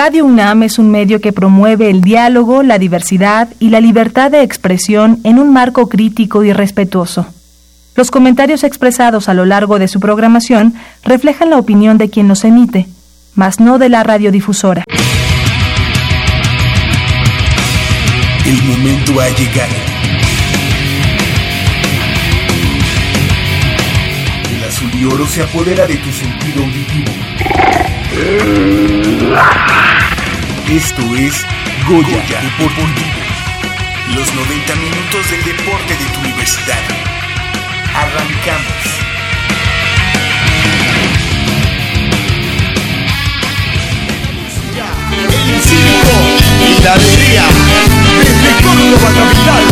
Radio 0.00 0.24
UNAM 0.24 0.62
es 0.62 0.78
un 0.78 0.92
medio 0.92 1.20
que 1.20 1.32
promueve 1.32 1.90
el 1.90 2.02
diálogo, 2.02 2.62
la 2.62 2.78
diversidad 2.78 3.48
y 3.58 3.70
la 3.70 3.80
libertad 3.80 4.30
de 4.30 4.42
expresión 4.42 5.18
en 5.24 5.40
un 5.40 5.52
marco 5.52 5.88
crítico 5.88 6.44
y 6.44 6.52
respetuoso. 6.52 7.26
Los 7.96 8.12
comentarios 8.12 8.62
expresados 8.62 9.28
a 9.28 9.34
lo 9.34 9.44
largo 9.44 9.80
de 9.80 9.88
su 9.88 9.98
programación 9.98 10.74
reflejan 11.02 11.50
la 11.50 11.58
opinión 11.58 11.98
de 11.98 12.10
quien 12.10 12.28
los 12.28 12.44
emite, 12.44 12.86
mas 13.34 13.58
no 13.58 13.78
de 13.78 13.88
la 13.88 14.04
radiodifusora. 14.04 14.84
El 18.46 18.62
momento 18.62 19.20
ha 19.20 19.28
llegado. 19.30 19.74
El 24.48 24.64
azul 24.64 24.90
y 24.94 25.04
oro 25.06 25.26
se 25.26 25.42
apodera 25.42 25.88
de 25.88 25.96
tu 25.96 26.12
sentido 26.12 26.62
auditivo. 26.62 27.27
Esto 30.68 31.02
es 31.16 31.44
Goya, 31.88 32.22
Deportivo. 32.42 32.84
Los 34.14 34.34
90 34.34 34.74
minutos 34.76 35.30
del 35.30 35.44
deporte 35.44 35.96
de 35.96 36.04
tu 36.12 36.20
universidad. 36.20 36.82
Arrancamos. 37.94 38.98
El 45.48 45.60
circo 45.62 46.16
y 46.60 46.82
la 46.82 46.92
alegría 46.92 47.44
desde 48.20 48.50
Córdoba 48.62 49.10
capital. 49.14 49.64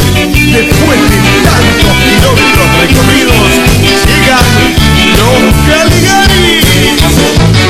Después 0.52 1.00
de 1.10 1.18
tantos 1.44 1.96
kilómetros 2.02 2.68
recorridos, 2.80 3.46
llegan 4.06 4.85
los 5.16 5.54
Caligaris. 5.68 6.64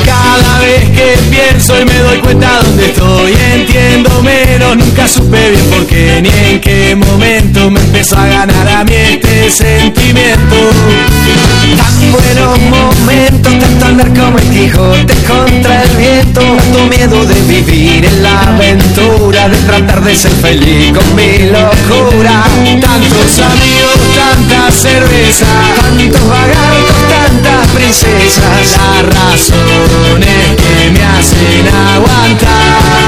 Cada 0.05 0.59
vez 0.59 0.83
que 0.89 1.17
pienso 1.29 1.79
y 1.79 1.85
me 1.85 1.97
doy 1.99 2.19
cuenta 2.19 2.59
dónde 2.63 2.85
estoy, 2.87 3.33
entiendo 3.53 4.21
menos, 4.21 4.77
nunca 4.77 5.07
supe 5.07 5.51
bien 5.51 5.65
por 5.65 5.85
qué 5.85 6.21
ni 6.21 6.29
en 6.29 6.61
qué 6.61 6.95
momento 6.95 7.69
me 7.69 7.79
empezó 7.79 8.17
a 8.17 8.25
ganar 8.25 8.67
a 8.67 8.83
mí 8.83 8.95
este 8.95 9.49
sentimiento. 9.49 10.55
Tan 11.75 12.11
buenos 12.11 12.59
momentos, 12.59 13.59
tanto 13.59 13.85
andar 13.85 14.13
como 14.13 14.37
el 14.37 14.49
Quijote 14.49 15.13
contra 15.25 15.83
el 15.83 15.89
viento, 15.97 16.41
tanto 16.41 16.87
miedo 16.87 17.25
de 17.25 17.41
vivir 17.41 18.05
en 18.05 18.23
la 18.23 18.41
aventura, 18.41 19.49
de 19.49 19.57
tratar 19.57 20.03
de 20.03 20.15
ser 20.15 20.31
feliz 20.31 20.93
con 20.97 21.15
mi 21.15 21.49
locura. 21.49 22.43
Tantos 22.81 23.39
amigos, 23.39 23.99
tanta 24.15 24.71
cerveza, 24.71 25.45
tantos 25.81 26.27
vagartos, 26.27 27.36
tantas 27.41 27.67
princesas, 27.67 28.77
las 28.77 29.05
razones 29.15 30.55
que 30.55 30.91
me 30.91 31.03
hacen 31.03 31.67
aguantar. 31.67 33.06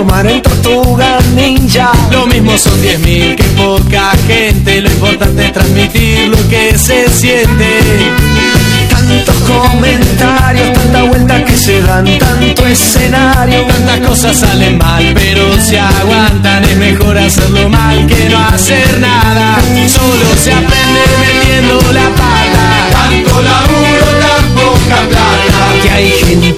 Transformar 0.00 0.26
en 0.26 0.42
tortuga 0.42 1.18
ninja. 1.34 1.92
Lo 2.10 2.26
mismo 2.26 2.56
son 2.56 2.80
10.000 2.82 3.36
que 3.36 3.44
poca 3.56 4.12
gente. 4.26 4.80
Lo 4.80 4.90
importante 4.90 5.46
es 5.46 5.52
transmitir 5.52 6.28
lo 6.28 6.48
que 6.48 6.76
se 6.78 7.08
siente. 7.08 7.80
Tantos 8.88 9.34
comentarios, 9.46 10.72
tanta 10.72 11.02
vuelta 11.02 11.44
que 11.44 11.56
se 11.56 11.80
dan, 11.82 12.06
tanto 12.18 12.66
escenario. 12.66 13.66
Tantas 13.66 14.00
cosas 14.00 14.36
salen 14.36 14.78
mal 14.78 15.12
pero 15.14 15.60
se 15.60 15.78
aguantan. 15.78 16.64
Es 16.64 16.76
mejor 16.76 17.18
hacerlo 17.18 17.68
mal 17.68 18.06
que 18.06 18.28
no 18.30 18.38
hacer 18.38 19.00
nada. 19.00 19.58
Solo 19.88 20.36
se 20.42 20.52
aprende 20.52 21.00
metiendo 21.20 21.80
la 21.92 22.08
pata. 22.10 22.88
Tanto 22.92 23.42
laburo, 23.42 24.06
tan 24.20 24.48
poca 24.54 25.08
plata. 25.08 25.82
Que 25.82 25.90
hay 25.90 26.10
gente 26.10 26.52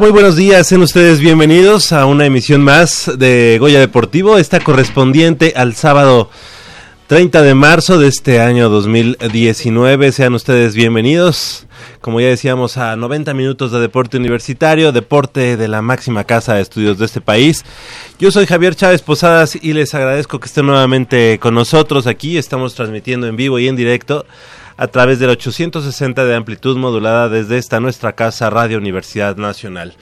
Muy 0.00 0.10
buenos 0.10 0.34
días, 0.34 0.66
sean 0.66 0.82
ustedes 0.82 1.20
bienvenidos 1.20 1.92
a 1.92 2.06
una 2.06 2.26
emisión 2.26 2.62
más 2.62 3.12
de 3.16 3.58
Goya 3.60 3.78
Deportivo, 3.78 4.38
esta 4.38 4.58
correspondiente 4.58 5.52
al 5.54 5.74
sábado 5.74 6.30
30 7.06 7.42
de 7.42 7.54
marzo 7.54 7.98
de 7.98 8.08
este 8.08 8.40
año 8.40 8.68
2019, 8.70 10.10
sean 10.10 10.34
ustedes 10.34 10.74
bienvenidos, 10.74 11.68
como 12.00 12.20
ya 12.20 12.26
decíamos, 12.26 12.76
a 12.76 12.96
90 12.96 13.34
minutos 13.34 13.70
de 13.70 13.78
deporte 13.78 14.16
universitario, 14.16 14.90
deporte 14.90 15.56
de 15.56 15.68
la 15.68 15.80
máxima 15.80 16.24
casa 16.24 16.54
de 16.54 16.62
estudios 16.62 16.98
de 16.98 17.04
este 17.04 17.20
país. 17.20 17.64
Yo 18.18 18.32
soy 18.32 18.46
Javier 18.46 18.74
Chávez 18.74 19.00
Posadas 19.02 19.56
y 19.60 19.74
les 19.74 19.94
agradezco 19.94 20.40
que 20.40 20.46
estén 20.46 20.66
nuevamente 20.66 21.38
con 21.38 21.54
nosotros. 21.54 22.08
Aquí, 22.08 22.36
estamos 22.36 22.74
transmitiendo 22.74 23.28
en 23.28 23.36
vivo 23.36 23.60
y 23.60 23.68
en 23.68 23.76
directo 23.76 24.26
a 24.76 24.86
través 24.88 25.18
del 25.18 25.30
860 25.30 26.24
de 26.24 26.34
amplitud 26.34 26.76
modulada 26.76 27.28
desde 27.28 27.58
esta 27.58 27.80
nuestra 27.80 28.14
casa 28.14 28.50
Radio 28.50 28.78
Universidad 28.78 29.36
Nacional. 29.36 29.94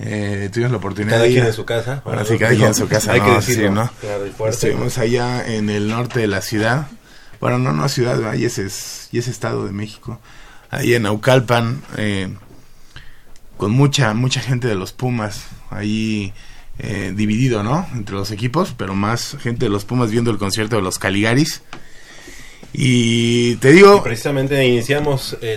Eh, 0.00 0.48
tuvimos 0.52 0.70
la 0.70 0.78
oportunidad 0.78 1.16
cada 1.16 1.24
de 1.24 1.28
ir. 1.30 1.34
quien 1.36 1.46
en 1.46 1.52
su 1.52 1.64
casa. 1.64 2.02
Bueno, 2.04 2.24
sí, 2.24 2.38
cada 2.38 2.54
quien 2.54 2.68
en 2.68 2.74
su 2.74 2.88
casa. 2.88 3.12
Hay 3.14 3.20
que 3.20 3.26
no, 3.28 3.34
decirlo. 3.36 3.68
sí, 3.68 3.74
¿no? 3.74 3.90
Claro, 4.00 4.26
y. 4.26 4.32
Estuvimos 4.54 4.98
allá 4.98 5.46
en 5.46 5.70
el 5.70 5.88
norte 5.88 6.20
de 6.20 6.28
la 6.28 6.40
ciudad. 6.40 6.86
Bueno, 7.40 7.58
no, 7.58 7.72
no 7.72 7.88
ciudad, 7.88 8.28
ahí 8.28 8.44
es, 8.44 8.58
es, 8.58 9.08
y 9.12 9.18
es 9.18 9.28
estado 9.28 9.66
de 9.66 9.72
México. 9.72 10.20
Ahí 10.70 10.94
en 10.94 11.04
Naucalpan, 11.04 11.82
eh, 11.96 12.28
con 13.56 13.70
mucha, 13.70 14.12
mucha 14.14 14.40
gente 14.40 14.68
de 14.68 14.74
los 14.74 14.92
Pumas. 14.92 15.46
Ahí 15.70 16.32
eh, 16.78 17.12
dividido, 17.14 17.62
¿no? 17.62 17.86
Entre 17.94 18.14
los 18.14 18.30
equipos, 18.30 18.74
pero 18.76 18.94
más 18.94 19.36
gente 19.40 19.66
de 19.66 19.70
los 19.70 19.84
Pumas 19.84 20.10
viendo 20.10 20.30
el 20.30 20.38
concierto 20.38 20.76
de 20.76 20.82
los 20.82 20.98
Caligaris. 20.98 21.62
Y 22.72 23.56
te 23.56 23.72
digo... 23.72 23.96
Y 23.96 24.00
precisamente 24.00 24.64
iniciamos 24.66 25.36
eh, 25.40 25.56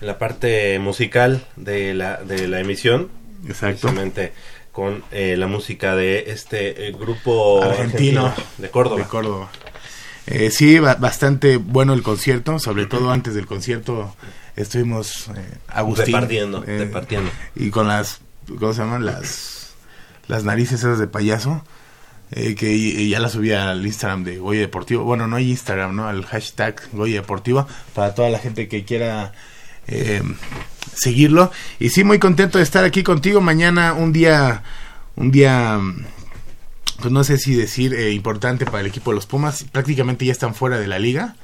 la, 0.00 0.06
la 0.06 0.18
parte 0.18 0.78
musical 0.78 1.44
de 1.56 1.94
la, 1.94 2.16
de 2.18 2.48
la 2.48 2.60
emisión. 2.60 3.08
Exacto. 3.46 3.80
Precisamente 3.88 4.32
con 4.72 5.02
eh, 5.10 5.34
la 5.36 5.46
música 5.46 5.96
de 5.96 6.30
este 6.30 6.88
eh, 6.88 6.92
grupo 6.92 7.62
Argentino. 7.62 8.32
de 8.58 8.70
Córdoba. 8.70 9.02
De 9.02 9.08
Córdoba. 9.08 9.50
Eh, 10.26 10.50
sí, 10.50 10.78
ba- 10.78 10.94
bastante 10.96 11.56
bueno 11.56 11.92
el 11.92 12.02
concierto, 12.02 12.58
sobre 12.58 12.86
todo 12.86 13.10
antes 13.10 13.34
del 13.34 13.46
concierto 13.46 14.14
estuvimos 14.56 15.28
eh, 15.28 15.32
Agustín 15.68 16.06
Departiendo, 16.14 16.62
eh, 16.66 16.72
departiendo. 16.72 17.30
y 17.56 17.70
con 17.70 17.88
las 17.88 18.20
¿cómo 18.58 18.72
se 18.74 18.80
llaman? 18.82 19.06
las 19.06 19.70
las 20.28 20.44
narices 20.44 20.80
esas 20.80 20.98
de 20.98 21.06
payaso 21.08 21.64
eh, 22.32 22.54
que 22.54 22.72
y- 22.74 22.90
y 23.00 23.08
ya 23.08 23.18
las 23.18 23.32
subí 23.32 23.52
al 23.52 23.84
Instagram 23.84 24.22
de 24.22 24.38
Goya 24.38 24.60
Deportivo. 24.60 25.02
Bueno, 25.04 25.26
no 25.26 25.36
hay 25.36 25.50
Instagram, 25.50 25.96
¿no? 25.96 26.06
Al 26.06 26.24
hashtag 26.26 26.80
Goya 26.92 27.22
Deportivo 27.22 27.66
para 27.94 28.14
toda 28.14 28.28
la 28.28 28.38
gente 28.38 28.68
que 28.68 28.84
quiera 28.84 29.32
eh, 29.86 30.22
seguirlo. 30.94 31.50
Y 31.78 31.90
sí, 31.90 32.04
muy 32.04 32.18
contento 32.18 32.58
de 32.58 32.64
estar 32.64 32.84
aquí 32.84 33.02
contigo. 33.02 33.40
Mañana 33.40 33.92
un 33.94 34.12
día, 34.12 34.62
un 35.16 35.30
día, 35.30 35.78
pues 37.00 37.12
no 37.12 37.24
sé 37.24 37.38
si 37.38 37.54
decir 37.54 37.94
eh, 37.94 38.10
importante 38.12 38.64
para 38.66 38.80
el 38.80 38.86
equipo 38.86 39.10
de 39.10 39.16
los 39.16 39.26
Pumas. 39.26 39.64
Prácticamente 39.64 40.24
ya 40.26 40.32
están 40.32 40.54
fuera 40.54 40.78
de 40.78 40.86
la 40.86 40.98
liga. 40.98 41.36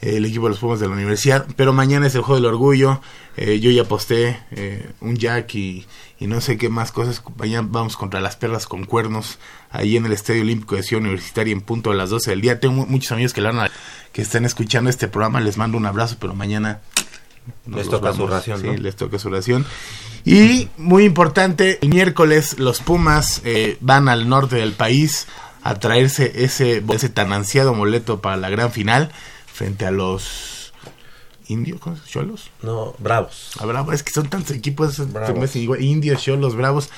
eh, 0.00 0.16
el 0.16 0.24
equipo 0.26 0.44
de 0.46 0.50
los 0.50 0.58
Pumas 0.58 0.80
de 0.80 0.88
la 0.88 0.94
universidad, 0.94 1.46
pero 1.56 1.72
mañana 1.72 2.06
es 2.06 2.14
el 2.14 2.22
juego 2.22 2.36
del 2.40 2.46
orgullo. 2.52 3.00
eh, 3.36 3.60
yo 3.60 3.70
ya 3.70 3.84
posté 3.84 4.38
eh, 4.50 4.90
un 5.00 5.16
jack 5.16 5.54
y, 5.54 5.86
y 6.18 6.26
no 6.26 6.40
sé 6.42 6.58
qué 6.58 6.68
más 6.68 6.92
cosas. 6.92 7.22
Mañana 7.38 7.66
vamos 7.70 7.96
contra 7.96 8.20
las 8.20 8.36
perlas 8.36 8.66
con 8.66 8.84
cuernos 8.84 9.38
ahí 9.70 9.96
en 9.96 10.04
el 10.04 10.12
Estadio 10.12 10.42
Olímpico 10.42 10.76
de 10.76 10.82
Ciudad 10.82 11.02
Universitaria 11.02 11.52
en 11.52 11.62
punto 11.62 11.90
a 11.90 11.94
las 11.94 12.10
12 12.10 12.30
del 12.30 12.40
día. 12.42 12.60
Tengo 12.60 12.74
mu- 12.74 12.86
muchos 12.86 13.12
amigos 13.12 13.32
que 13.32 14.20
están 14.22 14.44
escuchando 14.44 14.90
este 14.90 15.08
programa. 15.08 15.40
Les 15.40 15.56
mando 15.56 15.78
un 15.78 15.86
abrazo, 15.86 16.16
pero 16.20 16.34
mañana 16.34 16.80
nos 17.66 17.78
Les 17.80 17.88
toca 17.88 18.12
su 18.12 18.26
ración, 18.26 18.60
Sí, 18.60 18.66
¿no? 18.66 18.72
les 18.74 18.96
toca 18.96 19.18
su 19.18 19.28
ración. 19.30 19.66
Y 20.24 20.68
muy 20.76 21.04
importante, 21.04 21.78
el 21.82 21.88
miércoles 21.88 22.58
los 22.58 22.80
Pumas 22.80 23.40
eh, 23.44 23.76
van 23.80 24.08
al 24.08 24.28
norte 24.28 24.56
del 24.56 24.72
país 24.72 25.26
a 25.62 25.76
traerse 25.76 26.44
ese, 26.44 26.82
ese 26.92 27.08
tan 27.08 27.32
ansiado 27.32 27.74
boleto 27.74 28.20
para 28.20 28.36
la 28.36 28.50
gran 28.50 28.70
final 28.72 29.10
frente 29.52 29.86
a 29.86 29.90
los 29.90 30.72
indios. 31.48 31.80
¿Cholos? 32.08 32.50
No, 32.62 32.94
bravos. 32.98 33.50
A 33.58 33.66
Bravo, 33.66 33.92
es 33.92 34.02
que 34.02 34.12
son 34.12 34.28
tantos 34.28 34.56
equipos, 34.56 35.12
Bravos. 35.12 35.56
igual, 35.56 35.82
indios, 35.82 36.22
cholos, 36.22 36.54
bravos. 36.56 36.90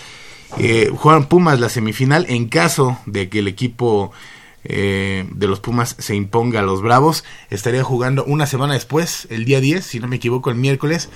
Eh, 0.58 0.90
juegan 0.94 1.26
Pumas 1.26 1.58
la 1.60 1.68
semifinal 1.68 2.26
en 2.28 2.48
caso 2.48 2.98
de 3.06 3.28
que 3.28 3.40
el 3.40 3.48
equipo 3.48 4.12
eh, 4.64 5.26
de 5.30 5.46
los 5.46 5.60
Pumas 5.60 5.96
se 5.98 6.14
imponga 6.14 6.60
a 6.60 6.62
los 6.62 6.82
Bravos. 6.82 7.24
Estaría 7.50 7.84
jugando 7.84 8.24
una 8.24 8.46
semana 8.46 8.74
después, 8.74 9.26
el 9.30 9.44
día 9.44 9.60
10, 9.60 9.84
si 9.84 10.00
no 10.00 10.08
me 10.08 10.16
equivoco, 10.16 10.50
el 10.50 10.56
miércoles, 10.56 11.08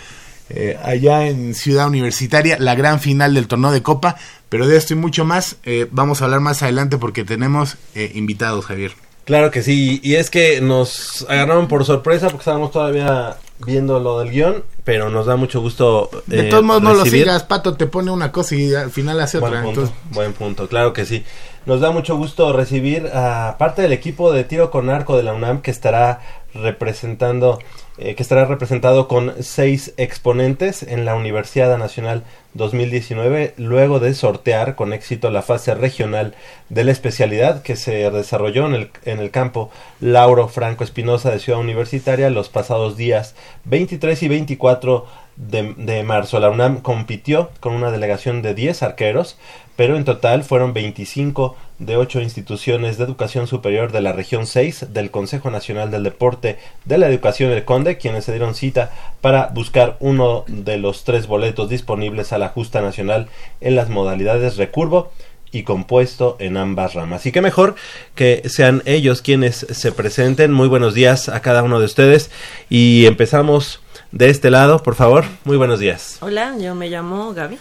eh, 0.51 0.79
allá 0.83 1.27
en 1.27 1.55
Ciudad 1.55 1.89
Universitaria, 1.89 2.57
la 2.59 2.75
gran 2.75 3.01
final 3.01 3.35
del 3.35 3.49
torneo 3.49 3.71
de 3.71 3.83
Copa. 3.83 4.17
Pero 4.49 4.67
de 4.67 4.77
esto 4.79 4.95
y 4.95 4.97
mucho 4.97 5.25
más, 5.27 5.57
eh, 5.65 5.89
vamos 5.91 6.23
a 6.23 6.25
hablar 6.25 6.41
más 6.41 6.63
adelante 6.63 6.97
porque 6.97 7.23
tenemos 7.25 7.77
eh, 7.95 8.13
invitados, 8.15 8.65
Javier. 8.65 8.93
Claro 9.27 9.51
que 9.51 9.63
sí, 9.63 10.01
y 10.03 10.15
es 10.15 10.31
que 10.31 10.63
nos 10.63 11.27
agarraron 11.29 11.69
por 11.69 11.85
sorpresa 11.85 12.29
porque 12.29 12.41
estábamos 12.43 12.71
todavía 12.71 13.37
viendo 13.67 14.01
lo 14.01 14.21
del 14.21 14.31
guion, 14.31 14.65
pero 14.85 15.11
nos 15.11 15.27
da 15.27 15.37
mucho 15.37 15.61
gusto. 15.61 16.09
De 16.27 16.45
todos 16.45 16.65
modos, 16.65 16.81
no 16.83 16.95
lo 16.95 17.05
sigas, 17.05 17.43
Pato 17.43 17.75
te 17.75 17.87
pone 17.87 18.11
una 18.11 18.33
cosa 18.33 18.55
y 18.55 18.75
al 18.75 18.91
final 18.91 19.21
hace 19.21 19.39
Buen 19.39 19.53
otra. 19.53 19.63
punto, 19.65 19.81
Entonces, 19.83 20.03
buen 20.13 20.33
punto, 20.33 20.67
claro 20.67 20.95
que 20.95 21.05
sí. 21.05 21.25
Nos 21.69 21.83
da 21.83 21.91
mucho 21.91 22.17
gusto 22.17 22.55
recibir 22.55 23.11
a 23.13 23.57
parte 23.59 23.83
del 23.83 23.93
equipo 23.93 24.33
de 24.33 24.43
tiro 24.43 24.71
con 24.71 24.89
arco 24.89 25.19
de 25.19 25.23
la 25.23 25.35
UNAM 25.35 25.61
que 25.61 25.71
estará 25.71 26.21
representando, 26.55 27.59
eh, 27.99 28.15
que 28.15 28.23
estará 28.23 28.47
representado 28.47 29.07
con 29.07 29.35
seis 29.43 29.93
exponentes 29.99 30.83
en 30.83 31.05
la 31.05 31.15
Universidad 31.15 31.77
Nacional 31.77 32.25
2019, 32.55 33.53
luego 33.59 34.01
de 34.01 34.15
sortear 34.15 34.77
con 34.77 34.95
éxito 34.95 35.31
la 35.31 35.43
fase 35.43 35.75
regional 35.75 36.35
de 36.71 36.85
la 36.85 36.93
especialidad 36.93 37.61
que 37.61 37.77
se 37.77 38.11
desarrolló 38.11 38.67
en 38.67 38.75
el, 38.75 38.91
en 39.05 39.19
el 39.19 39.31
campo 39.31 39.71
Lauro 40.01 40.49
Franco 40.49 40.85
Espinosa 40.85 41.31
de 41.31 41.39
Ciudad 41.39 41.61
Universitaria 41.61 42.31
los 42.31 42.49
pasados 42.49 42.97
días 42.97 43.35
23 43.67 44.23
y 44.23 44.29
24 44.29 45.07
de, 45.39 45.75
de 45.77 46.03
marzo. 46.03 46.41
La 46.41 46.51
UNAM 46.51 46.81
compitió 46.81 47.51
con 47.61 47.73
una 47.73 47.91
delegación 47.91 48.43
de 48.43 48.55
10 48.55 48.83
arqueros, 48.83 49.39
pero 49.77 49.97
en 49.97 50.05
total 50.05 50.43
fueron 50.43 50.75
25 50.75 51.57
de 51.79 51.97
8 51.97 52.21
instituciones 52.21 52.99
de 52.99 53.05
educación 53.05 53.47
superior 53.47 53.93
de 53.93 54.01
la 54.01 54.13
región 54.13 54.47
6 54.47 54.89
del 54.93 55.13
Consejo 55.13 55.51
Nacional 55.51 55.91
del 55.93 56.03
Deporte 56.03 56.59
de 56.85 56.99
la 56.99 57.09
Educación 57.09 57.51
del 57.51 57.65
Conde, 57.65 57.99
quienes 57.99 58.25
se 58.25 58.33
dieron 58.33 58.57
cita 58.57 58.91
para 59.21 59.47
buscar 59.55 59.97
uno 60.01 60.45
de 60.49 60.77
los 60.77 61.05
tres 61.05 61.29
boletos 61.29 61.69
disponibles 61.69 62.33
a 62.33 62.39
la 62.39 62.49
justa 62.49 62.83
nacional 62.83 63.29
en 63.61 63.77
las 63.77 63.89
modalidades 63.89 64.57
recurvo 64.57 65.13
y 65.51 65.63
compuesto 65.63 66.37
en 66.41 66.57
ambas 66.57 66.95
ramas. 66.95 67.25
Y 67.27 67.33
qué 67.33 67.41
mejor 67.41 67.75
que 68.15 68.43
sean 68.49 68.83
ellos 68.85 69.23
quienes 69.23 69.67
se 69.71 69.93
presenten. 69.93 70.53
Muy 70.53 70.69
buenos 70.69 70.95
días 70.95 71.29
a 71.29 71.41
cada 71.41 71.63
uno 71.63 71.79
de 71.79 71.87
ustedes 71.87 72.31
y 72.69 73.07
empezamos 73.07 73.81
de 74.13 74.31
este 74.31 74.51
lado, 74.51 74.83
por 74.83 74.95
favor. 74.95 75.25
Muy 75.45 75.57
buenos 75.57 75.81
días. 75.81 76.19
Hola, 76.21 76.57
yo 76.59 76.75
me 76.75 76.89
llamo 76.89 77.35
Gaby. 77.35 77.59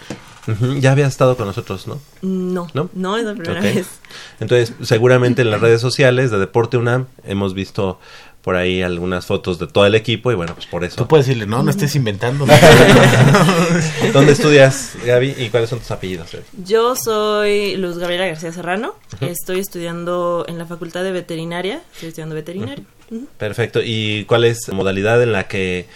Ya 0.79 0.93
había 0.93 1.07
estado 1.07 1.35
con 1.35 1.45
nosotros, 1.45 1.87
¿no? 1.87 1.99
No, 2.21 2.67
¿No? 2.73 2.89
no, 2.93 3.17
es 3.17 3.25
la 3.25 3.33
primera 3.33 3.59
vez. 3.59 3.87
Entonces, 4.39 4.73
seguramente 4.87 5.41
en 5.41 5.51
las 5.51 5.59
redes 5.59 5.81
sociales 5.81 6.31
de 6.31 6.39
Deporte 6.39 6.77
UNAM 6.77 7.07
hemos 7.25 7.53
visto 7.53 7.99
por 8.43 8.55
ahí 8.55 8.81
algunas 8.81 9.25
fotos 9.25 9.59
de 9.59 9.67
todo 9.67 9.85
el 9.85 9.93
equipo 9.93 10.31
y 10.31 10.35
bueno, 10.35 10.53
pues 10.55 10.67
por 10.67 10.79
Tú 10.83 10.85
eso. 10.85 11.07
puedes 11.09 11.25
decirle, 11.25 11.47
no, 11.47 11.63
no 11.63 11.69
estés 11.69 11.97
inventando. 11.97 12.45
¿Dónde 14.13 14.31
estudias, 14.31 14.93
Gaby? 15.05 15.35
¿Y 15.37 15.49
cuáles 15.49 15.69
son 15.69 15.79
tus 15.79 15.91
apellidos? 15.91 16.29
Yo 16.63 16.95
soy 16.95 17.75
Luz 17.75 17.97
Gabriela 17.97 18.25
García 18.27 18.53
Serrano. 18.53 18.95
Estoy 19.19 19.59
estudiando 19.59 20.45
en 20.47 20.57
la 20.57 20.65
Facultad 20.65 21.03
de 21.03 21.11
Veterinaria. 21.11 21.81
Estoy 21.91 22.07
estudiando 22.07 22.35
veterinario. 22.35 22.85
Perfecto. 23.37 23.81
¿Y 23.83 24.23
cuál 24.25 24.45
es 24.45 24.65
la 24.69 24.75
modalidad 24.75 25.21
en 25.21 25.33
la 25.33 25.49
que 25.49 25.87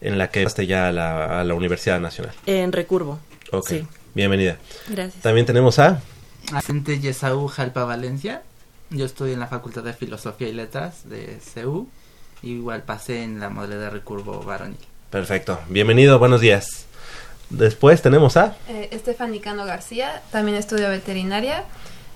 en 0.00 0.18
la 0.18 0.28
que 0.30 0.42
pasaste 0.44 0.66
ya 0.66 0.88
a 0.88 0.92
la, 0.92 1.40
a 1.40 1.44
la 1.44 1.54
Universidad 1.54 2.00
Nacional? 2.00 2.34
En 2.46 2.72
Recurvo. 2.72 3.18
Ok. 3.52 3.68
Sí, 3.68 3.86
Bienvenida. 4.14 4.56
gracias. 4.88 5.22
También 5.22 5.46
tenemos 5.46 5.78
a 5.78 6.00
Asente 6.52 6.98
Yesaú 7.00 7.46
Jalpa 7.48 7.84
Valencia. 7.84 8.42
Yo 8.90 9.04
estoy 9.06 9.32
en 9.32 9.40
la 9.40 9.46
Facultad 9.46 9.82
de 9.84 9.92
Filosofía 9.92 10.48
y 10.48 10.52
Letras 10.52 11.08
de 11.08 11.38
CEU. 11.40 11.86
Igual 12.42 12.82
pasé 12.82 13.22
en 13.22 13.38
la 13.38 13.50
modalidad 13.50 13.90
recurvo 13.92 14.40
varonil. 14.42 14.78
Perfecto. 15.10 15.60
Bienvenido, 15.68 16.18
buenos 16.18 16.40
días. 16.40 16.86
Después 17.50 18.00
tenemos 18.02 18.36
a 18.36 18.56
Eh, 18.68 18.90
Stephanie 18.98 19.40
Cano 19.40 19.64
García, 19.64 20.22
también 20.32 20.56
estudio 20.56 20.88
veterinaria 20.88 21.64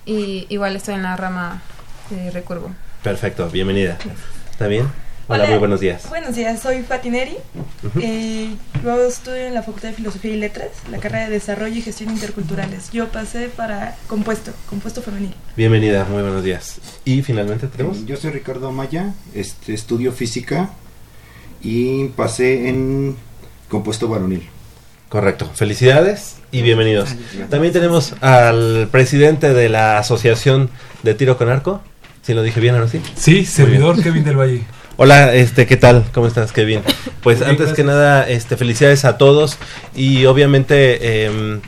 y 0.06 0.46
igual 0.48 0.76
estoy 0.76 0.94
en 0.94 1.02
la 1.02 1.16
rama 1.16 1.60
de 2.10 2.30
recurvo. 2.30 2.70
Perfecto, 3.02 3.48
bienvenida. 3.50 3.98
¿Está 4.50 4.66
bien? 4.68 4.88
Hola, 5.26 5.44
Hola. 5.44 5.50
muy 5.52 5.58
buenos 5.58 5.80
días. 5.80 6.06
Buenos 6.10 6.36
días, 6.36 6.60
soy 6.60 6.82
Fatineri. 6.82 7.36
Eh, 7.98 8.54
yo 8.82 9.02
estudio 9.06 9.46
en 9.46 9.54
la 9.54 9.62
Facultad 9.62 9.88
de 9.88 9.94
Filosofía 9.94 10.32
y 10.32 10.36
Letras, 10.36 10.68
la 10.90 10.98
carrera 10.98 11.24
de 11.24 11.30
Desarrollo 11.30 11.74
y 11.74 11.80
Gestión 11.80 12.10
Interculturales. 12.10 12.90
Yo 12.92 13.08
pasé 13.08 13.48
para 13.48 13.96
compuesto, 14.06 14.52
compuesto 14.68 15.00
femenil. 15.00 15.34
Bienvenida, 15.56 16.04
muy 16.04 16.20
buenos 16.20 16.44
días. 16.44 16.78
Y 17.06 17.22
finalmente 17.22 17.68
tenemos 17.68 18.04
Yo 18.04 18.18
soy 18.18 18.32
Ricardo 18.32 18.68
Amaya, 18.68 19.14
este, 19.34 19.72
estudio 19.72 20.12
física 20.12 20.70
y 21.62 22.08
pasé 22.08 22.68
en 22.68 23.16
compuesto 23.70 24.08
varonil. 24.08 24.46
Correcto. 25.08 25.50
Felicidades 25.54 26.36
y 26.52 26.60
bienvenidos. 26.60 27.14
También 27.48 27.72
tenemos 27.72 28.14
al 28.20 28.88
presidente 28.90 29.54
de 29.54 29.70
la 29.70 29.96
Asociación 29.96 30.68
de 31.02 31.14
Tiro 31.14 31.38
con 31.38 31.48
Arco. 31.48 31.80
¿Sí 32.20 32.34
lo 32.34 32.42
dije 32.42 32.60
bien 32.60 32.74
ahora 32.74 32.88
sí? 32.88 33.00
Sí, 33.16 33.46
servidor 33.46 34.02
Kevin 34.02 34.24
del 34.24 34.36
Valle. 34.36 34.62
Hola, 34.96 35.34
este, 35.34 35.66
¿qué 35.66 35.76
tal? 35.76 36.04
¿Cómo 36.12 36.26
estás, 36.28 36.52
Kevin? 36.52 36.80
Pues 37.22 37.38
Bien, 37.40 37.50
antes 37.50 37.72
que 37.72 37.82
nada, 37.82 38.28
este, 38.28 38.56
felicidades 38.56 39.04
a 39.04 39.18
todos 39.18 39.58
y 39.94 40.26
obviamente, 40.26 41.24
em, 41.26 41.60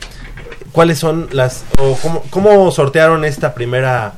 ¿cuáles 0.71 0.97
son 0.99 1.27
las, 1.31 1.65
o 1.77 1.97
cómo, 2.01 2.23
cómo 2.29 2.71
sortearon 2.71 3.25
esta 3.25 3.53
primera 3.53 4.13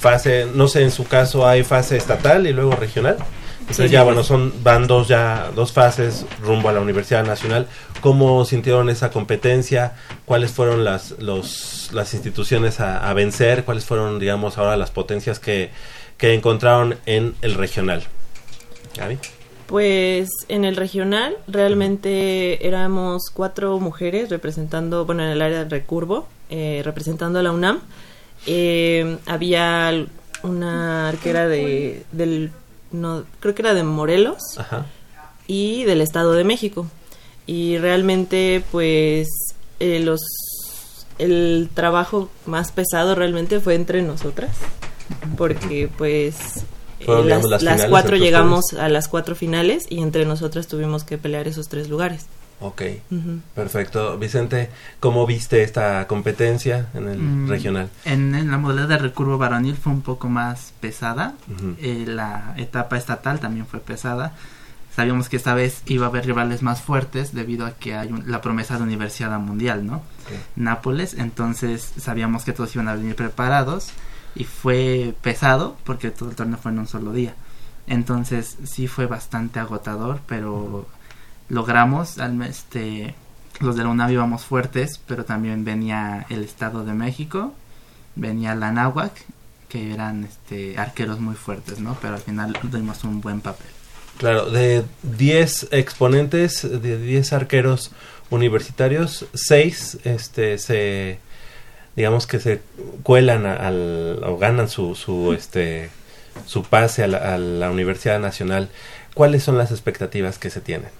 fase? 0.00 0.46
No 0.52 0.66
sé, 0.66 0.82
en 0.82 0.90
su 0.90 1.06
caso 1.06 1.46
hay 1.46 1.62
fase 1.62 1.96
estatal 1.96 2.46
y 2.48 2.52
luego 2.52 2.72
regional. 2.72 3.16
Entonces 3.60 3.86
Sí. 3.86 3.92
ya, 3.92 4.02
bueno, 4.02 4.24
son, 4.24 4.52
van 4.64 4.86
dos 4.86 5.06
ya, 5.08 5.50
dos 5.54 5.72
fases 5.72 6.24
rumbo 6.42 6.68
a 6.70 6.72
la 6.72 6.80
Universidad 6.80 7.24
Nacional. 7.24 7.68
¿Cómo 8.00 8.44
sintieron 8.44 8.88
esa 8.88 9.10
competencia? 9.10 9.92
¿Cuáles 10.24 10.50
fueron 10.50 10.84
las, 10.84 11.12
los, 11.18 11.90
las 11.92 12.12
instituciones 12.14 12.80
a, 12.80 13.08
a 13.08 13.12
vencer? 13.12 13.64
¿Cuáles 13.64 13.84
fueron, 13.84 14.18
digamos, 14.18 14.56
ahora 14.58 14.76
las 14.78 14.90
potencias 14.90 15.38
que, 15.38 15.70
que 16.16 16.32
encontraron 16.32 16.96
en 17.06 17.34
el 17.42 17.54
regional? 17.54 18.02
Pues 19.66 20.30
en 20.48 20.64
el 20.64 20.76
regional 20.76 21.36
realmente 21.46 22.66
éramos 22.66 23.24
cuatro 23.32 23.78
mujeres 23.78 24.30
representando, 24.30 25.04
bueno, 25.04 25.22
en 25.24 25.28
el 25.28 25.42
área 25.42 25.64
de 25.64 25.70
recurvo, 25.70 26.26
eh, 26.48 26.80
representando 26.84 27.38
a 27.38 27.42
la 27.42 27.52
UNAM. 27.52 27.80
Eh, 28.46 29.18
había 29.26 30.06
una 30.42 31.08
arquera 31.08 31.48
de, 31.48 32.04
del, 32.12 32.50
no, 32.92 33.24
creo 33.40 33.54
que 33.54 33.62
era 33.62 33.74
de 33.74 33.82
Morelos 33.82 34.38
Ajá. 34.56 34.86
y 35.46 35.84
del 35.84 36.00
Estado 36.00 36.32
de 36.32 36.44
México. 36.44 36.86
Y 37.46 37.76
realmente, 37.78 38.62
pues, 38.70 39.28
eh, 39.80 40.00
los, 40.00 40.20
el 41.18 41.68
trabajo 41.74 42.30
más 42.46 42.72
pesado 42.72 43.14
realmente 43.14 43.60
fue 43.60 43.74
entre 43.74 44.02
nosotras, 44.02 44.56
porque 45.36 45.88
pues 45.98 46.64
Fueron, 47.04 47.28
las, 47.28 47.38
digamos, 47.38 47.50
las 47.50 47.62
las 47.62 47.74
finales 47.74 47.90
cuatro 47.90 48.16
llegamos 48.16 48.72
a 48.74 48.88
las 48.88 49.08
cuatro 49.08 49.34
finales 49.34 49.86
y 49.88 50.00
entre 50.00 50.24
nosotras 50.26 50.66
tuvimos 50.66 51.04
que 51.04 51.18
pelear 51.18 51.46
esos 51.48 51.68
tres 51.68 51.88
lugares. 51.88 52.26
Ok, 52.60 52.82
perfecto. 53.54 54.18
Vicente, 54.18 54.68
¿cómo 55.00 55.26
viste 55.26 55.62
esta 55.62 56.06
competencia 56.08 56.88
en 56.94 57.08
el 57.08 57.18
Mm, 57.18 57.48
regional? 57.48 57.88
En, 58.04 58.34
en 58.34 58.50
la 58.50 58.58
modalidad 58.58 58.88
de 58.88 58.98
recurvo 58.98 59.38
varonil 59.38 59.76
fue 59.76 59.92
un 59.92 60.02
poco 60.02 60.28
más 60.28 60.72
pesada. 60.80 61.34
Eh, 61.80 62.04
la 62.06 62.54
etapa 62.56 62.96
estatal 62.96 63.38
también 63.38 63.66
fue 63.66 63.78
pesada. 63.80 64.34
Sabíamos 64.94 65.28
que 65.28 65.36
esta 65.36 65.54
vez 65.54 65.82
iba 65.86 66.06
a 66.06 66.08
haber 66.08 66.26
rivales 66.26 66.62
más 66.62 66.80
fuertes 66.80 67.32
debido 67.32 67.64
a 67.64 67.74
que 67.74 67.94
hay 67.94 68.10
un- 68.10 68.28
la 68.28 68.40
promesa 68.40 68.76
de 68.76 68.82
Universidad 68.82 69.38
Mundial, 69.38 69.86
¿no? 69.86 70.02
Nápoles, 70.56 71.14
entonces 71.14 71.92
sabíamos 72.00 72.42
que 72.44 72.52
todos 72.52 72.74
iban 72.74 72.88
a 72.88 72.96
venir 72.96 73.14
preparados 73.14 73.90
y 74.34 74.44
fue 74.44 75.14
pesado 75.22 75.76
porque 75.84 76.10
todo 76.10 76.30
el 76.30 76.36
torneo 76.36 76.58
fue 76.58 76.72
en 76.72 76.80
un 76.80 76.86
solo 76.86 77.12
día. 77.12 77.34
Entonces 77.86 78.56
sí 78.64 78.86
fue 78.86 79.06
bastante 79.06 79.60
agotador, 79.60 80.20
pero 80.26 80.86
logramos, 81.48 82.18
al, 82.18 82.40
este, 82.42 83.14
los 83.60 83.76
de 83.76 83.84
la 83.84 83.88
UNAV 83.88 84.12
íbamos 84.12 84.44
fuertes, 84.44 85.00
pero 85.06 85.24
también 85.24 85.64
venía 85.64 86.26
el 86.28 86.44
Estado 86.44 86.84
de 86.84 86.92
México, 86.92 87.54
venía 88.14 88.54
la 88.54 88.72
Náhuac, 88.72 89.12
que 89.68 89.92
eran 89.92 90.24
este, 90.24 90.78
arqueros 90.78 91.20
muy 91.20 91.34
fuertes, 91.34 91.80
¿no? 91.80 91.96
Pero 92.00 92.14
al 92.14 92.20
final 92.20 92.58
dimos 92.70 93.04
un 93.04 93.20
buen 93.20 93.40
papel. 93.40 93.68
Claro, 94.18 94.50
de 94.50 94.84
10 95.02 95.68
exponentes, 95.70 96.62
de 96.62 96.98
10 96.98 97.32
arqueros 97.32 97.92
universitarios, 98.30 99.26
6 99.32 99.98
este, 100.04 100.58
se, 100.58 101.20
digamos 101.98 102.26
que 102.26 102.38
se 102.40 102.60
cuelan 103.02 103.44
a- 103.44 103.54
al, 103.56 104.22
o 104.24 104.38
ganan 104.38 104.68
su, 104.68 104.94
su, 104.94 105.32
este, 105.32 105.90
su 106.46 106.62
pase 106.62 107.02
a 107.02 107.08
la, 107.08 107.34
a 107.34 107.38
la 107.38 107.70
Universidad 107.70 108.20
Nacional. 108.20 108.68
¿Cuáles 109.14 109.42
son 109.42 109.58
las 109.58 109.70
expectativas 109.72 110.38
que 110.38 110.48
se 110.48 110.60
tienen? 110.60 110.90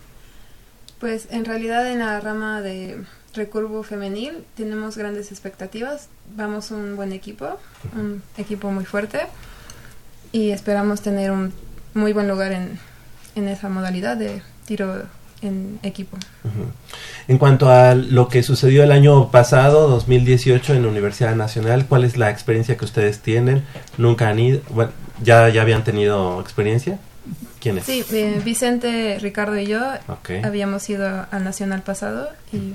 Pues 0.99 1.29
en 1.31 1.45
realidad 1.45 1.91
en 1.93 2.01
la 2.01 2.19
rama 2.21 2.61
de 2.63 3.01
recurvo 3.35 3.85
femenil 3.85 4.45
tenemos 4.57 4.97
grandes 4.97 5.31
expectativas. 5.31 6.09
Vamos 6.35 6.73
un 6.73 6.97
buen 6.97 7.13
equipo, 7.13 7.59
un 7.97 8.21
equipo 8.37 8.71
muy 8.73 8.85
fuerte 8.85 9.21
y 10.33 10.51
esperamos 10.51 11.01
tener 11.03 11.31
un 11.31 11.53
muy 11.95 12.13
buen 12.13 12.27
lugar 12.27 12.51
en, 12.53 12.79
en 13.37 13.47
esa 13.47 13.69
modalidad 13.69 14.17
de 14.17 14.43
tiro 14.67 15.05
en 15.43 15.79
equipo. 15.83 16.17
En 17.29 17.39
cuanto 17.39 17.71
a 17.71 17.95
lo 17.95 18.29
que 18.29 18.43
sucedió 18.43 18.83
el 18.83 18.93
año 18.93 19.31
pasado, 19.31 19.89
2018, 19.89 20.75
en 20.75 20.83
la 20.83 20.89
Universidad 20.89 21.35
Nacional, 21.37 21.87
¿cuál 21.87 22.05
es 22.05 22.17
la 22.17 22.31
experiencia 22.31 22.77
que 22.77 22.85
ustedes 22.85 23.21
tienen? 23.21 23.65
¿Nunca 23.99 24.29
han 24.29 24.39
ido? 24.39 24.61
Bueno, 24.71 24.93
¿ya, 25.23 25.49
ya 25.49 25.63
habían 25.63 25.85
tenido 25.85 26.41
experiencia? 26.41 26.99
¿Quiénes? 27.61 27.85
Sí, 27.85 28.05
eh, 28.13 28.41
Vicente, 28.45 29.19
Ricardo 29.21 29.59
y 29.59 29.67
yo 29.67 29.81
Ok. 30.09 30.31
habíamos 30.45 30.89
ido 30.89 31.27
al 31.31 31.45
Nacional 31.45 31.83
pasado 31.83 32.29
y 32.53 32.75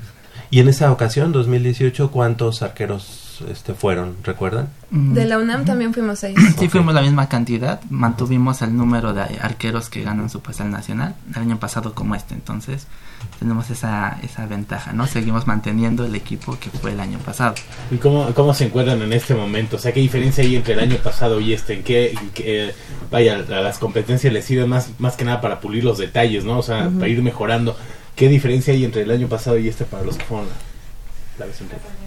Y 0.52 0.60
en 0.60 0.68
esa 0.68 0.92
ocasión, 0.92 1.32
2018, 1.32 2.12
¿cuántos 2.12 2.62
arqueros 2.62 3.23
este, 3.42 3.74
fueron? 3.74 4.18
¿Recuerdan? 4.24 4.70
Mm, 4.92 5.14
de 5.14 5.26
la 5.26 5.38
UNAM 5.38 5.66
también 5.66 5.94
fuimos 5.94 6.20
seis. 6.20 6.38
Sí, 6.60 6.70
fuimos 6.70 6.94
la 6.94 7.02
misma 7.02 7.30
cantidad, 7.30 7.82
mantuvimos 7.90 8.62
el 8.62 8.76
número 8.76 9.14
de 9.14 9.22
arqueros 9.22 9.90
que 9.90 10.04
ganan 10.04 10.30
su 10.30 10.42
pase 10.42 10.64
al 10.64 10.72
nacional, 10.72 11.16
el 11.30 11.42
año 11.42 11.60
pasado 11.60 11.94
como 11.94 12.16
este, 12.16 12.34
entonces 12.34 12.88
tenemos 13.40 13.70
esa, 13.70 14.18
esa 14.24 14.46
ventaja, 14.46 14.94
¿no? 14.94 15.08
Seguimos 15.08 15.48
manteniendo 15.48 16.06
el 16.06 16.16
equipo 16.16 16.58
que 16.60 16.70
fue 16.70 16.92
el 16.92 17.00
año 17.00 17.20
pasado. 17.20 17.56
¿Y 17.92 17.98
cómo, 17.98 18.34
cómo 18.34 18.54
se 18.54 18.66
encuentran 18.66 19.02
en 19.02 19.14
este 19.14 19.36
momento? 19.36 19.78
O 19.78 19.80
sea, 19.80 19.92
¿qué 19.92 20.00
diferencia 20.00 20.44
hay 20.44 20.56
entre 20.56 20.74
el 20.74 20.80
año 20.80 20.98
pasado 20.98 21.40
y 21.40 21.54
este? 21.54 21.74
¿En 21.74 21.84
qué, 21.84 22.12
en 22.12 22.30
qué, 22.30 22.74
vaya, 23.12 23.36
a 23.36 23.62
las 23.62 23.80
competencias 23.80 24.32
les 24.32 24.46
sirve 24.46 24.66
más, 24.66 24.90
más 25.00 25.16
que 25.16 25.26
nada 25.26 25.42
para 25.42 25.60
pulir 25.60 25.84
los 25.84 25.98
detalles, 25.98 26.46
¿no? 26.46 26.60
O 26.60 26.64
sea, 26.64 26.90
para 26.90 27.08
ir 27.08 27.22
mejorando. 27.22 27.76
¿Qué 28.16 28.30
diferencia 28.30 28.74
hay 28.74 28.86
entre 28.86 29.02
el 29.02 29.12
año 29.12 29.28
pasado 29.28 29.58
y 29.58 29.68
este 29.68 29.86
para 29.86 30.04
los 30.04 30.18
que 30.18 30.26
fueron 30.26 30.48
la 31.40 31.46
vez 31.46 31.60
anterior? 31.62 32.03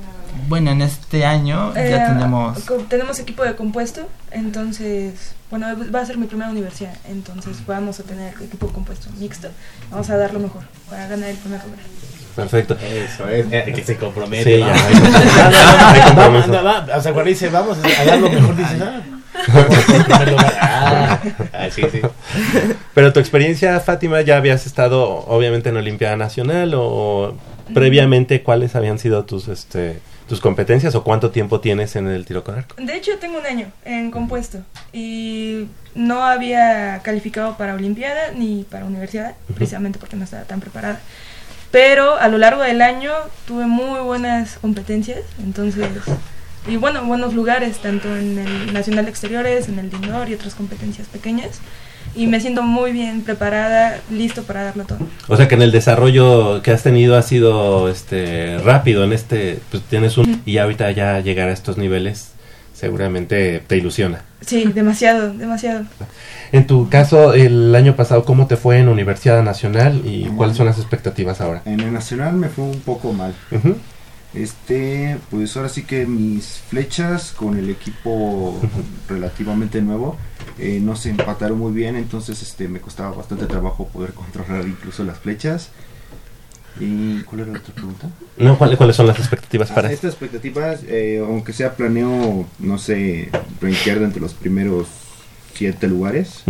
Bueno, 0.48 0.70
en 0.70 0.82
este 0.82 1.24
año 1.24 1.72
Eh, 1.76 1.88
ya 1.90 2.08
tenemos... 2.12 2.58
co- 2.64 2.84
tenemos 2.88 3.18
equipo 3.18 3.42
de 3.44 3.54
compuesto, 3.56 4.08
entonces, 4.30 5.34
bueno, 5.50 5.66
va 5.94 6.00
a 6.00 6.06
ser 6.06 6.18
mi 6.18 6.26
primera 6.26 6.50
universidad, 6.50 6.94
entonces 7.08 7.56
vamos 7.66 7.98
a 8.00 8.02
tener 8.04 8.34
equipo 8.42 8.68
compuesto 8.68 9.08
mixto. 9.18 9.48
Vamos 9.90 10.08
a 10.10 10.16
dar 10.16 10.32
lo 10.32 10.40
mejor 10.40 10.62
para 10.88 11.06
ganar 11.08 11.30
el 11.30 11.36
primer 11.36 11.60
lugar. 11.64 11.80
Perfecto. 12.36 12.76
Eso 12.82 13.26
es, 13.28 13.46
eh, 13.50 13.72
que 13.74 13.82
se 13.82 13.96
compromete. 13.96 14.56
Sí, 14.56 14.60
¿no? 14.62 14.66
ya. 14.68 15.92
Hay 15.92 16.00
compromiso. 16.02 16.44
Anda, 16.44 16.62
va, 16.62 16.86
O 16.98 17.00
sea, 17.02 17.12
cuando 17.12 17.30
dice 17.30 17.48
vamos 17.48 17.78
a 17.78 18.04
dar 18.04 18.18
lo 18.18 18.28
mejor, 18.28 18.54
ah, 18.60 19.00
primer 20.04 20.28
lugar. 20.32 20.54
Ah, 20.60 21.20
ah, 21.54 21.68
sí, 21.70 21.82
sí. 21.90 22.00
Pero 22.94 23.12
tu 23.14 23.20
experiencia, 23.20 23.80
Fátima, 23.80 24.20
ya 24.20 24.36
habías 24.36 24.66
estado 24.66 25.04
obviamente 25.26 25.70
en 25.70 25.76
Olimpiada 25.78 26.16
Nacional 26.16 26.72
o 26.76 27.34
previamente 27.72 28.42
cuáles 28.42 28.76
habían 28.76 28.98
sido 28.98 29.24
tus 29.24 29.48
este 29.48 30.00
tus 30.28 30.40
competencias 30.40 30.94
o 30.94 31.04
cuánto 31.04 31.30
tiempo 31.30 31.60
tienes 31.60 31.96
en 31.96 32.08
el 32.08 32.24
tiro 32.24 32.42
con 32.42 32.56
arco. 32.56 32.74
De 32.78 32.96
hecho, 32.96 33.18
tengo 33.18 33.38
un 33.38 33.46
año 33.46 33.68
en 33.84 34.10
compuesto 34.10 34.58
y 34.92 35.68
no 35.94 36.24
había 36.24 37.00
calificado 37.02 37.56
para 37.56 37.74
Olimpiada 37.74 38.32
ni 38.32 38.64
para 38.64 38.84
universidad, 38.84 39.34
precisamente 39.54 39.98
porque 39.98 40.16
no 40.16 40.24
estaba 40.24 40.44
tan 40.44 40.60
preparada. 40.60 41.00
Pero 41.70 42.16
a 42.16 42.28
lo 42.28 42.38
largo 42.38 42.62
del 42.62 42.82
año 42.82 43.12
tuve 43.46 43.66
muy 43.66 44.00
buenas 44.00 44.58
competencias, 44.58 45.20
entonces, 45.42 45.88
y 46.66 46.76
bueno, 46.76 47.04
buenos 47.04 47.34
lugares, 47.34 47.78
tanto 47.78 48.08
en 48.16 48.38
el 48.38 48.72
Nacional 48.72 49.04
de 49.04 49.10
Exteriores, 49.10 49.68
en 49.68 49.78
el 49.78 49.90
de 49.90 49.96
Indoor 49.96 50.28
y 50.28 50.34
otras 50.34 50.54
competencias 50.54 51.06
pequeñas. 51.08 51.60
Y 52.16 52.26
me 52.26 52.40
siento 52.40 52.62
muy 52.62 52.92
bien 52.92 53.20
preparada, 53.20 54.00
listo 54.10 54.42
para 54.42 54.64
darlo 54.64 54.84
todo. 54.84 54.98
O 55.28 55.36
sea 55.36 55.48
que 55.48 55.54
en 55.54 55.62
el 55.62 55.70
desarrollo 55.70 56.62
que 56.62 56.70
has 56.70 56.82
tenido 56.82 57.16
ha 57.16 57.22
sido 57.22 57.90
este 57.90 58.58
rápido 58.58 59.04
en 59.04 59.12
este 59.12 59.60
pues 59.70 59.82
tienes 59.82 60.16
un 60.16 60.40
y 60.46 60.56
ahorita 60.56 60.90
ya 60.92 61.20
llegar 61.20 61.50
a 61.50 61.52
estos 61.52 61.76
niveles 61.76 62.32
seguramente 62.72 63.62
te 63.66 63.76
ilusiona. 63.76 64.22
Sí, 64.40 64.64
demasiado, 64.74 65.32
demasiado. 65.32 65.84
En 66.52 66.66
tu 66.66 66.88
caso, 66.88 67.34
el 67.34 67.74
año 67.74 67.96
pasado, 67.96 68.24
¿cómo 68.24 68.46
te 68.46 68.56
fue 68.56 68.78
en 68.78 68.88
Universidad 68.88 69.42
Nacional 69.42 70.02
y 70.04 70.24
cuáles 70.36 70.56
son 70.56 70.66
las 70.66 70.78
expectativas 70.78 71.40
ahora? 71.40 71.62
En 71.64 71.80
el 71.80 71.92
nacional 71.92 72.34
me 72.34 72.48
fue 72.48 72.64
un 72.64 72.80
poco 72.80 73.12
mal. 73.12 73.34
Este, 74.34 75.16
pues 75.30 75.56
ahora 75.56 75.70
sí 75.70 75.84
que 75.84 76.06
mis 76.06 76.60
flechas 76.68 77.32
con 77.32 77.56
el 77.58 77.70
equipo 77.70 78.60
relativamente 79.08 79.80
nuevo 79.80 80.16
eh, 80.58 80.80
no 80.82 80.96
se 80.96 81.10
empataron 81.10 81.58
muy 81.58 81.72
bien, 81.72 81.96
entonces 81.96 82.42
este 82.42 82.68
me 82.68 82.80
costaba 82.80 83.14
bastante 83.16 83.46
trabajo 83.46 83.88
poder 83.88 84.12
controlar 84.12 84.66
incluso 84.66 85.04
las 85.04 85.18
flechas. 85.18 85.70
¿Y 86.78 87.22
cuál 87.22 87.40
era 87.42 87.52
la 87.52 87.58
otra 87.58 87.72
pregunta? 87.74 88.08
No, 88.36 88.58
¿cuáles, 88.58 88.76
cuáles 88.76 88.96
son 88.96 89.06
las 89.06 89.18
expectativas 89.18 89.70
para 89.70 89.88
Ah, 89.88 89.92
estas 89.92 90.10
expectativas, 90.10 90.80
eh, 90.86 91.24
aunque 91.26 91.54
sea 91.54 91.74
planeo, 91.74 92.46
no 92.58 92.78
sé, 92.78 93.30
rankear 93.62 93.98
entre 93.98 94.20
los 94.20 94.34
primeros 94.34 94.86
siete 95.54 95.88
lugares 95.88 96.42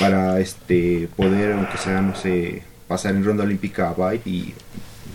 para 0.00 0.40
este 0.40 1.08
poder, 1.16 1.52
aunque 1.52 1.78
sea, 1.78 2.00
no 2.00 2.16
sé, 2.16 2.64
pasar 2.88 3.14
en 3.14 3.24
ronda 3.24 3.44
olímpica 3.44 3.90
a 3.90 3.92
Byte 3.92 4.26
y 4.26 4.54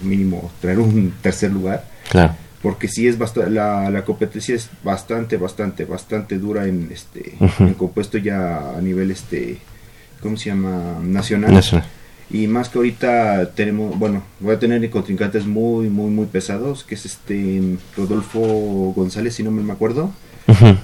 mínimo 0.03 0.49
traer 0.61 0.79
un 0.79 1.13
tercer 1.21 1.51
lugar. 1.51 1.83
Claro. 2.09 2.33
Porque 2.61 2.87
sí 2.87 3.07
es 3.07 3.17
bastante, 3.17 3.51
la, 3.51 3.89
la 3.89 4.03
competencia 4.03 4.55
es 4.55 4.69
bastante, 4.83 5.37
bastante, 5.37 5.85
bastante 5.85 6.37
dura 6.37 6.67
en 6.67 6.89
este, 6.91 7.33
en 7.59 7.73
compuesto 7.73 8.17
ya 8.17 8.75
a 8.75 8.81
nivel 8.81 9.11
este, 9.11 9.57
¿cómo 10.21 10.37
se 10.37 10.49
llama? 10.49 10.99
Nacional. 11.03 11.53
Nacional. 11.53 11.87
Y 12.29 12.47
más 12.47 12.69
que 12.69 12.79
ahorita 12.79 13.51
tenemos, 13.51 13.97
bueno, 13.99 14.23
voy 14.39 14.55
a 14.55 14.59
tener 14.59 14.89
contrincantes 14.89 15.45
muy, 15.45 15.89
muy, 15.89 16.09
muy 16.09 16.25
pesados, 16.25 16.83
que 16.83 16.95
es 16.95 17.05
este 17.05 17.61
Rodolfo 17.95 18.39
González, 18.95 19.35
si 19.35 19.43
no 19.43 19.51
me 19.51 19.71
acuerdo, 19.71 20.11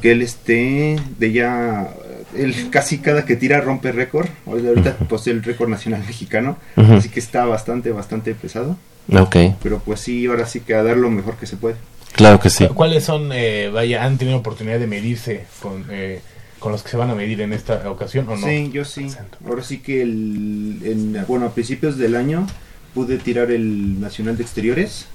que 0.01 0.11
él 0.11 0.21
esté 0.21 0.97
de 1.17 1.31
ya, 1.31 1.89
él 2.35 2.53
casi 2.69 2.99
cada 2.99 3.25
que 3.25 3.35
tira 3.35 3.59
rompe 3.59 3.91
récord, 3.91 4.27
ahorita 4.45 4.97
posee 5.09 5.33
el 5.33 5.43
récord 5.43 5.69
nacional 5.69 6.03
mexicano, 6.05 6.57
así 6.75 7.09
que 7.09 7.19
está 7.19 7.45
bastante, 7.45 7.91
bastante 7.91 8.35
pesado, 8.35 8.77
Ok, 9.11 9.35
pero 9.61 9.79
pues 9.79 9.99
sí, 9.99 10.25
ahora 10.25 10.45
sí 10.45 10.61
que 10.61 10.73
a 10.75 10.83
dar 10.83 10.97
lo 10.97 11.09
mejor 11.09 11.35
que 11.37 11.45
se 11.45 11.57
puede. 11.57 11.75
claro 12.13 12.39
que 12.39 12.49
sí. 12.49 12.67
¿Cuáles 12.73 13.03
son, 13.03 13.31
eh, 13.33 13.69
vaya, 13.73 14.03
han 14.05 14.17
tenido 14.17 14.37
oportunidad 14.37 14.79
de 14.79 14.87
medirse 14.87 15.45
con, 15.61 15.85
eh, 15.89 16.21
con 16.59 16.71
los 16.71 16.83
que 16.83 16.89
se 16.89 16.97
van 16.97 17.09
a 17.09 17.15
medir 17.15 17.41
en 17.41 17.51
esta 17.53 17.89
ocasión 17.89 18.27
o 18.29 18.35
no? 18.37 18.47
Sí, 18.47 18.69
yo 18.71 18.85
sí. 18.85 19.07
Ahora 19.45 19.63
sí 19.63 19.79
que 19.79 20.01
el, 20.01 20.79
en- 20.83 21.25
bueno, 21.27 21.47
a 21.47 21.49
principios 21.53 21.97
del 21.97 22.15
año 22.15 22.45
pude 22.93 23.17
tirar 23.17 23.51
el 23.51 23.99
Nacional 23.99 24.37
de 24.37 24.43
Exteriores. 24.43 25.07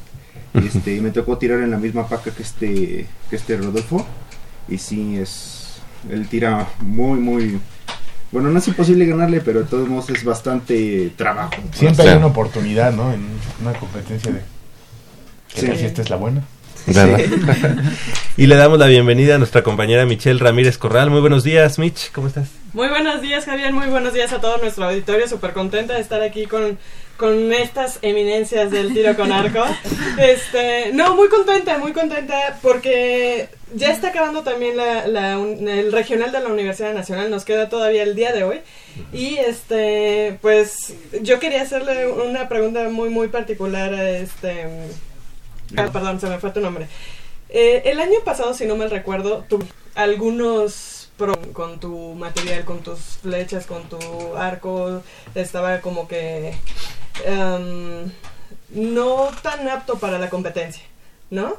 y 0.54 0.66
este, 0.66 0.96
y 0.96 1.00
me 1.00 1.10
tocó 1.10 1.36
tirar 1.38 1.60
en 1.60 1.70
la 1.70 1.76
misma 1.78 2.08
paca 2.08 2.30
que 2.30 2.42
este, 2.42 3.06
que 3.30 3.36
este 3.36 3.56
Rodolfo. 3.56 4.06
Y 4.68 4.78
sí, 4.78 5.16
es. 5.18 5.76
Él 6.10 6.26
tira 6.28 6.68
muy, 6.80 7.18
muy. 7.20 7.58
Bueno, 8.32 8.50
no 8.50 8.58
es 8.58 8.68
imposible 8.68 9.06
ganarle, 9.06 9.40
pero 9.40 9.60
de 9.60 9.66
todos 9.66 9.88
modos 9.88 10.10
es 10.10 10.24
bastante 10.24 11.10
trabajo. 11.16 11.52
Siempre 11.72 12.08
hay 12.08 12.16
una 12.16 12.26
oportunidad, 12.26 12.92
¿no? 12.92 13.12
En 13.12 13.24
una 13.62 13.72
competencia 13.78 14.32
de... 14.32 14.40
¿Qué 15.54 15.60
Sí. 15.60 15.66
tal 15.66 15.76
si 15.78 15.84
esta 15.86 16.02
es 16.02 16.10
la 16.10 16.16
buena? 16.16 16.42
¿Verdad? 16.86 17.18
y 18.36 18.46
le 18.46 18.54
damos 18.56 18.78
la 18.78 18.86
bienvenida 18.86 19.36
a 19.36 19.38
nuestra 19.38 19.62
compañera 19.62 20.06
Michelle 20.06 20.38
Ramírez 20.38 20.76
Corral. 20.78 21.10
Muy 21.10 21.20
buenos 21.20 21.42
días, 21.44 21.78
Mitch, 21.78 22.12
¿cómo 22.12 22.26
estás? 22.28 22.48
Muy 22.74 22.88
buenos 22.88 23.22
días, 23.22 23.44
Javier. 23.44 23.72
Muy 23.72 23.86
buenos 23.88 24.12
días 24.12 24.32
a 24.32 24.40
todo 24.40 24.58
nuestro 24.58 24.84
auditorio. 24.86 25.26
Súper 25.28 25.52
contenta 25.52 25.94
de 25.94 26.00
estar 26.00 26.20
aquí 26.22 26.46
con, 26.46 26.78
con 27.16 27.52
estas 27.52 27.98
eminencias 28.02 28.70
del 28.70 28.92
tiro 28.92 29.16
con 29.16 29.32
arco. 29.32 29.64
Este, 30.18 30.92
no, 30.94 31.14
muy 31.16 31.28
contenta, 31.28 31.78
muy 31.78 31.92
contenta 31.92 32.58
porque 32.62 33.48
ya 33.74 33.90
está 33.92 34.08
acabando 34.08 34.42
también 34.42 34.76
la, 34.76 35.06
la 35.06 35.38
un- 35.38 35.68
el 35.68 35.92
regional 35.92 36.32
de 36.32 36.40
la 36.40 36.48
Universidad 36.48 36.94
Nacional. 36.94 37.30
Nos 37.30 37.44
queda 37.44 37.68
todavía 37.68 38.02
el 38.02 38.14
día 38.14 38.32
de 38.32 38.44
hoy. 38.44 38.60
Y 39.12 39.36
este, 39.38 40.38
pues 40.42 40.94
yo 41.22 41.38
quería 41.40 41.62
hacerle 41.62 42.06
una 42.08 42.48
pregunta 42.48 42.88
muy, 42.88 43.08
muy 43.10 43.28
particular 43.28 43.92
a 43.94 44.10
este. 44.10 44.66
Ah, 45.76 45.88
perdón, 45.92 46.20
se 46.20 46.28
me 46.28 46.38
fue 46.38 46.50
tu 46.50 46.60
nombre. 46.60 46.86
Eh, 47.48 47.82
el 47.86 48.00
año 48.00 48.20
pasado, 48.24 48.54
si 48.54 48.66
no 48.66 48.76
mal 48.76 48.90
recuerdo, 48.90 49.44
tu 49.48 49.62
algunos 49.94 51.10
pro 51.16 51.34
con 51.52 51.80
tu 51.80 52.14
material, 52.14 52.64
con 52.64 52.82
tus 52.82 52.98
flechas, 53.22 53.66
con 53.66 53.88
tu 53.88 53.98
arco, 54.36 55.02
estaba 55.34 55.80
como 55.80 56.06
que 56.08 56.54
em, 57.24 58.10
no 58.70 59.30
tan 59.42 59.68
apto 59.68 59.98
para 59.98 60.18
la 60.18 60.28
competencia, 60.28 60.82
¿no? 61.30 61.54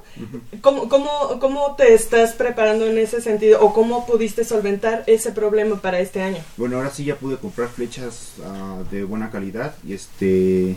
¿Cómo, 0.62 0.88
cómo, 0.88 1.09
¿Cómo 1.39 1.75
te 1.75 1.93
estás 1.93 2.33
preparando 2.33 2.86
en 2.86 2.97
ese 2.97 3.19
sentido 3.21 3.59
o 3.62 3.74
cómo 3.74 4.05
pudiste 4.05 4.43
solventar 4.45 5.03
ese 5.07 5.31
problema 5.31 5.81
para 5.81 6.00
este 6.00 6.21
año? 6.21 6.38
Bueno, 6.55 6.77
ahora 6.77 6.89
sí 6.89 7.03
ya 7.03 7.15
pude 7.15 7.38
comprar 7.38 7.67
flechas 7.69 8.31
ah, 8.45 8.77
de 8.89 9.03
buena 9.03 9.29
calidad 9.29 9.75
y 9.86 9.93
este 9.93 10.75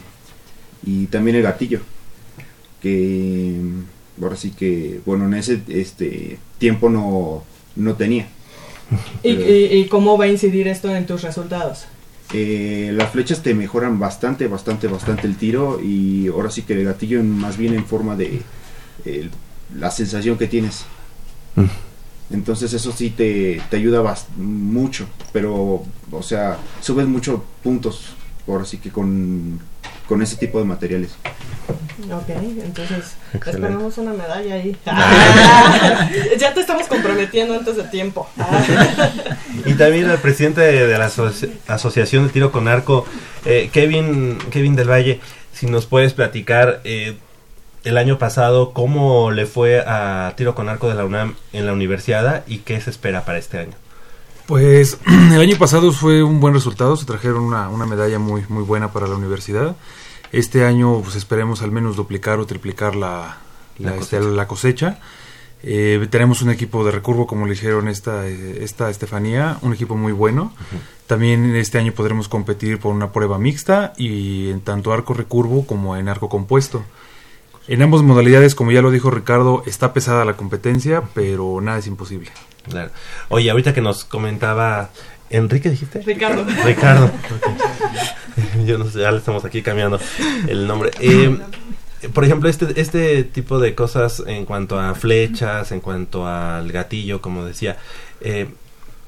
y 0.84 1.06
también 1.06 1.36
el 1.36 1.42
gatillo 1.42 1.80
que 2.82 3.60
ahora 4.20 4.36
sí 4.36 4.50
que 4.52 5.00
bueno 5.06 5.26
en 5.26 5.34
ese 5.34 5.60
este 5.68 6.38
tiempo 6.58 6.88
no 6.88 7.44
no 7.76 7.94
tenía. 7.94 8.26
¿Y, 9.22 9.34
Pero, 9.34 9.50
y- 9.50 9.64
y 9.82 9.86
cómo 9.88 10.18
va 10.18 10.24
a 10.24 10.28
incidir 10.28 10.66
esto 10.66 10.94
en 10.94 11.06
tus 11.06 11.22
resultados? 11.22 11.86
eh, 12.32 12.90
las 12.94 13.10
flechas 13.10 13.42
te 13.42 13.54
mejoran 13.54 13.98
bastante, 13.98 14.46
bastante, 14.46 14.86
bastante 14.86 15.26
el 15.26 15.36
tiro 15.36 15.80
y 15.82 16.28
ahora 16.28 16.48
sí 16.50 16.62
que 16.62 16.74
el 16.74 16.84
gatillo 16.84 17.22
más 17.24 17.56
bien 17.56 17.74
en 17.74 17.84
forma 17.84 18.14
de 18.16 18.40
el- 19.04 19.30
la 19.78 19.90
sensación 19.90 20.36
que 20.38 20.46
tienes. 20.46 20.84
Entonces 22.30 22.72
eso 22.72 22.92
sí 22.92 23.10
te, 23.10 23.60
te 23.70 23.76
ayuda 23.76 24.02
bast- 24.02 24.28
mucho, 24.36 25.08
pero 25.32 25.82
o 26.12 26.22
sea, 26.22 26.58
subes 26.80 27.06
muchos 27.06 27.40
puntos 27.62 28.14
ahora 28.46 28.64
sí 28.64 28.78
que 28.78 28.90
con, 28.90 29.60
con 30.08 30.22
ese 30.22 30.36
tipo 30.36 30.58
de 30.58 30.64
materiales. 30.64 31.10
Ok, 32.12 32.28
entonces 32.28 33.14
Excelente. 33.34 33.50
esperamos 33.50 33.98
una 33.98 34.12
medalla 34.12 34.54
ahí. 34.54 34.76
Ah, 34.86 36.08
ya 36.38 36.54
te 36.54 36.60
estamos 36.60 36.86
comprometiendo 36.88 37.54
antes 37.54 37.76
de 37.76 37.84
tiempo. 37.84 38.28
Ah. 38.38 39.10
Y 39.66 39.74
también 39.74 40.08
al 40.08 40.18
presidente 40.18 40.60
de, 40.62 40.86
de 40.86 40.98
la 40.98 41.08
asoci- 41.08 41.50
Asociación 41.68 42.26
de 42.26 42.32
Tiro 42.32 42.50
con 42.52 42.66
Arco, 42.68 43.04
eh, 43.44 43.70
Kevin, 43.72 44.38
Kevin 44.50 44.74
del 44.76 44.88
Valle, 44.90 45.20
si 45.52 45.66
nos 45.66 45.86
puedes 45.86 46.12
platicar 46.14 46.80
eh, 46.84 47.16
el 47.84 47.98
año 47.98 48.18
pasado 48.18 48.72
cómo 48.72 49.30
le 49.30 49.46
fue 49.46 49.80
a 49.80 50.34
Tiro 50.36 50.54
con 50.54 50.68
Arco 50.68 50.88
de 50.88 50.94
la 50.94 51.04
UNAM 51.04 51.34
en 51.52 51.66
la 51.66 51.72
universidad 51.72 52.44
y 52.46 52.58
qué 52.58 52.80
se 52.80 52.90
espera 52.90 53.24
para 53.24 53.38
este 53.38 53.58
año. 53.58 53.74
Pues 54.46 54.98
el 55.06 55.40
año 55.40 55.56
pasado 55.56 55.92
fue 55.92 56.22
un 56.22 56.40
buen 56.40 56.54
resultado, 56.54 56.96
se 56.96 57.06
trajeron 57.06 57.42
una, 57.42 57.68
una 57.68 57.86
medalla 57.86 58.18
muy, 58.18 58.44
muy 58.48 58.64
buena 58.64 58.92
para 58.92 59.06
la 59.06 59.14
universidad. 59.14 59.76
Este 60.32 60.64
año 60.64 61.00
pues 61.02 61.16
esperemos 61.16 61.62
al 61.62 61.72
menos 61.72 61.96
duplicar 61.96 62.38
o 62.38 62.46
triplicar 62.46 62.94
la, 62.94 63.38
la, 63.78 63.90
La 63.90 63.96
este, 63.96 64.18
cosecha. 64.18 64.36
la 64.36 64.48
cosecha. 64.48 64.98
Eh, 65.62 66.06
tenemos 66.10 66.40
un 66.40 66.50
equipo 66.50 66.84
de 66.84 66.90
recurvo, 66.90 67.26
como 67.26 67.44
le 67.46 67.52
dijeron 67.52 67.88
esta, 67.88 68.26
esta 68.26 68.88
Estefanía, 68.88 69.58
un 69.62 69.74
equipo 69.74 69.96
muy 69.96 70.12
bueno. 70.12 70.54
También 71.06 71.54
este 71.54 71.78
año 71.78 71.92
podremos 71.92 72.28
competir 72.28 72.78
por 72.78 72.94
una 72.94 73.12
prueba 73.12 73.38
mixta 73.38 73.92
y 73.96 74.50
en 74.50 74.60
tanto 74.62 74.92
arco 74.92 75.12
recurvo 75.12 75.66
como 75.66 75.96
en 75.96 76.08
arco 76.08 76.28
compuesto. 76.28 76.82
En 77.70 77.82
ambas 77.82 78.02
modalidades, 78.02 78.56
como 78.56 78.72
ya 78.72 78.82
lo 78.82 78.90
dijo 78.90 79.12
Ricardo, 79.12 79.62
está 79.64 79.92
pesada 79.92 80.24
la 80.24 80.32
competencia, 80.32 81.04
pero 81.14 81.60
nada 81.60 81.78
es 81.78 81.86
imposible. 81.86 82.32
Claro. 82.68 82.90
Oye, 83.28 83.48
ahorita 83.48 83.72
que 83.72 83.80
nos 83.80 84.04
comentaba 84.04 84.90
Enrique, 85.30 85.70
dijiste? 85.70 86.02
Ricardo. 86.02 86.44
Ricardo. 86.64 87.12
Yo 88.66 88.76
no 88.76 88.90
sé, 88.90 88.98
ya 88.98 89.12
le 89.12 89.18
estamos 89.18 89.44
aquí 89.44 89.62
cambiando 89.62 90.00
el 90.48 90.66
nombre. 90.66 90.90
Eh, 90.98 91.38
por 92.12 92.24
ejemplo, 92.24 92.48
este, 92.48 92.80
este 92.80 93.22
tipo 93.22 93.60
de 93.60 93.76
cosas 93.76 94.20
en 94.26 94.46
cuanto 94.46 94.76
a 94.76 94.96
flechas, 94.96 95.70
en 95.70 95.78
cuanto 95.78 96.26
al 96.26 96.72
gatillo, 96.72 97.20
como 97.20 97.44
decía, 97.44 97.76
eh, 98.20 98.48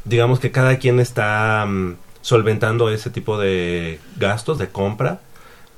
digamos 0.05 0.39
que 0.39 0.53
cada 0.53 0.77
quien 0.77 1.01
está 1.01 1.67
mm, 1.67 1.97
solventando 2.21 2.91
ese 2.91 3.11
tipo 3.11 3.41
de 3.41 3.99
gastos 4.19 4.59
de 4.59 4.69
compra. 4.69 5.21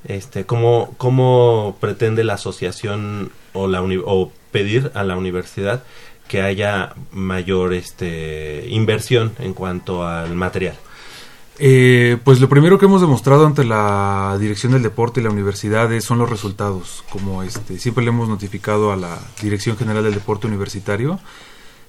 Este, 0.07 0.45
¿cómo, 0.45 0.93
¿Cómo 0.97 1.77
pretende 1.79 2.23
la 2.23 2.33
asociación 2.35 3.31
o, 3.53 3.67
la 3.67 3.81
o 3.81 4.31
pedir 4.51 4.91
a 4.93 5.03
la 5.03 5.17
universidad 5.17 5.83
que 6.27 6.41
haya 6.41 6.93
mayor 7.11 7.73
este, 7.73 8.65
inversión 8.69 9.33
en 9.39 9.53
cuanto 9.53 10.05
al 10.07 10.35
material? 10.35 10.75
Eh, 11.57 12.17
pues 12.25 12.41
lo 12.41 12.49
primero 12.49 12.77
que 12.77 12.85
hemos 12.85 12.99
demostrado 13.01 13.45
ante 13.45 13.63
la 13.63 14.35
dirección 14.39 14.73
del 14.73 14.83
deporte 14.83 15.21
y 15.21 15.23
la 15.23 15.29
universidad 15.29 15.91
es- 15.93 16.03
son 16.03 16.17
los 16.17 16.29
resultados. 16.29 17.03
Como 17.09 17.43
este, 17.43 17.79
siempre 17.79 18.03
le 18.03 18.09
hemos 18.09 18.27
notificado 18.27 18.91
a 18.91 18.97
la 18.97 19.17
Dirección 19.41 19.77
General 19.77 20.03
del 20.03 20.13
Deporte 20.15 20.47
Universitario. 20.47 21.19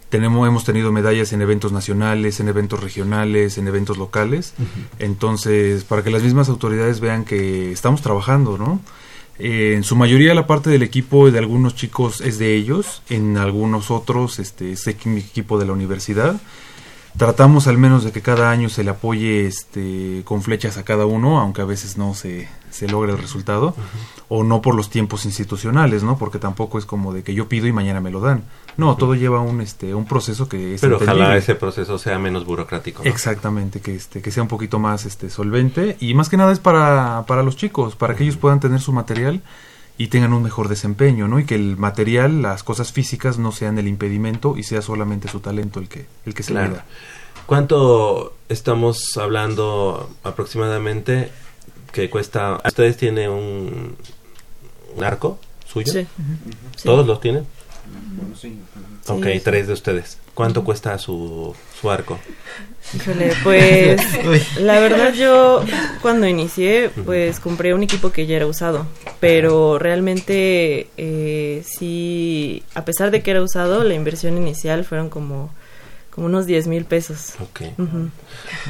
Tenemos, 0.08 0.46
hemos 0.46 0.64
tenido 0.64 0.92
medallas 0.92 1.32
en 1.32 1.42
eventos 1.42 1.72
nacionales, 1.72 2.38
en 2.40 2.48
eventos 2.48 2.80
regionales, 2.80 3.58
en 3.58 3.66
eventos 3.66 3.98
locales. 3.98 4.54
Entonces, 4.98 5.84
para 5.84 6.02
que 6.02 6.10
las 6.10 6.22
mismas 6.22 6.48
autoridades 6.48 7.00
vean 7.00 7.24
que 7.24 7.72
estamos 7.72 8.02
trabajando, 8.02 8.56
¿no? 8.56 8.80
Eh, 9.38 9.74
en 9.76 9.84
su 9.84 9.96
mayoría 9.96 10.32
la 10.34 10.46
parte 10.46 10.70
del 10.70 10.82
equipo 10.82 11.30
de 11.30 11.38
algunos 11.38 11.74
chicos 11.74 12.22
es 12.22 12.38
de 12.38 12.54
ellos, 12.54 13.02
en 13.10 13.36
algunos 13.36 13.90
otros 13.90 14.38
este, 14.38 14.72
es 14.72 14.86
equi- 14.86 15.18
equipo 15.18 15.58
de 15.58 15.66
la 15.66 15.72
universidad. 15.72 16.40
Tratamos 17.18 17.66
al 17.66 17.76
menos 17.76 18.04
de 18.04 18.12
que 18.12 18.22
cada 18.22 18.50
año 18.50 18.68
se 18.68 18.84
le 18.84 18.90
apoye 18.90 19.46
este, 19.46 20.22
con 20.24 20.42
flechas 20.42 20.76
a 20.78 20.84
cada 20.84 21.04
uno, 21.06 21.38
aunque 21.40 21.62
a 21.62 21.66
veces 21.66 21.98
no 21.98 22.14
se, 22.14 22.48
se 22.76 22.88
logra 22.88 23.12
el 23.12 23.18
resultado, 23.18 23.74
o 24.28 24.44
no 24.44 24.60
por 24.60 24.74
los 24.74 24.90
tiempos 24.90 25.24
institucionales, 25.24 26.02
¿no? 26.02 26.18
Porque 26.18 26.38
tampoco 26.38 26.78
es 26.78 26.84
como 26.84 27.12
de 27.12 27.22
que 27.22 27.34
yo 27.34 27.48
pido 27.48 27.66
y 27.66 27.72
mañana 27.72 28.00
me 28.00 28.10
lo 28.10 28.20
dan. 28.20 28.44
No, 28.76 28.96
todo 28.96 29.14
lleva 29.14 29.40
un, 29.40 29.62
este, 29.62 29.94
un 29.94 30.04
proceso 30.04 30.48
que 30.48 30.74
es 30.74 30.80
Pero 30.82 30.96
ojalá 30.96 31.36
ese 31.36 31.54
proceso 31.54 31.98
sea 31.98 32.18
menos 32.18 32.44
burocrático. 32.44 33.02
¿no? 33.02 33.10
Exactamente, 33.10 33.80
que 33.80 33.94
este, 33.94 34.20
que 34.20 34.30
sea 34.30 34.42
un 34.42 34.48
poquito 34.48 34.78
más 34.78 35.06
este 35.06 35.30
solvente 35.30 35.96
y 35.98 36.12
más 36.12 36.28
que 36.28 36.36
nada 36.36 36.52
es 36.52 36.58
para, 36.58 37.24
para 37.26 37.42
los 37.42 37.56
chicos, 37.56 37.96
para 37.96 38.14
que 38.14 38.24
ellos 38.24 38.36
puedan 38.36 38.60
tener 38.60 38.80
su 38.80 38.92
material 38.92 39.42
y 39.98 40.08
tengan 40.08 40.34
un 40.34 40.42
mejor 40.42 40.68
desempeño, 40.68 41.26
¿no? 41.26 41.40
Y 41.40 41.46
que 41.46 41.54
el 41.54 41.78
material, 41.78 42.42
las 42.42 42.62
cosas 42.62 42.92
físicas 42.92 43.38
no 43.38 43.50
sean 43.52 43.78
el 43.78 43.88
impedimento 43.88 44.56
y 44.58 44.62
sea 44.62 44.82
solamente 44.82 45.28
su 45.28 45.40
talento 45.40 45.80
el 45.80 45.88
que, 45.88 46.06
el 46.26 46.34
que 46.34 46.42
se 46.42 46.52
Claro. 46.52 46.70
mida. 46.72 46.84
¿Cuánto 47.46 48.34
estamos 48.48 49.16
hablando 49.16 50.10
aproximadamente 50.24 51.30
que 51.96 52.10
cuesta? 52.10 52.60
¿Ustedes 52.64 52.96
tienen 52.98 53.30
un, 53.30 53.96
un 54.96 55.04
arco? 55.04 55.38
suyo? 55.66 55.90
Sí. 55.92 56.06
Sí. 56.76 56.84
¿Todos 56.84 57.06
los 57.06 57.20
tienen? 57.20 57.46
Bueno, 58.18 58.36
sí. 58.36 58.58
Ok, 59.08 59.24
Sí, 59.24 59.32
sí. 59.34 59.40
tres 59.40 59.66
de 59.66 59.72
ustedes. 59.72 60.18
¿Cuánto 60.34 60.62
cuesta 60.62 60.98
su, 60.98 61.54
su 61.80 61.90
arco? 61.90 62.18
Híjole, 62.94 63.32
pues 63.42 64.00
la 64.60 64.78
verdad 64.78 65.14
yo 65.14 65.64
cuando 66.02 66.26
inicié 66.26 66.90
pues 67.04 67.40
compré 67.40 67.72
un 67.72 67.82
equipo 67.82 68.12
que 68.12 68.26
ya 68.26 68.36
era 68.36 68.46
usado, 68.46 68.86
pero 69.18 69.78
realmente 69.78 70.88
eh, 70.98 71.64
sí, 71.66 72.62
a 72.74 72.84
pesar 72.84 73.10
de 73.10 73.22
que 73.22 73.30
era 73.30 73.42
usado, 73.42 73.82
la 73.84 73.94
inversión 73.94 74.36
inicial 74.36 74.84
fueron 74.84 75.08
como, 75.08 75.50
como 76.10 76.26
unos 76.26 76.44
10 76.46 76.66
mil 76.68 76.84
pesos. 76.84 77.30
Ok. 77.40 77.62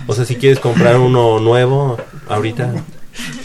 O 0.06 0.14
sea, 0.14 0.24
si 0.24 0.36
quieres 0.36 0.60
comprar 0.60 0.96
uno 0.98 1.40
nuevo 1.40 1.98
ahorita, 2.28 2.72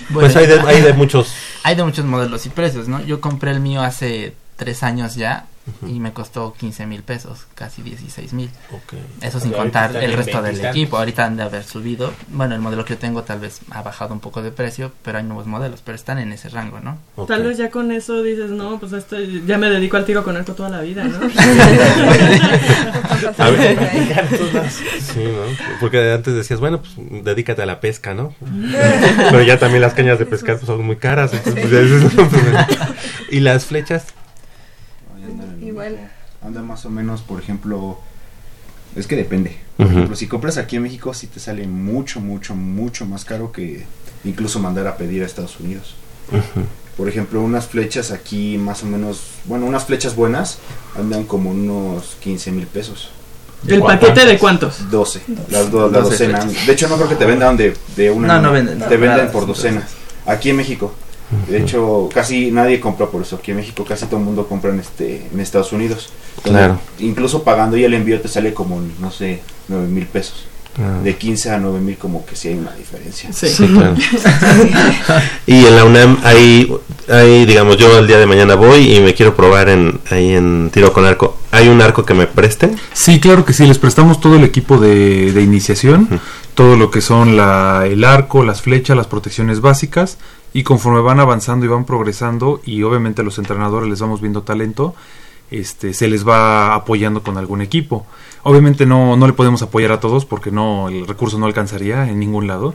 Bueno, 0.10 0.29
pues 0.34 0.36
hay 0.36 0.47
de, 0.47 0.60
hay 0.60 0.81
de 0.81 0.93
muchos. 0.93 1.34
Hay 1.63 1.75
de 1.75 1.84
muchos 1.84 2.05
modelos 2.05 2.45
y 2.45 2.49
precios, 2.49 2.88
¿no? 2.88 3.01
Yo 3.03 3.21
compré 3.21 3.51
el 3.51 3.60
mío 3.60 3.81
hace 3.81 4.36
tres 4.57 4.84
años 4.84 5.15
ya 5.15 5.45
y 5.88 5.99
me 5.99 6.13
costó 6.13 6.53
15 6.53 6.86
mil 6.86 7.03
pesos, 7.03 7.47
casi 7.55 7.81
16 7.81 8.34
mil. 8.34 8.49
Eso 9.21 9.39
sin 9.39 9.51
contar 9.51 9.95
el 9.95 10.13
resto 10.13 10.41
del 10.41 10.63
equipo. 10.63 10.97
Ahorita 10.97 11.25
han 11.25 11.38
de 11.38 11.43
haber 11.43 11.63
subido. 11.63 12.13
Bueno, 12.29 12.55
el 12.55 12.62
modelo 12.62 12.86
que 12.86 12.93
yo 12.93 12.99
tengo 12.99 13.23
tal 13.23 13.39
vez 13.39 13.62
ha 13.69 13.81
bajado 13.81 14.13
un 14.13 14.19
poco 14.19 14.41
de 14.41 14.51
precio, 14.51 14.91
pero 15.03 15.17
hay 15.17 15.23
nuevos 15.23 15.47
modelos, 15.47 15.81
pero 15.84 15.95
están 15.95 16.19
en 16.19 16.31
ese 16.34 16.49
rango, 16.49 16.79
¿no? 16.79 16.97
Tal 17.27 17.43
vez 17.43 17.57
ya 17.57 17.69
con 17.69 17.91
eso 17.91 18.23
dices, 18.23 18.49
no, 18.49 18.79
pues 18.79 18.93
esto 18.93 19.19
ya 19.19 19.57
me 19.57 19.69
dedico 19.69 19.97
al 19.97 20.05
tiro 20.05 20.23
con 20.23 20.36
arco 20.36 20.53
toda 20.53 20.69
la 20.69 20.81
vida, 20.81 21.03
¿no? 21.03 21.19
A 23.38 23.49
ver. 23.49 23.77
Sí, 25.01 25.23
¿no? 25.23 25.41
Porque 25.79 26.12
antes 26.12 26.34
decías, 26.34 26.60
bueno, 26.60 26.81
pues 26.81 26.93
dedícate 27.23 27.62
a 27.62 27.65
la 27.65 27.79
pesca, 27.79 28.13
¿no? 28.13 28.34
Pero 29.29 29.41
ya 29.41 29.57
también 29.57 29.81
las 29.81 29.93
cañas 29.93 30.19
de 30.19 30.25
pescar 30.25 30.55
pues, 30.55 30.67
son 30.67 30.86
muy 30.86 30.97
caras. 30.97 31.34
entonces, 31.34 31.62
pues, 31.62 31.71
ya 31.71 31.79
dices, 31.79 32.15
no, 32.15 32.29
pues, 32.29 32.43
¿Y 33.29 33.39
las 33.39 33.65
flechas? 33.65 34.07
Ahí 35.15 35.23
andan 35.23 35.57
en 35.62 35.67
el 35.67 35.71
Igual. 35.89 36.10
Anda 36.44 36.62
más 36.62 36.86
o 36.86 36.89
menos, 36.89 37.22
por 37.22 37.39
ejemplo, 37.39 38.00
es 38.96 39.06
que 39.08 39.15
depende. 39.15 39.58
Por 39.78 39.88
ejemplo, 39.88 40.15
si 40.15 40.28
compras 40.28 40.58
aquí 40.58 40.76
en 40.76 40.84
México, 40.84 41.13
sí 41.13 41.28
te 41.28 41.39
sale 41.39 41.67
mucho, 41.67 42.20
mucho, 42.20 42.56
mucho 42.56 43.06
más 43.06 43.26
caro 43.26 43.52
que 43.52 43.86
incluso 44.24 44.60
mandar 44.60 44.88
a 44.88 44.98
pedir 44.98 45.24
a 45.24 45.26
Estados 45.26 45.60
Unidos. 45.60 45.96
Por 46.98 47.08
ejemplo, 47.08 47.41
unas 47.41 47.67
flechas 47.67 48.12
aquí 48.12 48.58
más 48.58 48.84
o 48.84 48.86
menos, 48.86 49.22
bueno, 49.46 49.65
unas 49.65 49.86
flechas 49.86 50.15
buenas 50.15 50.60
andan 50.98 51.24
como 51.24 51.52
unos 51.52 52.15
15 52.22 52.52
mil 52.52 52.67
pesos. 52.67 53.10
¿El 53.67 53.82
paquete 53.82 54.26
de 54.26 54.38
cuántos? 54.39 54.89
12, 54.89 55.22
las 55.50 55.70
do- 55.72 55.89
la 55.89 56.00
12 56.00 56.12
docena. 56.12 56.41
flechas. 56.41 56.65
De 56.67 56.74
hecho, 56.74 56.88
no 56.89 56.96
creo 56.96 57.10
que 57.10 57.15
te 57.15 57.26
vendan 57.26 57.56
de, 57.58 57.76
de 57.96 58.10
una. 58.12 58.36
No, 58.36 58.41
no 58.41 58.52
venden. 58.52 58.80
Te 58.80 58.86
venden 58.86 59.00
Separadas, 59.10 59.32
por 59.32 59.46
docena. 59.48 59.88
Aquí 60.26 60.50
en 60.50 60.58
México. 60.58 60.94
De 61.48 61.62
hecho, 61.62 62.10
casi 62.13 62.52
nadie 62.52 62.80
compra 62.80 63.08
por 63.08 63.22
eso. 63.22 63.38
Aquí 63.38 63.52
en 63.52 63.58
México 63.58 63.86
casi 63.86 64.06
todo 64.06 64.17
el 64.17 64.26
mundo 64.26 64.48
compra 64.48 64.72
en, 64.72 64.80
este, 64.80 65.28
en 65.34 65.39
Estados 65.39 65.72
Unidos. 65.72 66.10
Claro. 66.44 66.80
Incluso 67.00 67.44
pagando 67.44 67.78
y 67.78 67.84
el 67.84 67.94
envío 67.94 68.20
te 68.20 68.28
sale 68.28 68.54
como, 68.54 68.82
no 69.00 69.12
sé, 69.12 69.41
9 69.67 69.88
mil 69.88 70.06
pesos. 70.08 70.46
Ah. 70.80 71.02
De 71.04 71.17
15 71.17 71.52
a 71.52 71.58
9 71.58 71.82
mil 71.82 71.98
como 71.98 72.26
que 72.26 72.36
sí 72.36 72.48
hay 72.50 72.54
una 72.56 72.72
diferencia. 72.72 73.32
Sí. 73.34 73.50
Sí, 73.50 73.67
claro. 73.67 73.96
Y 75.46 75.65
en 75.65 75.76
la 75.76 75.84
UNAM 75.84 76.17
hay, 76.24 76.74
hay, 77.10 77.46
digamos, 77.46 77.76
yo 77.78 78.00
el 78.00 78.08
día 78.08 78.17
de 78.17 78.26
mañana 78.26 78.56
voy 78.56 78.96
y 78.96 79.02
me 79.02 79.13
quiero 79.13 79.36
probar 79.36 79.67
en, 79.67 80.00
ahí 80.10 80.34
en 80.34 80.70
tiro 80.72 80.94
con 80.94 81.06
arco. 81.06 81.38
¿Hay 81.52 81.67
un 81.67 81.82
arco 81.82 82.06
que 82.06 82.13
me 82.13 82.26
presten? 82.26 82.78
Sí, 82.94 83.20
claro 83.20 83.44
que 83.44 83.52
sí, 83.52 83.65
les 83.65 83.80
prestamos 83.80 84.22
todo 84.22 84.38
el 84.38 84.46
equipo 84.46 84.78
de, 84.78 85.34
de 85.34 85.41
iniciación, 85.41 86.22
todo 86.54 86.78
lo 86.78 86.89
que 86.89 87.02
son 87.02 87.36
la, 87.36 87.86
el 87.86 88.06
arco, 88.06 88.46
las 88.46 88.62
flechas, 88.62 88.96
las 88.96 89.08
protecciones 89.08 89.60
básicas, 89.60 90.17
y 90.54 90.64
conforme 90.64 91.02
van 91.02 91.20
avanzando 91.20 91.66
y 91.66 91.70
van 91.70 91.86
progresando, 91.86 92.62
y 92.66 92.84
obviamente 92.84 93.24
los 93.24 93.38
entrenadores 93.38 93.90
les 93.90 94.02
vamos 94.02 94.22
viendo 94.22 94.44
talento, 94.44 94.96
este, 95.52 95.94
se 95.94 96.08
les 96.08 96.28
va 96.28 96.74
apoyando 96.74 97.22
con 97.22 97.38
algún 97.38 97.62
equipo. 97.62 98.06
Obviamente 98.44 98.88
no, 98.88 99.16
no 99.18 99.28
le 99.28 99.34
podemos 99.34 99.62
apoyar 99.62 99.92
a 99.92 100.00
todos 100.00 100.26
porque 100.26 100.50
no, 100.50 100.90
el 100.90 101.06
recurso 101.06 101.38
no 101.38 101.46
alcanzaría 101.46 102.10
en 102.10 102.20
ningún 102.20 102.48
lado, 102.48 102.74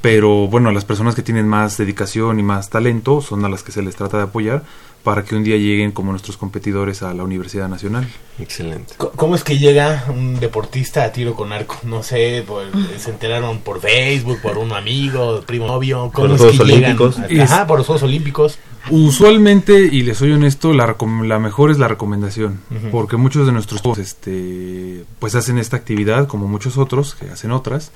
pero 0.00 0.48
bueno, 0.48 0.72
las 0.72 0.84
personas 0.84 1.14
que 1.14 1.22
tienen 1.22 1.46
más 1.46 1.76
dedicación 1.76 2.40
y 2.40 2.42
más 2.42 2.68
talento 2.70 3.20
son 3.20 3.44
a 3.44 3.48
las 3.48 3.62
que 3.62 3.70
se 3.70 3.82
les 3.82 3.94
trata 3.94 4.16
de 4.16 4.22
apoyar 4.24 4.64
para 5.04 5.22
que 5.22 5.36
un 5.36 5.44
día 5.44 5.56
lleguen 5.58 5.92
como 5.92 6.10
nuestros 6.12 6.36
competidores 6.38 7.02
a 7.02 7.12
la 7.12 7.22
Universidad 7.24 7.68
Nacional. 7.68 8.08
Excelente. 8.38 8.94
¿Cómo 8.96 9.34
es 9.36 9.44
que 9.44 9.58
llega 9.58 10.04
un 10.08 10.40
deportista 10.40 11.04
a 11.04 11.12
tiro 11.12 11.34
con 11.34 11.52
arco? 11.52 11.76
No 11.84 12.02
sé, 12.02 12.42
por- 12.46 12.64
se 12.98 13.10
enteraron 13.10 13.58
por 13.58 13.80
Facebook, 13.80 14.40
por 14.42 14.56
un 14.56 14.72
amigo, 14.72 15.42
primo 15.46 15.66
novio. 15.66 16.04
Por 16.04 16.12
¿Cómo 16.12 16.28
los 16.28 16.40
es 16.40 16.58
que 16.58 16.64
llegan? 16.66 16.98
Olímpicos. 16.98 17.18
Ajá, 17.40 17.66
por 17.66 17.78
los 17.78 17.86
Juegos 17.86 18.02
Olímpicos. 18.02 18.58
Usualmente, 18.90 19.88
y 19.90 20.02
les 20.02 20.18
soy 20.18 20.32
honesto, 20.32 20.72
la, 20.72 20.96
la 21.22 21.38
mejor 21.38 21.70
es 21.70 21.78
la 21.78 21.88
recomendación, 21.88 22.60
porque 22.90 23.16
muchos 23.16 23.46
de 23.46 23.52
nuestros 23.52 23.82
este, 23.98 25.04
pues 25.18 25.34
hacen 25.34 25.58
esta 25.58 25.76
actividad, 25.76 26.26
como 26.26 26.48
muchos 26.48 26.76
otros 26.76 27.14
que 27.14 27.30
hacen 27.30 27.50
otras, 27.50 27.92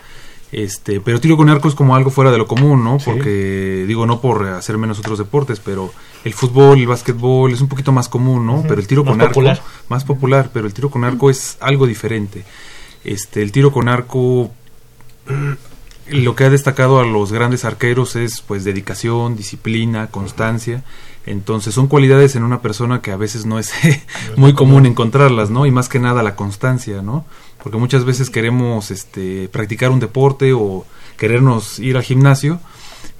este, 0.50 1.00
pero 1.00 1.20
tiro 1.20 1.36
con 1.36 1.50
arco 1.50 1.68
es 1.68 1.74
como 1.74 1.94
algo 1.94 2.10
fuera 2.10 2.30
de 2.30 2.38
lo 2.38 2.46
común, 2.46 2.82
¿no? 2.82 2.98
Sí. 2.98 3.10
Porque 3.10 3.84
digo 3.86 4.06
no 4.06 4.20
por 4.20 4.46
hacer 4.46 4.78
menos 4.78 4.98
otros 4.98 5.18
deportes, 5.18 5.60
pero 5.60 5.92
el 6.24 6.32
fútbol, 6.32 6.78
el 6.78 6.86
básquetbol 6.86 7.52
es 7.52 7.60
un 7.60 7.68
poquito 7.68 7.92
más 7.92 8.08
común, 8.08 8.46
¿no? 8.46 8.64
Pero 8.66 8.80
el 8.80 8.86
tiro 8.86 9.04
Más 9.04 9.12
con 9.12 9.20
arco 9.20 9.34
popular. 9.34 9.62
más 9.88 10.04
popular, 10.04 10.50
pero 10.52 10.66
el 10.66 10.72
tiro 10.72 10.90
con 10.90 11.04
arco 11.04 11.28
es 11.28 11.58
algo 11.60 11.86
diferente. 11.86 12.44
Este, 13.04 13.42
el 13.42 13.52
tiro 13.52 13.72
con 13.72 13.88
arco 13.88 14.50
lo 16.10 16.34
que 16.34 16.44
ha 16.44 16.50
destacado 16.50 17.00
a 17.00 17.04
los 17.04 17.32
grandes 17.32 17.64
arqueros 17.64 18.16
es 18.16 18.40
pues 18.40 18.64
dedicación, 18.64 19.36
disciplina, 19.36 20.08
constancia. 20.08 20.84
Entonces 21.26 21.74
son 21.74 21.88
cualidades 21.88 22.36
en 22.36 22.42
una 22.42 22.62
persona 22.62 23.02
que 23.02 23.12
a 23.12 23.16
veces 23.16 23.44
no 23.44 23.58
es 23.58 23.72
muy 24.36 24.54
común 24.54 24.86
encontrarlas, 24.86 25.50
¿no? 25.50 25.66
Y 25.66 25.70
más 25.70 25.88
que 25.88 25.98
nada 25.98 26.22
la 26.22 26.36
constancia, 26.36 27.02
¿no? 27.02 27.24
Porque 27.62 27.78
muchas 27.78 28.04
veces 28.04 28.30
queremos 28.30 28.90
este 28.90 29.48
practicar 29.48 29.90
un 29.90 30.00
deporte 30.00 30.52
o 30.52 30.86
querernos 31.16 31.78
ir 31.78 31.96
al 31.96 32.02
gimnasio 32.02 32.60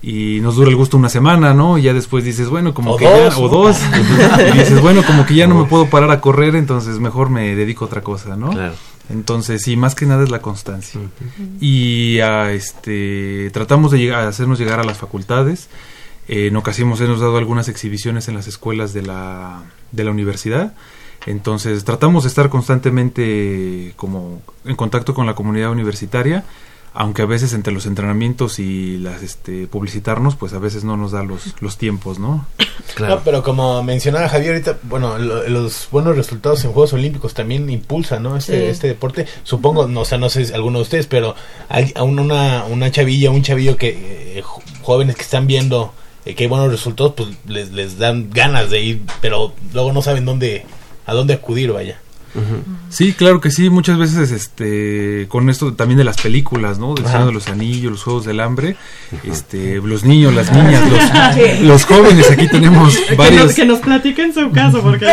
y 0.00 0.38
nos 0.40 0.54
dura 0.54 0.70
el 0.70 0.76
gusto 0.76 0.96
una 0.96 1.08
semana, 1.08 1.54
¿no? 1.54 1.76
Y 1.76 1.82
ya 1.82 1.92
después 1.92 2.24
dices, 2.24 2.48
bueno, 2.48 2.72
como 2.72 2.92
O 2.92 2.96
que 2.96 3.04
dos, 3.04 3.36
ya 3.36 3.42
o 3.42 3.48
dos 3.48 3.76
y 4.54 4.58
dices, 4.58 4.80
bueno, 4.80 5.02
como 5.04 5.26
que 5.26 5.34
ya 5.34 5.46
no 5.46 5.56
me 5.56 5.64
puedo 5.64 5.86
parar 5.86 6.10
a 6.10 6.20
correr, 6.20 6.54
entonces 6.54 7.00
mejor 7.00 7.30
me 7.30 7.54
dedico 7.56 7.84
a 7.84 7.88
otra 7.88 8.02
cosa, 8.02 8.36
¿no? 8.36 8.50
Claro. 8.50 8.74
Entonces, 9.10 9.62
sí, 9.62 9.76
más 9.76 9.94
que 9.94 10.06
nada 10.06 10.22
es 10.22 10.30
la 10.30 10.40
constancia. 10.40 11.00
Y 11.60 12.20
a, 12.20 12.52
este, 12.52 13.50
tratamos 13.52 13.90
de 13.90 13.98
llegar, 13.98 14.26
hacernos 14.26 14.58
llegar 14.58 14.80
a 14.80 14.84
las 14.84 14.98
facultades. 14.98 15.68
Eh, 16.28 16.48
en 16.48 16.56
ocasiones 16.56 17.00
hemos 17.00 17.20
dado 17.20 17.38
algunas 17.38 17.68
exhibiciones 17.68 18.28
en 18.28 18.34
las 18.34 18.46
escuelas 18.46 18.92
de 18.92 19.02
la, 19.02 19.62
de 19.92 20.04
la 20.04 20.10
universidad. 20.10 20.74
Entonces, 21.26 21.84
tratamos 21.84 22.24
de 22.24 22.28
estar 22.28 22.48
constantemente 22.48 23.94
como 23.96 24.42
en 24.64 24.76
contacto 24.76 25.14
con 25.14 25.26
la 25.26 25.34
comunidad 25.34 25.70
universitaria, 25.70 26.44
aunque 26.94 27.22
a 27.22 27.26
veces 27.26 27.52
entre 27.52 27.72
los 27.72 27.86
entrenamientos 27.86 28.58
y 28.58 28.98
las 28.98 29.22
este, 29.22 29.66
publicitarnos, 29.66 30.36
pues 30.36 30.52
a 30.52 30.58
veces 30.58 30.84
no 30.84 30.96
nos 30.96 31.12
da 31.12 31.22
los, 31.22 31.54
los 31.60 31.76
tiempos, 31.78 32.18
¿no? 32.18 32.46
No, 32.98 33.20
pero 33.20 33.42
como 33.44 33.82
mencionaba 33.84 34.28
Javier 34.28 34.54
ahorita, 34.54 34.78
bueno, 34.84 35.18
lo- 35.18 35.46
los 35.48 35.88
buenos 35.92 36.16
resultados 36.16 36.64
en 36.64 36.72
Juegos 36.72 36.92
Olímpicos 36.94 37.32
también 37.34 37.68
impulsan, 37.70 38.22
¿no? 38.24 38.36
Este, 38.36 38.58
Sí. 38.60 38.64
este 38.66 38.88
deporte. 38.88 39.26
Supongo, 39.44 39.86
no, 39.86 40.00
o 40.00 40.04
sea, 40.04 40.18
no 40.18 40.28
sé 40.30 40.46
si 40.46 40.52
alguno 40.52 40.78
de 40.78 40.82
ustedes, 40.82 41.06
pero 41.06 41.34
hay 41.68 41.92
a 41.94 42.02
un- 42.02 42.18
una, 42.18 42.64
una 42.64 42.90
chavilla, 42.90 43.30
un 43.30 43.42
chavillo 43.42 43.76
que, 43.76 44.38
eh, 44.38 44.42
jóvenes 44.82 45.14
que 45.16 45.22
están 45.22 45.46
viendo 45.46 45.92
eh, 46.24 46.34
que 46.34 46.44
hay 46.44 46.48
buenos 46.48 46.70
resultados, 46.70 47.12
pues 47.16 47.28
les, 47.46 47.70
les 47.70 47.98
dan 47.98 48.30
ganas 48.30 48.70
de 48.70 48.80
ir, 48.80 49.02
pero 49.20 49.52
luego 49.72 49.92
no 49.92 50.02
saben 50.02 50.24
dónde, 50.24 50.64
a 51.06 51.14
dónde 51.14 51.34
acudir, 51.34 51.70
vaya. 51.72 52.00
Sí, 52.90 53.12
claro 53.12 53.40
que 53.40 53.50
sí, 53.50 53.70
muchas 53.70 53.98
veces 53.98 54.30
este 54.30 55.26
con 55.28 55.50
esto 55.50 55.74
también 55.74 55.98
de 55.98 56.04
las 56.04 56.20
películas, 56.20 56.78
¿no? 56.78 56.94
Del. 56.94 57.06
Señor 57.06 57.26
de 57.26 57.32
los 57.32 57.48
Anillos, 57.48 57.92
los 57.92 58.02
Juegos 58.02 58.24
del 58.24 58.40
Hambre, 58.40 58.76
este 59.24 59.76
los 59.76 60.04
niños, 60.04 60.34
las 60.34 60.52
niñas, 60.52 60.82
Sí. 61.34 61.40
los, 61.60 61.60
los 61.60 61.84
jóvenes, 61.84 62.30
aquí 62.30 62.48
tenemos 62.48 62.96
Que 62.96 63.08
nos, 63.10 63.16
varios 63.16 63.54
que 63.54 63.64
nos 63.64 63.80
platiquen 63.80 64.32
su 64.32 64.50
caso, 64.50 64.82
porque... 64.82 65.06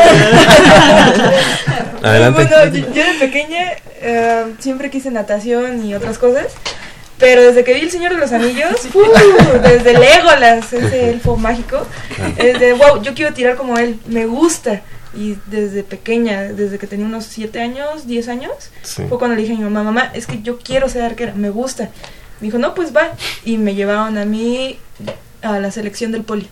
Adelante. 2.03 2.45
Bueno, 2.45 2.65
yo, 2.73 2.93
yo 2.93 3.03
de 3.03 3.13
pequeña 3.19 3.71
eh, 4.01 4.53
siempre 4.59 4.89
quise 4.89 5.09
natación 5.11 5.85
y 5.85 5.95
otras 5.95 6.17
cosas. 6.17 6.47
Pero 7.17 7.41
desde 7.41 7.63
que 7.63 7.73
vi 7.73 7.81
El 7.81 7.91
Señor 7.91 8.13
de 8.13 8.19
los 8.19 8.31
Anillos, 8.33 8.73
¡uh! 8.93 9.59
desde 9.63 9.93
Legolas, 9.97 10.71
ese 10.73 11.09
elfo 11.11 11.37
mágico, 11.37 11.87
es 12.37 12.59
de 12.59 12.73
wow, 12.73 13.01
yo 13.01 13.13
quiero 13.13 13.33
tirar 13.33 13.55
como 13.55 13.77
él, 13.77 13.99
me 14.07 14.25
gusta. 14.25 14.81
Y 15.15 15.37
desde 15.47 15.83
pequeña, 15.83 16.43
desde 16.43 16.77
que 16.77 16.87
tenía 16.87 17.05
unos 17.05 17.25
7 17.25 17.59
años, 17.61 18.05
10 18.07 18.27
años, 18.27 18.51
Sí. 18.83 19.03
fue 19.07 19.17
cuando 19.17 19.35
le 19.35 19.41
dije 19.43 19.53
a 19.53 19.57
mi 19.57 19.63
mamá, 19.63 19.83
mamá, 19.83 20.11
es 20.13 20.27
que 20.27 20.41
yo 20.41 20.59
quiero 20.59 20.89
ser 20.89 21.03
arquera, 21.03 21.33
me 21.35 21.49
gusta. 21.49 21.89
Me 22.41 22.47
dijo, 22.47 22.57
no, 22.57 22.73
pues 22.75 22.95
va. 22.95 23.11
Y 23.45 23.57
me 23.57 23.75
llevaron 23.75 24.17
a 24.17 24.25
mí 24.25 24.77
a 25.41 25.59
la 25.59 25.71
selección 25.71 26.11
del 26.11 26.23
poli. 26.23 26.49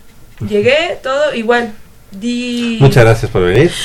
Llegué, 0.48 0.98
todo 1.02 1.34
igual. 1.34 1.72
Di... 2.10 2.78
Muchas 2.80 3.04
gracias 3.04 3.30
por 3.30 3.42
venir. 3.44 3.70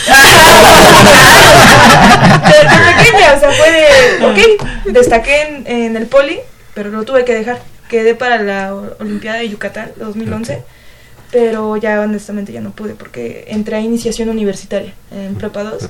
Desde 2.47 2.93
pequeña, 2.93 3.33
o 3.35 3.39
sea, 3.39 3.51
fue 3.51 3.71
de, 3.71 4.25
ok, 4.25 4.37
destaqué 4.93 5.41
en, 5.41 5.67
en 5.67 5.97
el 5.97 6.05
poli, 6.07 6.39
pero 6.73 6.89
lo 6.89 7.03
tuve 7.03 7.25
que 7.25 7.33
dejar. 7.33 7.59
Quedé 7.89 8.13
para 8.15 8.41
la 8.41 8.73
Olimpiada 8.99 9.39
de 9.39 9.49
Yucatán 9.49 9.91
2011, 9.97 10.61
pero 11.31 11.77
ya 11.77 12.01
honestamente 12.01 12.51
ya 12.51 12.61
no 12.61 12.71
pude 12.71 12.95
porque 12.95 13.45
entré 13.47 13.75
a 13.75 13.81
iniciación 13.81 14.29
universitaria 14.29 14.93
en 15.11 15.35
prepa 15.35 15.63
2. 15.63 15.89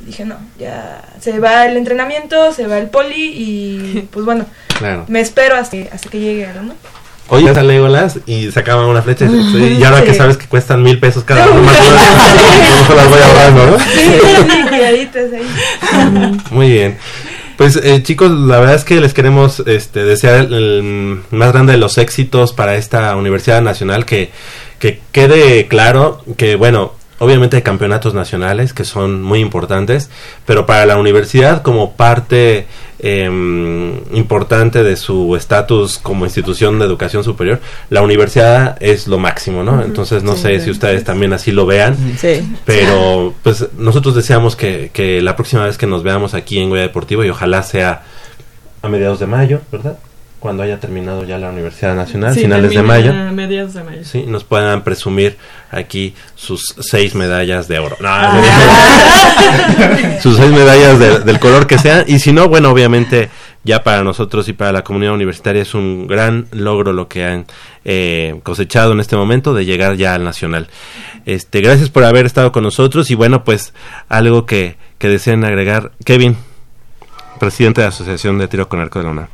Y 0.00 0.04
dije, 0.06 0.24
no, 0.24 0.36
ya 0.58 1.04
se 1.20 1.38
va 1.40 1.66
el 1.66 1.76
entrenamiento, 1.76 2.52
se 2.52 2.66
va 2.66 2.78
el 2.78 2.88
poli 2.88 3.32
y 3.34 4.08
pues 4.12 4.24
bueno, 4.24 4.46
Claro. 4.78 5.04
me 5.08 5.20
espero 5.20 5.56
hasta, 5.56 5.76
hasta 5.92 6.08
que 6.08 6.20
llegue 6.20 6.46
algo, 6.46 6.62
¿no? 6.62 6.74
Oye, 7.30 7.50
a 7.50 7.62
Legolas 7.62 8.20
y 8.26 8.50
sacaban 8.50 8.86
una 8.86 9.02
flecha 9.02 9.26
y, 9.26 9.82
ahora 9.84 10.02
que 10.02 10.14
sabes 10.14 10.38
que 10.38 10.46
cuestan 10.46 10.82
mil 10.82 10.98
pesos 10.98 11.24
cada 11.24 11.46
una, 11.50 11.60
más 11.60 11.80
o 11.80 11.90
menos, 11.90 12.96
las 12.96 13.10
voy 13.10 13.20
ahorrando, 13.20 13.66
¿no? 13.66 13.78
Sí, 13.78 14.74
ahí. 14.84 15.10
Muy 16.50 16.70
bien. 16.70 16.96
Pues 17.58 17.76
eh, 17.76 18.02
chicos, 18.02 18.30
la 18.30 18.60
verdad 18.60 18.76
es 18.76 18.84
que 18.84 19.00
les 19.00 19.12
queremos 19.12 19.62
este, 19.66 20.04
desear 20.04 20.36
el, 20.36 20.54
el 20.54 21.20
más 21.30 21.52
grande 21.52 21.72
de 21.72 21.78
los 21.78 21.98
éxitos 21.98 22.52
para 22.52 22.76
esta 22.76 23.14
Universidad 23.16 23.60
Nacional, 23.60 24.06
que, 24.06 24.30
que 24.78 25.00
quede 25.12 25.66
claro 25.68 26.22
que, 26.36 26.56
bueno, 26.56 26.92
obviamente 27.20 27.56
hay 27.56 27.62
campeonatos 27.62 28.14
nacionales 28.14 28.72
que 28.72 28.84
son 28.84 29.22
muy 29.22 29.40
importantes, 29.40 30.08
pero 30.46 30.66
para 30.66 30.86
la 30.86 30.96
universidad 30.98 31.62
como 31.62 31.92
parte 31.94 32.66
em, 33.00 33.96
importante 34.14 34.82
de 34.82 34.96
su 34.96 35.34
estatus 35.36 35.98
como 35.98 36.24
institución 36.24 36.78
de 36.78 36.84
educación 36.84 37.22
superior, 37.24 37.60
la 37.90 38.02
universidad 38.02 38.76
es 38.80 39.06
lo 39.08 39.18
máximo, 39.18 39.62
¿no? 39.62 39.82
Entonces 39.82 40.22
no 40.22 40.34
Sí, 40.34 40.42
sé 40.42 40.58
sí. 40.58 40.64
si 40.66 40.70
ustedes 40.70 41.04
también 41.04 41.32
así 41.32 41.50
lo 41.52 41.64
vean, 41.66 41.96
Sí. 42.18 42.40
pero 42.64 43.34
pues 43.42 43.66
nosotros 43.78 44.14
deseamos 44.14 44.56
que, 44.56 44.90
que 44.92 45.20
la 45.22 45.36
próxima 45.36 45.64
vez 45.66 45.78
que 45.78 45.86
nos 45.86 46.02
veamos 46.02 46.34
aquí 46.34 46.58
en 46.58 46.70
Goya 46.70 46.82
Deportivo 46.82 47.24
y 47.24 47.30
ojalá 47.30 47.62
sea 47.62 48.02
a 48.82 48.88
mediados 48.88 49.18
de 49.20 49.26
mayo, 49.26 49.60
¿verdad? 49.72 49.98
Cuando 50.38 50.62
haya 50.62 50.78
terminado 50.78 51.24
ya 51.24 51.36
la 51.36 51.50
Universidad 51.50 51.96
Nacional, 51.96 52.32
Sí, 52.32 52.42
finales 52.42 52.70
de 52.70 52.82
mayo. 52.82 53.12
mediados 53.32 53.74
de 53.74 53.82
mayo. 53.82 54.04
Sí, 54.04 54.22
nos 54.26 54.44
puedan 54.44 54.84
presumir 54.84 55.36
aquí 55.72 56.14
sus 56.36 56.76
seis 56.78 57.16
medallas 57.16 57.66
de 57.66 57.80
oro. 57.80 57.96
No, 58.00 58.08
sus 60.22 60.36
seis 60.36 60.50
medallas 60.52 60.98
de- 61.00 61.20
del 61.20 61.40
color 61.40 61.66
que 61.66 61.78
sea. 61.78 62.04
Y 62.06 62.20
si 62.20 62.32
no, 62.32 62.48
bueno, 62.48 62.70
obviamente 62.70 63.30
ya 63.64 63.82
para 63.82 64.04
nosotros 64.04 64.48
y 64.48 64.52
para 64.52 64.70
la 64.70 64.84
comunidad 64.84 65.14
universitaria 65.14 65.62
es 65.62 65.74
un 65.74 66.06
gran 66.06 66.46
logro 66.52 66.92
lo 66.92 67.08
que 67.08 67.24
han 67.24 67.46
eh, 67.84 68.38
cosechado 68.44 68.92
en 68.92 69.00
este 69.00 69.16
momento 69.16 69.54
de 69.54 69.64
llegar 69.64 69.96
ya 69.96 70.14
al 70.14 70.22
nacional. 70.22 70.68
Este, 71.26 71.60
gracias 71.60 71.90
por 71.90 72.04
haber 72.04 72.26
estado 72.26 72.52
con 72.52 72.62
nosotros 72.62 73.10
y 73.10 73.16
bueno, 73.16 73.42
pues 73.42 73.74
algo 74.08 74.46
que, 74.46 74.76
que 74.98 75.08
deseen 75.08 75.44
agregar. 75.44 75.90
Kevin, 76.04 76.36
presidente 77.40 77.80
de 77.80 77.86
la 77.86 77.90
Asociación 77.90 78.38
de 78.38 78.46
Tiro 78.48 78.68
con 78.68 78.80
Arco 78.80 79.00
de 79.00 79.04
la 79.04 79.10
UNAM. 79.10 79.26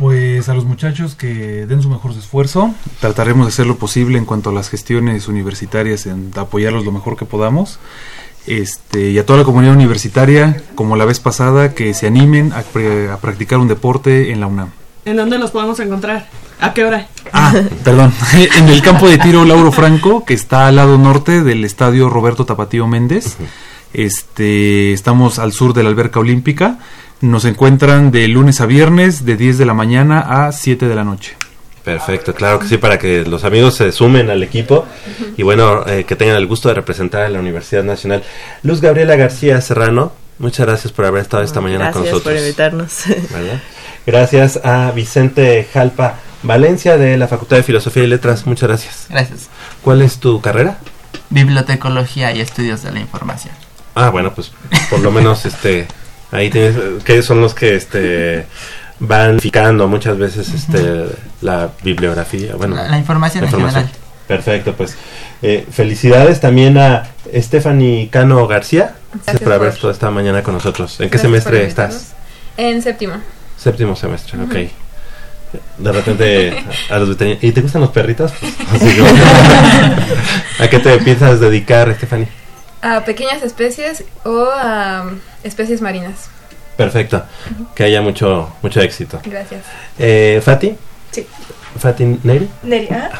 Pues 0.00 0.48
a 0.48 0.54
los 0.54 0.64
muchachos 0.64 1.14
que 1.14 1.66
den 1.66 1.82
su 1.82 1.90
mejor 1.90 2.12
esfuerzo, 2.12 2.74
trataremos 3.00 3.46
de 3.46 3.50
hacer 3.52 3.66
lo 3.66 3.76
posible 3.76 4.16
en 4.18 4.24
cuanto 4.24 4.48
a 4.48 4.52
las 4.52 4.70
gestiones 4.70 5.28
universitarias, 5.28 6.06
en 6.06 6.32
apoyarlos 6.36 6.84
lo 6.86 6.90
mejor 6.92 7.16
que 7.18 7.26
podamos. 7.26 7.78
Este, 8.46 9.10
y 9.10 9.18
a 9.18 9.26
toda 9.26 9.40
la 9.40 9.44
comunidad 9.44 9.74
universitaria, 9.74 10.62
como 10.74 10.96
la 10.96 11.04
vez 11.04 11.20
pasada, 11.20 11.74
que 11.74 11.92
se 11.92 12.06
animen 12.06 12.52
a, 12.54 12.62
pre- 12.62 13.10
a 13.10 13.18
practicar 13.18 13.58
un 13.58 13.68
deporte 13.68 14.32
en 14.32 14.40
la 14.40 14.46
UNAM. 14.46 14.70
¿En 15.04 15.16
dónde 15.16 15.38
los 15.38 15.50
podemos 15.50 15.78
encontrar? 15.80 16.28
¿A 16.60 16.72
qué 16.72 16.84
hora? 16.86 17.06
Ah, 17.34 17.52
perdón, 17.84 18.10
en 18.56 18.68
el 18.70 18.80
campo 18.80 19.06
de 19.06 19.18
tiro 19.18 19.44
Lauro 19.44 19.70
Franco, 19.70 20.24
que 20.24 20.32
está 20.32 20.66
al 20.68 20.76
lado 20.76 20.96
norte 20.96 21.42
del 21.42 21.62
estadio 21.66 22.08
Roberto 22.08 22.46
Tapatío 22.46 22.86
Méndez. 22.86 23.36
Este, 23.92 24.92
estamos 24.94 25.38
al 25.38 25.52
sur 25.52 25.74
de 25.74 25.82
la 25.82 25.90
alberca 25.90 26.20
olímpica. 26.20 26.78
Nos 27.20 27.44
encuentran 27.44 28.10
de 28.10 28.26
lunes 28.28 28.60
a 28.60 28.66
viernes 28.66 29.24
de 29.26 29.36
10 29.36 29.58
de 29.58 29.66
la 29.66 29.74
mañana 29.74 30.20
a 30.46 30.52
7 30.52 30.88
de 30.88 30.94
la 30.94 31.04
noche. 31.04 31.36
Perfecto, 31.84 32.34
claro 32.34 32.58
que 32.58 32.66
sí, 32.66 32.76
para 32.76 32.98
que 32.98 33.24
los 33.24 33.44
amigos 33.44 33.74
se 33.74 33.90
sumen 33.92 34.30
al 34.30 34.42
equipo 34.42 34.86
y 35.36 35.42
bueno, 35.42 35.86
eh, 35.86 36.04
que 36.04 36.14
tengan 36.14 36.36
el 36.36 36.46
gusto 36.46 36.68
de 36.68 36.74
representar 36.74 37.22
a 37.22 37.28
la 37.28 37.38
Universidad 37.38 37.82
Nacional. 37.82 38.22
Luz 38.62 38.80
Gabriela 38.80 39.16
García 39.16 39.60
Serrano, 39.60 40.12
muchas 40.38 40.66
gracias 40.66 40.92
por 40.92 41.06
haber 41.06 41.22
estado 41.22 41.42
esta 41.42 41.60
mañana 41.60 41.90
con 41.90 42.02
Gracias 42.02 42.22
por 42.22 42.32
nosotros. 42.32 42.42
invitarnos. 42.42 43.04
¿verdad? 43.32 43.60
Gracias 44.06 44.60
a 44.62 44.90
Vicente 44.92 45.66
Jalpa 45.72 46.16
Valencia 46.42 46.96
de 46.96 47.16
la 47.16 47.28
Facultad 47.28 47.56
de 47.56 47.62
Filosofía 47.62 48.04
y 48.04 48.06
Letras, 48.06 48.46
muchas 48.46 48.68
gracias. 48.68 49.06
Gracias. 49.10 49.48
¿Cuál 49.82 50.00
es 50.02 50.18
tu 50.18 50.40
carrera? 50.40 50.78
Bibliotecología 51.28 52.32
y 52.32 52.40
estudios 52.40 52.82
de 52.82 52.92
la 52.92 53.00
información. 53.00 53.54
Ah, 53.94 54.10
bueno, 54.10 54.34
pues 54.34 54.52
por 54.88 55.00
lo 55.00 55.10
menos 55.10 55.44
este 55.46 55.86
ahí 56.32 56.50
tienes 56.50 56.76
que 57.04 57.22
son 57.22 57.40
los 57.40 57.54
que 57.54 57.74
este 57.74 58.46
van 58.98 59.40
ficando 59.40 59.88
muchas 59.88 60.18
veces 60.18 60.52
este 60.52 61.06
la 61.40 61.70
bibliografía, 61.82 62.54
bueno, 62.56 62.76
La- 62.76 62.88
la 62.88 62.98
información 62.98 63.44
en 63.44 63.50
general. 63.50 63.90
Perfecto, 64.28 64.74
pues 64.74 64.96
eh, 65.42 65.66
felicidades 65.72 66.38
también 66.40 66.78
a 66.78 67.08
Stephanie 67.34 68.08
Cano 68.10 68.46
García 68.46 68.94
gracias 69.24 69.40
por 69.42 69.52
haber 69.54 69.70
estado 69.70 69.90
esta 69.90 70.10
mañana 70.10 70.42
con 70.42 70.54
nosotros. 70.54 70.92
¿En 71.00 71.06
qué 71.10 71.18
Gracias 71.18 71.22
semestre 71.22 71.66
estás? 71.66 72.12
En 72.56 72.80
séptimo. 72.82 73.14
Séptimo 73.56 73.96
semestre, 73.96 74.38
Ujú. 74.38 74.46
ok. 74.52 74.68
De 75.78 75.90
repente 75.92 76.64
a 76.90 76.98
los 76.98 77.08
veterinarios. 77.08 77.42
¿Y 77.42 77.50
te 77.52 77.60
gustan 77.62 77.80
los 77.80 77.90
perritos? 77.90 78.32
Pues, 78.70 78.82
así 78.82 79.00
¿A 80.60 80.68
qué 80.68 80.78
te 80.78 80.96
piensas 80.98 81.40
dedicar, 81.40 81.92
Stephanie? 81.96 82.28
A 82.82 83.04
pequeñas 83.04 83.42
especies 83.42 84.04
o 84.24 84.44
a 84.50 85.04
um, 85.06 85.18
especies 85.44 85.80
marinas. 85.80 86.28
Perfecto. 86.76 87.22
Que 87.74 87.84
haya 87.84 88.00
mucho 88.00 88.50
mucho 88.62 88.80
éxito. 88.80 89.20
Gracias. 89.24 89.64
Eh, 89.98 90.40
Fati. 90.42 90.76
Sí. 91.10 91.26
Fati 91.78 92.18
Neri. 92.22 92.48
Neri, 92.62 92.88
¿ah? 92.90 93.10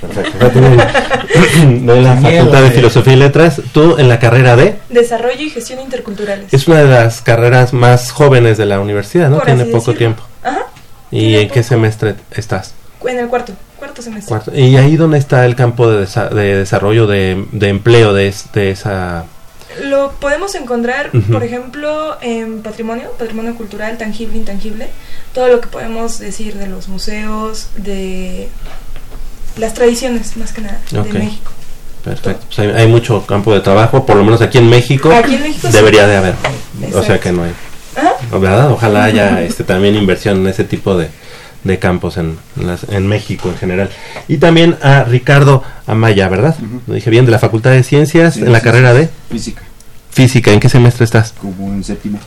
Perfecto. 0.00 0.38
Fati 0.38 0.60
Neri. 0.60 0.76
De 1.86 2.00
la 2.00 2.14
Miedo, 2.14 2.36
Facultad 2.36 2.62
de 2.62 2.68
eh. 2.68 2.70
Filosofía 2.70 3.12
y 3.12 3.16
Letras. 3.16 3.60
Tú 3.72 3.96
en 3.98 4.08
la 4.08 4.18
carrera 4.18 4.54
de. 4.56 4.78
Desarrollo 4.90 5.40
y 5.42 5.50
gestión 5.50 5.80
interculturales. 5.80 6.52
Es 6.52 6.68
una 6.68 6.78
de 6.78 6.88
las 6.88 7.20
carreras 7.20 7.72
más 7.72 8.12
jóvenes 8.12 8.58
de 8.58 8.66
la 8.66 8.78
universidad, 8.80 9.28
¿no? 9.28 9.36
Por 9.36 9.46
Tiene 9.46 9.62
así 9.62 9.72
poco 9.72 9.92
decirlo. 9.92 9.98
tiempo. 9.98 10.22
Ajá, 10.42 10.66
¿Y 11.10 11.36
en 11.36 11.48
qué 11.48 11.62
semestre 11.62 12.14
estás? 12.30 12.74
En 13.08 13.18
el 13.18 13.28
cuarto, 13.28 13.52
cuarto 13.78 14.02
semestre. 14.02 14.28
Cuarto. 14.28 14.54
¿Y 14.54 14.76
ahí 14.76 14.96
dónde 14.96 15.18
está 15.18 15.44
el 15.46 15.54
campo 15.56 15.90
de, 15.90 16.06
desa- 16.06 16.28
de 16.30 16.56
desarrollo 16.56 17.06
de, 17.06 17.44
de 17.52 17.68
empleo 17.68 18.12
de, 18.12 18.28
es- 18.28 18.50
de 18.52 18.70
esa... 18.70 19.24
Lo 19.82 20.12
podemos 20.20 20.54
encontrar, 20.54 21.10
por 21.32 21.42
ejemplo, 21.42 22.16
en 22.20 22.62
patrimonio, 22.62 23.10
patrimonio 23.18 23.56
cultural, 23.56 23.98
tangible, 23.98 24.36
intangible, 24.38 24.88
todo 25.32 25.48
lo 25.48 25.60
que 25.60 25.66
podemos 25.66 26.20
decir 26.20 26.54
de 26.54 26.68
los 26.68 26.86
museos, 26.86 27.68
de 27.76 28.48
las 29.56 29.74
tradiciones, 29.74 30.36
más 30.36 30.52
que 30.52 30.60
nada, 30.60 30.80
Ok. 30.96 31.06
de 31.06 31.18
México. 31.18 31.50
Perfecto. 32.04 32.44
Pues 32.46 32.58
hay, 32.60 32.68
hay 32.82 32.86
mucho 32.86 33.26
campo 33.26 33.52
de 33.52 33.60
trabajo, 33.60 34.06
por 34.06 34.14
lo 34.16 34.24
menos 34.24 34.40
aquí 34.42 34.58
en 34.58 34.68
México. 34.70 35.10
Aquí 35.12 35.34
en 35.34 35.42
México 35.42 35.66
sí. 35.66 35.72
Debería 35.72 36.06
de 36.06 36.16
haber. 36.18 36.34
O 36.94 37.02
sea 37.02 37.18
que 37.18 37.32
no 37.32 37.42
hay. 37.42 37.52
¿Verdad? 38.30 38.70
Ojalá 38.70 39.04
haya 39.04 39.42
este, 39.42 39.64
también 39.64 39.96
inversión 39.96 40.38
en 40.38 40.46
ese 40.48 40.64
tipo 40.64 40.96
de, 40.96 41.08
de 41.64 41.78
campos 41.78 42.16
en, 42.18 42.36
las- 42.56 42.84
en 42.90 43.06
México 43.06 43.48
en 43.48 43.56
general. 43.56 43.88
Y 44.28 44.36
también 44.36 44.76
a 44.82 45.04
Ricardo 45.04 45.62
Amaya, 45.86 46.28
¿verdad? 46.28 46.54
Lo 46.86 46.94
dije 46.94 47.10
bien, 47.10 47.24
de 47.24 47.30
la 47.32 47.38
Facultad 47.38 47.70
de 47.70 47.82
Ciencias, 47.82 48.34
Sí, 48.34 48.40
en 48.40 48.52
la 48.52 48.58
sí, 48.60 48.64
carrera 48.64 48.92
sí. 48.92 48.98
de 48.98 49.08
Física, 49.30 49.62
Física. 50.10 50.52
¿En 50.52 50.60
qué 50.60 50.68
semestre 50.68 51.04
estás? 51.04 51.32
como 51.40 51.72
en 51.72 51.82
séptimo. 51.82 52.18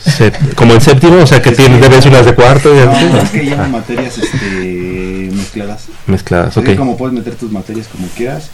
Se- 0.00 0.32
como 0.54 0.72
en 0.72 0.80
séptimo, 0.80 1.16
o 1.22 1.26
sea 1.26 1.40
que 1.42 1.50
Es 1.50 1.56
tienes 1.56 1.80
que- 1.80 1.88
debes 1.88 2.06
unas 2.06 2.24
de 2.26 2.34
cuarto 2.34 2.74
y 2.74 2.78
No, 2.84 2.90
así. 2.90 3.04
es 3.22 3.30
que 3.30 3.38
Ah, 3.40 3.42
llevan 3.42 3.70
materias 3.72 4.18
este, 4.18 5.30
mezcladas. 5.32 5.84
Mezcladas, 6.06 6.56
ok. 6.56 6.74
como 6.76 6.96
puedes 6.96 7.14
meter 7.14 7.34
tus 7.36 7.52
materias 7.52 7.86
como 7.88 8.08
quieras, 8.16 8.48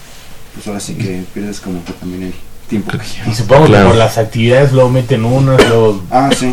pues 0.55 0.67
ahora 0.67 0.81
sí 0.81 0.95
que 0.95 1.23
pierdes 1.33 1.61
como 1.61 1.85
que 1.85 1.93
también 1.93 2.25
el 2.25 2.35
tiempo 2.69 2.91
que. 2.93 3.31
Y 3.31 3.35
supongo 3.35 3.67
Claro. 3.67 3.85
que 3.85 3.91
por 3.91 3.99
las 3.99 4.19
actividades 4.19 4.73
luego 4.73 4.91
meten 4.91 5.25
unos, 5.25 5.59
luego... 5.69 6.03
Ah, 6.11 6.29
sí. 6.37 6.53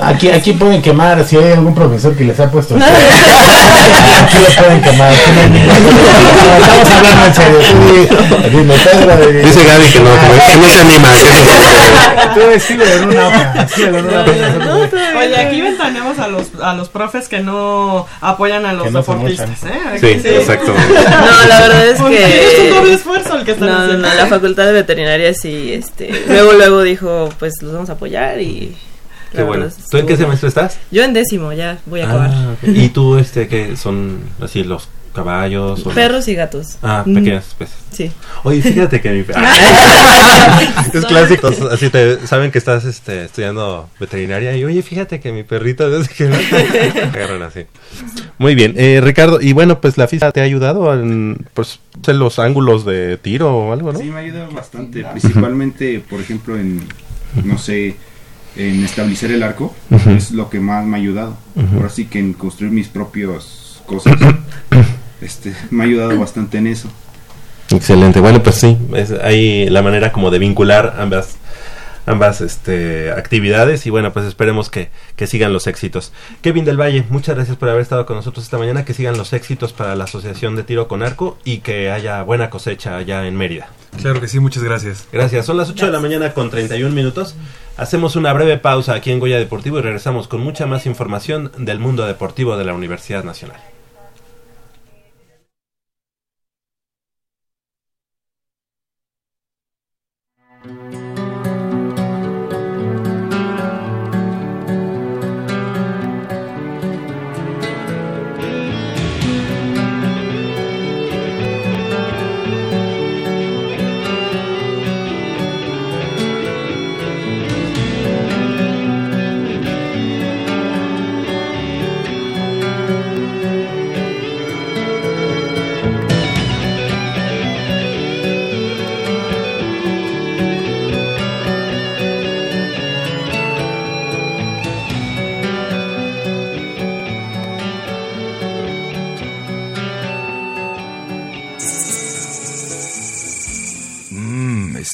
Aquí, 0.00 0.30
aquí 0.30 0.52
pueden 0.52 0.80
quemar, 0.82 1.24
si 1.26 1.36
hay 1.36 1.52
algún 1.52 1.74
profesor 1.74 2.14
que 2.16 2.24
les 2.24 2.38
ha 2.40 2.50
puesto... 2.50 2.74
aquí 2.76 4.36
lo 4.38 4.62
pueden 4.62 4.80
quemar. 4.82 5.12
no. 5.12 5.58
Estamos 6.56 6.90
hablando 6.90 7.26
en 7.26 7.34
serio. 7.34 7.58
Dice 9.42 9.64
Gaby 9.64 9.86
que 9.86 10.00
no, 10.00 10.10
que 10.20 10.26
no, 10.28 10.62
no 10.62 10.68
se 10.68 10.80
anima. 10.80 11.08
no- 12.36 12.50
escríbelo 12.50 12.92
en 12.94 13.04
una 13.08 13.28
hoja. 13.28 13.66
Oye, 15.18 15.36
aquí 15.36 15.60
ventaneamos 15.60 16.18
a 16.18 16.28
los, 16.28 16.46
a 16.62 16.74
los 16.74 16.88
profes 16.88 17.28
que 17.28 17.40
no 17.40 18.06
apoyan 18.20 18.64
a 18.66 18.72
los 18.72 18.90
no 18.92 19.00
deportistas. 19.00 19.50
¿eh? 19.64 19.98
Sí, 20.00 20.06
exacto. 20.28 20.72
No, 20.72 21.46
la 21.48 21.60
verdad 21.60 21.88
es 21.88 22.00
que... 22.00 22.46
es 22.46 22.58
un 22.60 22.70
doble 22.76 22.94
esfuerzo 22.94 23.36
el 23.36 23.44
que 23.44 23.52
están 23.52 23.68
no, 23.68 23.74
no, 23.78 23.84
haciendo. 23.84 24.08
no, 24.08 24.14
la 24.14 24.26
facultad 24.26 24.66
de 24.66 24.72
veterinaria 24.72 25.34
sí, 25.34 25.72
este, 25.72 26.10
luego, 26.28 26.52
luego 26.52 26.82
dijo, 26.82 27.28
pues 27.38 27.54
los 27.62 27.72
vamos 27.72 27.90
a 27.90 27.94
apoyar 27.94 28.40
y... 28.40 28.74
Qué 29.32 29.38
la 29.38 29.44
bueno. 29.44 29.66
¿Tú 29.90 29.96
en 29.98 30.06
qué 30.06 30.16
semestre 30.16 30.48
estás? 30.48 30.78
Yo 30.90 31.04
en 31.04 31.12
décimo, 31.12 31.52
ya 31.52 31.78
voy 31.86 32.00
a 32.00 32.04
acabar. 32.06 32.30
Ah, 32.32 32.54
ok. 32.54 32.68
¿Y 32.74 32.88
tú, 32.88 33.16
este, 33.16 33.46
qué 33.48 33.76
son 33.76 34.18
así 34.40 34.64
los 34.64 34.88
caballos. 35.14 35.84
o- 35.86 35.90
Perros 35.90 36.28
y 36.28 36.34
gatos. 36.34 36.76
Ah, 36.82 37.02
pequeñas 37.04 37.48
especies. 37.48 37.78
Sí. 37.92 38.12
Oye, 38.44 38.62
fíjate 38.62 39.00
que 39.00 39.10
mi 39.10 39.22
perro. 39.24 39.40
es 40.94 41.04
clásico. 41.06 41.50
Así 41.70 41.90
te 41.90 42.26
saben 42.26 42.50
que 42.50 42.58
estás 42.58 42.84
este, 42.84 43.24
estudiando 43.24 43.88
veterinaria 43.98 44.56
y 44.56 44.64
oye, 44.64 44.82
fíjate 44.82 45.20
que 45.20 45.32
mi 45.32 45.42
perrito. 45.42 45.88
qué, 46.16 46.24
¿no? 46.28 46.36
Agarran 47.14 47.42
así. 47.42 47.66
Muy 48.38 48.54
bien, 48.54 48.74
eh, 48.76 49.00
Ricardo. 49.02 49.40
Y 49.40 49.52
bueno, 49.52 49.80
pues 49.80 49.98
la 49.98 50.06
FISA 50.08 50.30
te 50.32 50.40
ha 50.40 50.44
ayudado 50.44 50.92
en, 50.94 51.46
pues, 51.54 51.80
en 52.06 52.18
los 52.18 52.38
ángulos 52.38 52.84
de 52.84 53.16
tiro 53.18 53.54
o 53.54 53.72
algo, 53.72 53.92
¿no? 53.92 53.98
Sí, 53.98 54.04
me 54.06 54.16
ha 54.16 54.18
ayudado 54.22 54.50
bastante, 54.52 55.04
principalmente, 55.04 56.02
por 56.08 56.20
ejemplo, 56.20 56.56
en, 56.56 56.86
no 57.44 57.58
sé, 57.58 57.96
en 58.56 58.84
establecer 58.84 59.30
el 59.32 59.42
arco, 59.42 59.74
es 60.16 60.32
lo 60.32 60.50
que 60.50 60.60
más 60.60 60.84
me 60.84 60.96
ha 60.96 61.00
ayudado. 61.00 61.36
Ahora 61.74 61.88
sí 61.88 62.06
que 62.06 62.18
en 62.18 62.32
construir 62.32 62.72
mis 62.72 62.88
propias 62.88 63.82
cosas, 63.86 64.14
este, 65.20 65.54
me 65.70 65.84
ha 65.84 65.86
ayudado 65.86 66.18
bastante 66.18 66.58
en 66.58 66.66
eso. 66.66 66.88
Excelente. 67.70 68.20
Bueno, 68.20 68.42
pues 68.42 68.56
sí, 68.56 68.76
es 68.94 69.12
ahí 69.12 69.68
la 69.68 69.82
manera 69.82 70.10
como 70.10 70.30
de 70.30 70.38
vincular 70.38 70.96
ambas 70.98 71.36
ambas 72.10 72.40
este, 72.40 73.10
actividades 73.12 73.86
y 73.86 73.90
bueno, 73.90 74.12
pues 74.12 74.26
esperemos 74.26 74.70
que, 74.70 74.90
que 75.16 75.26
sigan 75.26 75.52
los 75.52 75.66
éxitos. 75.66 76.12
Kevin 76.42 76.64
del 76.64 76.80
Valle, 76.80 77.04
muchas 77.08 77.36
gracias 77.36 77.56
por 77.56 77.68
haber 77.68 77.82
estado 77.82 78.06
con 78.06 78.16
nosotros 78.16 78.44
esta 78.44 78.58
mañana, 78.58 78.84
que 78.84 78.94
sigan 78.94 79.16
los 79.16 79.32
éxitos 79.32 79.72
para 79.72 79.94
la 79.96 80.04
Asociación 80.04 80.56
de 80.56 80.64
Tiro 80.64 80.88
con 80.88 81.02
Arco 81.02 81.38
y 81.44 81.58
que 81.58 81.90
haya 81.90 82.22
buena 82.22 82.50
cosecha 82.50 82.96
allá 82.96 83.26
en 83.26 83.36
Mérida. 83.36 83.68
Claro 84.00 84.20
que 84.20 84.28
sí, 84.28 84.40
muchas 84.40 84.62
gracias. 84.62 85.08
Gracias, 85.12 85.46
son 85.46 85.56
las 85.56 85.70
8 85.70 85.86
de 85.86 85.92
la 85.92 86.00
mañana 86.00 86.32
con 86.32 86.50
31 86.50 86.94
minutos. 86.94 87.34
Hacemos 87.76 88.16
una 88.16 88.32
breve 88.32 88.58
pausa 88.58 88.94
aquí 88.94 89.10
en 89.10 89.20
Goya 89.20 89.38
Deportivo 89.38 89.78
y 89.78 89.82
regresamos 89.82 90.28
con 90.28 90.40
mucha 90.40 90.66
más 90.66 90.86
información 90.86 91.50
del 91.56 91.78
mundo 91.78 92.06
deportivo 92.06 92.56
de 92.56 92.64
la 92.64 92.74
Universidad 92.74 93.24
Nacional. 93.24 93.60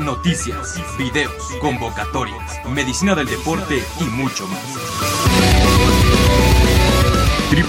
Noticias, 0.00 0.80
videos, 0.96 1.34
convocatorias, 1.60 2.66
medicina 2.68 3.14
del 3.14 3.26
deporte 3.26 3.84
y 4.00 4.04
mucho 4.04 4.48
más. 4.48 4.62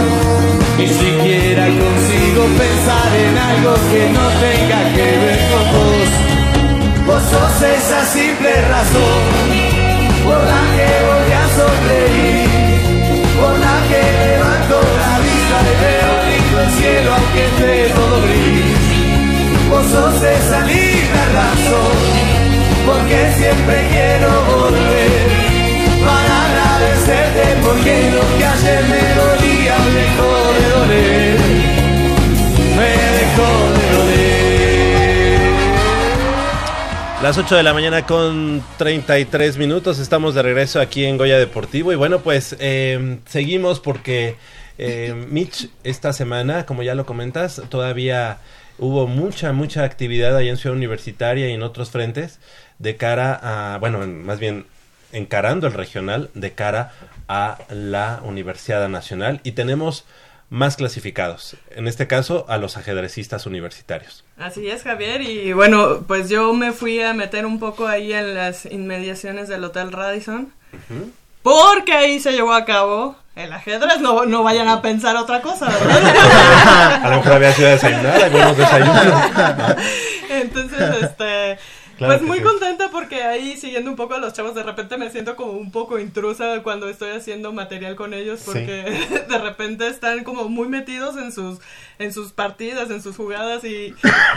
Ni 0.78 0.88
siquiera 0.88 1.64
consigo 1.66 2.42
pensar 2.62 3.10
en 3.24 3.38
algo 3.50 3.74
que 3.90 4.02
no 4.16 4.26
tenga 4.44 4.80
que 4.96 5.08
ver 5.24 5.40
con 5.50 5.64
vos. 5.74 6.10
Vos 7.06 7.22
sos 7.30 7.62
esa 7.62 8.04
simple 8.06 8.52
razón 8.62 9.76
por 10.24 10.38
la 10.52 10.62
que 10.74 10.88
voy 11.08 11.30
a 11.42 11.44
sonreír, 11.58 12.48
por 13.40 13.58
la 13.58 13.76
que 13.88 14.45
el 16.66 16.72
cielo 16.72 17.10
aunque 17.14 17.44
esté 17.46 17.94
todo 17.94 18.22
gris. 18.22 18.86
Vos 19.70 19.86
sos 19.86 20.22
esa 20.22 20.60
linda 20.66 21.22
razón, 21.34 21.96
porque 22.86 23.32
siempre 23.36 23.88
quiero 23.90 24.28
volver 24.44 25.46
para 26.04 26.34
agradecerte 26.46 27.42
porque 27.64 28.10
lo 28.12 28.38
que 28.38 28.44
ayer 28.44 28.84
me 28.84 29.02
dolía 29.20 29.74
me 29.78 29.90
dejó 30.00 30.30
de 30.56 30.64
doler, 30.76 31.38
me 32.76 32.90
dejó 33.18 33.48
de 33.74 33.84
doler. 33.96 34.36
Las 37.22 37.38
8 37.38 37.56
de 37.56 37.62
la 37.64 37.74
mañana 37.74 38.06
con 38.06 38.62
33 38.76 39.56
minutos, 39.56 39.98
estamos 39.98 40.34
de 40.36 40.42
regreso 40.42 40.80
aquí 40.80 41.04
en 41.04 41.16
Goya 41.16 41.38
Deportivo 41.38 41.90
y 41.92 41.96
bueno, 41.96 42.20
pues 42.20 42.54
eh, 42.60 43.18
seguimos 43.26 43.80
porque 43.80 44.36
eh, 44.78 45.14
Mitch 45.28 45.68
esta 45.84 46.12
semana, 46.12 46.66
como 46.66 46.82
ya 46.82 46.94
lo 46.94 47.06
comentas, 47.06 47.62
todavía 47.68 48.38
hubo 48.78 49.06
mucha, 49.06 49.52
mucha 49.52 49.84
actividad 49.84 50.36
ahí 50.36 50.48
en 50.48 50.56
Ciudad 50.56 50.76
Universitaria 50.76 51.48
y 51.48 51.52
en 51.52 51.62
otros 51.62 51.90
frentes 51.90 52.38
de 52.78 52.96
cara 52.96 53.38
a, 53.42 53.78
bueno, 53.78 54.02
en- 54.02 54.24
más 54.24 54.38
bien 54.38 54.66
encarando 55.12 55.66
el 55.66 55.72
regional 55.72 56.30
de 56.34 56.52
cara 56.52 56.92
a 57.28 57.58
la 57.70 58.20
Universidad 58.24 58.86
Nacional 58.88 59.40
y 59.44 59.52
tenemos 59.52 60.04
más 60.50 60.76
clasificados, 60.76 61.56
en 61.70 61.88
este 61.88 62.06
caso 62.06 62.44
a 62.48 62.56
los 62.58 62.76
ajedrecistas 62.76 63.46
universitarios. 63.46 64.24
Así 64.36 64.68
es, 64.68 64.82
Javier. 64.84 65.22
Y 65.22 65.52
bueno, 65.52 66.04
pues 66.06 66.28
yo 66.28 66.52
me 66.52 66.70
fui 66.72 67.00
a 67.00 67.14
meter 67.14 67.46
un 67.46 67.58
poco 67.58 67.88
ahí 67.88 68.12
en 68.12 68.34
las 68.34 68.64
inmediaciones 68.66 69.48
del 69.48 69.64
Hotel 69.64 69.90
Radisson. 69.90 70.52
Porque 71.46 71.92
ahí 71.92 72.18
se 72.18 72.32
llevó 72.32 72.52
a 72.52 72.64
cabo 72.64 73.14
el 73.36 73.52
ajedrez. 73.52 74.00
No, 74.00 74.24
no 74.24 74.42
vayan 74.42 74.66
a 74.68 74.82
pensar 74.82 75.14
otra 75.16 75.40
cosa, 75.42 75.66
¿verdad? 75.68 77.00
A 77.04 77.08
lo 77.10 77.16
mejor 77.18 77.32
había 77.34 77.52
sido 77.52 77.68
desayunar, 77.68 78.20
hay 78.20 78.30
buenos 78.30 78.56
desayunos. 78.56 79.04
Entonces, 80.30 81.02
este. 81.02 81.58
Claro 81.96 82.12
pues 82.12 82.28
muy 82.28 82.38
sí. 82.40 82.44
contenta 82.44 82.90
porque 82.90 83.22
ahí 83.22 83.56
siguiendo 83.56 83.88
un 83.88 83.96
poco 83.96 84.12
a 84.12 84.18
los 84.18 84.34
chavos, 84.34 84.54
de 84.54 84.62
repente 84.62 84.98
me 84.98 85.08
siento 85.10 85.34
como 85.34 85.52
un 85.52 85.72
poco 85.72 85.98
intrusa 85.98 86.62
cuando 86.62 86.90
estoy 86.90 87.12
haciendo 87.16 87.54
material 87.54 87.96
con 87.96 88.12
ellos 88.12 88.42
porque 88.44 88.84
de 89.30 89.38
repente 89.38 89.88
están 89.88 90.22
como 90.22 90.50
muy 90.50 90.68
metidos 90.68 91.16
en 91.16 91.32
sus 91.32 91.58
en 91.98 92.12
sus 92.12 92.32
partidas, 92.32 92.90
en 92.90 93.00
sus 93.02 93.16
jugadas 93.16 93.64
y, 93.64 93.94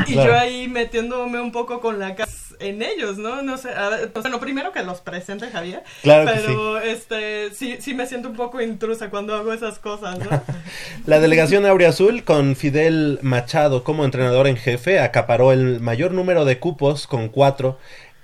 y 0.08 0.14
Claro. 0.14 0.32
yo 0.32 0.40
ahí 0.40 0.70
metiéndome 0.70 1.42
un 1.42 1.52
poco 1.52 1.82
con 1.82 2.00
la 2.00 2.16
casa 2.16 2.32
en 2.60 2.82
ellos, 2.82 3.18
¿no? 3.18 3.42
No 3.42 3.58
sé, 3.58 3.70
a 3.70 3.90
ver, 3.90 4.12
pues, 4.12 4.24
bueno, 4.24 4.40
primero 4.40 4.72
que 4.72 4.84
los 4.84 5.02
presente 5.02 5.50
Javier, 5.50 5.84
Claro 6.02 6.26
que 6.26 6.40
pero 6.40 6.80
este 6.80 7.54
sí 7.54 7.78
sí 7.80 7.94
me 7.94 8.06
siento 8.06 8.30
un 8.30 8.36
poco 8.36 8.62
intrusa 8.62 9.10
cuando 9.10 9.36
hago 9.36 9.54
esas 9.54 9.80
cosas, 9.80 10.20
¿no? 10.20 10.42
La 11.06 11.20
delegación 11.20 11.66
Aurea 11.66 11.90
Azul 11.90 12.24
con 12.24 12.56
Fidel 12.56 13.20
Machado 13.22 13.84
como 13.84 14.06
entrenador 14.06 14.48
en 14.48 14.58
jefe 14.58 15.00
acaparó 15.00 15.52
el 15.52 15.80
mayor 15.80 16.12
número 16.12 16.46
de 16.46 16.60
cupos 16.60 17.08
con 17.08 17.30
cuatro 17.30 17.78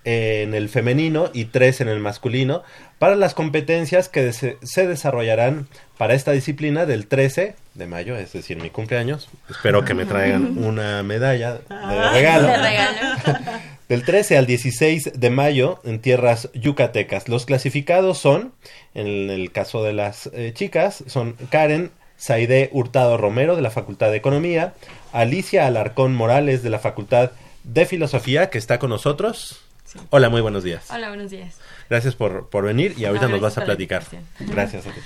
en 0.05 0.53
el 0.53 0.69
femenino 0.69 1.31
y 1.33 1.45
tres 1.45 1.81
en 1.81 1.89
el 1.89 1.99
masculino 1.99 2.63
para 2.99 3.15
las 3.15 3.33
competencias 3.33 4.07
que 4.07 4.31
se, 4.33 4.57
se 4.61 4.87
desarrollarán 4.87 5.67
para 5.97 6.13
esta 6.13 6.31
disciplina 6.31 6.85
del 6.85 7.07
13 7.07 7.55
de 7.73 7.87
mayo, 7.87 8.15
es 8.15 8.31
decir, 8.31 8.61
mi 8.61 8.69
cumpleaños. 8.69 9.27
Espero 9.49 9.83
que 9.83 9.93
me 9.93 10.05
traigan 10.05 10.63
una 10.63 11.03
medalla 11.03 11.53
de 11.55 12.11
regalo. 12.11 12.47
De 12.47 12.57
regalo. 12.57 12.99
Del 13.87 14.03
13 14.03 14.37
al 14.37 14.47
16 14.47 15.11
de 15.15 15.29
mayo 15.29 15.79
en 15.83 15.99
tierras 15.99 16.49
yucatecas. 16.53 17.29
Los 17.29 17.45
clasificados 17.45 18.17
son, 18.17 18.53
en 18.95 19.29
el 19.29 19.51
caso 19.51 19.83
de 19.83 19.93
las 19.93 20.27
eh, 20.33 20.51
chicas, 20.55 21.03
son 21.07 21.33
Karen 21.51 21.91
Saide 22.17 22.69
Hurtado 22.71 23.17
Romero 23.17 23.55
de 23.55 23.61
la 23.61 23.69
Facultad 23.69 24.09
de 24.09 24.17
Economía, 24.17 24.73
Alicia 25.13 25.67
Alarcón 25.67 26.15
Morales 26.15 26.63
de 26.63 26.69
la 26.71 26.79
Facultad 26.79 27.31
de 27.63 27.85
Filosofía, 27.85 28.49
que 28.49 28.57
está 28.57 28.79
con 28.79 28.89
nosotros. 28.89 29.61
Hola, 30.09 30.29
muy 30.29 30.41
buenos 30.41 30.63
días. 30.63 30.85
Hola, 30.89 31.09
buenos 31.09 31.31
días. 31.31 31.55
Gracias 31.89 32.15
por, 32.15 32.49
por 32.49 32.65
venir 32.65 32.95
y 32.97 33.05
ahorita 33.05 33.27
No, 33.27 33.33
nos 33.33 33.41
vas 33.41 33.57
a 33.57 33.65
platicar. 33.65 34.03
Gracias. 34.39 34.87
a 34.87 34.91
ti. 34.91 34.99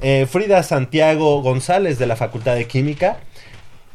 Eh, 0.00 0.26
Frida 0.26 0.62
Santiago 0.62 1.42
González 1.42 1.98
de 1.98 2.06
la 2.06 2.16
Facultad 2.16 2.54
de 2.56 2.66
Química 2.66 3.18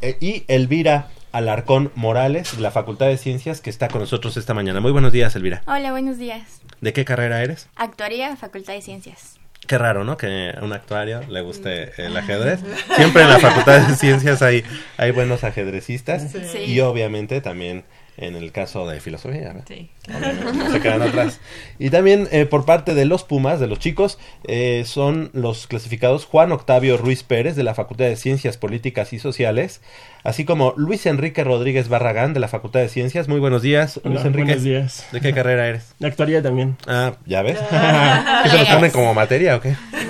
eh, 0.01 0.17
y 0.19 0.43
Elvira 0.47 1.09
Alarcón 1.31 1.91
Morales 1.95 2.55
de 2.55 2.61
la 2.61 2.71
Facultad 2.71 3.07
de 3.07 3.17
Ciencias 3.17 3.61
que 3.61 3.69
está 3.69 3.87
con 3.87 4.01
nosotros 4.01 4.37
esta 4.37 4.53
mañana. 4.53 4.79
Muy 4.79 4.91
buenos 4.91 5.11
días, 5.11 5.35
Elvira. 5.35 5.61
Hola, 5.67 5.91
buenos 5.91 6.17
días. 6.17 6.61
¿De 6.81 6.93
qué 6.93 7.05
carrera 7.05 7.43
eres? 7.43 7.69
Actuaría, 7.75 8.35
Facultad 8.35 8.73
de 8.73 8.81
Ciencias. 8.81 9.39
Qué 9.67 9.77
raro, 9.77 10.03
¿no? 10.03 10.17
Que 10.17 10.55
a 10.57 10.63
un 10.63 10.73
actuario 10.73 11.21
le 11.29 11.41
guste 11.41 11.91
el 12.03 12.17
ajedrez. 12.17 12.61
Siempre 12.95 13.21
en 13.21 13.29
la 13.29 13.39
Facultad 13.39 13.87
de 13.87 13.95
Ciencias 13.95 14.41
hay, 14.41 14.63
hay 14.97 15.11
buenos 15.11 15.43
ajedrecistas. 15.43 16.31
Sí. 16.31 16.59
Y 16.65 16.79
obviamente 16.79 17.41
también 17.41 17.83
en 18.21 18.35
el 18.35 18.51
caso 18.51 18.85
de 18.87 18.99
filosofía. 18.99 19.53
¿no? 19.53 19.61
Sí. 19.65 19.89
Obviamente, 20.09 20.43
no 20.53 20.71
se 20.71 20.81
quedan 20.81 21.01
atrás. 21.01 21.39
Y 21.79 21.89
también 21.89 22.27
eh, 22.31 22.45
por 22.45 22.65
parte 22.65 22.93
de 22.93 23.05
los 23.05 23.23
Pumas, 23.23 23.61
de 23.61 23.67
los 23.67 23.79
chicos, 23.79 24.19
eh, 24.43 24.83
son 24.85 25.29
los 25.33 25.67
clasificados 25.67 26.25
Juan 26.25 26.51
Octavio 26.51 26.97
Ruiz 26.97 27.23
Pérez 27.23 27.55
de 27.55 27.63
la 27.63 27.73
Facultad 27.75 28.05
de 28.05 28.17
Ciencias 28.17 28.57
Políticas 28.57 29.13
y 29.13 29.19
Sociales, 29.19 29.81
así 30.23 30.43
como 30.43 30.73
Luis 30.75 31.05
Enrique 31.05 31.45
Rodríguez 31.45 31.87
Barragán 31.87 32.33
de 32.33 32.41
la 32.41 32.49
Facultad 32.49 32.81
de 32.81 32.89
Ciencias. 32.89 33.29
Muy 33.29 33.39
buenos 33.39 33.61
días, 33.61 34.01
Hola, 34.03 34.15
Luis 34.15 34.25
Enrique. 34.25 34.43
buenos 34.47 34.63
días. 34.63 35.07
¿De 35.13 35.21
qué 35.21 35.33
carrera 35.33 35.67
eres? 35.67 35.95
De 35.99 36.07
actuaría 36.07 36.41
también. 36.41 36.75
Ah, 36.87 37.13
¿ya 37.25 37.41
ves? 37.41 37.57
¿Que 38.43 38.49
se 38.49 38.57
los 38.57 38.67
ponen 38.67 38.91
como 38.91 39.13
materia 39.13 39.55
o 39.55 39.61
qué? 39.61 39.75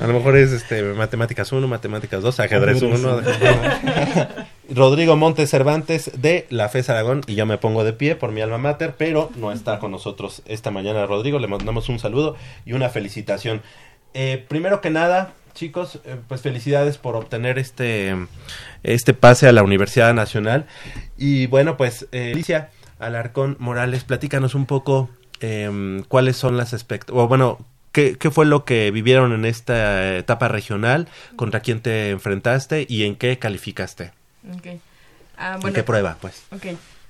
A 0.00 0.06
lo 0.06 0.12
mejor 0.12 0.36
es 0.36 0.52
este 0.52 0.82
matemáticas 0.82 1.50
1, 1.50 1.66
matemáticas 1.66 2.22
2, 2.22 2.40
ajedrez 2.40 2.80
1. 2.82 3.22
Rodrigo 4.70 5.16
Montes 5.16 5.48
Cervantes 5.48 6.10
de 6.20 6.46
la 6.50 6.68
FES 6.68 6.90
Aragón 6.90 7.22
y 7.26 7.34
yo 7.34 7.46
me 7.46 7.56
pongo 7.56 7.84
de 7.84 7.94
pie 7.94 8.16
por 8.16 8.32
mi 8.32 8.42
alma 8.42 8.58
mater, 8.58 8.94
pero 8.98 9.30
no 9.36 9.50
está 9.50 9.78
con 9.78 9.90
nosotros 9.90 10.42
esta 10.46 10.70
mañana 10.70 11.06
Rodrigo, 11.06 11.38
le 11.38 11.46
mandamos 11.46 11.88
un 11.88 11.98
saludo 11.98 12.36
y 12.66 12.74
una 12.74 12.90
felicitación. 12.90 13.62
Eh, 14.12 14.44
primero 14.46 14.80
que 14.80 14.90
nada, 14.90 15.32
chicos, 15.54 16.00
eh, 16.04 16.16
pues 16.28 16.42
felicidades 16.42 16.98
por 16.98 17.16
obtener 17.16 17.58
este, 17.58 18.14
este 18.82 19.14
pase 19.14 19.48
a 19.48 19.52
la 19.52 19.62
Universidad 19.62 20.12
Nacional. 20.12 20.66
Y 21.16 21.46
bueno, 21.46 21.78
pues 21.78 22.06
eh, 22.12 22.32
Alicia 22.34 22.70
Alarcón 22.98 23.56
Morales, 23.58 24.04
platícanos 24.04 24.54
un 24.54 24.66
poco 24.66 25.08
em, 25.40 26.02
cuáles 26.04 26.36
son 26.36 26.58
las 26.58 26.74
expectativas, 26.74 27.24
o 27.24 27.28
bueno, 27.28 27.58
¿qué, 27.92 28.18
¿qué 28.18 28.30
fue 28.30 28.44
lo 28.44 28.66
que 28.66 28.90
vivieron 28.90 29.32
en 29.32 29.46
esta 29.46 30.16
etapa 30.16 30.48
regional? 30.48 31.08
¿Contra 31.36 31.60
quién 31.60 31.80
te 31.80 32.10
enfrentaste 32.10 32.86
y 32.86 33.04
en 33.04 33.16
qué 33.16 33.38
calificaste? 33.38 34.17
Ok. 34.56 34.80
Ah, 35.36 35.54
¿En 35.54 35.60
bueno, 35.60 35.74
qué 35.74 35.82
prueba, 35.82 36.16
pues? 36.20 36.42
Ok. 36.52 36.66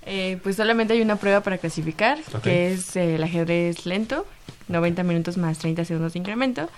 Eh, 0.07 0.39
pues 0.43 0.57
solamente 0.57 0.95
hay 0.95 1.03
una 1.03 1.17
prueba 1.17 1.43
para 1.43 1.59
clasificar, 1.59 2.19
que 2.43 2.73
es 2.73 2.97
eh, 2.97 3.17
el 3.17 3.23
ajedrez 3.23 3.85
lento, 3.85 4.27
90 4.69 5.03
minutos 5.03 5.37
más 5.37 5.59
30 5.59 5.85
segundos 5.85 6.13
de 6.15 6.19
incremento. 6.21 6.69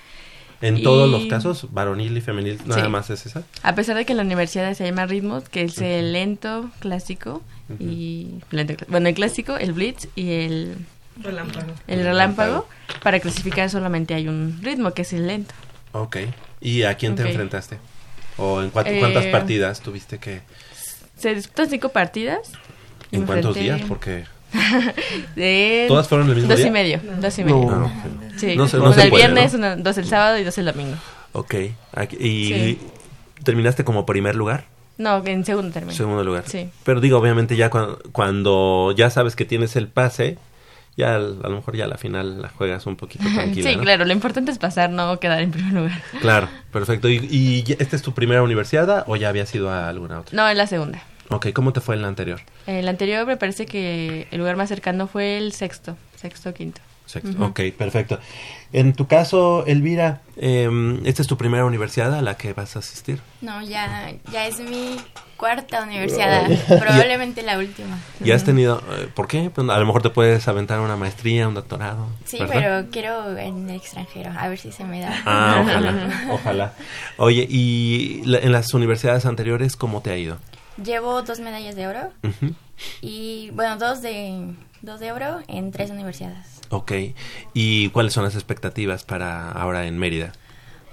En 0.62 0.78
Y- 0.78 0.82
todos 0.82 1.09
los 1.11 1.24
casos, 1.26 1.68
varonil 1.72 2.16
y 2.16 2.20
femenil, 2.20 2.61
nada 2.66 2.82
Sí. 2.84 2.88
más 2.88 3.09
es 3.11 3.24
esa. 3.26 3.44
A 3.62 3.74
pesar 3.74 3.96
de 3.96 4.05
que 4.05 4.12
en 4.12 4.18
la 4.18 4.24
universidad 4.24 4.74
se 4.74 4.84
llama 4.84 5.07
ritmos, 5.07 5.48
que 5.48 5.62
es 5.62 5.78
el 5.78 6.12
lento, 6.12 6.70
clásico 6.80 7.42
y... 7.78 8.40
lento, 8.51 8.74
bueno, 8.88 9.09
el 9.09 9.14
clásico, 9.14 9.57
el 9.57 9.72
blitz 9.72 10.09
y 10.16 10.32
el... 10.32 10.76
Relámpago. 11.22 11.72
El 11.86 12.03
relámpago. 12.03 12.66
Para 13.03 13.20
clasificar 13.20 13.70
solamente 13.70 14.14
hay 14.14 14.28
un 14.28 14.59
ritmo, 14.62 14.92
que 14.92 15.03
es 15.03 15.12
el 15.12 15.26
lento. 15.26 15.55
Ok. 15.92 16.16
¿Y 16.61 16.82
a 16.82 16.94
quién 16.96 17.14
te 17.14 17.22
enfrentaste? 17.28 17.78
¿O 18.37 18.62
en 18.62 18.72
cuat- 18.72 18.87
Eh, 18.87 18.99
cuántas 19.01 19.26
partidas 19.26 19.81
tuviste 19.81 20.18
que...? 20.18 20.41
Se 21.16 21.35
disputan 21.35 21.68
cinco 21.68 21.89
partidas. 21.91 22.53
¿En 23.12 23.26
cuántos 23.26 23.57
enfrenté- 23.57 23.61
días? 23.62 23.81
Porque... 23.89 24.24
De 25.37 25.85
¿Todas 25.89 26.09
fueron 26.09 26.28
el 26.28 26.35
mismo 26.37 26.49
dos 26.49 26.59
día? 26.59 26.66
y 26.66 26.70
medio, 26.70 27.01
dos 27.20 27.39
y 27.39 27.45
medio. 27.45 27.57
No. 27.70 27.93
Sí, 28.37 28.57
No 28.57 28.66
se- 28.68 28.78
no 28.78 28.85
una 28.87 28.95
se 28.95 29.03
el 29.05 29.11
puede, 29.11 29.22
viernes, 29.26 29.53
¿no? 29.53 29.59
una- 29.59 29.76
dos 29.76 29.97
el 29.99 30.07
sábado 30.07 30.39
y 30.39 30.45
dos 30.45 30.57
el 30.59 30.64
domingo. 30.66 30.97
Ok. 31.33 31.55
Aquí- 31.93 32.16
¿Y 32.18 32.47
Sí. 32.49 32.78
terminaste 33.45 33.85
como 33.85 34.07
primer 34.07 34.35
lugar? 34.35 34.64
No, 34.99 35.24
en 35.24 35.45
segundo 35.45 35.72
término. 35.72 35.95
Segundo 35.97 36.24
lugar. 36.24 36.45
Sí. 36.47 36.68
Pero 36.85 37.01
digo, 37.01 37.16
obviamente 37.18 37.57
ya 37.57 37.70
cua- 37.70 37.99
cuando, 38.12 38.93
ya 38.97 39.09
sabes 39.11 39.37
que 39.37 39.45
tienes 39.45 39.76
el 39.76 39.89
pase, 39.89 40.37
ya 40.97 41.14
al- 41.16 41.41
a 41.45 41.49
lo 41.49 41.57
mejor 41.57 41.76
ya 41.76 41.84
a 41.84 41.88
la 41.88 41.97
final 41.99 42.43
la 42.43 42.49
juegas 42.49 42.86
un 42.86 42.97
poquito 42.97 43.24
tranquila, 43.34 43.70
sí, 43.70 43.76
¿no? 43.76 43.82
claro, 43.82 44.05
lo 44.05 44.12
importante 44.12 44.51
es 44.53 44.59
pasar, 44.59 44.91
no 44.91 45.18
quedar 45.20 45.41
en 45.43 45.51
primer 45.51 45.72
lugar. 45.72 46.03
Claro, 46.20 46.49
perfecto. 46.72 47.09
¿Y, 47.09 47.16
y 47.30 47.64
esta 47.78 47.97
es 47.97 48.03
tu 48.03 48.12
primera 48.12 48.43
universidad 48.43 49.05
o 49.07 49.16
ya 49.16 49.28
habías 49.28 49.55
ido 49.55 49.70
a 49.70 49.88
alguna 49.88 50.20
otra? 50.20 50.36
No, 50.36 50.49
en 50.49 50.59
la 50.59 50.66
segunda. 50.66 51.03
Ok, 51.30 51.53
¿cómo 51.53 51.72
te 51.72 51.80
fue 51.80 51.95
en 51.95 52.03
la 52.03 52.09
anterior? 52.09 52.41
El 52.66 52.88
anterior 52.88 53.24
me 53.26 53.36
parece 53.36 53.64
que 53.66 54.26
el 54.32 54.38
lugar 54.38 54.57
más 54.57 54.68
cercano 54.68 55.07
fue 55.07 55.38
el 55.38 55.53
sexto, 55.53 55.97
sexto 56.16 56.53
quinto. 56.55 56.80
Sexto. 57.11 57.44
Ok, 57.44 57.61
perfecto. 57.76 58.20
En 58.72 58.92
tu 58.92 59.08
caso, 59.08 59.66
Elvira, 59.66 60.20
em, 60.36 61.04
¿esta 61.04 61.22
es 61.22 61.28
tu 61.28 61.36
primera 61.36 61.64
universidad 61.64 62.14
a 62.14 62.22
la 62.22 62.36
que 62.36 62.52
vas 62.52 62.76
a 62.76 62.78
asistir? 62.78 63.20
No, 63.40 63.61
ya, 63.62 64.12
ya 64.30 64.46
es 64.46 64.61
mi 64.61 64.96
cuarta 65.36 65.82
universidad, 65.82 66.46
probablemente 66.78 67.42
la 67.42 67.58
última. 67.58 67.98
¿Ya 68.20 68.36
has 68.36 68.44
tenido, 68.44 68.80
eh, 68.92 69.08
por 69.12 69.26
qué? 69.26 69.50
Pues, 69.50 69.68
a 69.68 69.78
lo 69.78 69.86
mejor 69.86 70.02
te 70.02 70.11
puedes 70.11 70.46
aventar 70.46 70.78
una 70.78 70.94
maestría, 70.96 71.48
un 71.48 71.54
doctorado. 71.54 72.06
Sí, 72.26 72.38
¿verdad? 72.38 72.54
pero 72.54 72.90
quiero 72.92 73.36
en 73.38 73.68
el 73.68 73.74
extranjero, 73.76 74.30
a 74.38 74.46
ver 74.48 74.58
si 74.58 74.70
se 74.70 74.84
me 74.84 75.00
da. 75.00 75.20
Ah, 75.26 75.58
ojalá, 75.62 76.24
ojalá. 76.30 76.74
Oye, 77.16 77.44
¿y 77.50 78.22
la- 78.24 78.38
en 78.38 78.52
las 78.52 78.72
universidades 78.72 79.26
anteriores 79.26 79.74
cómo 79.74 80.00
te 80.00 80.11
ha 80.11 80.16
ido? 80.16 80.36
Llevo 80.80 81.22
dos 81.22 81.40
medallas 81.40 81.74
de 81.74 81.88
oro 81.88 82.12
y, 83.02 83.50
bueno, 83.54 83.76
dos 83.78 84.00
de, 84.00 84.54
dos 84.82 85.00
de 85.00 85.11
oro 85.12 85.40
en 85.48 85.72
tres 85.72 85.90
universidades. 85.90 86.59
Ok, 86.71 86.93
¿y 87.53 87.89
cuáles 87.91 88.12
son 88.12 88.25
las 88.25 88.35
expectativas 88.37 89.05
para 89.05 89.51
ahora 89.51 89.87
en 89.87 89.99
Mérida? 89.99 90.33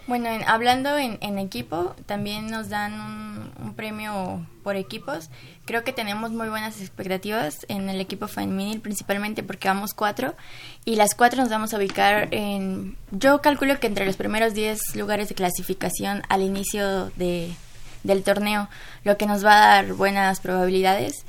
Bueno, 0.07 0.29
en- 0.29 0.43
hablando 0.47 0.97
en, 0.97 1.17
equipo, 1.37 1.93
también 2.05 2.47
nos 2.47 2.69
dan 2.69 2.93
un, 2.93 3.51
un 3.61 3.73
premio 3.75 4.45
por 4.63 4.75
equipos. 4.77 5.29
Creo 5.65 5.83
que 5.83 5.91
tenemos 5.91 6.31
muy 6.31 6.47
buenas 6.47 6.79
expectativas 6.79 7.57
en 7.67 7.89
el 7.89 7.99
equipo 7.99 8.27
femenil, 8.29 8.79
principalmente 8.79 9.43
porque 9.43 9.67
vamos 9.67 9.93
cuatro 9.93 10.33
y 10.85 10.95
las 10.95 11.13
cuatro 11.13 11.41
nos 11.41 11.49
vamos 11.49 11.73
a 11.73 11.77
ubicar 11.77 12.29
en, 12.31 12.95
yo 13.11 13.41
calculo 13.41 13.79
que 13.81 13.87
entre 13.87 14.05
los 14.05 14.15
primeros 14.15 14.53
10 14.53 14.95
lugares 14.95 15.27
de 15.29 15.35
clasificación 15.35 16.23
al 16.29 16.41
inicio 16.41 17.09
de, 17.17 17.53
del 18.03 18.23
torneo, 18.23 18.69
lo 19.03 19.17
que 19.17 19.25
nos 19.25 19.45
va 19.45 19.55
a 19.61 19.67
dar 19.83 19.93
buenas 19.93 20.39
probabilidades. 20.39 21.25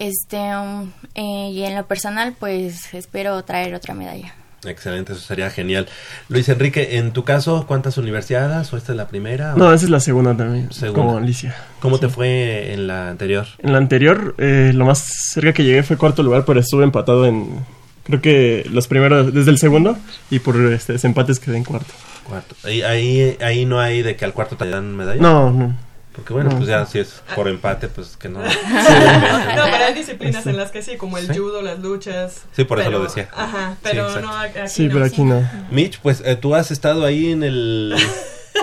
Este, 0.00 0.38
um, 0.56 0.90
eh, 1.14 1.50
y 1.52 1.62
en 1.62 1.76
lo 1.76 1.86
personal, 1.86 2.34
pues 2.40 2.92
espero 2.94 3.40
traer 3.44 3.74
otra 3.74 3.94
medalla. 3.94 4.34
Excelente, 4.64 5.12
eso 5.12 5.22
sería 5.22 5.48
genial. 5.50 5.86
Luis 6.28 6.48
Enrique, 6.48 6.96
en 6.98 7.12
tu 7.12 7.22
caso, 7.24 7.64
¿cuántas 7.68 7.96
universidades 7.98 8.72
o 8.72 8.76
esta 8.76 8.92
es 8.92 8.96
la 8.96 9.08
primera? 9.08 9.54
o- 9.54 9.58
No, 9.58 9.72
esa 9.72 9.84
es 9.84 9.90
la 9.90 10.00
segunda 10.00 10.36
también, 10.36 10.72
Segunda. 10.72 11.00
como 11.02 11.16
Alicia. 11.18 11.54
¿Cómo 11.80 11.98
te 12.00 12.08
fue 12.08 12.72
en 12.74 12.86
la 12.86 13.08
anterior? 13.10 13.46
En 13.58 13.72
la 13.72 13.78
anterior, 13.78 14.34
eh, 14.38 14.72
lo 14.74 14.84
más 14.86 15.02
cerca 15.32 15.52
que 15.52 15.64
llegué 15.64 15.82
fue 15.82 15.96
cuarto 15.96 16.22
lugar, 16.22 16.44
pero 16.44 16.60
estuve 16.60 16.84
empatado 16.84 17.24
en, 17.26 17.64
creo 18.04 18.20
que 18.20 18.66
los 18.70 18.86
primeros, 18.88 19.32
desde 19.32 19.50
el 19.50 19.58
segundo, 19.58 19.96
y 20.30 20.40
por 20.40 20.56
este, 20.72 20.94
desempates 20.94 21.38
quedé 21.40 21.56
en 21.58 21.64
cuarto. 21.64 21.92
Cuarto. 22.28 22.54
Ahí, 22.64 22.82
ahí, 22.82 23.36
ahí 23.42 23.64
no 23.64 23.80
hay 23.80 24.02
de 24.02 24.16
que 24.16 24.24
al 24.24 24.32
cuarto 24.34 24.56
te 24.56 24.68
dan 24.68 24.94
medalla. 24.96 25.20
No, 25.22 25.50
no. 25.50 25.74
Porque 26.20 26.34
bueno, 26.34 26.50
No. 26.50 26.56
pues 26.58 26.68
ya 26.68 26.84
si 26.84 26.98
es 26.98 27.22
por 27.34 27.48
empate, 27.48 27.88
pues 27.88 28.16
que 28.18 28.28
no. 28.28 28.40
No, 28.44 29.64
pero 29.64 29.84
hay 29.86 29.94
disciplinas 29.94 30.46
en 30.46 30.56
las 30.58 30.70
que 30.70 30.82
sí, 30.82 30.96
como 30.98 31.16
el 31.16 31.26
Sí. 31.26 31.38
judo, 31.38 31.62
las 31.62 31.78
luchas. 31.78 32.42
Sí, 32.52 32.64
por 32.64 32.78
eso 32.78 32.88
pero- 32.90 32.98
lo 32.98 33.04
decía. 33.04 33.28
Ajá, 33.34 33.76
pero 33.82 34.12
Sí, 34.12 34.18
no 34.20 34.30
aquí 34.38 34.58
Sí, 34.68 34.88
pero 34.92 35.04
aquí 35.06 35.22
no. 35.22 35.48
Mitch, 35.70 35.98
pues 36.00 36.22
eh, 36.26 36.36
tú 36.36 36.54
has 36.54 36.70
estado 36.70 37.04
ahí 37.06 37.32
en 37.32 37.42
el. 37.42 37.94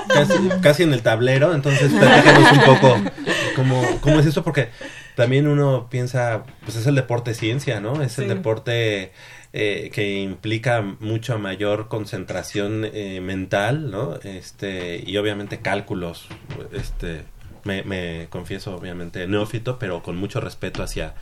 Casi, 0.10 0.34
casi 0.62 0.84
en 0.84 0.94
el 0.94 1.02
tablero, 1.02 1.54
entonces 1.54 1.92
platícanos 1.92 2.52
un 2.52 2.60
poco 2.62 2.98
cómo, 3.56 3.84
cómo 4.02 4.20
es 4.20 4.26
eso, 4.26 4.44
porque 4.44 4.70
también 5.16 5.48
uno 5.48 5.88
piensa, 5.90 6.44
pues 6.64 6.76
es 6.78 6.86
el 6.88 6.96
deporte 6.96 7.34
ciencia, 7.34 7.80
¿no? 7.80 8.02
Es 8.02 8.18
el 8.20 8.26
Sí. 8.26 8.30
deporte 8.30 9.12
eh, 9.54 9.90
que 9.94 10.20
implica 10.20 10.82
mucho 11.00 11.40
mayor 11.40 11.88
concentración 11.88 12.86
eh, 12.94 13.22
mental, 13.22 13.90
¿no? 13.90 14.16
Este, 14.24 15.02
y 15.06 15.16
obviamente 15.18 15.60
cálculos, 15.62 16.28
este, 16.74 17.24
me, 17.68 17.84
me 17.84 18.28
confieso 18.32 18.76
obviamente 18.76 19.28
neófito, 19.28 19.78
pero 19.78 20.02
con 20.02 20.18
mucho 20.18 20.40
respeto 20.40 20.82
hacia, 20.82 21.14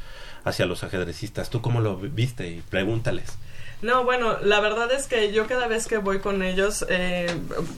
hacia 0.45 0.65
los 0.65 0.83
ajedrecistas. 0.83 1.49
¿Tú 1.49 1.61
cómo 1.61 1.81
lo 1.81 1.97
viste? 1.97 2.47
Y 2.47 2.61
pregúntales. 2.61 3.37
No, 3.86 4.03
bueno, 4.03 4.38
la 4.41 4.61
verdad 4.61 4.91
es 4.91 5.05
que 5.05 5.31
yo 5.31 5.45
cada 5.45 5.67
vez 5.67 5.86
que 5.86 5.97
voy 5.99 6.17
con 6.17 6.41
ellos, 6.41 6.83
eh, 6.89 7.27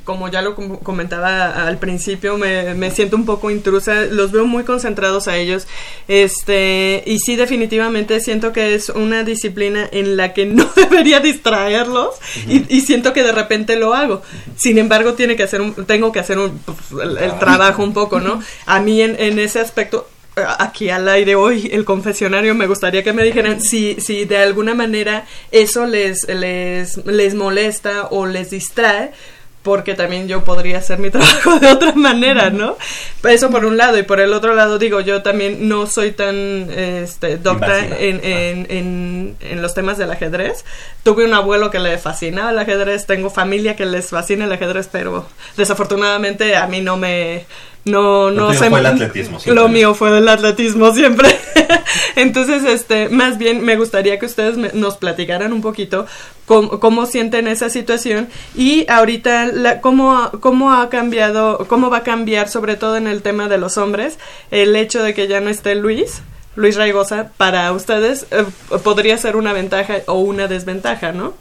como 0.06 0.30
ya 0.30 0.42
lo 0.42 0.56
com- 0.56 0.78
comentaba 0.78 1.68
al 1.68 1.80
principio, 1.80 2.38
me, 2.38 2.76
me 2.76 2.92
siento 2.92 3.18
un 3.18 3.26
poco 3.26 3.52
intrusa, 3.52 4.04
los 4.06 4.32
veo 4.32 4.46
muy 4.46 4.64
concentrados 4.64 5.28
a 5.28 5.36
ellos, 5.36 5.68
este, 6.08 7.04
y 7.06 7.20
sí 7.20 7.36
definitivamente 7.36 8.22
siento 8.22 8.54
que 8.54 8.74
es 8.74 8.88
una 8.88 9.26
disciplina 9.26 9.86
en 9.92 10.16
la 10.16 10.34
que 10.34 10.46
no 10.46 10.64
debería 10.78 11.20
distraerlos 11.20 12.16
y, 12.48 12.64
y 12.74 12.82
siento 12.82 13.12
que 13.12 13.24
de 13.24 13.34
repente 13.34 13.76
lo 13.76 13.94
hago. 13.94 14.22
Sin 14.56 14.78
embargo, 14.78 15.14
tiene 15.16 15.36
que 15.36 15.44
hacer 15.44 15.60
un, 15.60 15.74
tengo 15.86 16.14
que 16.14 16.20
hacer 16.22 16.40
un, 16.40 16.58
pues, 16.60 16.78
el, 17.04 17.18
el 17.18 17.38
trabajo 17.38 17.84
un 17.84 17.94
poco, 17.94 18.22
¿no? 18.22 18.42
A 18.66 18.80
mí 18.80 19.02
en, 19.02 19.20
en 19.20 19.40
ese 19.40 19.60
aspecto 19.60 20.08
aquí 20.60 20.90
al 20.90 21.08
aire 21.10 21.36
hoy 21.36 21.70
el 21.72 21.86
confesionario 21.86 22.56
me 22.56 22.68
gustaría 22.68 23.04
que 23.04 23.14
me 23.14 23.24
dijeran 23.24 23.62
si 23.62 24.00
si 24.00 24.26
de 24.26 24.38
alguna 24.38 24.74
manera 24.74 25.26
eso 25.52 25.86
les 25.86 26.28
les 26.28 27.06
les 27.06 27.36
molesta 27.36 28.08
o 28.12 28.26
les 28.26 28.50
distrae 28.50 29.12
porque 29.68 29.96
también 29.96 30.30
yo 30.30 30.46
podría 30.46 30.78
hacer 30.78 30.98
mi 30.98 31.10
trabajo 31.12 31.60
de 31.60 31.68
otra 31.68 31.92
manera, 31.92 32.50
¿no? 32.50 32.78
Eso 33.28 33.50
por 33.50 33.66
un 33.66 33.76
lado 33.76 33.98
y 33.98 34.04
por 34.04 34.22
el 34.22 34.32
otro 34.32 34.56
lado 34.56 34.80
digo 34.80 35.02
yo 35.02 35.22
también 35.22 35.68
no 35.68 35.88
soy 35.88 36.14
tan 36.14 36.70
este 36.72 37.38
docta 37.38 37.80
en, 37.80 38.22
en, 38.24 38.68
en, 38.70 39.36
en 39.42 39.62
los 39.62 39.74
temas 39.74 39.98
del 39.98 40.10
ajedrez. 40.10 40.64
Tuve 41.04 41.26
un 41.26 41.34
abuelo 41.34 41.70
que 41.70 41.80
le 41.80 41.98
fascinaba 41.98 42.52
el 42.52 42.60
ajedrez, 42.60 43.06
tengo 43.08 43.30
familia 43.30 43.76
que 43.76 43.86
les 43.86 44.10
fascina 44.10 44.46
el 44.46 44.54
ajedrez, 44.54 44.88
pero 44.90 45.28
desafortunadamente 45.58 46.56
a 46.56 46.66
mí 46.68 46.80
no 46.80 46.96
me 46.96 47.46
no 47.88 48.32
no 48.32 48.54
se 48.54 48.70
fue 48.70 48.80
el 48.80 48.86
atletismo 48.86 49.40
siempre. 49.40 49.62
Lo 49.64 49.70
mío 49.70 49.94
fue 49.94 50.18
el 50.18 50.28
atletismo 50.28 50.94
siempre. 50.94 51.30
Entonces, 52.16 52.64
este, 52.64 53.10
más 53.10 53.38
bien 53.38 53.64
me 53.64 53.76
gustaría 53.78 54.18
que 54.20 54.26
ustedes 54.26 54.58
me- 54.58 54.72
nos 54.74 54.98
platicaran 54.98 55.54
un 55.54 55.62
poquito 55.62 56.06
cómo, 56.46 56.80
cómo 56.80 57.06
sienten 57.06 57.48
esa 57.48 57.70
situación 57.70 58.28
y 58.56 58.86
ahorita 58.90 59.48
la- 59.48 59.82
cómo, 59.82 60.32
cómo 60.40 60.72
ha 60.74 60.90
cambiado, 60.90 61.66
cómo 61.68 61.90
va 61.90 61.98
a 61.98 62.04
cambiar, 62.04 62.50
sobre 62.50 62.76
todo 62.76 62.98
en 62.98 63.08
el 63.08 63.22
tema 63.22 63.48
de 63.48 63.58
los 63.58 63.78
hombres, 63.78 64.18
el 64.52 64.76
hecho 64.76 65.04
de 65.04 65.14
que 65.14 65.28
ya 65.28 65.42
no 65.42 65.50
esté 65.50 65.76
Luis. 65.76 66.22
Luis 66.56 66.76
Raigosa, 66.76 67.32
para 67.38 67.72
ustedes 67.72 68.26
eh, 68.32 68.44
podría 68.84 69.16
ser 69.20 69.36
una 69.36 69.54
ventaja 69.54 69.98
o 70.08 70.16
una 70.16 70.48
desventaja, 70.48 71.12
¿no? 71.12 71.36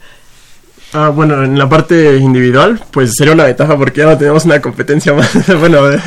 Ah, 0.93 1.09
bueno, 1.09 1.43
en 1.43 1.57
la 1.59 1.67
parte 1.67 2.17
individual, 2.17 2.81
pues 2.91 3.11
sería 3.17 3.33
una 3.33 3.43
ventaja 3.45 3.77
porque 3.77 3.99
ya 4.01 4.05
no 4.07 4.17
tenemos 4.17 4.45
una 4.45 4.61
competencia 4.61 5.13
más. 5.15 5.29
bueno, 5.59 5.89
eh, 5.91 5.99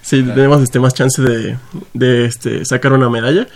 sí, 0.00 0.22
tenemos 0.22 0.62
este, 0.62 0.80
más 0.80 0.94
chance 0.94 1.20
de, 1.20 1.56
de 1.92 2.24
este, 2.24 2.64
sacar 2.64 2.92
una 2.92 3.08
medalla. 3.10 3.46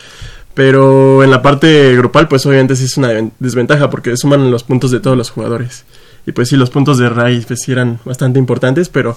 Pero 0.54 1.22
en 1.22 1.30
la 1.30 1.42
parte 1.42 1.94
grupal, 1.96 2.28
pues 2.28 2.46
obviamente 2.46 2.76
sí 2.76 2.84
es 2.86 2.96
una 2.96 3.08
ven- 3.08 3.32
desventaja 3.38 3.90
porque 3.90 4.16
suman 4.16 4.50
los 4.50 4.64
puntos 4.64 4.90
de 4.90 5.00
todos 5.00 5.16
los 5.16 5.30
jugadores. 5.30 5.84
Y 6.26 6.32
pues 6.32 6.48
sí, 6.48 6.56
los 6.56 6.70
puntos 6.70 6.96
de 6.98 7.08
Ray 7.10 7.44
pues 7.46 7.60
sí 7.62 7.72
eran 7.72 7.98
bastante 8.04 8.38
importantes, 8.38 8.88
pero 8.88 9.16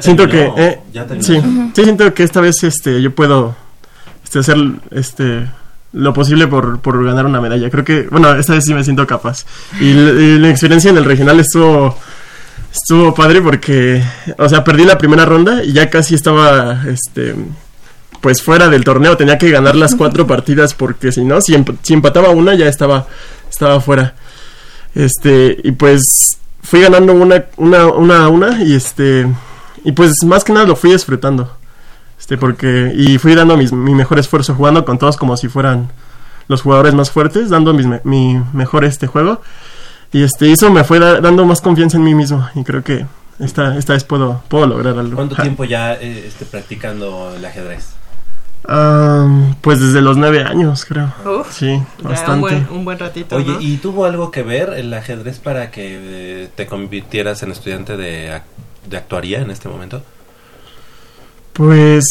siento 0.00 0.26
terminó, 0.26 0.54
que... 0.54 0.62
eh, 0.64 0.80
ya 0.92 1.06
sí, 1.20 1.40
sí, 1.74 1.82
siento 1.84 2.12
que 2.14 2.22
esta 2.22 2.40
vez 2.40 2.64
este, 2.64 3.00
yo 3.02 3.14
puedo 3.14 3.54
este, 4.24 4.38
hacer 4.40 4.56
este, 4.90 5.46
lo 5.98 6.12
posible 6.12 6.46
por, 6.46 6.80
por 6.80 7.04
ganar 7.04 7.26
una 7.26 7.40
medalla. 7.40 7.68
Creo 7.70 7.84
que, 7.84 8.02
bueno, 8.08 8.32
esta 8.36 8.54
vez 8.54 8.64
sí 8.64 8.72
me 8.72 8.84
siento 8.84 9.06
capaz. 9.06 9.44
Y, 9.80 9.92
la 10.38 10.48
experiencia 10.48 10.90
en 10.90 10.96
el 10.96 11.04
regional 11.04 11.40
estuvo, 11.40 11.98
estuvo 12.72 13.12
padre 13.14 13.42
porque, 13.42 14.02
o 14.38 14.48
sea, 14.48 14.62
perdí 14.62 14.84
la 14.84 14.96
primera 14.96 15.24
ronda 15.24 15.64
y 15.64 15.72
ya 15.72 15.90
casi 15.90 16.14
estaba, 16.14 16.82
este, 16.86 17.34
pues 18.20 18.42
fuera 18.42 18.68
del 18.68 18.84
torneo. 18.84 19.16
Tenía 19.16 19.38
que 19.38 19.50
ganar 19.50 19.74
las 19.74 19.96
cuatro 19.96 20.24
partidas 20.26 20.72
porque 20.72 21.10
si 21.10 21.24
no, 21.24 21.40
si, 21.40 21.54
emp- 21.54 21.78
si 21.82 21.94
empataba 21.94 22.30
una 22.30 22.54
ya 22.54 22.68
estaba, 22.68 23.06
estaba 23.50 23.80
fuera. 23.80 24.14
Este, 24.94 25.56
y 25.64 25.72
pues 25.72 26.02
fui 26.62 26.80
ganando 26.80 27.12
una, 27.12 27.44
una, 27.56 27.86
una 27.88 28.24
a 28.24 28.28
una 28.28 28.62
y 28.62 28.74
este, 28.74 29.26
y 29.84 29.92
pues 29.92 30.12
más 30.24 30.44
que 30.44 30.52
nada 30.52 30.66
lo 30.66 30.76
fui 30.76 30.92
disfrutando. 30.92 31.57
Este, 32.28 32.36
porque, 32.36 32.92
y 32.94 33.16
fui 33.16 33.34
dando 33.34 33.56
mis- 33.56 33.72
mi 33.72 33.94
mejor 33.94 34.18
esfuerzo, 34.18 34.54
jugando 34.54 34.84
con 34.84 34.98
todos 34.98 35.16
como 35.16 35.34
si 35.38 35.48
fueran 35.48 35.90
los 36.46 36.60
jugadores 36.60 36.92
más 36.92 37.10
fuertes, 37.10 37.48
dando 37.48 37.72
mis 37.72 37.86
mi 38.04 38.38
mejor 38.52 38.84
este 38.84 39.06
juego. 39.06 39.40
Y 40.12 40.22
este, 40.22 40.52
eso 40.52 40.70
me 40.70 40.84
fue 40.84 40.98
da- 40.98 41.22
dando 41.22 41.46
más 41.46 41.62
confianza 41.62 41.96
en 41.96 42.04
mí 42.04 42.14
mismo. 42.14 42.46
Y 42.54 42.64
creo 42.64 42.84
que 42.84 43.06
esta, 43.38 43.78
esta 43.78 43.94
vez 43.94 44.04
puedo, 44.04 44.42
puedo 44.48 44.66
lograr 44.66 44.98
algo. 44.98 45.14
¿Cuánto 45.16 45.36
Ja. 45.36 45.42
tiempo 45.42 45.64
ya 45.64 45.94
eh, 45.94 46.24
este, 46.28 46.44
practicando 46.44 47.32
el 47.34 47.42
ajedrez? 47.46 47.94
Pues 49.62 49.80
desde 49.80 50.02
los 50.02 50.18
nueve 50.18 50.42
años, 50.42 50.84
creo. 50.84 51.10
Uf, 51.24 51.50
sí, 51.50 51.82
bastante. 52.02 52.32
un 52.34 52.40
buen, 52.42 52.68
un 52.80 52.84
buen 52.84 52.98
ratito. 52.98 53.36
Oye, 53.36 53.52
¿no? 53.52 53.60
¿y 53.62 53.78
tuvo 53.78 54.04
algo 54.04 54.30
que 54.30 54.42
ver 54.42 54.74
el 54.76 54.92
ajedrez 54.92 55.38
para 55.38 55.70
que 55.70 55.98
eh, 56.44 56.48
te 56.54 56.66
convirtieras 56.66 57.42
en 57.42 57.52
estudiante 57.52 57.96
de, 57.96 58.38
de 58.86 58.96
actuaría 58.98 59.40
en 59.40 59.50
este 59.50 59.70
momento? 59.70 60.02
Pues 61.58 62.04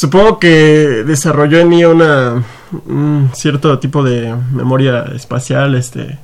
supongo 0.00 0.38
que 0.38 1.02
desarrolló 1.04 1.58
en 1.58 1.68
mí 1.68 1.84
una 1.84 2.42
un 2.86 3.30
cierto 3.34 3.78
tipo 3.80 4.02
de 4.04 4.32
memoria 4.54 5.04
espacial, 5.14 5.74
este, 5.74 6.18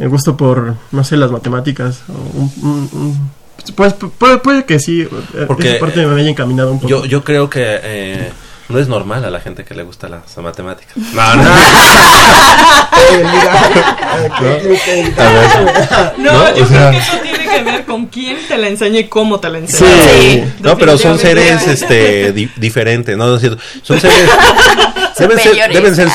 el 0.00 0.08
gusto 0.08 0.36
por, 0.36 0.74
no 0.92 1.04
sé, 1.04 1.16
las 1.16 1.30
matemáticas. 1.30 2.02
O 2.08 2.38
un, 2.40 2.52
un- 2.62 2.90
un- 2.92 3.30
pues 3.76 3.94
puede, 3.94 4.38
puede 4.38 4.64
que 4.64 4.78
sí, 4.80 5.02
eh, 5.02 5.44
Porque, 5.46 5.70
esa 5.76 5.80
parte 5.80 6.04
me 6.06 6.20
haya 6.20 6.30
encaminado 6.30 6.72
un 6.72 6.78
poco. 6.78 6.88
Yo, 6.88 7.04
yo 7.04 7.22
creo 7.22 7.48
que 7.48 7.62
eh, 7.64 8.30
no 8.68 8.78
es 8.78 8.88
normal 8.88 9.24
a 9.24 9.30
la 9.30 9.40
gente 9.40 9.64
que 9.64 9.74
le 9.74 9.82
gusta 9.82 10.08
las 10.08 10.36
matemáticas. 10.38 10.96
No, 10.96 11.34
no. 11.36 11.42
A 14.08 14.20
ver. 15.32 15.48
No, 16.18 16.32
¿No? 16.32 16.54
yo 16.56 16.64
O 16.64 16.66
creo 16.66 16.68
sea- 16.68 16.90
que 16.90 16.98
eso 16.98 17.16
tiene 17.22 17.38
que 17.48 17.62
ver 17.62 17.84
con 17.84 18.06
quién 18.06 18.36
te 18.46 18.58
la 18.58 18.68
enseña 18.68 19.00
y 19.00 19.04
cómo 19.04 19.40
te 19.40 19.48
la 19.48 19.58
enseña. 19.58 19.90
Sí, 20.04 20.44
no, 20.60 20.76
pero 20.76 20.98
son 20.98 21.18
seres 21.18 21.66
este 21.66 22.32
di- 22.32 22.50
diferentes, 22.56 23.16
no, 23.16 23.26
No 23.26 23.34
es 23.36 23.40
cierto. 23.40 23.62
son 23.82 24.00
seres 24.00 24.16
deben 25.28 25.38
ser, 25.38 25.72
deben 25.72 25.94
ser, 25.94 26.08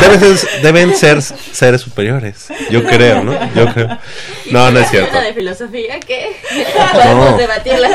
deben 0.00 0.20
ser 0.36 0.62
deben 0.62 0.96
ser 0.96 1.22
seres 1.22 1.80
superiores. 1.80 2.48
Yo 2.70 2.84
creo, 2.84 3.22
¿no? 3.24 3.32
Yo 3.54 3.72
creo. 3.72 3.98
No, 4.50 4.70
no 4.70 4.78
es 4.80 4.90
cierto. 4.90 5.20
de 5.20 5.32
filosofía 5.34 6.00
que 6.00 6.30
No. 6.94 7.00
podemos 7.00 7.38
debatirla. 7.38 7.88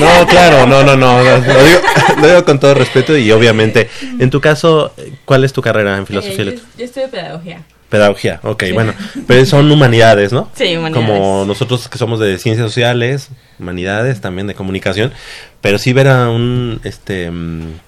No, 0.00 0.26
claro, 0.26 0.66
no, 0.66 0.82
no, 0.82 0.96
no, 0.96 1.22
no, 1.22 1.38
lo 1.38 1.64
digo, 1.64 1.80
lo 2.20 2.26
digo 2.28 2.44
con 2.44 2.58
todo 2.60 2.74
respeto 2.74 3.16
y 3.16 3.30
obviamente, 3.32 3.88
en 4.18 4.30
tu 4.30 4.40
caso, 4.40 4.92
¿cuál 5.24 5.44
es 5.44 5.52
tu 5.52 5.62
carrera 5.62 5.96
en 5.96 6.06
filosofía 6.06 6.44
Eh, 6.44 6.54
yo, 6.56 6.62
yo 6.78 6.84
estudio 6.84 7.10
pedagogía. 7.10 7.62
Pedagogía, 7.88 8.40
ok, 8.42 8.64
Sí. 8.64 8.72
bueno, 8.72 8.94
pero 9.28 9.46
son 9.46 9.70
humanidades, 9.70 10.32
¿no? 10.32 10.50
Sí, 10.54 10.76
humanidades. 10.76 11.06
Como 11.08 11.44
nosotros 11.44 11.88
que 11.88 11.98
somos 11.98 12.18
de 12.18 12.36
ciencias 12.38 12.66
sociales, 12.66 13.28
humanidades, 13.60 14.20
también 14.20 14.48
de 14.48 14.54
comunicación, 14.54 15.12
pero 15.60 15.78
sí 15.78 15.92
ver 15.92 16.08
a 16.08 16.28
un, 16.28 16.80
este, 16.82 17.30
mm, 17.30 17.78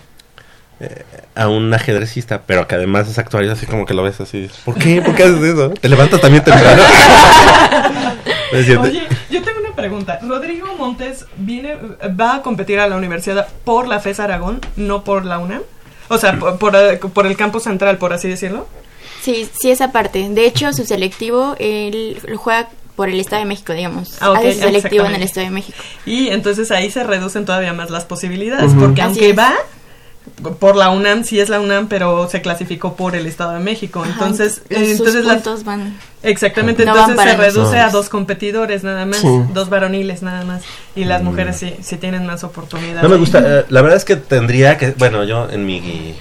eh, 0.80 1.04
a 1.34 1.48
un 1.48 1.72
ajedrecista, 1.74 2.42
pero 2.46 2.66
que 2.68 2.74
además 2.76 3.08
es 3.08 3.18
actuario, 3.18 3.52
así 3.52 3.66
como 3.66 3.84
que 3.84 3.94
lo 3.94 4.02
ves 4.02 4.20
así, 4.20 4.48
¿por 4.64 4.76
qué? 4.76 5.02
¿Por 5.02 5.14
qué 5.14 5.24
haces 5.24 5.42
eso? 5.42 5.70
Te 5.70 5.88
levantas 5.88 6.20
también 6.20 6.44
temprano. 6.44 6.82
Oye, 8.52 9.06
yo 9.30 9.42
tengo 9.42 9.60
una 9.60 9.74
pregunta. 9.74 10.18
Rodrigo 10.22 10.74
Montes 10.76 11.26
viene, 11.36 11.76
va 12.18 12.36
a 12.36 12.42
competir 12.42 12.80
a 12.80 12.88
la 12.88 12.96
universidad 12.96 13.48
por 13.64 13.88
la 13.88 14.00
FES 14.00 14.20
Aragón, 14.20 14.60
no 14.76 15.04
por 15.04 15.24
la 15.24 15.38
UNAM. 15.38 15.62
O 16.08 16.16
sea, 16.16 16.38
por, 16.38 16.58
por, 16.58 16.74
eh, 16.74 16.98
por 17.12 17.26
el 17.26 17.36
campo 17.36 17.60
central, 17.60 17.98
por 17.98 18.12
así 18.12 18.28
decirlo. 18.28 18.66
Sí, 19.20 19.48
sí, 19.60 19.70
esa 19.70 19.92
parte. 19.92 20.26
De 20.30 20.46
hecho, 20.46 20.72
su 20.72 20.84
selectivo, 20.84 21.54
él 21.58 22.18
lo 22.26 22.38
juega 22.38 22.68
por 22.96 23.08
el 23.08 23.20
Estado 23.20 23.42
de 23.42 23.48
México, 23.48 23.72
digamos. 23.72 24.16
Ah, 24.20 24.30
ok, 24.30 24.38
Hace 24.38 24.54
su 24.54 24.60
selectivo 24.60 25.04
en 25.04 25.14
el. 25.16 25.22
Estado 25.22 25.46
de 25.46 25.52
México. 25.52 25.78
Y 26.06 26.28
entonces 26.28 26.70
ahí 26.70 26.90
se 26.90 27.04
reducen 27.04 27.44
todavía 27.44 27.72
más 27.72 27.90
las 27.90 28.04
posibilidades, 28.04 28.72
porque 28.78 29.02
Así 29.02 29.10
aunque 29.10 29.30
es. 29.30 29.38
va 29.38 29.54
por 30.60 30.76
la 30.76 30.90
UNAM, 30.90 31.24
sí 31.24 31.40
es 31.40 31.48
la 31.48 31.60
UNAM, 31.60 31.88
pero 31.88 32.28
se 32.28 32.40
clasificó 32.42 32.94
por 32.96 33.14
el 33.16 33.26
Estado 33.26 33.52
de 33.52 33.60
México. 33.60 34.00
Ajá, 34.02 34.12
Entonces, 34.12 34.62
eh, 34.70 34.92
entonces 34.92 35.24
las- 35.24 35.64
van- 35.64 35.96
Exactamente, 36.22 36.84
no 36.84 36.94
van 36.94 37.10
entonces 37.10 37.32
se 37.32 37.36
reduce 37.38 37.78
a 37.78 37.90
dos 37.90 38.08
competidores 38.08 38.82
nada 38.84 39.06
más, 39.06 39.18
Sí. 39.18 39.28
dos 39.54 39.68
varoniles 39.70 40.22
nada 40.22 40.44
más, 40.44 40.62
y 40.96 41.04
las 41.04 41.22
mujeres 41.22 41.56
sí, 41.56 41.74
sí 41.82 41.96
tienen 41.96 42.26
más 42.26 42.42
oportunidades. 42.44 43.02
No 43.02 43.08
me 43.08 43.16
gusta, 43.16 43.38
eh, 43.60 43.64
la 43.68 43.82
verdad 43.82 43.96
es 43.96 44.04
que 44.04 44.16
tendría 44.16 44.76
que, 44.78 44.90
bueno, 44.98 45.24
yo 45.24 45.48
en 45.50 45.64
mi 45.64 46.14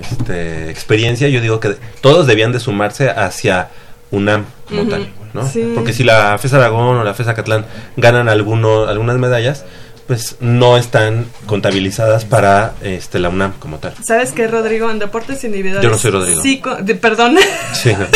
este, 0.00 0.70
experiencia, 0.70 1.28
yo 1.28 1.40
digo 1.40 1.60
que 1.60 1.76
todos 2.00 2.26
debían 2.26 2.52
de 2.52 2.60
sumarse 2.60 3.10
hacia 3.10 3.68
UNAM 4.10 4.44
como 4.68 4.86
tal, 4.88 5.08
¿no? 5.34 5.46
Sí. 5.48 5.72
Porque 5.74 5.92
si 5.92 6.04
la 6.04 6.36
FES 6.38 6.52
Aragón 6.54 6.96
o 6.98 7.04
la 7.04 7.14
FES 7.14 7.28
Acatlán 7.28 7.64
ganan 7.96 8.28
alguno, 8.28 8.84
algunas 8.86 9.16
medallas, 9.18 9.64
pues 10.08 10.36
no 10.40 10.76
están 10.78 11.26
contabilizadas 11.46 12.24
para 12.24 12.72
este, 12.82 13.18
la 13.18 13.28
UNAM 13.28 13.52
como 13.60 13.76
tal. 13.76 13.92
¿Sabes 14.02 14.32
qué, 14.32 14.48
Rodrigo? 14.48 14.90
En 14.90 14.98
deportes 14.98 15.44
individuales. 15.44 15.84
Yo 15.84 15.90
no 15.90 15.98
soy 15.98 16.10
Rodrigo. 16.10 16.42
Sí, 16.42 16.62
de- 16.80 16.94
perdón. 16.94 17.36
Sí, 17.74 17.92
¿no? 17.92 18.04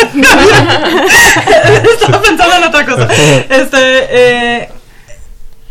Estaba 1.93 2.22
pensando 2.22 2.57
en 2.57 2.64
otra 2.64 2.86
cosa. 2.86 3.07
Este, 3.51 4.07
eh, 4.11 4.68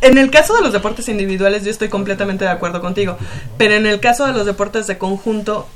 en 0.02 0.18
el 0.20 0.30
caso 0.30 0.56
de 0.56 0.62
los 0.62 0.74
deportes 0.74 1.10
individuales 1.10 1.64
yo 1.64 1.72
estoy 1.72 1.90
completamente 1.90 2.46
de 2.46 2.52
acuerdo 2.52 2.82
contigo, 2.82 3.18
pero 3.58 3.74
en 3.74 3.88
el 3.88 4.00
caso 4.00 4.28
de 4.28 4.34
los 4.34 4.46
deportes 4.46 4.86
de 4.88 4.98
conjunto 5.00 5.68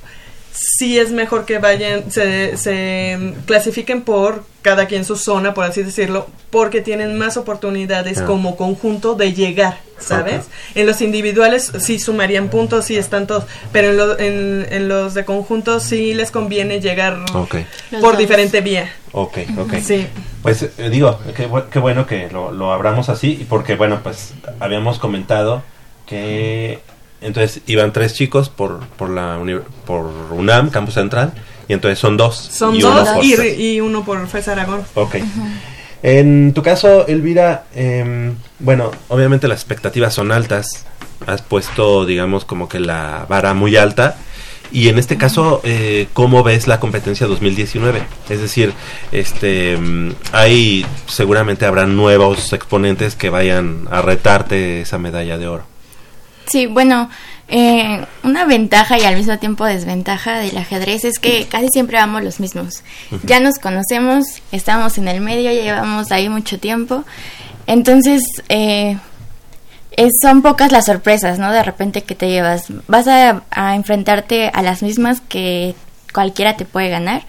sí 0.55 0.97
es 0.97 1.11
mejor 1.11 1.45
que 1.45 1.59
vayan, 1.59 2.09
se, 2.11 2.57
se 2.57 3.33
clasifiquen 3.45 4.01
por 4.01 4.43
cada 4.61 4.87
quien 4.87 5.05
su 5.05 5.15
zona, 5.15 5.53
por 5.53 5.65
así 5.65 5.83
decirlo, 5.83 6.27
porque 6.49 6.81
tienen 6.81 7.17
más 7.17 7.37
oportunidades 7.37 8.19
Ah. 8.19 8.25
como 8.25 8.55
conjunto 8.55 9.13
de 9.13 9.33
llegar, 9.33 9.77
¿sabes? 9.99 10.45
En 10.73 10.87
los 10.87 11.01
individuales 11.01 11.71
sí 11.79 11.99
sumarían 11.99 12.49
puntos, 12.49 12.85
sí 12.85 12.95
están 12.97 13.27
todos, 13.27 13.43
pero 13.71 13.89
en, 13.91 13.97
lo- 13.97 14.19
en, 14.19 14.65
en 14.71 14.87
los 14.87 15.13
de 15.13 15.23
conjunto 15.25 15.79
sí 15.79 16.13
les 16.15 16.31
conviene 16.31 16.79
llegar 16.81 17.17
Ok. 17.35 17.49
por 17.55 17.61
Los 17.91 18.01
dos. 18.01 18.17
diferente 18.17 18.61
vía. 18.61 18.91
Ok, 19.11 19.37
ok. 19.57 19.73
Sí. 19.83 20.07
Pues 20.41 20.63
eh, 20.63 20.89
digo, 20.89 21.19
qué, 21.35 21.47
bu- 21.49 21.65
qué 21.69 21.77
bueno 21.79 22.07
que 22.07 22.29
lo, 22.31 22.51
lo 22.51 22.71
abramos 22.73 23.09
así, 23.09 23.37
y 23.41 23.43
porque 23.43 23.75
bueno, 23.75 23.99
pues 24.01 24.33
habíamos 24.59 24.97
comentado 24.99 25.61
que 26.07 26.79
entonces 27.21 27.61
iban 27.67 27.91
tres 27.93 28.13
chicos 28.13 28.49
por, 28.49 28.79
por 28.97 29.09
la 29.09 29.39
por 29.85 30.05
UNAM, 30.31 30.69
Campus 30.69 30.95
Central, 30.95 31.33
y 31.67 31.73
entonces 31.73 31.97
son 31.99 32.17
dos. 32.17 32.35
Son 32.37 32.75
y 32.75 32.83
uno 32.83 32.95
dos 32.95 33.09
por- 33.09 33.23
y, 33.25 33.75
y 33.75 33.81
uno 33.81 34.03
por 34.05 34.27
FES 34.27 34.47
Aragón. 34.49 34.81
Ok. 34.93 35.15
En 36.03 36.53
tu 36.53 36.61
caso, 36.61 37.07
Elvira, 37.07 37.65
em, 37.73 38.35
bueno, 38.59 38.91
obviamente 39.07 39.47
las 39.47 39.59
expectativas 39.59 40.13
son 40.13 40.31
altas. 40.31 40.85
Has 41.25 41.41
puesto, 41.41 42.05
digamos, 42.05 42.45
como 42.45 42.69
que 42.69 42.79
la 42.79 43.25
vara 43.27 43.53
muy 43.53 43.75
alta. 43.75 44.17
Y 44.71 44.89
en 44.89 44.99
este 44.99 45.15
caso, 45.17 45.61
eh, 45.63 46.07
¿cómo 46.13 46.43
ves 46.43 46.67
la 46.67 46.79
competencia 46.79 47.27
2019? 47.27 48.03
Es 48.29 48.41
decir, 48.41 48.73
este, 49.11 49.77
mm, 49.77 50.11
hay, 50.33 50.85
seguramente 51.07 51.65
habrá 51.65 51.85
nuevos 51.85 52.51
exponentes 52.53 53.15
que 53.15 53.29
vayan 53.29 53.87
a 53.89 54.01
retarte 54.01 54.81
esa 54.81 54.97
medalla 54.97 55.37
de 55.37 55.47
oro. 55.47 55.63
Sí, 56.47 56.67
bueno, 56.67 57.09
eh, 57.47 58.05
una 58.23 58.45
ventaja 58.45 58.97
y 58.99 59.03
al 59.03 59.15
mismo 59.15 59.37
tiempo 59.39 59.65
desventaja 59.65 60.37
del 60.39 60.57
ajedrez 60.57 61.03
es 61.05 61.19
que 61.19 61.47
casi 61.47 61.67
siempre 61.69 61.97
vamos 61.97 62.23
los 62.23 62.39
mismos. 62.39 62.83
Ya 63.23 63.39
nos 63.39 63.59
conocemos, 63.59 64.25
estamos 64.51 64.97
en 64.97 65.07
el 65.07 65.21
medio, 65.21 65.51
ya 65.51 65.61
llevamos 65.63 66.11
ahí 66.11 66.29
mucho 66.29 66.59
tiempo. 66.59 67.03
Entonces, 67.67 68.21
eh, 68.49 68.97
es- 69.91 70.13
son 70.21 70.41
pocas 70.41 70.71
las 70.71 70.85
sorpresas, 70.85 71.39
¿no? 71.39 71.51
De 71.51 71.63
repente 71.63 72.03
que 72.03 72.15
te 72.15 72.29
llevas. 72.29 72.65
Vas 72.87 73.07
a, 73.07 73.43
a 73.49 73.75
enfrentarte 73.75 74.49
a 74.53 74.61
las 74.61 74.83
mismas 74.83 75.21
que 75.27 75.73
cualquiera 76.13 76.57
te 76.57 76.65
puede 76.65 76.89
ganar. 76.89 77.23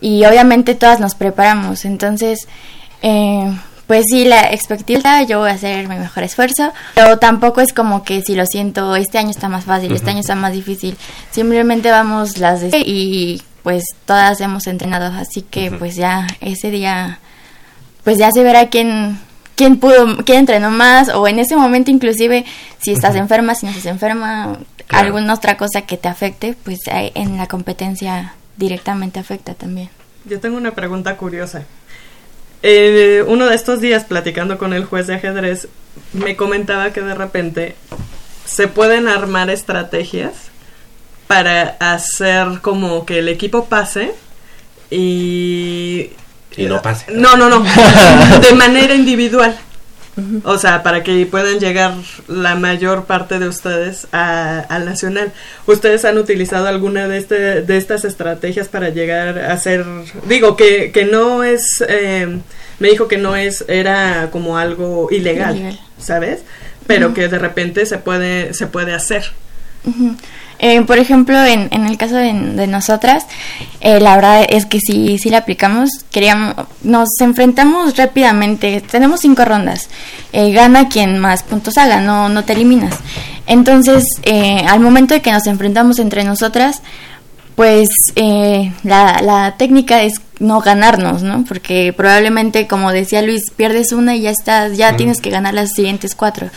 Y 0.00 0.24
obviamente 0.24 0.74
todas 0.74 1.00
nos 1.00 1.14
preparamos. 1.14 1.84
Entonces, 1.84 2.46
eh, 3.02 3.50
pues 3.86 4.04
sí, 4.08 4.24
la 4.24 4.40
expectativa, 4.52 5.22
yo 5.22 5.38
voy 5.40 5.50
a 5.50 5.54
hacer 5.54 5.88
mi 5.88 5.96
mejor 5.96 6.22
esfuerzo, 6.24 6.72
pero 6.94 7.18
tampoco 7.18 7.60
es 7.60 7.72
como 7.72 8.02
que 8.02 8.22
si 8.22 8.34
lo 8.34 8.44
siento, 8.46 8.96
este 8.96 9.18
año 9.18 9.30
está 9.30 9.48
más 9.48 9.64
fácil, 9.64 9.92
este 9.94 10.10
año 10.10 10.20
está 10.20 10.34
más 10.34 10.52
difícil. 10.52 10.96
Simplemente 11.30 11.90
vamos 11.90 12.38
las 12.38 12.60
de 12.62 12.78
y 12.84 13.42
pues 13.62 13.84
todas 14.04 14.40
hemos 14.40 14.66
entrenado, 14.66 15.06
así 15.16 15.42
que 15.42 15.70
pues 15.70 15.96
ya 15.96 16.26
ese 16.40 16.70
día 16.70 17.18
pues 18.04 18.18
ya 18.18 18.30
se 18.32 18.42
verá 18.42 18.68
quién 18.68 19.18
quién 19.56 19.78
pudo, 19.78 20.18
quién 20.24 20.40
entrenó 20.40 20.70
más 20.70 21.08
o 21.08 21.26
en 21.26 21.38
ese 21.38 21.56
momento 21.56 21.90
inclusive 21.90 22.44
si 22.80 22.92
estás 22.92 23.16
enferma, 23.16 23.54
si 23.54 23.66
no 23.66 23.72
estás 23.72 23.86
enferma, 23.86 24.58
Claro. 24.86 25.06
alguna 25.06 25.34
otra 25.34 25.56
cosa 25.56 25.82
que 25.82 25.96
te 25.96 26.06
afecte, 26.06 26.54
pues 26.62 26.78
en 26.86 27.36
la 27.38 27.48
competencia 27.48 28.34
directamente 28.56 29.18
afecta 29.18 29.54
también. 29.54 29.90
Yo 30.24 30.38
tengo 30.38 30.56
una 30.56 30.70
pregunta 30.72 31.16
curiosa. 31.16 31.64
Eh, 32.68 33.22
uno 33.28 33.46
de 33.46 33.54
estos 33.54 33.80
días, 33.80 34.02
platicando 34.06 34.58
con 34.58 34.72
el 34.72 34.84
juez 34.84 35.06
de 35.06 35.14
ajedrez, 35.14 35.68
me 36.12 36.34
comentaba 36.34 36.90
que 36.90 37.00
de 37.00 37.14
repente 37.14 37.76
se 38.44 38.66
pueden 38.66 39.06
armar 39.06 39.50
estrategias 39.50 40.32
para 41.28 41.76
hacer 41.78 42.60
como 42.62 43.06
que 43.06 43.20
el 43.20 43.28
equipo 43.28 43.66
pase 43.66 44.14
y... 44.90 46.10
Y 46.56 46.64
no 46.64 46.82
pase. 46.82 47.12
No, 47.12 47.36
no, 47.36 47.48
no. 47.48 47.64
de 48.40 48.52
manera 48.54 48.96
individual. 48.96 49.56
O 50.42 50.58
sea, 50.58 50.82
para 50.82 51.04
que 51.04 51.24
puedan 51.26 51.60
llegar 51.60 51.94
la 52.26 52.56
mayor 52.56 53.04
parte 53.04 53.38
de 53.38 53.46
ustedes 53.46 54.08
al 54.10 54.84
nacional. 54.84 55.32
¿Ustedes 55.66 56.04
han 56.04 56.18
utilizado 56.18 56.66
alguna 56.66 57.06
de, 57.06 57.18
este, 57.18 57.62
de 57.62 57.76
estas 57.76 58.04
estrategias 58.04 58.66
para 58.66 58.88
llegar 58.88 59.38
a 59.38 59.56
ser... 59.56 59.84
Digo, 60.26 60.56
que, 60.56 60.90
que 60.90 61.04
no 61.04 61.44
es... 61.44 61.62
eh, 61.88 62.40
me 62.78 62.88
dijo 62.88 63.08
que 63.08 63.18
no 63.18 63.36
es... 63.36 63.64
Era 63.68 64.30
como 64.30 64.58
algo 64.58 65.08
ilegal, 65.10 65.56
Ilegal. 65.56 65.80
¿sabes? 65.98 66.40
Pero 66.86 67.14
que 67.14 67.28
de 67.28 67.38
repente 67.38 67.84
se 67.86 67.98
puede, 67.98 68.54
se 68.54 68.66
puede 68.66 68.94
hacer. 68.94 69.32
Eh, 70.58 70.80
por 70.82 70.98
ejemplo, 70.98 71.44
en, 71.44 71.68
en 71.70 71.86
el 71.86 71.98
caso 71.98 72.16
de, 72.16 72.32
de 72.32 72.66
nosotras, 72.66 73.26
eh, 73.80 74.00
la 74.00 74.16
verdad 74.16 74.46
es 74.48 74.66
que 74.66 74.80
sí, 74.80 75.18
sí 75.18 75.28
la 75.30 75.38
aplicamos. 75.38 75.90
Queríamos, 76.10 76.54
nos 76.82 77.08
enfrentamos 77.20 77.96
rápidamente. 77.96 78.80
Tenemos 78.80 79.20
cinco 79.20 79.44
rondas. 79.44 79.88
Eh, 80.32 80.52
gana 80.52 80.88
quien 80.88 81.18
más 81.18 81.42
puntos 81.42 81.76
haga, 81.76 82.00
no, 82.00 82.28
no 82.28 82.44
te 82.44 82.54
eliminas. 82.54 82.96
Entonces, 83.46 84.04
eh, 84.22 84.64
al 84.66 84.80
momento 84.80 85.14
de 85.14 85.22
que 85.22 85.30
nos 85.30 85.46
enfrentamos 85.46 85.98
entre 85.98 86.24
nosotras, 86.24 86.82
pues 87.56 87.88
eh, 88.14 88.72
la, 88.84 89.20
la 89.22 89.56
técnica 89.56 90.02
es 90.02 90.20
no 90.38 90.60
ganarnos, 90.60 91.22
¿no? 91.22 91.44
Porque 91.48 91.92
probablemente, 91.96 92.66
como 92.66 92.92
decía 92.92 93.22
Luis, 93.22 93.50
pierdes 93.50 93.92
una 93.92 94.14
y 94.14 94.20
ya 94.20 94.30
estás, 94.30 94.76
ya 94.76 94.96
tienes 94.96 95.20
que 95.20 95.30
ganar 95.30 95.54
las 95.54 95.72
siguientes 95.72 96.14
cuatro. 96.14 96.50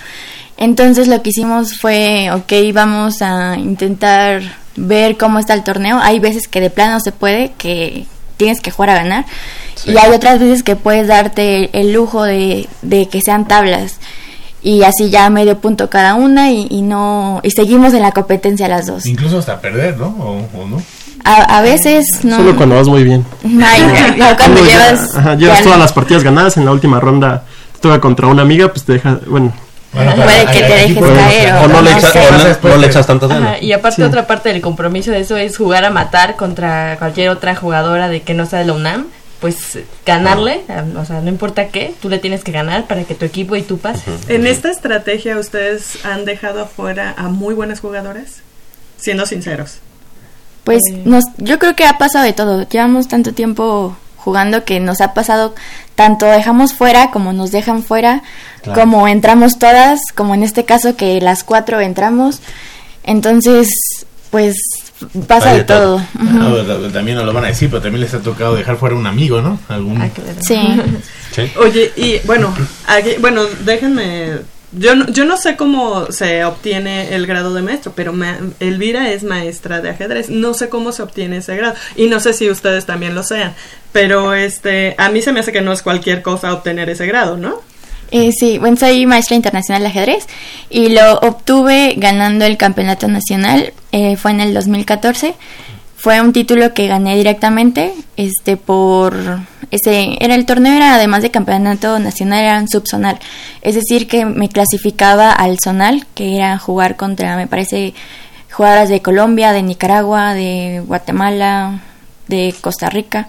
Entonces 0.58 1.08
lo 1.08 1.22
que 1.22 1.30
hicimos 1.30 1.80
fue, 1.80 2.30
ok, 2.34 2.52
vamos 2.74 3.22
a 3.22 3.56
intentar 3.58 4.42
ver 4.76 5.18
cómo 5.18 5.40
está 5.40 5.54
el 5.54 5.64
torneo. 5.64 6.00
Hay 6.02 6.20
veces 6.20 6.50
que 6.50 6.60
de 6.60 6.70
plano 6.70 7.00
se 7.00 7.14
puede, 7.14 7.54
que 7.58 8.06
tienes 8.36 8.60
que 8.60 8.72
jugar 8.72 8.90
a 8.90 8.96
ganar. 8.96 9.26
Y 9.86 9.98
hay 9.98 10.12
otras 10.12 10.40
veces 10.40 10.64
que 10.64 10.76
puedes 10.76 11.08
darte 11.08 11.70
el 11.80 11.94
lujo 11.94 12.24
de, 12.24 12.68
de 12.82 13.08
que 13.08 13.22
sean 13.22 13.48
tablas. 13.48 13.99
Y 14.62 14.84
así 14.84 15.10
ya 15.10 15.30
medio 15.30 15.58
punto 15.60 15.90
cada 15.90 16.16
una 16.16 16.52
y, 16.52 16.68
y 16.70 16.82
no 16.82 17.40
y 17.44 17.52
seguimos 17.52 17.94
en 17.94 18.02
la 18.02 18.12
competencia 18.12 18.68
las 18.68 18.88
dos. 18.88 19.06
Incluso 19.06 19.40
hasta 19.40 19.60
perder, 19.62 19.98
¿no? 19.98 20.08
O, 20.08 20.62
o 20.62 20.68
no. 20.68 20.82
A, 21.24 21.58
a 21.58 21.62
veces 21.62 22.06
no. 22.24 22.38
Solo 22.38 22.56
cuando 22.56 22.76
vas 22.76 22.88
muy 22.88 23.04
bien. 23.04 23.26
Ay, 23.64 24.16
no, 24.18 24.26
cuando 24.38 24.62
ya- 24.66 24.92
llevas. 24.92 25.16
ajá, 25.16 25.36
llevas 25.36 25.62
todas 25.64 25.80
las 25.80 25.94
partidas 25.94 26.24
ganadas 26.24 26.58
en 26.58 26.66
la 26.66 26.72
última 26.72 27.00
ronda, 27.00 27.44
te 27.74 27.80
toca 27.80 28.00
contra 28.02 28.28
una 28.28 28.42
amiga, 28.42 28.68
pues 28.70 28.84
te 28.86 28.94
deja, 28.94 29.20
bueno. 29.28 29.54
Puede 29.92 30.46
que 30.54 30.60
te 30.60 30.74
dejes 30.74 31.00
Bueno, 31.00 31.16
caer 31.16 31.54
o, 31.56 31.68
no 31.68 31.82
le 31.82 31.92
no- 31.92 32.86
echas 32.86 33.08
tantas 33.08 33.28
ganas. 33.30 33.62
y 33.62 33.72
aparte 33.74 33.96
Sí. 33.96 34.02
otra 34.04 34.28
parte 34.28 34.50
del 34.50 34.62
compromiso 34.62 35.10
de 35.12 35.22
eso 35.22 35.36
es 35.36 35.58
jugar 35.58 35.84
a 35.84 35.90
matar 35.90 36.36
contra 36.36 36.96
cualquier 37.00 37.30
otra 37.30 37.56
jugadora 37.56 38.08
de 38.08 38.22
que 38.22 38.36
no 38.36 38.46
sea 38.46 38.60
de 38.60 38.66
la 38.66 38.74
UNAM, 38.74 39.08
pues 39.40 39.80
ganarle, 40.06 40.64
o 40.98 41.06
sea, 41.06 41.22
no 41.22 41.30
importa 41.30 41.68
qué, 41.68 41.94
tú 42.02 42.10
le 42.10 42.20
tienes 42.20 42.44
que 42.44 42.52
ganar 42.52 42.88
para 42.88 43.04
que 43.06 43.16
tu 43.16 43.26
equipo 43.26 43.56
y 43.56 43.62
tú 43.62 43.78
pases. 43.78 44.30
En 44.30 44.46
esta 44.46 44.70
estrategia, 44.70 45.38
¿ustedes 45.38 46.04
han 46.06 46.26
dejado 46.26 46.62
afuera 46.64 47.14
a 47.18 47.30
muy 47.30 47.54
buenas 47.54 47.80
jugadoras? 47.80 48.42
Siendo 48.98 49.26
sinceros. 49.26 49.78
Pues 50.66 50.82
nos, 51.06 51.24
yo 51.38 51.58
creo 51.58 51.76
que 51.76 51.86
ha 51.86 51.98
pasado 51.98 52.26
de 52.26 52.34
todo. 52.34 52.68
Llevamos 52.68 53.08
tanto 53.08 53.34
tiempo 53.34 53.96
jugando 54.18 54.66
que 54.66 54.82
nos 54.82 55.00
ha 55.00 55.14
pasado 55.14 55.56
tanto 55.96 56.26
dejamos 56.26 56.74
fuera 56.74 57.10
como 57.12 57.32
nos 57.34 57.52
dejan 57.52 57.84
fuera, 57.84 58.22
Claro. 58.62 58.82
como 58.82 59.08
entramos 59.08 59.58
todas, 59.58 60.02
como 60.16 60.34
en 60.36 60.44
este 60.44 60.66
caso 60.66 60.98
que 60.98 61.22
las 61.22 61.46
cuatro 61.46 61.80
entramos. 61.80 62.42
Entonces, 63.04 63.70
pues 64.32 64.56
pasa 65.28 65.54
de 65.54 65.64
todo. 65.64 65.96
Ujú. 65.96 66.40
Ah, 66.42 66.50
bueno, 66.50 66.90
también 66.92 67.18
nos 67.18 67.26
lo 67.26 67.34
van 67.34 67.46
a 67.46 67.48
decir, 67.48 67.70
pero 67.70 67.82
también 67.82 68.02
les 68.02 68.14
ha 68.14 68.20
tocado 68.20 68.56
dejar 68.56 68.78
fuera 68.78 68.96
un 68.96 69.08
amigo, 69.08 69.42
¿no? 69.42 69.60
Algún... 69.68 70.02
Sí. 70.42 70.56
Oye, 71.58 71.92
y 71.96 72.20
bueno, 72.26 72.54
aquí, 72.88 73.12
bueno, 73.20 73.44
déjenme. 73.66 74.40
Yo 74.72 74.96
no, 74.96 75.08
yo 75.08 75.26
no 75.26 75.36
sé 75.36 75.56
cómo 75.56 76.12
se 76.12 76.46
obtiene 76.46 77.16
el 77.16 77.26
grado 77.26 77.56
de 77.56 77.64
maestro, 77.64 77.92
pero 77.96 78.14
ma- 78.14 78.38
Elvira 78.60 79.10
es 79.10 79.24
maestra 79.24 79.82
de 79.82 79.90
ajedrez. 79.90 80.30
No 80.30 80.54
sé 80.54 80.70
cómo 80.70 80.92
se 80.92 81.02
obtiene 81.02 81.38
ese 81.38 81.56
grado 81.56 81.74
y 81.96 82.06
no 82.06 82.20
sé 82.20 82.34
si 82.34 82.50
ustedes 82.52 82.86
también 82.86 83.16
lo 83.16 83.24
sean, 83.24 83.56
pero 83.94 84.36
este, 84.36 84.94
a 85.00 85.10
mí 85.10 85.24
se 85.24 85.34
me 85.34 85.40
hace 85.40 85.52
que 85.52 85.62
no 85.62 85.72
es 85.72 85.82
cualquier 85.82 86.22
cosa 86.22 86.54
obtener 86.54 86.88
ese 86.92 87.08
grado, 87.08 87.36
¿no? 87.36 87.62
Eh, 88.12 88.32
sí, 88.32 88.58
bueno, 88.58 88.76
soy 88.78 89.06
maestra 89.06 89.36
internacional 89.36 89.84
de 89.84 89.90
ajedrez 89.90 90.28
y 90.70 90.90
lo 90.90 91.20
obtuve 91.20 91.94
ganando 91.98 92.46
el 92.46 92.58
campeonato 92.58 93.08
nacional, 93.08 93.74
eh, 93.92 94.16
fue 94.16 94.32
en 94.32 94.42
el 94.42 94.54
2014. 94.54 95.36
Fue 95.96 96.22
un 96.22 96.32
título 96.32 96.74
que 96.74 96.88
gané 96.88 97.18
directamente, 97.18 97.94
este, 98.16 98.56
por 98.56 99.42
ese, 99.70 100.18
era 100.20 100.36
el 100.36 100.46
torneo 100.46 100.74
era 100.74 100.96
además 100.96 101.22
de 101.22 101.30
campeonato 101.30 102.00
nacional 102.00 102.40
era 102.40 102.60
un 102.60 102.70
subzonal, 102.70 103.20
es 103.62 103.76
decir 103.76 104.08
que 104.08 104.26
me 104.26 104.50
clasificaba 104.50 105.32
al 105.32 105.58
zonal, 105.62 106.08
que 106.16 106.38
era 106.38 106.58
jugar 106.58 106.96
contra, 106.96 107.36
me 107.36 107.48
parece, 107.48 107.94
jugadoras 108.52 108.90
de 108.90 109.02
Colombia, 109.02 109.52
de 109.52 109.62
Nicaragua, 109.62 110.34
de 110.34 110.82
Guatemala, 110.86 111.82
de 112.30 112.56
Costa 112.62 112.90
Rica. 112.90 113.28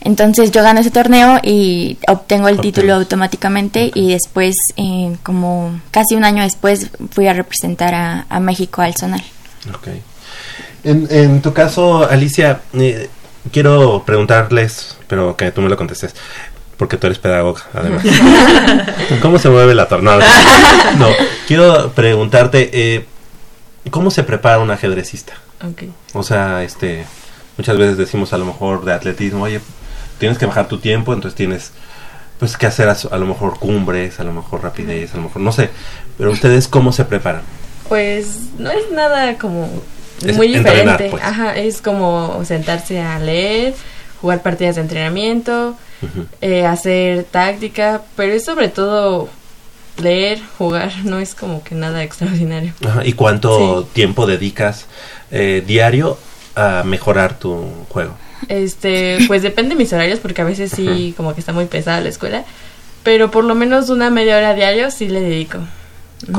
Entonces 0.00 0.50
yo 0.50 0.62
gano 0.62 0.80
ese 0.80 0.90
torneo 0.90 1.38
y 1.42 1.96
obtengo 2.08 2.48
el 2.48 2.60
título 2.60 2.94
automáticamente 2.94 3.90
y 3.94 4.10
después, 4.10 4.56
eh, 4.76 5.16
como 5.22 5.80
casi 5.90 6.16
un 6.16 6.24
año 6.24 6.42
después, 6.42 6.90
fui 7.12 7.28
a 7.28 7.32
representar 7.32 7.94
a, 7.94 8.26
a 8.28 8.40
México 8.40 8.82
al 8.82 8.94
Zonal. 8.94 9.22
Ok. 9.74 9.88
En, 10.84 11.06
en 11.10 11.40
tu 11.40 11.52
caso, 11.52 12.08
Alicia, 12.08 12.60
eh, 12.74 13.08
quiero 13.52 14.02
preguntarles, 14.04 14.98
pero 15.06 15.36
que 15.36 15.52
tú 15.52 15.60
me 15.60 15.68
lo 15.68 15.76
contestes, 15.76 16.14
porque 16.76 16.96
tú 16.96 17.06
eres 17.06 17.20
pedagoga, 17.20 17.62
además. 17.72 18.04
¿Cómo 19.22 19.38
se 19.38 19.48
mueve 19.48 19.74
la 19.74 19.86
tornada? 19.86 20.24
No, 20.98 21.06
quiero 21.46 21.92
preguntarte, 21.92 22.70
eh, 22.72 23.06
¿cómo 23.90 24.10
se 24.10 24.24
prepara 24.24 24.58
un 24.58 24.72
ajedrecista? 24.72 25.34
Ok. 25.64 25.84
O 26.14 26.24
sea, 26.24 26.64
este, 26.64 27.04
muchas 27.56 27.76
veces 27.76 27.96
decimos 27.96 28.32
a 28.32 28.38
lo 28.38 28.44
mejor 28.44 28.84
de 28.84 28.92
atletismo, 28.92 29.44
oye, 29.44 29.60
tienes 30.18 30.38
que 30.38 30.46
bajar 30.46 30.68
tu 30.68 30.78
tiempo, 30.78 31.12
entonces 31.12 31.36
tienes 31.36 31.72
pues 32.38 32.56
que 32.56 32.66
hacer 32.66 32.88
a, 32.88 33.18
lo 33.18 33.26
mejor 33.26 33.58
cumbres, 33.58 34.18
a 34.18 34.24
lo 34.24 34.32
mejor 34.32 34.64
rapidez, 34.64 35.14
a 35.14 35.16
lo 35.16 35.24
mejor, 35.24 35.42
no 35.42 35.52
sé, 35.52 35.70
pero 36.18 36.32
ustedes 36.32 36.66
cómo 36.66 36.92
se 36.92 37.04
preparan? 37.04 37.42
Pues 37.88 38.38
no 38.58 38.70
es 38.70 38.90
nada 38.90 39.38
como 39.38 39.68
Es 40.24 40.36
muy 40.36 40.48
diferente. 40.48 41.08
pues. 41.10 41.22
Ajá, 41.22 41.56
es 41.56 41.80
como 41.80 42.44
sentarse 42.44 43.00
a 43.00 43.20
leer, 43.20 43.74
jugar 44.20 44.42
partidas 44.42 44.74
de 44.74 44.82
entrenamiento, 44.82 45.76
eh, 46.40 46.66
hacer 46.66 47.24
táctica, 47.24 48.02
pero 48.16 48.32
es 48.32 48.44
sobre 48.44 48.68
todo 48.68 49.28
leer, 49.98 50.40
jugar, 50.58 50.92
no 51.04 51.20
es 51.20 51.34
como 51.34 51.62
que 51.62 51.74
nada 51.74 52.02
extraordinario. 52.02 52.72
Ajá, 52.84 53.04
¿Y 53.04 53.12
cuánto 53.12 53.84
tiempo 53.92 54.26
dedicas 54.26 54.86
eh, 55.30 55.62
diario 55.64 56.18
a 56.54 56.82
mejorar 56.84 57.38
tu 57.38 57.64
juego? 57.88 58.14
Este, 58.48 59.18
pues 59.28 59.42
depende 59.42 59.74
de 59.74 59.76
mis 59.76 59.92
horarios 59.92 60.18
porque 60.18 60.42
a 60.42 60.44
veces 60.44 60.72
sí 60.72 61.14
como 61.16 61.34
que 61.34 61.40
está 61.40 61.52
muy 61.52 61.66
pesada 61.66 62.00
la 62.00 62.08
escuela, 62.08 62.44
pero 63.02 63.30
por 63.30 63.44
lo 63.44 63.54
menos 63.54 63.88
una 63.90 64.10
media 64.10 64.36
hora 64.36 64.54
diario 64.54 64.90
sí 64.90 65.08
le 65.08 65.20
dedico. 65.20 65.58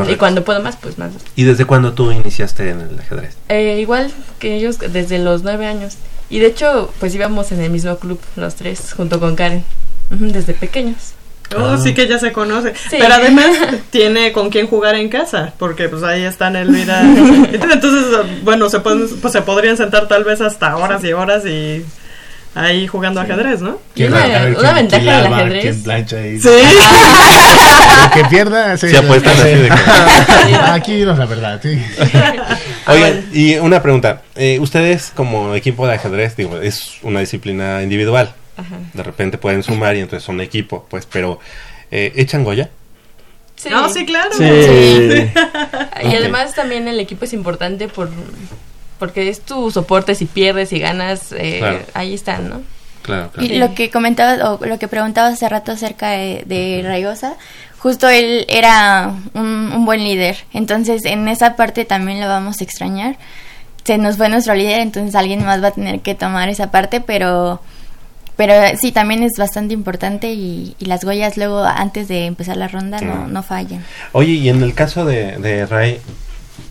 Y 0.09 0.15
cuando 0.15 0.43
puedo 0.43 0.61
más, 0.61 0.77
pues 0.77 0.97
más. 0.97 1.11
¿Y 1.35 1.43
desde 1.43 1.65
cuándo 1.65 1.93
tú 1.93 2.11
iniciaste 2.11 2.69
en 2.69 2.81
el 2.81 2.99
ajedrez? 2.99 3.35
Eh, 3.49 3.79
igual 3.81 4.11
que 4.39 4.55
ellos 4.55 4.79
desde 4.79 5.19
los 5.19 5.43
nueve 5.43 5.65
años. 5.65 5.97
Y 6.29 6.39
de 6.39 6.47
hecho, 6.47 6.91
pues 6.99 7.13
íbamos 7.13 7.51
en 7.51 7.61
el 7.61 7.69
mismo 7.69 7.97
club, 7.97 8.19
los 8.35 8.55
tres, 8.55 8.93
junto 8.93 9.19
con 9.19 9.35
Karen, 9.35 9.63
desde 10.09 10.53
pequeños. 10.53 11.13
Oh, 11.55 11.77
sí 11.77 11.93
que 11.93 12.07
ya 12.07 12.17
se 12.17 12.31
conoce. 12.31 12.73
Sí. 12.75 12.97
Pero 12.99 13.13
además 13.13 13.45
tiene 13.91 14.31
con 14.31 14.49
quién 14.49 14.65
jugar 14.67 14.95
en 14.95 15.09
casa, 15.09 15.53
porque 15.59 15.87
pues 15.89 16.01
ahí 16.03 16.23
están 16.23 16.55
Elvira. 16.55 17.01
Entonces, 17.01 18.41
bueno, 18.43 18.69
se, 18.69 18.79
pueden, 18.79 19.07
pues, 19.21 19.31
se 19.33 19.41
podrían 19.43 19.77
sentar 19.77 20.07
tal 20.07 20.23
vez 20.23 20.41
hasta 20.41 20.75
horas 20.77 21.03
y 21.03 21.13
horas 21.13 21.45
y 21.45 21.85
ahí 22.55 22.87
jugando 22.87 23.21
ajedrez, 23.21 23.61
¿no? 23.61 23.79
¿Quién 23.95 24.11
Una- 24.13 24.47
una 24.59 24.73
ventaja 24.73 25.21
del 25.21 25.33
ajedrez. 25.33 25.61
quién 25.63 25.83
plancha 25.83 26.25
y- 26.25 26.39
Sí. 26.39 26.49
Que 28.13 28.25
pierda 28.25 28.77
Se 28.77 28.95
apuestan 28.97 29.33
así 29.33 29.43
de 29.43 29.69
Aquí 30.71 31.01
no 31.03 31.13
es 31.13 31.17
la 31.17 31.25
verdad, 31.25 31.59
sí. 31.63 31.81
Oigan, 32.87 33.25
y 33.33 33.55
una 33.55 33.81
pregunta. 33.81 34.21
eh, 34.35 34.59
ustedes 34.59 35.11
como 35.15 35.55
equipo 35.55 35.87
de 35.87 35.93
ajedrez, 35.95 36.35
digo, 36.35 36.57
es 36.61 36.95
una 37.01 37.21
disciplina 37.21 37.81
individual. 37.81 38.33
Ajá. 38.57 38.77
De 38.93 39.03
repente 39.03 39.37
pueden 39.37 39.63
sumar 39.63 39.95
y 39.95 39.99
entonces 40.01 40.23
son 40.25 40.39
equipo, 40.41 40.85
pues, 40.89 41.05
pero 41.05 41.39
eh, 41.91 42.11
¿echan 42.15 42.43
Goya? 42.43 42.69
Sí. 43.55 43.69
No, 43.69 43.87
sí, 43.89 44.05
claro. 44.05 44.29
Sí. 44.33 44.43
Y 44.43 46.15
además 46.15 46.53
también 46.53 46.87
el 46.87 46.99
equipo 46.99 47.25
es 47.25 47.33
importante 47.33 47.87
por 47.87 48.09
porque 48.99 49.27
es 49.29 49.41
tu 49.41 49.69
soporte 49.69 50.15
si 50.15 50.25
pierdes 50.25 50.71
y 50.71 50.79
ganas, 50.79 51.31
eh, 51.33 51.57
Claro. 51.59 51.79
ahí 51.93 52.13
están, 52.13 52.49
¿no? 52.49 52.61
Claro, 53.01 53.31
claro. 53.31 53.45
Y 53.53 53.57
lo 53.57 53.73
que 53.75 53.89
comentabas, 53.89 54.39
o 54.41 54.65
lo 54.65 54.79
que 54.79 54.87
preguntabas 54.87 55.33
hace 55.33 55.49
rato 55.49 55.73
acerca 55.73 56.11
de, 56.11 56.43
de 56.45 56.81
Rayosa, 56.85 57.33
justo 57.79 58.07
él 58.07 58.45
era 58.47 59.13
un, 59.33 59.71
un 59.75 59.85
buen 59.85 60.03
líder. 60.05 60.37
Entonces, 60.53 61.03
en 61.03 61.27
esa 61.27 61.57
parte 61.57 61.83
también 61.83 62.21
lo 62.21 62.27
vamos 62.27 62.61
a 62.61 62.63
extrañar. 62.63 63.17
Se 63.83 63.97
nos 63.97 64.15
fue 64.15 64.29
nuestro 64.29 64.55
líder, 64.55 64.79
entonces 64.79 65.15
alguien 65.15 65.43
más 65.43 65.61
va 65.61 65.67
a 65.67 65.71
tener 65.71 65.99
que 65.99 66.15
tomar 66.15 66.47
esa 66.47 66.71
parte, 66.71 67.01
pero 67.01 67.59
pero 68.35 68.53
sí, 68.79 68.91
también 68.91 69.23
es 69.23 69.33
bastante 69.37 69.73
importante 69.73 70.31
y, 70.33 70.75
y 70.79 70.85
las 70.85 71.03
Goyas 71.03 71.37
luego, 71.37 71.63
antes 71.63 72.07
de 72.07 72.25
empezar 72.25 72.57
la 72.57 72.67
ronda, 72.67 72.99
no, 73.01 73.11
Claro. 73.13 73.27
no 73.27 73.43
fallan. 73.43 73.83
Oye, 74.11 74.31
y 74.33 74.49
en 74.49 74.61
el 74.63 74.73
caso 74.73 75.05
de, 75.05 75.37
de 75.37 75.65
Ray, 75.65 75.99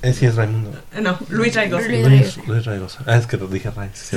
eh, 0.02 0.12
sí 0.12 0.26
es 0.26 0.34
Raimundo. 0.36 0.72
No, 1.00 1.16
Luis 1.28 1.54
Raigosa. 1.54 1.88
Luis, 1.88 2.38
Luis 2.46 2.64
Raigosa. 2.64 3.00
Ah, 3.06 3.16
es 3.16 3.26
que 3.26 3.36
lo 3.36 3.46
dije 3.46 3.70
Ray. 3.70 3.90
sí. 3.94 4.16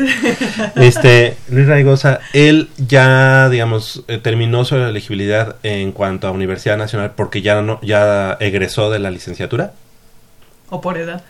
Este, 0.75 1.37
Luis 1.49 1.67
Raigosa, 1.67 2.19
él 2.33 2.69
ya, 2.77 3.49
digamos, 3.49 4.03
eh, 4.07 4.17
terminó 4.17 4.65
su 4.65 4.75
elegibilidad 4.75 5.55
en 5.63 5.91
cuanto 5.91 6.27
a 6.27 6.31
Universidad 6.31 6.77
Nacional 6.77 7.11
porque 7.15 7.41
ya 7.41 7.61
no, 7.61 7.79
ya 7.81 8.37
egresó 8.39 8.89
de 8.91 8.99
la 8.99 9.11
licenciatura. 9.11 9.73
O 10.69 10.81
por 10.81 10.97
edad. 10.97 11.23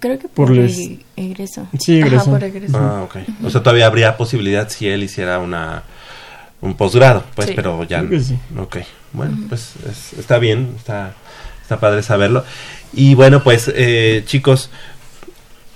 Creo 0.00 0.18
que 0.18 0.28
Por 0.28 0.48
por, 0.48 0.50
les- 0.56 0.76
egreso. 0.78 1.02
egreso. 1.16 1.68
Sí, 1.78 1.98
Ajá, 2.00 2.06
egresó. 2.08 2.30
por 2.30 2.44
egreso. 2.44 2.78
Ah, 2.78 3.02
ok. 3.02 3.16
O 3.44 3.50
sea, 3.50 3.62
todavía 3.62 3.86
habría 3.86 4.16
posibilidad 4.16 4.68
si 4.68 4.88
él 4.88 5.02
hiciera 5.02 5.38
una 5.38 5.82
un 6.60 6.74
posgrado, 6.74 7.22
pues, 7.34 7.48
Sí. 7.48 7.52
pero 7.54 7.84
ya 7.84 7.98
Creo 7.98 8.10
que 8.10 8.20
sí. 8.20 8.38
Ok. 8.58 8.76
Bueno, 9.12 9.36
pues 9.48 9.74
es- 9.88 10.14
está 10.18 10.38
bien, 10.38 10.74
está 10.76 11.14
está 11.62 11.78
padre 11.80 12.02
saberlo. 12.02 12.44
Y 12.92 13.14
bueno, 13.14 13.42
pues 13.42 13.70
eh, 13.74 14.22
chicos, 14.26 14.70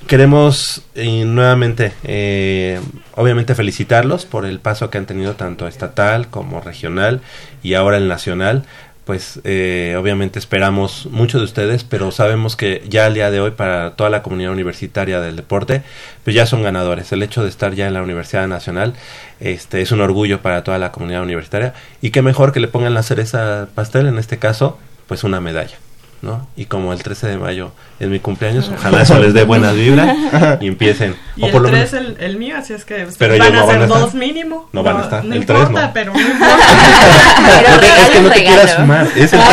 queremos 0.06 0.82
eh, 0.94 1.24
nuevamente, 1.24 1.92
eh, 2.04 2.80
obviamente 3.16 3.54
felicitarlos 3.54 4.24
por 4.26 4.46
el 4.46 4.58
paso 4.60 4.90
que 4.90 4.98
han 4.98 5.06
tenido 5.06 5.34
tanto 5.34 5.66
estatal 5.68 6.28
como 6.28 6.60
regional 6.60 7.20
y 7.62 7.74
ahora 7.74 7.96
el 7.98 8.08
nacional. 8.08 8.64
Pues 9.10 9.40
eh, 9.42 9.96
obviamente 9.98 10.38
esperamos 10.38 11.08
mucho 11.10 11.38
de 11.38 11.44
ustedes, 11.44 11.82
pero 11.82 12.12
sabemos 12.12 12.54
que 12.54 12.84
ya 12.88 13.06
al 13.06 13.14
día 13.14 13.32
de 13.32 13.40
hoy 13.40 13.50
para 13.50 13.96
toda 13.96 14.08
la 14.08 14.22
comunidad 14.22 14.52
universitaria 14.52 15.20
del 15.20 15.34
deporte, 15.34 15.82
pues 16.22 16.36
ya 16.36 16.46
son 16.46 16.62
ganadores. 16.62 17.10
El 17.10 17.24
hecho 17.24 17.42
de 17.42 17.48
estar 17.48 17.74
ya 17.74 17.88
en 17.88 17.94
la 17.94 18.04
Universidad 18.04 18.46
Nacional 18.46 18.94
este, 19.40 19.82
es 19.82 19.90
un 19.90 20.00
orgullo 20.00 20.42
para 20.42 20.62
toda 20.62 20.78
la 20.78 20.92
comunidad 20.92 21.24
universitaria 21.24 21.74
y 22.00 22.10
qué 22.12 22.22
mejor 22.22 22.52
que 22.52 22.60
le 22.60 22.68
pongan 22.68 22.94
la 22.94 23.02
cereza 23.02 23.66
pastel, 23.74 24.06
en 24.06 24.16
este 24.16 24.38
caso, 24.38 24.78
pues 25.08 25.24
una 25.24 25.40
medalla. 25.40 25.76
¿No? 26.22 26.46
Y 26.56 26.66
como 26.66 26.92
el 26.92 27.02
13 27.02 27.28
de 27.28 27.36
mayo 27.38 27.72
es 27.98 28.08
mi 28.08 28.18
cumpleaños, 28.20 28.70
ojalá 28.74 29.02
eso 29.02 29.18
les 29.18 29.32
dé 29.34 29.44
buenas 29.44 29.74
vibras 29.74 30.16
y 30.60 30.66
empiecen. 30.68 31.16
Y 31.36 31.42
o 31.44 31.46
el 31.46 31.52
por 31.52 31.62
lo 31.62 31.68
3 31.70 31.92
menos, 31.92 32.06
el, 32.18 32.24
el 32.24 32.36
mío, 32.36 32.56
así 32.58 32.72
es 32.74 32.84
que 32.84 33.06
Pero 33.18 33.38
van 33.38 33.54
a 33.54 33.60
no 33.60 33.66
van 33.66 33.68
ser 33.74 33.80
a 33.80 33.84
estar. 33.86 34.00
dos 34.00 34.14
mínimo. 34.14 34.68
No 34.72 34.82
van 34.82 34.96
a 34.98 35.00
estar, 35.02 35.24
No 35.24 35.34
el 35.34 35.46
tres 35.46 35.58
importa, 35.60 35.86
no. 35.86 35.92
pero 35.94 36.12
no 36.12 36.20
importa. 36.30 36.56
Es 38.02 38.08
que 38.10 38.20
no 38.20 38.28
te 38.28 38.34
regalo. 38.34 38.34
quieras 38.56 38.70
sumar, 38.76 39.06
es 39.16 39.32
el 39.32 39.40
13. 39.40 39.44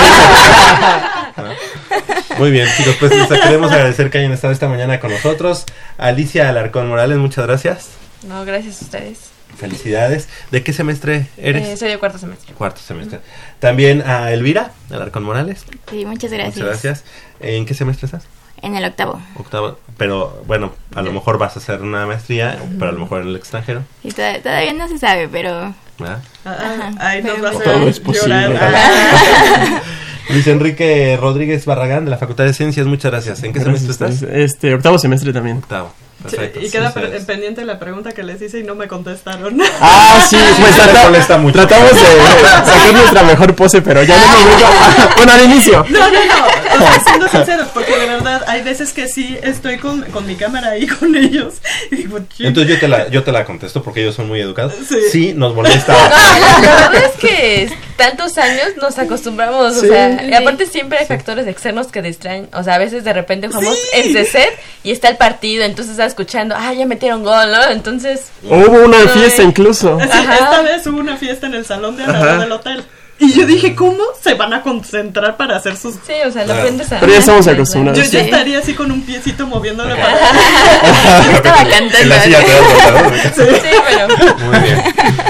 ¿no? 1.38 2.38
Muy 2.39 2.51
bien, 2.51 2.68
chicos, 2.76 2.95
pues 2.99 3.11
les 3.15 3.39
queremos 3.41 3.72
agradecer 3.72 4.09
que 4.09 4.18
hayan 4.20 4.32
estado 4.34 4.51
esta 4.53 4.68
mañana 4.68 4.99
con 4.99 5.11
nosotros. 5.11 5.65
Alicia 5.97 6.49
Alarcón 6.49 6.88
Morales, 6.89 7.18
muchas 7.18 7.45
gracias. 7.47 7.89
No, 8.28 8.43
gracias 8.45 8.82
a 8.82 8.86
ustedes. 8.86 9.20
Felicidades. 9.58 10.28
¿De 10.51 10.64
qué 10.64 10.72
semestre 10.74 11.28
eres? 11.38 11.68
Eh, 11.68 11.78
soy 11.78 11.89
de 11.89 11.97
cuarto 11.97 12.18
semestre. 12.18 12.53
Cuarto 12.53 12.80
semestre. 12.80 13.20
También 13.60 14.01
a 14.05 14.32
Elvira 14.32 14.72
Alarcón 14.91 15.24
Morales. 15.24 15.66
Sí, 15.89 16.05
muchas 16.05 16.32
gracias. 16.32 16.55
Muchas 16.58 16.70
gracias. 16.70 17.03
¿En 17.39 17.66
qué 17.66 17.74
semestre 17.74 18.05
estás? 18.05 18.24
En 18.62 18.76
el 18.76 18.86
octavo. 18.86 19.22
Octavo. 19.36 19.78
Pero 19.97 20.43
bueno, 20.47 20.74
a 20.95 21.01
lo 21.01 21.12
mejor 21.12 21.38
vas 21.38 21.55
a 21.55 21.60
hacer 21.60 21.82
una 21.82 22.05
maestría, 22.08 22.58
pero 22.80 22.89
a 22.89 22.93
lo 22.93 22.99
mejor 22.99 23.22
en 23.22 23.28
el 23.30 23.36
extranjero. 23.36 23.84
Y 24.03 24.12
toda- 24.12 24.39
todavía 24.41 24.74
no 24.74 24.88
se 24.88 24.97
sabe, 24.97 25.28
pero... 25.28 25.74
¿verdad? 25.99 26.20
Ah, 26.45 26.91
ahí 26.99 27.24
nos 27.24 27.43
va 27.43 27.49
a 27.49 27.51
Todo 27.53 27.76
hacer 27.76 27.88
es 27.88 27.99
posible. 27.99 28.41
llorar. 28.41 28.74
Ah. 28.76 29.82
Luis 30.30 30.45
Enrique 30.47 31.18
Rodríguez 31.20 31.66
Barragán 31.66 32.05
de 32.05 32.12
la 32.12 32.18
Facultad 32.18 32.43
de 32.45 32.53
Ciencias, 32.53 32.86
muchas 32.86 33.12
gracias. 33.12 33.43
¿En 33.43 33.53
qué 33.53 33.60
semestre 33.62 33.91
estás? 33.91 34.22
Este, 34.24 34.74
octavo 34.74 34.99
semestre 34.99 35.32
también. 35.34 35.58
Octavo. 35.58 35.91
Sí, 36.18 36.36
Perfecto. 36.36 36.59
y 36.61 36.70
queda 36.72 36.91
pe- 36.93 37.07
pendiente 37.22 37.63
la 37.63 37.78
pregunta 37.78 38.11
que 38.11 38.24
les 38.24 38.41
hice 38.41 38.59
y 38.59 38.63
no 38.63 38.74
me 38.74 38.88
contestaron. 38.88 39.61
Ah, 39.80 40.26
sí, 40.28 40.36
pues 40.59 40.76
trata- 40.76 41.03
molesta 41.03 41.38
mucho. 41.38 41.53
tratamos 41.59 41.91
de 41.93 41.99
sacar 42.65 42.93
nuestra 42.93 43.24
mejor 43.24 43.55
pose, 43.55 43.82
pero 43.84 44.01
ya 44.03 44.18
no 44.18 44.39
momento. 44.39 45.09
Bueno, 45.15 45.32
al 45.34 45.43
inicio. 45.43 45.86
No, 45.89 45.99
no, 45.99 46.26
no. 46.26 46.45
O 46.76 46.80
sea, 46.80 46.99
siendo 47.05 47.28
sinceros, 47.30 47.68
porque 47.74 47.95
de 47.97 48.07
verdad 48.07 48.43
hay 48.47 48.63
veces 48.63 48.93
que 48.93 49.07
sí 49.07 49.38
estoy 49.43 49.78
con, 49.78 50.01
con 50.05 50.26
mi 50.26 50.36
cámara 50.36 50.70
ahí 50.72 50.88
con 50.88 51.15
ellos. 51.15 51.55
Y 51.91 51.97
digo. 51.97 52.18
Entonces 52.39 52.74
yo 52.74 52.80
te, 52.80 52.88
la, 52.88 53.07
yo 53.09 53.24
te 53.24 53.32
la 53.32 53.45
contesto 53.45 53.84
porque 53.84 54.01
ellos 54.01 54.15
son 54.15 54.28
muy 54.28 54.41
educados. 54.41 54.74
Sí. 54.89 54.95
Sí, 55.11 55.34
nos 55.36 55.53
molesta. 55.53 55.93
No, 55.93 56.61
la 56.65 56.89
verdad 56.89 56.95
es 56.95 57.11
que 57.22 57.72
tantos 57.95 58.38
años 58.38 58.70
nos 58.82 58.97
acostumbramos, 58.99 59.74
Sí. 59.80 59.86
o 59.86 59.89
sea, 59.89 60.24
y 60.24 60.34
aparte 60.34 60.65
siempre 60.68 60.99
hay 60.99 61.05
factores 61.07 61.47
externos 61.47 61.88
que 61.88 62.01
distraen, 62.03 62.47
o 62.53 62.63
sea, 62.63 62.76
a 62.76 62.78
veces 62.78 63.03
de 63.03 63.11
repente 63.13 63.47
jugamos 63.47 63.78
en 63.93 64.13
CESET 64.13 64.49
y 64.84 64.91
está 64.91 65.09
el 65.09 65.18
partido, 65.18 65.63
entonces 65.63 65.99
escuchando, 66.08 66.55
ah, 66.58 66.74
ya 66.74 66.86
metieron 66.86 67.24
gol, 67.24 67.51
¿no? 67.51 67.70
Entonces... 67.70 68.28
Hubo 68.43 68.86
una 68.86 68.97
Ay. 68.97 69.08
fiesta 69.10 69.43
incluso. 69.43 69.97
Sí, 69.99 70.08
esta 70.08 70.62
vez 70.62 70.86
hubo 70.88 70.99
una 70.99 71.18
fiesta 71.18 71.47
en 71.47 71.55
el 71.55 71.66
salón 71.66 71.97
de 71.97 72.03
al 72.03 72.14
lado 72.14 72.39
del 72.41 72.51
hotel. 72.51 72.86
Y 73.20 73.34
yo 73.34 73.47
dije, 73.47 73.74
¿cómo 73.74 74.03
se 74.22 74.36
van 74.36 74.53
a 74.53 74.62
concentrar 74.62 75.38
para 75.38 75.55
hacer 75.58 75.76
sus... 75.76 75.95
Sí, 75.95 76.14
o 76.24 76.32
sea, 76.32 76.45
lo 76.45 76.53
aprendes 76.53 76.91
a... 76.91 76.99
Pero 76.99 77.12
ya 77.12 77.18
estamos 77.18 77.47
acostumbrados. 77.47 77.99
Yo 77.99 78.12
ya 78.12 78.22
estaría 78.22 78.60
así 78.60 78.76
con 78.76 78.91
un 78.91 79.01
piecito 79.01 79.47
moviendo 79.47 79.84
la 79.86 79.95
pata. 79.95 81.32
Estaba 81.34 81.58
cantando. 81.58 81.97
En 81.97 82.10
la. 82.10 82.22
Sí, 82.22 82.32
sí, 83.36 83.70
pero... 83.89 84.38
Muy 84.38 84.60
bien. 84.60 84.84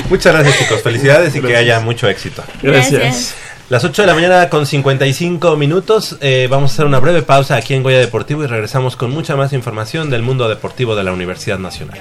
Muchas 0.09 0.33
gracias, 0.33 0.57
chicos. 0.57 0.81
Felicidades 0.81 1.33
y 1.35 1.41
que 1.41 1.55
haya 1.55 1.79
mucho 1.79 2.09
éxito. 2.09 2.43
Gracias. 2.61 2.91
Gracias. 2.91 3.35
Las 3.69 3.83
8 3.83 4.03
de 4.03 4.07
la 4.07 4.13
mañana 4.13 4.49
con 4.49 4.65
55 4.65 5.57
minutos. 5.57 6.17
eh, 6.21 6.47
vamos 6.49 6.71
a 6.71 6.73
hacer 6.73 6.85
una 6.85 6.99
breve 6.99 7.21
pausa 7.21 7.57
aquí 7.57 7.73
en 7.73 7.83
Goya 7.83 7.99
Deportivo 7.99 8.43
y 8.43 8.47
regresamos 8.47 8.95
con 8.95 9.11
mucha 9.11 9.35
más 9.35 9.51
información 9.51 10.09
del 10.09 10.21
mundo 10.21 10.47
deportivo 10.47 10.95
de 10.95 11.03
la 11.03 11.11
Universidad 11.11 11.59
Nacional. 11.59 11.99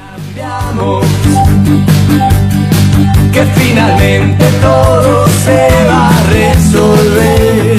que 3.33 3.45
finalmente 3.57 4.45
todo 4.63 5.27
se 5.45 5.69
va 5.89 6.09
a 6.09 6.23
resolver. 6.31 7.77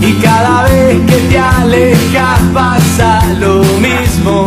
Y 0.00 0.12
cada 0.22 0.62
vez 0.62 1.00
que 1.06 1.16
te 1.28 1.38
alejas 1.38 2.40
pasa 2.54 3.24
lo 3.40 3.64
mismo. 3.80 4.46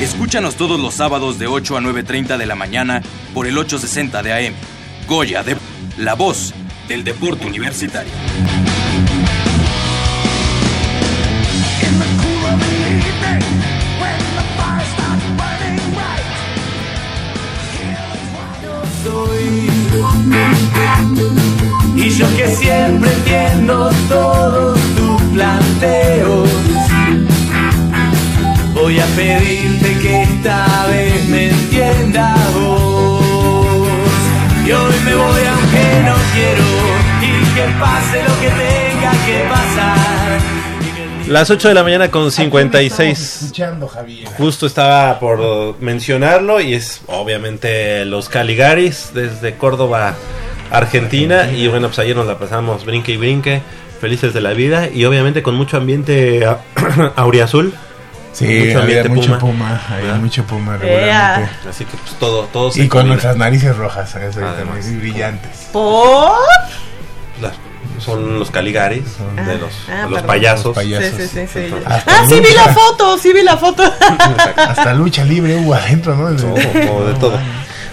Escúchanos 0.00 0.56
todos 0.56 0.80
los 0.80 0.94
sábados 0.94 1.38
de 1.38 1.46
8 1.46 1.76
a 1.76 1.80
9.30 1.82 2.38
de 2.38 2.46
la 2.46 2.54
mañana 2.54 3.02
por 3.34 3.46
el 3.46 3.58
860 3.58 4.22
de 4.22 4.48
AM. 4.48 4.54
Goya 5.06 5.42
de 5.42 5.58
la 5.98 6.14
voz 6.14 6.54
del 6.88 7.04
deporte 7.04 7.46
universitario. 7.46 8.10
Y 21.96 22.08
yo 22.08 22.36
que 22.36 22.48
siempre 22.56 23.12
entiendo 23.12 23.90
todos 24.08 24.78
tus 24.96 25.22
planteos. 25.34 26.49
Voy 28.80 28.98
a 28.98 29.06
pedirte 29.16 29.98
que 30.00 30.22
esta 30.22 30.86
vez 30.88 31.28
me 31.28 31.48
entiendas 31.50 32.54
vos. 32.54 33.22
Y 34.66 34.72
hoy 34.72 34.94
me 35.04 35.14
voy 35.14 35.40
aunque 35.46 36.02
no 36.04 36.14
quiero. 36.34 36.64
Y 37.20 37.54
que 37.54 37.78
pase 37.78 38.22
lo 38.22 38.40
que 38.40 38.48
tenga 38.48 39.10
que 39.26 39.48
pasar. 39.50 40.40
Las 41.28 41.50
8 41.50 41.68
de 41.68 41.74
la 41.74 41.82
mañana 41.84 42.10
con 42.10 42.30
56. 42.32 43.42
Escuchando, 43.42 43.86
Javier. 43.86 44.26
Justo 44.36 44.66
estaba 44.66 45.20
por 45.20 45.76
mencionarlo 45.80 46.60
y 46.60 46.74
es 46.74 47.02
obviamente 47.06 48.04
los 48.06 48.28
Caligaris 48.28 49.10
desde 49.14 49.56
Córdoba, 49.56 50.14
Argentina. 50.72 51.48
Y 51.52 51.68
bueno, 51.68 51.88
pues 51.88 51.98
ayer 52.00 52.16
nos 52.16 52.26
la 52.26 52.38
pasamos 52.38 52.84
brinque 52.84 53.12
y 53.12 53.16
brinque, 53.18 53.60
felices 54.00 54.32
de 54.34 54.40
la 54.40 54.54
vida 54.54 54.88
y 54.92 55.04
obviamente 55.04 55.42
con 55.42 55.54
mucho 55.54 55.76
ambiente 55.76 56.44
a- 56.46 56.58
auriazul. 57.16 57.74
Sí, 58.32 58.44
mucho 58.46 58.60
había 58.80 58.80
ambiente 58.80 59.08
mucho 59.08 59.38
puma. 59.38 59.38
puma, 59.38 59.82
había 59.88 60.02
¿verdad? 60.04 60.20
mucho 60.20 60.44
puma 60.44 60.76
regularmente. 60.76 61.50
Así 61.68 61.84
que 61.84 61.96
pues 61.96 62.12
todo, 62.18 62.44
todo 62.52 62.70
se 62.70 62.78
Y 62.78 62.82
con 62.88 63.00
combina. 63.00 63.14
nuestras 63.14 63.36
narices 63.36 63.76
rojas, 63.76 64.10
¿sabes? 64.10 64.36
Además. 64.36 64.86
muy 64.86 64.96
brillantes. 64.96 65.68
¿Por? 65.72 66.36
Las- 67.42 67.54
son 67.98 68.38
los 68.38 68.50
Caligaris, 68.50 69.04
de 69.46 69.58
los, 69.58 69.72
Ah, 69.90 70.06
los 70.08 70.22
payasos. 70.22 70.66
Los 70.66 70.74
payasos. 70.74 71.10
Sí, 71.20 71.28
sí, 71.28 71.46
sí, 71.52 71.74
Ah, 71.86 72.24
sí 72.26 72.34
vi 72.40 72.40
lucha- 72.48 72.66
la 72.66 72.72
foto, 72.72 73.18
sí 73.18 73.32
vi 73.32 73.42
la 73.42 73.56
foto. 73.58 73.82
Hasta 74.56 74.94
lucha 74.94 75.24
libre 75.24 75.56
hubo 75.56 75.74
adentro, 75.74 76.16
¿no? 76.16 76.34
Todo, 76.34 76.54
como 76.54 77.04
de 77.04 77.14
todo. 77.18 77.38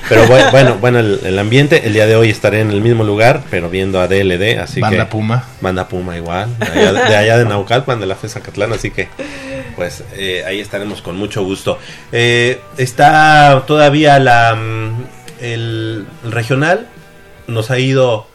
Pero 0.07 0.25
bu- 0.25 0.51
bueno, 0.51 0.77
bueno, 0.79 0.99
el, 0.99 1.19
el 1.25 1.37
ambiente, 1.37 1.85
el 1.85 1.93
día 1.93 2.05
de 2.07 2.15
hoy 2.15 2.29
estaré 2.29 2.61
en 2.61 2.71
el 2.71 2.79
mismo 2.79 3.03
lugar, 3.03 3.41
pero 3.49 3.69
viendo 3.69 3.99
a 3.99 4.07
DLD, 4.07 4.57
así 4.61 4.79
Banda 4.79 5.03
que... 5.03 5.11
Puma. 5.11 5.43
Banda 5.59 5.89
Puma 5.89 6.15
igual, 6.15 6.57
de 6.57 6.65
allá 6.65 6.93
de, 6.93 6.99
de 7.09 7.15
allá 7.17 7.37
de 7.39 7.43
Naucalpan, 7.45 7.99
de 7.99 8.05
la 8.05 8.15
FES 8.15 8.31
Zacatlán, 8.33 8.71
así 8.71 8.91
que 8.91 9.09
pues 9.77 10.03
eh, 10.15 10.43
ahí 10.45 10.59
estaremos 10.59 11.01
con 11.01 11.15
mucho 11.15 11.43
gusto. 11.43 11.77
Eh, 12.11 12.59
está 12.77 13.63
todavía 13.67 14.19
la 14.19 14.55
mm, 14.55 15.05
el, 15.39 16.05
el 16.25 16.31
regional, 16.31 16.87
nos 17.45 17.71
ha 17.71 17.79
ido 17.79 18.27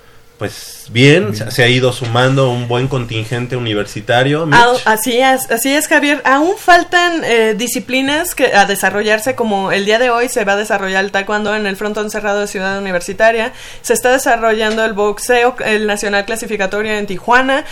pues 0.43 0.87
bien, 0.91 1.37
se, 1.37 1.49
se 1.53 1.63
ha 1.63 1.69
ido 1.69 1.93
sumando 1.93 2.51
un 2.51 2.67
buen 2.67 2.89
contingente 2.89 3.57
universitario. 3.57 4.45
Mitch. 4.45 4.59
Así 4.85 5.21
es, 5.21 5.49
así 5.53 5.73
es, 5.73 5.87
Javier. 5.87 6.21
Aún 6.25 6.55
faltan 6.59 7.23
eh, 7.23 7.55
disciplinas 7.57 8.35
que 8.35 8.47
a 8.53 8.65
desarrollarse, 8.65 9.37
como 9.37 9.71
el 9.71 9.85
día 9.85 10.01
de 10.01 10.11
hoy 10.11 10.29
se 10.29 10.45
va 10.45 10.55
a 10.55 10.57
desarrollar 10.57 11.05
el 11.05 11.13
taekwondo 11.13 11.55
en 11.55 11.69
el 11.69 11.77
frontón 11.77 12.11
cerrado 12.11 12.41
de 12.41 12.49
Ciudad 12.49 12.77
Universitaria. 12.77 13.53
Se 13.83 13.93
está 13.93 14.11
desarrollando 14.11 14.85
el 14.85 14.95
boxeo, 14.95 15.55
el 15.65 15.87
nacional 15.87 16.25
clasificatorio 16.25 16.91
en 16.95 17.07
Tijuana. 17.07 17.65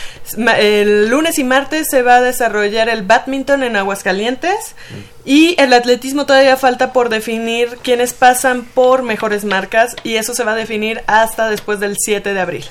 El 0.57 1.09
lunes 1.09 1.41
y 1.41 1.43
martes 1.43 1.89
se 1.91 2.03
va 2.03 2.19
a 2.19 2.21
desarrollar 2.21 2.89
el 2.89 3.03
badminton 3.03 3.65
en 3.65 3.75
Aguascalientes. 3.75 4.77
Y 5.25 5.55
el 5.61 5.73
atletismo 5.73 6.25
todavía 6.27 6.57
falta 6.57 6.93
por 6.93 7.09
definir 7.11 7.79
quiénes 7.83 8.13
pasan 8.15 8.63
por 8.63 9.03
mejores 9.03 9.45
marcas 9.45 9.95
y 10.03 10.17
eso 10.17 10.35
se 10.35 10.45
va 10.45 10.53
a 10.53 10.57
definir 10.57 11.03
hasta 11.07 11.49
después 11.49 11.79
del 11.81 11.97
7 11.99 12.33
de 12.33 12.41
abril. 12.41 12.65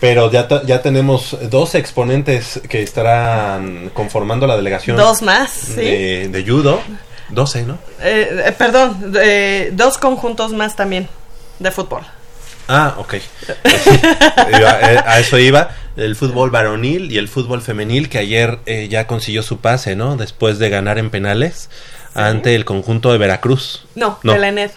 Pero 0.00 0.30
ya, 0.30 0.46
ya 0.64 0.82
tenemos 0.82 1.36
dos 1.50 1.74
exponentes 1.74 2.60
que 2.68 2.82
estarán 2.82 3.90
conformando 3.94 4.46
la 4.46 4.56
delegación. 4.56 4.96
Dos 4.96 5.22
más, 5.22 5.50
sí. 5.50 5.74
De, 5.74 6.28
de 6.28 6.44
judo. 6.46 6.80
12, 7.30 7.62
¿no? 7.64 7.78
Eh, 8.00 8.44
eh, 8.46 8.52
perdón, 8.56 9.12
eh, 9.20 9.70
dos 9.72 9.98
conjuntos 9.98 10.52
más 10.52 10.76
también 10.76 11.08
de 11.58 11.70
fútbol. 11.70 12.02
Ah, 12.68 12.94
ok. 12.98 13.14
Iba- 14.58 14.92
eh, 14.92 15.00
a 15.04 15.18
eso 15.20 15.38
iba. 15.38 15.70
El 15.96 16.14
fútbol 16.16 16.50
varonil 16.50 17.10
y 17.10 17.18
el 17.18 17.28
fútbol 17.28 17.62
femenil 17.62 18.08
que 18.08 18.18
ayer 18.18 18.58
eh, 18.66 18.88
ya 18.88 19.06
consiguió 19.06 19.42
su 19.42 19.58
pase, 19.60 19.96
¿no? 19.96 20.16
Después 20.16 20.58
de 20.58 20.68
ganar 20.70 20.98
en 20.98 21.10
penales 21.10 21.70
ante 22.14 22.54
el 22.54 22.64
conjunto 22.64 23.12
de 23.12 23.18
Veracruz. 23.18 23.86
No, 23.94 24.18
No. 24.22 24.32
de 24.34 24.38
la 24.38 24.48
ENED, 24.48 24.70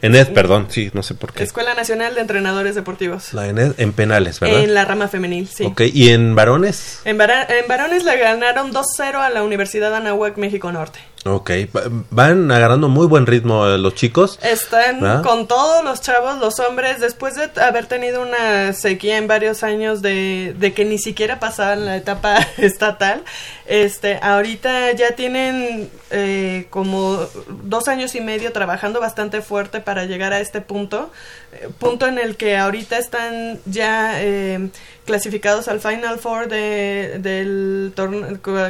En 0.00 0.14
ED, 0.14 0.28
perdón, 0.32 0.66
sí, 0.70 0.90
no 0.94 1.02
sé 1.02 1.14
por 1.14 1.32
qué. 1.32 1.42
Escuela 1.42 1.74
Nacional 1.74 2.14
de 2.14 2.20
Entrenadores 2.20 2.74
Deportivos. 2.76 3.34
La 3.34 3.48
ENED 3.48 3.72
en 3.78 3.92
penales, 3.92 4.38
¿verdad? 4.38 4.62
En 4.62 4.72
la 4.74 4.84
rama 4.84 5.08
femenil, 5.08 5.48
sí. 5.48 5.64
Ok, 5.64 5.82
¿y 5.92 6.10
en 6.10 6.34
varones? 6.36 7.00
En, 7.04 7.18
vara- 7.18 7.44
en 7.48 7.66
varones 7.66 8.04
le 8.04 8.16
ganaron 8.16 8.72
2-0 8.72 9.16
a 9.20 9.28
la 9.30 9.42
Universidad 9.42 9.92
Anahuac 9.94 10.36
México 10.36 10.70
Norte. 10.70 11.00
Ok, 11.24 11.50
va- 11.76 11.82
van 12.10 12.50
agarrando 12.52 12.88
muy 12.88 13.06
buen 13.06 13.26
ritmo 13.26 13.66
eh, 13.66 13.76
los 13.76 13.94
chicos. 13.94 14.38
Están 14.42 15.00
¿verdad? 15.00 15.22
con 15.22 15.48
todos 15.48 15.84
los 15.84 16.00
chavos, 16.00 16.38
los 16.38 16.58
hombres, 16.60 17.00
después 17.00 17.34
de 17.34 17.50
haber 17.60 17.86
tenido 17.86 18.22
una 18.22 18.72
sequía 18.72 19.18
en 19.18 19.26
varios 19.26 19.62
años 19.64 20.00
de, 20.00 20.54
de 20.56 20.72
que 20.72 20.84
ni 20.84 20.98
siquiera 20.98 21.40
pasaban 21.40 21.84
la 21.86 21.96
etapa 21.96 22.38
estatal, 22.58 23.24
este, 23.66 24.18
ahorita 24.22 24.92
ya 24.92 25.10
tienen 25.16 25.90
eh, 26.10 26.66
como 26.70 27.18
dos 27.64 27.88
años 27.88 28.14
y 28.14 28.20
medio 28.20 28.52
trabajando 28.52 29.00
bastante 29.00 29.42
fuerte 29.42 29.80
para 29.80 30.04
llegar 30.04 30.32
a 30.32 30.40
este 30.40 30.60
punto, 30.60 31.10
eh, 31.52 31.68
punto 31.78 32.06
en 32.06 32.18
el 32.18 32.36
que 32.36 32.56
ahorita 32.56 32.96
están 32.96 33.58
ya 33.66 34.22
eh, 34.22 34.70
clasificados 35.08 35.66
al 35.68 35.80
Final 35.80 36.18
Four 36.18 36.48
de- 36.48 37.18
del 37.18 37.92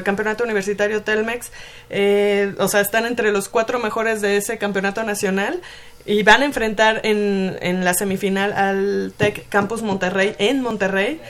campeonato 0.05 0.45
universitario 0.45 1.03
Telmex, 1.03 1.51
eh, 1.91 2.55
o 2.59 2.69
sea, 2.69 2.81
están 2.81 3.05
entre 3.07 3.33
los 3.33 3.49
cuatro 3.49 3.81
mejores 3.81 4.21
de 4.23 4.37
ese 4.37 4.57
campeonato 4.57 5.03
nacional 5.03 5.61
y 6.07 6.23
van 6.23 6.41
a 6.43 6.45
enfrentar 6.47 7.01
en, 7.05 7.59
en 7.61 7.85
la 7.85 7.93
semifinal 7.93 8.53
al 8.53 9.13
Tech 9.17 9.47
Campus 9.49 9.83
Monterrey 9.83 10.35
en 10.39 10.63
Monterrey 10.63 11.21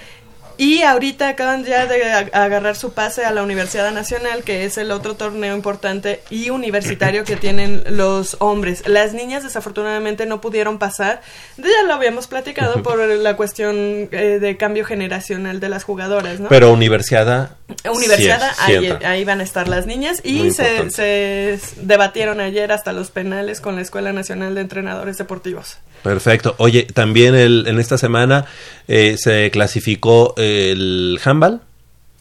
Y 0.59 0.83
ahorita 0.83 1.29
acaban 1.29 1.65
ya 1.65 1.87
de 1.87 2.03
ag- 2.05 2.31
agarrar 2.35 2.77
su 2.77 2.93
pase 2.93 3.25
a 3.25 3.31
la 3.31 3.43
Universidad 3.43 3.93
Nacional, 3.93 4.43
que 4.43 4.65
es 4.65 4.77
el 4.77 4.91
otro 4.91 5.15
torneo 5.15 5.55
importante 5.55 6.21
y 6.31 6.51
universitario 6.51 7.25
que 7.25 7.37
tienen 7.37 7.85
los 7.91 8.37
hombres. 8.41 8.83
Las 8.87 9.15
niñas 9.15 9.45
desafortunadamente 9.45 10.27
no 10.27 10.41
pudieron 10.41 10.79
pasar, 10.79 11.23
ya 11.57 11.83
lo 11.87 11.95
habíamos 11.95 12.27
platicado 12.27 12.83
por 12.83 12.99
la 12.99 13.37
cuestión 13.37 14.09
eh, 14.11 14.39
de 14.41 14.57
cambio 14.57 14.85
generacional 14.85 15.61
de 15.61 15.69
las 15.69 15.85
jugadoras, 15.85 16.41
¿no? 16.41 16.49
Pero 16.49 16.73
universidad. 16.73 17.53
Universidad, 17.85 18.41
sí, 18.67 18.73
ahí, 18.73 18.93
ahí 19.05 19.25
van 19.25 19.41
a 19.41 19.45
estar 19.45 19.69
las 19.69 19.87
niñas 19.87 20.21
y 20.25 20.51
se, 20.51 20.91
se 20.91 21.61
debatieron 21.83 22.41
ayer 22.41 22.73
hasta 22.73 22.93
los 22.93 23.11
penales 23.11 23.61
con 23.61 23.77
la 23.77 23.83
Escuela 23.83 24.13
Nacional 24.13 24.55
de 24.55 24.63
Entrenadores 24.63 25.19
Deportivos. 25.19 25.77
Perfecto. 26.03 26.55
Oye, 26.59 26.85
también 26.85 27.35
el, 27.35 27.67
en 27.69 27.79
esta 27.79 27.99
semana 27.99 28.47
eh, 28.87 29.17
se 29.19 29.51
clasificó 29.51 30.35
el 30.49 31.21
handball 31.25 31.61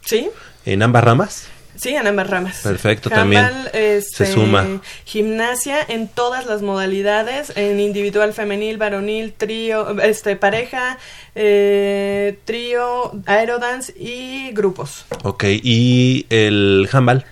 ¿Sí? 0.04 0.30
en 0.66 0.84
ambas 0.84 1.04
ramas. 1.04 1.48
Sí, 1.78 1.90
en 1.90 2.08
ambas 2.08 2.28
ramas. 2.28 2.62
Perfecto, 2.64 3.10
Handball, 3.14 3.44
también 3.46 3.70
este, 3.74 4.26
se 4.26 4.34
suma. 4.34 4.82
Gimnasia 5.06 5.78
en 5.88 6.08
todas 6.08 6.48
las 6.48 6.64
modalidades, 6.64 7.54
en 7.56 7.80
individual, 7.80 8.34
femenil, 8.34 8.78
varonil, 8.78 9.34
trío, 9.34 10.00
este, 10.02 10.36
pareja, 10.36 10.98
eh, 11.36 12.40
trío, 12.46 13.12
aerodance 13.28 13.94
y 13.96 14.52
grupos. 14.54 15.06
Ok, 15.24 15.44
y 15.46 16.26
el 16.32 16.90
handball. 16.92 17.26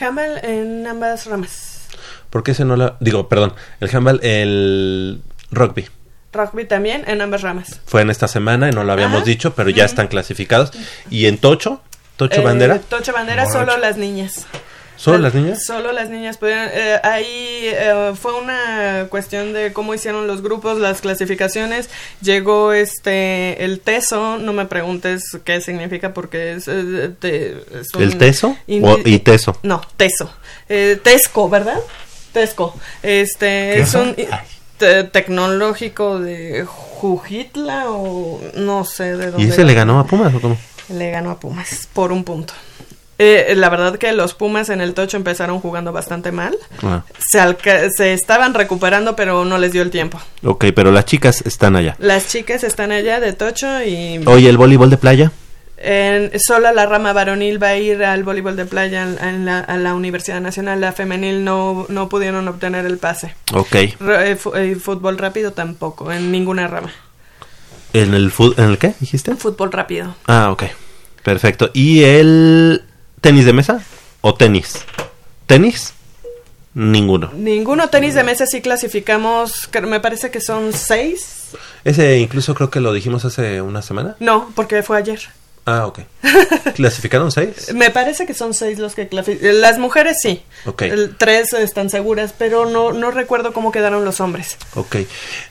Handball 0.00 0.38
en 0.44 0.86
ambas 0.86 1.26
ramas. 1.26 1.88
¿Por 2.30 2.42
qué 2.42 2.52
ese 2.52 2.64
no 2.64 2.76
la.? 2.76 2.96
Digo, 3.00 3.28
perdón, 3.28 3.52
el 3.80 3.94
handball, 3.94 4.20
el 4.22 5.20
rugby. 5.50 5.86
Rugby 6.32 6.64
también 6.64 7.04
en 7.06 7.20
ambas 7.20 7.42
ramas. 7.42 7.80
Fue 7.86 8.02
en 8.02 8.10
esta 8.10 8.28
semana 8.28 8.68
y 8.68 8.72
no 8.72 8.84
lo 8.84 8.92
habíamos 8.92 9.18
Ajá. 9.22 9.26
dicho, 9.26 9.54
pero 9.54 9.70
ya 9.70 9.84
están 9.84 10.08
clasificados. 10.08 10.70
¿Y 11.10 11.26
en 11.26 11.38
Tocho? 11.38 11.80
¿Tocho 12.16 12.40
Eh, 12.40 12.44
Bandera? 12.44 12.78
Tocho 12.78 13.12
Bandera, 13.12 13.46
solo 13.50 13.76
las 13.78 13.96
niñas. 13.96 14.46
¿Solo 14.96 15.16
las 15.16 15.32
niñas? 15.34 15.64
Solo 15.64 15.92
las 15.92 16.10
niñas 16.10 16.36
pudieron. 16.36 16.68
eh, 16.74 17.00
ahí 17.02 17.24
eh, 17.72 18.12
fue 18.20 18.34
una 18.38 19.06
cuestión 19.08 19.54
de 19.54 19.72
cómo 19.72 19.94
hicieron 19.94 20.26
los 20.26 20.42
grupos, 20.42 20.78
las 20.78 21.00
clasificaciones. 21.00 21.88
Llegó 22.20 22.74
este 22.74 23.64
el 23.64 23.80
teso. 23.80 24.36
No 24.38 24.52
me 24.52 24.66
preguntes 24.66 25.22
qué 25.42 25.62
significa 25.62 26.12
porque 26.12 26.52
es. 26.52 26.68
eh, 26.68 27.12
te- 27.18 27.56
¿El 27.98 28.18
teso? 28.18 28.58
O- 28.82 28.98
y 29.02 29.18
teso. 29.20 29.58
No, 29.62 29.80
teso. 29.96 30.30
Eh, 30.68 31.00
Tesco, 31.02 31.48
¿verdad? 31.48 31.78
Tesco. 32.34 32.78
Este 33.02 33.72
¿Qué 33.76 33.80
es 33.80 33.94
un 33.94 34.14
te- 34.80 35.04
tecnológico 35.04 36.18
de 36.18 36.64
Jujitla 36.66 37.84
o 37.90 38.40
no 38.56 38.84
sé 38.84 39.16
de 39.16 39.30
dónde. 39.30 39.46
¿Y 39.46 39.50
ese 39.50 39.64
le 39.64 39.74
ganó 39.74 40.00
a 40.00 40.06
Pumas 40.06 40.34
o 40.34 40.40
cómo? 40.40 40.56
Le 40.88 41.10
ganó 41.12 41.30
a 41.30 41.38
Pumas 41.38 41.88
por 41.92 42.10
un 42.10 42.24
punto. 42.24 42.52
Eh, 43.22 43.52
la 43.54 43.68
verdad 43.68 43.96
que 43.98 44.12
los 44.12 44.32
Pumas 44.32 44.70
en 44.70 44.80
el 44.80 44.94
Tocho 44.94 45.18
empezaron 45.18 45.60
jugando 45.60 45.92
bastante 45.92 46.32
mal. 46.32 46.56
Ah, 46.82 47.02
Se, 47.18 47.90
se 47.90 48.14
estaban 48.14 48.54
recuperando, 48.54 49.14
pero 49.14 49.44
no 49.44 49.58
les 49.58 49.72
dio 49.72 49.82
el 49.82 49.90
tiempo. 49.90 50.18
ok, 50.42 50.64
pero 50.74 50.90
las 50.90 51.04
chicas 51.04 51.42
están 51.44 51.76
allá. 51.76 51.94
Las 51.98 52.28
chicas 52.28 52.64
están 52.64 52.92
allá 52.92 53.20
de 53.20 53.34
Tocho 53.34 53.82
y 53.84 54.20
Oye, 54.26 54.48
¿el 54.48 54.56
voleibol 54.56 54.88
de 54.88 54.96
playa? 54.96 55.32
En, 55.82 56.30
solo 56.38 56.72
la 56.72 56.84
rama 56.86 57.12
varonil 57.12 57.62
va 57.62 57.68
a 57.68 57.76
ir 57.78 58.04
al 58.04 58.22
voleibol 58.22 58.54
de 58.56 58.66
playa 58.66 59.02
en- 59.02 59.18
en 59.18 59.44
la- 59.46 59.60
a 59.60 59.76
la 59.78 59.94
Universidad 59.94 60.40
Nacional. 60.40 60.80
La 60.80 60.92
femenil 60.92 61.42
no, 61.44 61.86
no 61.88 62.08
pudieron 62.08 62.46
obtener 62.48 62.84
el 62.86 62.98
pase. 62.98 63.34
Ok. 63.54 63.72
Re- 63.98 64.32
eh, 64.32 64.38
eh, 64.56 64.76
fútbol 64.76 65.16
rápido 65.18 65.52
tampoco, 65.52 66.12
en 66.12 66.30
ninguna 66.30 66.68
rama. 66.68 66.92
¿En 67.92 68.14
el, 68.14 68.32
¿En 68.56 68.64
el 68.64 68.78
qué 68.78 68.94
dijiste? 69.00 69.34
Fútbol 69.36 69.72
rápido. 69.72 70.14
Ah, 70.26 70.50
ok. 70.52 70.64
Perfecto. 71.24 71.70
¿Y 71.74 72.04
el 72.04 72.84
tenis 73.20 73.44
de 73.46 73.52
mesa? 73.52 73.82
¿O 74.20 74.34
tenis? 74.34 74.84
¿Tenis? 75.46 75.94
Ninguno. 76.72 77.30
Ninguno 77.34 77.88
tenis 77.88 78.14
de 78.14 78.22
mesa 78.22 78.46
sí 78.46 78.60
clasificamos, 78.60 79.68
me 79.82 79.98
parece 79.98 80.30
que 80.30 80.40
son 80.40 80.72
seis. 80.72 81.48
Ese 81.84 82.18
incluso 82.18 82.54
creo 82.54 82.70
que 82.70 82.78
lo 82.78 82.92
dijimos 82.92 83.24
hace 83.24 83.60
una 83.60 83.82
semana. 83.82 84.14
No, 84.20 84.52
porque 84.54 84.82
fue 84.84 84.96
ayer. 84.98 85.20
Ah, 85.66 85.86
ok. 85.86 86.00
¿Clasificaron 86.74 87.30
seis? 87.30 87.72
Me 87.74 87.90
parece 87.90 88.26
que 88.26 88.34
son 88.34 88.54
seis 88.54 88.78
los 88.78 88.94
que 88.94 89.08
clasifican. 89.08 89.60
Las 89.60 89.78
mujeres 89.78 90.16
sí. 90.22 90.42
Ok. 90.64 90.82
El- 90.82 91.16
tres 91.16 91.52
están 91.52 91.90
seguras, 91.90 92.34
pero 92.36 92.66
no, 92.66 92.92
no 92.92 93.10
recuerdo 93.10 93.52
cómo 93.52 93.70
quedaron 93.70 94.04
los 94.04 94.20
hombres. 94.20 94.56
Ok. 94.74 94.96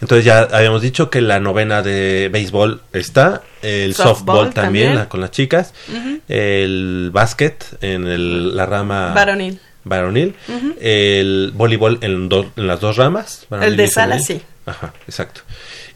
Entonces 0.01 0.25
ya 0.25 0.39
habíamos 0.51 0.81
dicho 0.81 1.09
que 1.09 1.21
la 1.21 1.39
novena 1.39 1.81
de 1.81 2.29
béisbol 2.31 2.81
está, 2.91 3.43
el 3.61 3.93
softball, 3.95 4.15
Softball 4.15 4.53
también, 4.53 4.63
también. 4.87 4.95
la- 4.95 5.09
con 5.09 5.21
las 5.21 5.31
chicas, 5.31 5.73
el 6.27 7.09
básquet 7.13 7.65
en 7.81 8.07
el- 8.07 8.55
la 8.55 8.65
rama 8.65 9.13
Varonil. 9.13 9.59
varonil, 9.83 10.35
el 10.81 11.51
voleibol 11.55 11.99
en, 12.01 12.29
do- 12.29 12.51
en 12.55 12.67
las 12.67 12.79
dos 12.79 12.97
ramas. 12.97 13.45
El 13.61 13.77
de 13.77 13.87
sala 13.87 14.19
sí. 14.19 14.41
Ajá, 14.65 14.93
exacto. 15.07 15.41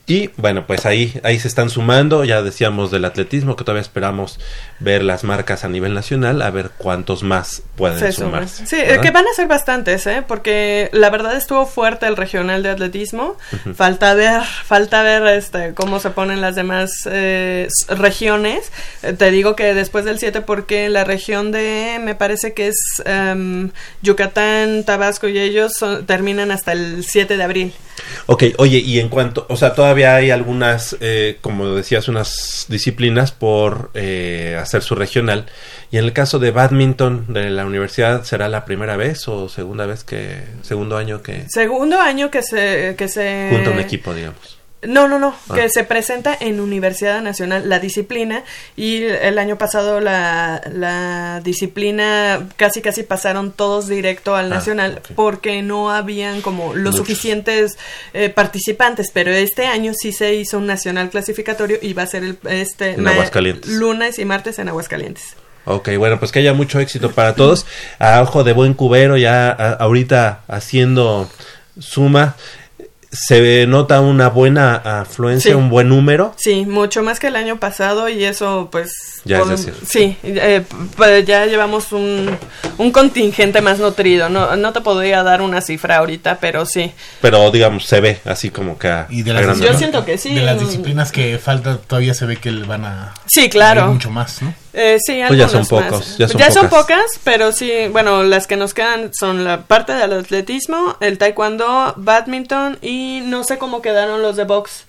Y 0.06 0.32
bueno, 0.36 0.68
pues 0.68 0.86
ahí, 0.86 1.14
ahí 1.24 1.40
se 1.40 1.48
están 1.48 1.70
sumando, 1.70 2.26
ya 2.26 2.42
decíamos 2.42 2.92
del 2.92 3.06
atletismo, 3.06 3.56
que 3.56 3.64
todavía 3.64 3.82
esperamos 3.82 4.38
ver 4.80 5.02
las 5.02 5.24
marcas 5.24 5.64
a 5.64 5.70
nivel 5.70 5.94
nacional, 5.94 6.42
a 6.42 6.50
ver 6.52 6.72
cuántos 6.78 7.24
más 7.24 7.62
pueden 7.78 8.00
Se 8.00 8.12
suman. 8.12 8.50
sumarse. 8.50 8.68
Sí, 8.68 8.76
¿verdad? 8.76 9.02
que 9.02 9.12
van 9.12 9.26
a 9.26 9.34
ser 9.34 9.48
bastantes, 9.48 10.06
¿eh? 10.08 10.22
Porque 10.28 10.90
la 10.92 11.10
verdad 11.10 11.38
estuvo 11.38 11.66
fuerte 11.66 12.06
el 12.06 12.18
regional 12.18 12.64
de 12.64 12.70
atletismo. 12.72 13.38
Falta 13.76 14.14
ver, 14.14 14.42
falta 14.44 15.04
ver 15.04 15.26
este 15.38 15.74
cómo 15.74 16.02
se 16.02 16.10
ponen 16.10 16.42
las 16.42 16.56
demás 16.56 16.92
eh, 17.10 17.70
regiones. 17.88 18.74
Eh, 19.04 19.14
te 19.14 19.32
digo 19.32 19.56
que 19.56 19.74
después 19.74 20.04
del 20.04 20.20
7 20.20 20.42
porque 20.42 20.90
la 20.90 21.06
región 21.06 21.54
de, 21.54 22.02
me 22.04 22.14
parece 22.14 22.54
que 22.54 22.68
es 22.68 22.76
em, 23.06 23.72
Yucatán, 24.02 24.84
Tabasco 24.84 25.30
y 25.30 25.40
ellos 25.40 25.74
son- 25.78 26.06
terminan 26.06 26.52
hasta 26.52 26.74
el 26.74 27.06
7 27.08 27.38
de 27.38 27.44
abril. 27.44 27.74
Ok, 28.26 28.44
oye, 28.58 28.78
y 28.78 29.00
en 29.00 29.10
cuanto, 29.10 29.46
o 29.50 29.58
sea, 29.58 29.74
todavía 29.74 30.16
hay 30.16 30.32
algunas, 30.32 30.96
eh, 31.02 31.38
como 31.42 31.76
decías, 31.76 32.08
unas 32.08 32.66
disciplinas 32.70 33.32
por 33.32 33.92
eh, 33.94 34.58
hacer 34.60 34.82
su 34.82 34.96
regional. 34.96 35.46
Y 35.92 35.98
en 35.98 36.06
el 36.06 36.14
caso 36.14 36.40
de 36.40 36.52
badminton 36.52 37.34
de 37.34 37.50
la 37.50 37.66
universidad, 37.66 38.24
¿será 38.24 38.50
la 38.50 38.66
primera 38.66 38.98
vez 38.98 39.28
o 39.28 39.50
segunda 39.50 39.86
vez 39.86 40.04
que, 40.04 40.42
segundo 40.62 40.98
año 40.98 41.22
que 41.22 41.46
Segundo 41.50 42.00
año 42.00 42.32
que 42.32 42.42
se... 42.42 42.96
Que 42.98 43.08
se 43.08 43.50
junta 43.52 43.70
un 43.70 43.80
equipo, 43.80 44.14
digamos? 44.14 44.63
No, 44.86 45.08
no, 45.08 45.18
no, 45.20 45.36
Ah. 45.50 45.56
que 45.56 45.70
se 45.70 45.84
presenta 45.84 46.36
en 46.40 46.60
Universidad 46.60 47.22
Nacional 47.22 47.70
la 47.70 47.80
disciplina 47.80 48.44
y 48.76 49.04
el 49.04 49.40
año 49.40 49.58
pasado 49.58 50.00
la, 50.00 50.62
la 50.74 51.40
disciplina 51.44 52.48
casi 52.58 52.82
casi 52.82 53.04
pasaron 53.04 53.52
todos 53.52 53.88
directo 53.88 54.36
al 54.36 54.46
Ah, 54.52 54.56
Nacional 54.56 55.02
porque 55.16 55.62
no 55.62 55.90
habían 55.92 56.42
como 56.42 56.74
los 56.74 56.94
Muchos. 56.94 56.98
suficientes 57.08 57.78
eh, 58.14 58.30
participantes, 58.30 59.10
pero 59.14 59.32
este 59.32 59.66
año 59.68 59.94
sí 59.94 60.12
se 60.12 60.34
hizo 60.36 60.58
un 60.58 60.68
Nacional 60.68 61.10
clasificatorio 61.10 61.78
y 61.82 61.94
va 61.94 62.04
a 62.04 62.08
ser 62.08 62.24
el, 62.24 62.38
este 62.50 62.94
En 62.94 63.08
Aguascalientes. 63.08 63.72
lunes 63.72 64.20
y 64.20 64.26
martes 64.26 64.60
en 64.60 64.70
Aguascalientes. 64.70 65.36
Ok, 65.66 65.92
bueno, 65.98 66.20
pues 66.20 66.32
que 66.34 66.40
haya 66.40 66.54
mucho 66.54 66.80
éxito 66.82 67.12
para 67.12 67.36
todos. 67.36 67.66
A 68.00 68.22
ojo 68.22 68.44
de 68.44 68.52
buen 68.52 68.74
cubero, 68.74 69.16
ya 69.16 69.48
a- 69.50 69.74
ahorita 69.74 70.42
haciendo 70.50 71.30
suma, 71.80 72.36
se 73.14 73.66
nota 73.68 74.02
una 74.02 74.30
buena 74.30 74.76
afluencia, 75.02 75.52
Sí. 75.52 75.56
un 75.56 75.70
buen 75.70 75.90
número. 75.90 76.34
Sí, 76.38 76.66
mucho 76.66 77.04
más 77.04 77.20
que 77.20 77.28
el 77.28 77.36
año 77.36 77.60
pasado 77.60 78.10
y 78.10 78.24
eso 78.24 78.70
pues... 78.72 78.92
Ya 79.26 79.40
es 79.40 79.48
decir. 79.50 79.74
Sí, 79.88 80.18
eh, 80.24 80.64
pues 80.98 81.26
ya 81.26 81.46
llevamos 81.46 81.92
un, 81.94 82.30
un 82.78 82.92
contingente 82.92 83.62
más 83.62 83.80
nutrido. 83.80 84.28
No, 84.30 84.56
no 84.58 84.74
te 84.74 84.82
podría 84.82 85.24
dar 85.24 85.42
una 85.42 85.62
cifra 85.62 85.98
ahorita, 85.98 86.40
pero 86.42 86.66
sí. 86.66 86.92
Pero 87.22 87.50
digamos, 87.52 87.86
se 87.86 88.02
ve 88.02 88.20
así 88.26 88.50
como 88.50 88.78
que 88.78 88.90
a, 88.90 89.08
Y 89.10 89.24
de 89.24 89.32
las, 89.32 89.44
grandes 89.44 89.62
Yo 89.62 89.68
rasgos. 89.68 89.80
siento 89.80 90.04
que 90.06 90.18
sí. 90.18 90.34
de 90.36 90.42
las 90.42 90.60
disciplinas 90.60 91.12
que 91.12 91.38
falta 91.38 91.78
todavía 91.78 92.14
se 92.14 92.26
ve 92.26 92.36
que 92.38 92.52
van 92.52 92.84
a 92.84 93.14
Sí, 93.28 93.50
claro. 93.50 93.88
mucho 93.94 94.10
más, 94.10 94.42
¿no? 94.42 94.54
Eh, 94.74 94.98
sí, 95.06 95.22
Pues 95.28 95.38
ya 95.40 95.48
son 95.50 95.60
algunas 95.60 95.72
más. 95.72 95.92
pocos, 95.92 96.18
ya 96.18 96.28
son 96.52 96.70
pocas. 96.70 96.70
pocas, 96.70 97.06
pero 97.24 97.52
sí, 97.52 97.72
bueno, 97.92 98.24
las 98.24 98.48
que 98.48 98.56
nos 98.56 98.74
quedan 98.74 99.12
son 99.14 99.44
la 99.44 99.62
parte 99.64 99.94
del 99.94 100.14
atletismo, 100.14 100.98
el 101.00 101.18
taekwondo, 101.20 101.94
badminton 101.96 102.80
y 102.82 103.22
no 103.24 103.44
sé 103.44 103.60
cómo 103.60 103.82
quedaron 103.84 104.22
los 104.24 104.36
de 104.36 104.46
box, 104.46 104.86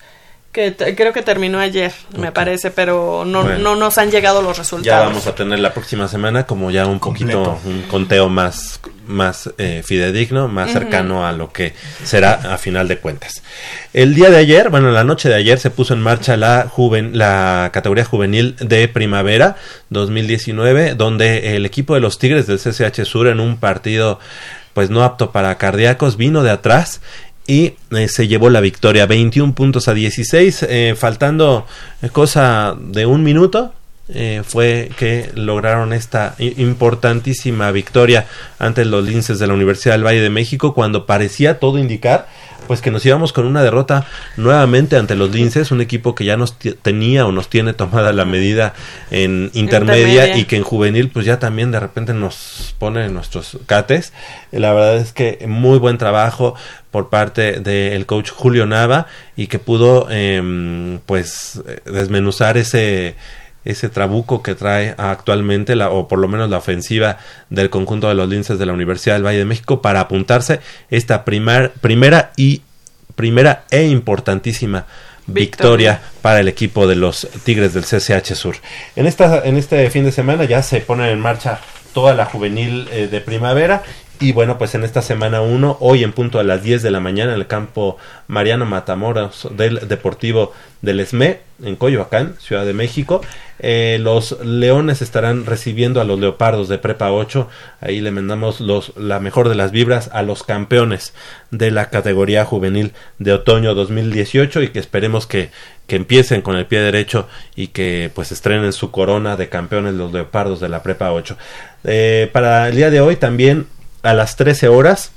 que 0.55 0.95
creo 0.95 1.11
que 1.11 1.21
terminó 1.21 1.59
ayer, 1.59 1.91
me 2.17 2.31
parece, 2.31 2.71
pero 2.71 3.25
no, 3.25 3.43
Bueno. 3.43 3.59
no 3.59 3.75
nos 3.75 3.97
han 3.97 4.09
llegado 4.09 4.41
los 4.41 4.55
Ya 4.55 4.61
resultados. 4.63 5.07
vamos 5.07 5.27
a 5.27 5.35
tener 5.35 5.59
la 5.59 5.73
próxima 5.73 6.07
semana 6.07 6.45
como 6.45 6.71
ya 6.71 6.87
un 6.87 6.99
poquito, 6.99 7.59
un 7.65 7.81
conteo 7.83 8.29
más, 8.29 8.79
más 9.05 9.49
eh, 9.57 9.83
fidedigno, 9.85 10.47
más 10.47 10.69
Ujú. 10.71 10.79
cercano 10.79 11.27
a 11.27 11.33
lo 11.33 11.51
que 11.51 11.73
será 12.03 12.53
a 12.53 12.57
final 12.57 12.87
de 12.87 12.97
cuentas. 12.99 13.43
El 13.93 14.15
día 14.15 14.29
de 14.29 14.37
ayer, 14.37 14.69
bueno, 14.69 14.91
la 14.91 15.03
noche 15.03 15.27
de 15.29 15.35
ayer 15.35 15.59
se 15.59 15.69
puso 15.69 15.93
en 15.93 16.01
marcha 16.01 16.37
la, 16.37 16.67
juven, 16.69 17.17
la 17.17 17.69
categoría 17.73 18.05
juvenil 18.05 18.55
de 18.59 18.87
primavera 18.87 19.57
2019, 19.89 20.95
donde 20.95 21.55
el 21.57 21.65
equipo 21.65 21.93
de 21.95 21.99
los 21.99 22.17
Tigres 22.17 22.47
del 22.47 22.59
CCH 22.59 23.03
Sur 23.05 23.27
en 23.27 23.39
un 23.41 23.57
partido 23.57 24.19
pues 24.73 24.89
no 24.89 25.03
apto 25.03 25.31
para 25.31 25.57
cardíacos 25.57 26.17
vino 26.17 26.43
de 26.43 26.51
atrás 26.51 26.99
y 27.47 27.73
eh, 27.91 28.07
se 28.07 28.27
llevó 28.27 28.49
la 28.49 28.61
victoria. 28.61 29.05
21 29.05 29.53
puntos 29.53 29.87
a 29.87 29.93
16 29.93 30.63
eh, 30.63 30.95
faltando 30.97 31.65
eh, 32.01 32.09
cosa 32.09 32.75
de 32.79 33.05
un 33.05 33.23
minuto 33.23 33.73
eh, 34.07 34.43
fue 34.45 34.91
que 34.97 35.31
lograron 35.33 35.91
esta 35.91 36.35
importantísima 36.37 37.71
victoria 37.71 38.27
ante 38.59 38.85
los 38.85 39.03
linces 39.03 39.39
de 39.39 39.47
la 39.47 39.53
Universidad 39.53 39.95
del 39.95 40.05
Valle 40.05 40.21
de 40.21 40.29
México 40.29 40.75
cuando 40.75 41.05
parecía 41.07 41.59
todo 41.59 41.79
indicar 41.79 42.27
pues 42.67 42.81
que 42.81 42.91
nos 42.91 43.05
íbamos 43.05 43.33
con 43.33 43.45
una 43.45 43.63
derrota 43.63 44.05
nuevamente 44.37 44.97
ante 44.97 45.15
los 45.15 45.31
linces, 45.31 45.71
un 45.71 45.81
equipo 45.81 46.15
que 46.15 46.25
ya 46.25 46.37
nos 46.37 46.57
tenía 46.57 47.25
o 47.25 47.31
nos 47.31 47.49
tiene 47.49 47.73
tomada 47.73 48.11
la 48.13 48.25
medida 48.25 48.73
en 49.11 49.51
intermedia, 49.53 50.07
Intermedia. 50.07 50.37
y 50.37 50.45
que 50.45 50.57
en 50.57 50.63
juvenil 50.63 51.09
pues 51.09 51.25
ya 51.25 51.39
también 51.39 51.71
de 51.71 51.79
repente 51.79 52.13
nos 52.13 52.75
pone 52.79 53.05
en 53.05 53.13
nuestros 53.13 53.57
cates. 53.65 54.13
La 54.51 54.73
verdad 54.73 54.97
es 54.97 55.13
que 55.13 55.45
muy 55.47 55.77
buen 55.77 55.97
trabajo 55.97 56.55
por 56.91 57.09
parte 57.09 57.59
del 57.59 58.05
coach 58.05 58.31
Julio 58.31 58.65
Nava 58.65 59.07
y 59.35 59.47
que 59.47 59.59
pudo 59.59 60.09
em, 60.09 60.99
pues 61.05 61.61
desmenuzar 61.85 62.57
ese 62.57 63.15
ese 63.65 63.89
trabuco 63.89 64.41
que 64.41 64.55
trae 64.55 64.95
actualmente 64.97 65.75
la, 65.75 65.89
o 65.89 66.07
por 66.07 66.19
lo 66.19 66.27
menos 66.27 66.49
la 66.49 66.57
ofensiva 66.57 67.17
del 67.49 67.69
conjunto 67.69 68.07
de 68.07 68.15
los 68.15 68.29
linces 68.29 68.57
de 68.59 68.65
la 68.65 68.73
Universidad 68.73 69.15
del 69.15 69.25
Valle 69.25 69.39
de 69.39 69.45
México 69.45 69.81
para 69.81 69.99
apuntarse 69.99 70.61
esta 70.89 71.25
primer- 71.25 71.71
primera 71.81 72.31
y 72.37 72.61
primera 73.15 73.63
e 73.71 73.83
importantísima 73.87 74.85
victoria 75.27 76.01
para 76.21 76.39
el 76.39 76.47
equipo 76.47 76.85
de 76.87 76.95
los 76.95 77.27
Tigres 77.43 77.73
del 77.73 77.83
CCH 77.83 78.35
Sur. 78.35 78.55
En 78.95 79.07
esta 79.07 79.43
en 79.45 79.57
este 79.57 79.89
fin 79.89 80.05
de 80.05 80.11
semana 80.11 80.45
ya 80.45 80.61
se 80.61 80.81
pone 80.81 81.09
en 81.11 81.19
marcha 81.19 81.59
toda 81.93 82.13
la 82.13 82.25
juvenil 82.25 82.87
eh, 82.91 83.07
de 83.07 83.21
primavera 83.21 83.81
y 84.19 84.31
bueno, 84.31 84.57
pues 84.57 84.75
en 84.75 84.83
esta 84.83 85.01
semana 85.01 85.41
1, 85.41 85.77
hoy 85.79 86.03
en 86.03 86.13
punto 86.13 86.39
a 86.39 86.43
las 86.43 86.63
10 86.63 86.81
de 86.81 86.91
la 86.91 86.99
mañana 86.99 87.33
en 87.33 87.39
el 87.39 87.47
campo 87.47 87.97
Mariano 88.27 88.65
Matamoros 88.65 89.47
del 89.51 89.87
Deportivo 89.87 90.53
del 90.81 90.99
ESME 90.99 91.41
en 91.63 91.75
Coyoacán, 91.75 92.35
Ciudad 92.39 92.65
de 92.65 92.73
México, 92.73 93.21
eh, 93.59 93.97
los 94.01 94.39
Leones 94.43 95.01
estarán 95.01 95.45
recibiendo 95.45 96.01
a 96.01 96.03
los 96.03 96.19
Leopardos 96.19 96.67
de 96.67 96.77
Prepa 96.77 97.11
8. 97.11 97.47
Ahí 97.81 98.01
le 98.01 98.11
mandamos 98.11 98.59
los, 98.59 98.95
la 98.97 99.19
mejor 99.19 99.49
de 99.49 99.55
las 99.55 99.71
vibras 99.71 100.09
a 100.13 100.21
los 100.21 100.43
campeones 100.43 101.13
de 101.51 101.71
la 101.71 101.89
categoría 101.89 102.45
juvenil 102.45 102.93
de 103.19 103.33
otoño 103.33 103.73
2018 103.73 104.61
y 104.61 104.69
que 104.69 104.79
esperemos 104.79 105.25
que, 105.25 105.49
que 105.87 105.95
empiecen 105.95 106.41
con 106.41 106.57
el 106.57 106.65
pie 106.65 106.81
derecho 106.81 107.27
y 107.55 107.67
que 107.67 108.11
pues 108.13 108.31
estrenen 108.31 108.73
su 108.73 108.91
corona 108.91 109.37
de 109.37 109.49
campeones 109.49 109.93
los 109.93 110.11
Leopardos 110.11 110.59
de 110.59 110.69
la 110.69 110.83
Prepa 110.83 111.11
8. 111.11 111.37
Eh, 111.85 112.29
para 112.33 112.67
el 112.67 112.75
día 112.75 112.89
de 112.89 112.99
hoy 112.99 113.15
también 113.15 113.67
a 114.05 114.13
las 114.13 114.35
13 114.35 114.67
horas 114.67 115.11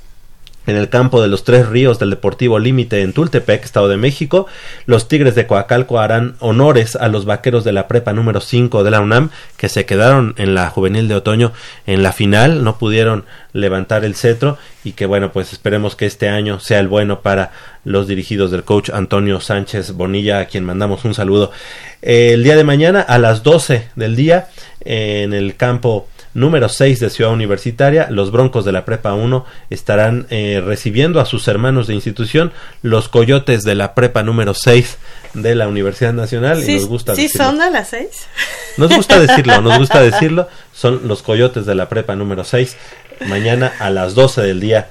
en 0.69 0.75
el 0.75 0.89
campo 0.89 1.21
de 1.21 1.27
los 1.27 1.43
Tres 1.43 1.67
Ríos 1.67 1.99
del 1.99 2.11
Deportivo 2.11 2.59
Límite 2.59 3.01
en 3.01 3.13
Tultepec, 3.13 3.63
Estado 3.63 3.87
de 3.87 3.97
México, 3.97 4.45
los 4.85 5.07
Tigres 5.07 5.33
de 5.33 5.47
Coacalco 5.47 5.99
harán 5.99 6.35
honores 6.39 6.95
a 6.95 7.07
los 7.07 7.25
vaqueros 7.25 7.63
de 7.63 7.71
la 7.71 7.87
prepa 7.87 8.13
número 8.13 8.39
5 8.39 8.83
de 8.83 8.91
la 8.91 9.01
UNAM, 9.01 9.31
que 9.57 9.69
se 9.69 9.85
quedaron 9.85 10.35
en 10.37 10.53
la 10.53 10.69
juvenil 10.69 11.07
de 11.07 11.15
otoño 11.15 11.53
en 11.87 12.03
la 12.03 12.13
final, 12.13 12.63
no 12.63 12.77
pudieron 12.77 13.25
levantar 13.51 14.05
el 14.05 14.15
cetro 14.15 14.57
y 14.83 14.91
que 14.91 15.07
bueno, 15.07 15.31
pues 15.31 15.53
esperemos 15.53 15.95
que 15.95 16.05
este 16.05 16.29
año 16.29 16.59
sea 16.59 16.79
el 16.79 16.87
bueno 16.87 17.21
para 17.21 17.51
los 17.83 18.07
dirigidos 18.07 18.51
del 18.51 18.63
coach 18.63 18.91
Antonio 18.91 19.39
Sánchez 19.39 19.93
Bonilla, 19.93 20.39
a 20.39 20.45
quien 20.45 20.65
mandamos 20.65 21.03
un 21.03 21.15
saludo. 21.15 21.51
Eh, 22.01 22.31
el 22.33 22.43
día 22.43 22.55
de 22.55 22.63
mañana 22.63 23.01
a 23.01 23.17
las 23.17 23.41
12 23.41 23.87
del 23.95 24.15
día 24.15 24.49
en 24.81 25.33
el 25.33 25.55
campo 25.55 26.07
número 26.33 26.69
6 26.69 26.99
de 26.99 27.09
Ciudad 27.09 27.33
Universitaria, 27.33 28.07
los 28.09 28.31
Broncos 28.31 28.65
de 28.65 28.71
la 28.71 28.85
Prepa 28.85 29.13
1 29.13 29.45
estarán 29.69 30.27
eh, 30.29 30.61
recibiendo 30.63 31.19
a 31.19 31.25
sus 31.25 31.47
hermanos 31.47 31.87
de 31.87 31.95
institución, 31.95 32.51
los 32.81 33.09
Coyotes 33.09 33.63
de 33.63 33.75
la 33.75 33.95
Prepa 33.95 34.23
número 34.23 34.53
6 34.53 34.97
de 35.33 35.55
la 35.55 35.67
Universidad 35.67 36.13
Nacional. 36.13 36.59
y 36.59 36.63
Sí, 36.63 36.75
nos 36.75 36.87
gusta 36.87 37.15
sí 37.15 37.23
decirlo. 37.23 37.45
son 37.45 37.61
a 37.61 37.69
las 37.69 37.89
seis. 37.89 38.27
Nos 38.77 38.95
gusta 38.95 39.19
decirlo, 39.25 39.61
nos 39.61 39.77
gusta 39.77 40.01
decirlo. 40.01 40.47
Son 40.73 41.07
los 41.07 41.21
Coyotes 41.21 41.65
de 41.65 41.75
la 41.75 41.89
Prepa 41.89 42.15
número 42.15 42.43
6. 42.43 42.77
Mañana 43.27 43.73
a 43.79 43.89
las 43.89 44.15
12 44.15 44.41
del 44.41 44.61
día, 44.61 44.87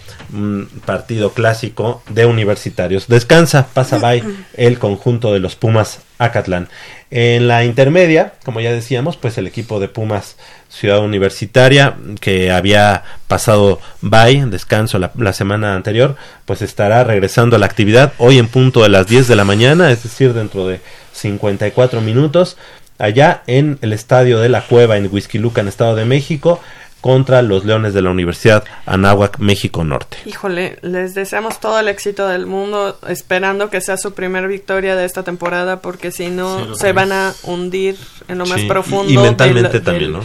partido 0.84 1.32
clásico 1.32 2.02
de 2.10 2.26
universitarios. 2.26 3.08
Descansa, 3.08 3.68
pasa 3.72 3.98
bye 3.98 4.22
el 4.54 4.78
conjunto 4.78 5.32
de 5.32 5.38
los 5.38 5.56
Pumas 5.56 6.00
Acatlán. 6.18 6.68
En 7.10 7.48
la 7.48 7.64
intermedia, 7.64 8.34
como 8.44 8.60
ya 8.60 8.72
decíamos, 8.72 9.16
pues 9.16 9.38
el 9.38 9.46
equipo 9.46 9.80
de 9.80 9.88
Pumas 9.88 10.36
Ciudad 10.68 11.00
Universitaria, 11.00 11.96
que 12.20 12.50
había 12.50 13.04
pasado 13.26 13.80
bye, 14.02 14.44
descanso 14.46 14.98
la, 14.98 15.32
semana 15.32 15.74
anterior, 15.74 16.16
pues 16.44 16.60
estará 16.60 17.04
regresando 17.04 17.56
a 17.56 17.58
la 17.58 17.66
actividad 17.66 18.12
hoy 18.18 18.38
en 18.38 18.48
punto 18.48 18.82
de 18.82 18.90
las 18.90 19.06
10 19.06 19.28
de 19.28 19.36
la 19.36 19.44
mañana, 19.44 19.90
es 19.90 20.02
decir, 20.02 20.34
dentro 20.34 20.66
de 20.66 20.80
54 21.12 22.00
minutos 22.00 22.56
allá 22.98 23.42
en 23.46 23.78
el 23.80 23.92
estadio 23.92 24.40
de 24.40 24.48
la 24.48 24.62
Cueva 24.62 24.96
en 24.96 25.08
Huizquiluca, 25.10 25.60
en 25.60 25.68
Estado 25.68 25.94
de 25.94 26.04
México, 26.04 26.60
contra 27.00 27.42
los 27.42 27.64
Leones 27.64 27.94
de 27.94 28.02
la 28.02 28.10
Universidad 28.10 28.64
Anáhuac, 28.86 29.38
México 29.38 29.84
Norte. 29.84 30.16
Híjole, 30.26 30.78
les 30.82 31.14
deseamos 31.14 31.60
todo 31.60 31.78
el 31.78 31.88
éxito 31.88 32.26
del 32.28 32.46
mundo, 32.46 32.98
esperando 33.08 33.70
que 33.70 33.80
sea 33.80 33.96
su 33.96 34.12
primer 34.14 34.48
victoria 34.48 34.96
de 34.96 35.04
esta 35.04 35.22
temporada, 35.22 35.80
porque 35.80 36.10
si 36.10 36.28
no 36.28 36.74
Sí, 36.74 36.80
se 36.80 36.92
van 36.92 37.12
a 37.12 37.32
hundir 37.44 37.96
en 38.28 38.38
lo 38.38 38.46
más 38.46 38.60
Sí, 38.60 38.66
profundo. 38.66 39.12
y 39.12 39.16
mentalmente 39.18 39.80
también, 39.80 40.12
del- 40.12 40.22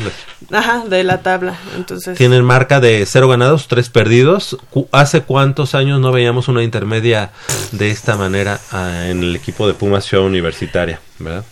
¿no? 0.50 0.58
Ajá, 0.58 0.84
de 0.88 1.04
la 1.04 1.22
tabla. 1.22 1.56
Entonces, 1.78 2.18
Tienen 2.18 2.44
marca 2.44 2.80
de 2.80 3.06
cero 3.06 3.28
ganados, 3.28 3.68
tres 3.68 3.90
perdidos. 3.90 4.58
Cu- 4.70 4.88
¿Hace 4.92 5.22
cuántos 5.22 5.76
años 5.76 6.00
no 6.00 6.12
veíamos 6.12 6.48
una 6.48 6.64
intermedia 6.64 7.32
de 7.72 7.92
esta 7.92 8.18
manera 8.18 8.60
ah, 8.72 9.08
en 9.08 9.24
el 9.24 9.36
equipo 9.36 9.68
de 9.68 9.74
Pumas 9.74 10.06
Ciudad 10.06 10.26
Universitaria? 10.26 11.00
¿verdad? 11.20 11.46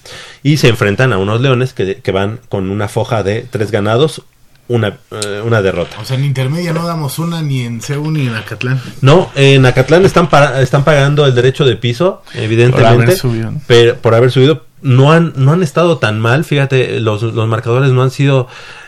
Y 0.43 0.57
se 0.57 0.67
enfrentan 0.67 1.13
a 1.13 1.17
unos 1.17 1.39
Leones 1.39 1.71
que, 1.73 1.97
que 2.01 2.11
van 2.11 2.39
con 2.49 2.69
una 2.71 2.89
foja 2.89 3.23
de 3.23 3.45
tres 3.49 3.71
ganados, 3.71 4.23
una, 4.71 4.97
eh, 5.11 5.41
una 5.45 5.61
derrota. 5.61 5.97
O 6.01 6.05
sea, 6.05 6.17
en 6.17 6.25
intermedia 6.25 6.73
no 6.73 6.85
damos 6.85 7.19
una 7.19 7.41
ni 7.41 7.61
en 7.61 7.81
CEU 7.81 8.09
ni 8.11 8.27
en 8.27 8.35
Acatlán. 8.35 8.81
No, 9.01 9.29
en 9.35 9.65
Acatlán 9.65 10.05
están 10.05 10.29
para- 10.29 10.61
están 10.61 10.83
pagando 10.83 11.25
el 11.25 11.35
derecho 11.35 11.65
de 11.65 11.75
piso, 11.75 12.23
evidentemente, 12.33 12.93
Por 12.93 13.03
haber 13.03 13.17
subido, 13.17 13.51
¿no? 13.51 13.61
pero 13.67 13.95
por 13.97 14.15
haber 14.15 14.31
subido 14.31 14.65
no 14.81 15.11
han 15.11 15.33
no 15.35 15.51
han 15.53 15.61
estado 15.61 15.97
tan 15.99 16.19
mal, 16.19 16.43
fíjate, 16.43 16.99
los, 16.99 17.21
los 17.21 17.47
marcadores 17.47 17.91
no 17.91 18.01
han 18.01 18.11
sido 18.11 18.47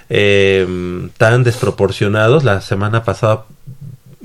eh, 0.10 0.68
tan 1.18 1.44
desproporcionados. 1.44 2.44
La 2.44 2.62
semana 2.62 3.04
pasada 3.04 3.46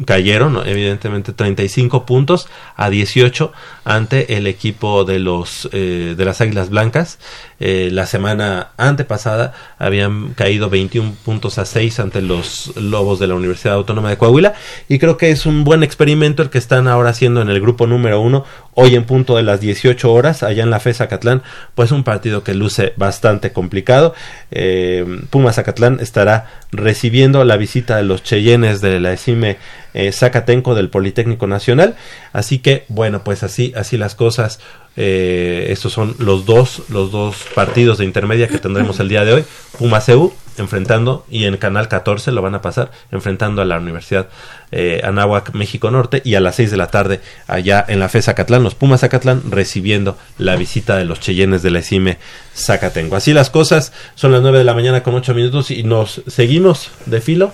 cayeron, 0.05 0.62
evidentemente 0.66 1.32
35 1.32 2.07
puntos 2.07 2.49
a 2.76 2.90
18 2.90 3.53
ante 3.84 4.36
el 4.36 4.46
equipo 4.46 5.05
de 5.05 5.18
los 5.18 5.68
eh, 5.72 6.14
de 6.16 6.24
las 6.24 6.40
Águilas 6.40 6.70
Blancas. 6.70 7.18
Eh, 7.61 7.88
la 7.90 8.07
semana 8.07 8.68
antepasada 8.76 9.53
habían 9.78 10.34
caído 10.34 10.70
21 10.70 11.14
puntos 11.24 11.59
a 11.59 11.64
6 11.64 11.99
ante 11.99 12.22
los 12.22 12.76
Lobos 12.76 13.18
de 13.18 13.26
la 13.26 13.34
Universidad 13.34 13.74
Autónoma 13.74 14.11
de 14.11 14.18
Coahuila. 14.18 14.55
Y 14.88 14.99
creo 14.99 15.16
que 15.16 15.30
es 15.30 15.46
un 15.46 15.64
buen 15.64 15.82
experimento 15.82 16.42
el 16.42 16.51
que 16.51 16.59
están 16.59 16.86
ahora 16.86 17.11
haciendo 17.11 17.42
en 17.42 17.49
el 17.49 17.61
grupo 17.61 17.86
número 17.86 18.20
uno 18.20 18.44
hoy 18.74 18.94
en 18.94 19.05
punto 19.05 19.36
de 19.36 19.42
las 19.42 19.61
18 19.61 20.12
horas 20.12 20.44
allá 20.44 20.62
en 20.62 20.70
la 20.70 20.78
FES 20.78 21.01
Acatlán 21.01 21.42
pues 21.74 21.90
un 21.90 22.05
partido 22.05 22.44
que 22.44 22.55
luce 22.55 22.92
bastante 22.96 23.53
complicado. 23.53 24.14
Eh, 24.53 25.05
Pumas 25.30 25.59
Acatlán 25.59 25.99
estará 26.01 26.61
recibiendo 26.70 27.44
la 27.44 27.57
visita 27.57 27.96
de 27.96 28.05
los 28.05 28.22
Cheyennes 28.22 28.80
de 28.80 29.01
la 29.01 29.12
ESIME 29.14 29.57
eh, 29.99 30.12
Zacatenco 30.12 30.76
del 30.76 30.90
Politécnico 30.90 31.49
Nacional. 31.49 31.96
Así 32.32 32.61
que 32.61 32.84
bueno 32.88 33.24
pues 33.24 33.42
así 33.42 33.72
así 33.76 33.99
las 33.99 34.14
cosas. 34.14 34.61
Eh, 34.96 35.66
estos 35.70 35.92
son 35.92 36.14
los 36.18 36.46
dos 36.46 36.82
los 36.88 37.12
dos 37.12 37.36
partidos 37.55 37.99
de 37.99 38.05
intermedia 38.05 38.49
que 38.49 38.59
tendremos 38.59 39.01
el 39.01 39.09
día 39.09 39.24
de 39.24 39.34
hoy. 39.34 39.44
Pumas 39.76 40.09
EU 40.09 40.32
enfrentando 40.57 41.24
y 41.28 41.44
en 41.44 41.57
Canal 41.57 41.88
14 41.88 42.30
lo 42.32 42.42
van 42.42 42.55
a 42.55 42.62
pasar 42.62 42.90
enfrentando 43.11 43.61
a 43.61 43.64
la 43.64 43.78
Universidad 43.78 44.28
eh, 44.70 45.01
Anáhuac 45.05 45.55
México 45.55 45.90
Norte 45.90 46.20
y 46.24 46.34
a 46.34 46.40
las 46.40 46.57
6 46.57 46.70
de 46.70 46.76
la 46.76 46.88
tarde 46.88 47.20
allá 47.46 47.84
en 47.86 48.01
la 48.01 48.09
FES 48.09 48.28
Acatlán 48.28 48.62
los 48.62 48.74
Pumas 48.74 49.03
Acatlán 49.03 49.42
recibiendo 49.51 50.16
la 50.36 50.57
visita 50.57 50.96
de 50.96 51.05
los 51.05 51.20
Cheyennes 51.20 51.62
de 51.62 51.70
la 51.70 51.80
ESIME 51.80 52.18
Zacatenco. 52.55 53.16
Así 53.16 53.32
las 53.32 53.51
cosas 53.51 53.92
son 54.14 54.32
las 54.32 54.42
9 54.42 54.59
de 54.59 54.64
la 54.64 54.74
mañana 54.74 55.03
con 55.03 55.14
8 55.14 55.34
minutos 55.34 55.70
y 55.70 55.82
nos 55.82 56.22
seguimos 56.26 56.90
de 57.07 57.20
filo 57.20 57.53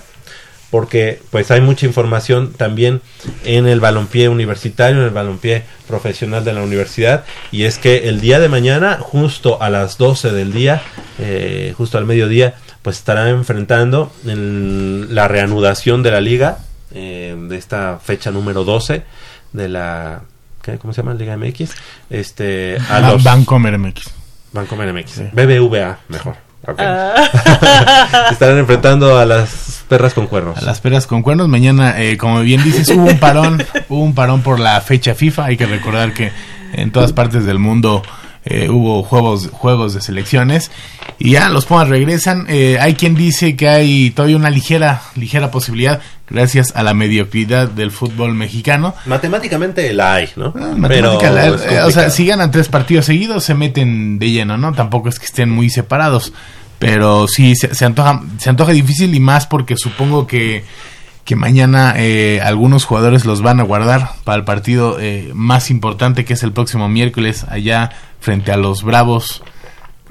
porque 0.71 1.21
pues 1.31 1.51
hay 1.51 1.61
mucha 1.61 1.87
información 1.87 2.53
también 2.53 3.01
en 3.45 3.67
el 3.67 3.81
balompié 3.81 4.29
universitario, 4.29 4.99
en 4.99 5.05
el 5.05 5.11
balompié 5.11 5.63
profesional 5.87 6.45
de 6.45 6.53
la 6.53 6.63
universidad 6.63 7.25
y 7.53 7.65
es 7.65 7.79
que 7.79 8.09
el 8.09 8.21
día 8.21 8.41
de 8.41 8.49
mañana 8.49 8.99
justo 9.01 9.63
a 9.63 9.71
las 9.71 9.99
12 9.99 10.33
del 10.33 10.53
día, 10.53 10.83
eh, 11.19 11.75
justo 11.77 11.99
al 11.99 12.07
mediodía, 12.07 12.55
pues 12.83 12.99
estará 12.99 13.31
enfrentando 13.31 14.13
en 14.27 15.15
la 15.15 15.29
reanudación 15.29 16.03
de 16.03 16.11
la 16.11 16.21
liga 16.21 16.59
eh, 16.93 17.37
de 17.49 17.57
esta 17.57 17.99
fecha 18.03 18.31
número 18.31 18.65
12 18.65 19.03
de 19.53 19.69
la 19.69 20.23
¿qué? 20.63 20.79
¿cómo 20.79 20.93
se 20.93 21.03
llama? 21.03 21.15
Liga 21.15 21.37
MX 21.37 21.71
este 22.11 22.79
a 22.89 23.01
los 23.01 23.23
Bancomer 23.23 23.79
MX. 23.79 24.11
Bancomer 24.53 24.93
MX 24.93 25.33
BBVA 25.33 25.99
mejor 26.09 26.44
Ah. 26.79 28.29
estarán 28.31 28.59
enfrentando 28.59 29.19
a 29.19 29.25
las 29.25 29.85
perras 29.89 30.15
con 30.15 30.27
cuernos 30.27 30.57
A 30.59 30.63
las 30.63 30.81
peras 30.81 31.07
con 31.07 31.23
cuernos. 31.23 31.49
Mañana, 31.49 32.01
eh, 32.01 32.17
como 32.17 32.41
bien 32.41 32.63
dices, 32.65 32.89
hubo 32.89 33.05
un 33.05 33.19
parón, 33.19 33.63
hubo 33.89 34.03
un 34.03 34.15
parón 34.15 34.43
por 34.43 34.61
la 34.61 34.81
fecha 34.81 35.15
FIFA. 35.15 35.47
Hay 35.47 35.57
que 35.57 35.67
recordar 35.67 36.15
que 36.15 36.33
en 36.73 36.91
todas 36.91 37.13
partes 37.13 37.45
del 37.45 37.59
mundo 37.59 38.03
eh, 38.45 38.69
hubo 38.69 39.03
juegos, 39.03 39.49
juegos 39.53 39.95
de 39.95 40.03
selecciones 40.03 40.71
y 41.19 41.33
ya 41.33 41.49
los 41.49 41.67
Pumas 41.67 41.89
regresan. 41.89 42.47
Eh, 42.49 42.79
hay 42.81 42.95
quien 42.95 43.15
dice 43.15 43.57
que 43.57 43.69
hay 43.69 44.11
todavía 44.11 44.37
una 44.37 44.51
ligera, 44.51 45.03
ligera 45.15 45.51
posibilidad 45.51 46.01
gracias 46.29 46.73
a 46.75 46.83
la 46.83 46.95
mediocridad 46.95 47.69
del 47.69 47.91
fútbol 47.91 48.35
mexicano. 48.35 48.95
Matemáticamente 49.07 49.93
la 49.93 50.15
hay, 50.15 50.31
¿no? 50.37 50.53
Matemática, 50.77 51.31
la- 51.31 51.47
es 51.49 51.63
eh, 51.65 51.81
o 51.83 51.91
sea, 51.91 52.11
si 52.11 52.27
ganan 52.27 52.51
tres 52.51 52.69
partidos 52.69 53.07
seguidos 53.07 53.45
se 53.45 53.55
meten 53.55 54.19
de 54.19 54.31
lleno, 54.31 54.57
¿no? 54.57 54.73
Tampoco 54.73 55.09
es 55.09 55.19
que 55.19 55.27
estén 55.27 55.51
muy 55.51 55.69
separados, 55.71 56.33
pero 56.79 57.27
sí 57.29 57.55
se, 57.57 57.75
se 57.75 57.85
antoja 57.85 58.23
se 58.39 58.51
antoja 58.51 58.73
difícil 58.73 59.15
y 59.15 59.21
más 59.21 59.47
porque 59.47 59.77
supongo 59.77 60.27
que 60.27 60.65
que 61.25 61.37
mañana 61.37 61.95
eh, 61.97 62.41
algunos 62.45 62.85
jugadores 62.85 63.25
los 63.25 63.41
van 63.41 63.59
a 63.59 63.63
guardar 63.63 64.11
para 64.25 64.37
el 64.37 64.45
partido 64.45 64.99
eh, 65.01 65.31
más 65.33 65.71
importante 65.71 66.27
que 66.27 66.35
es 66.35 66.43
el 66.43 66.53
próximo 66.53 66.87
miércoles 66.91 67.47
allá 67.49 67.91
frente 68.21 68.53
a 68.53 68.59
los 68.59 68.83
Bravos 68.83 69.43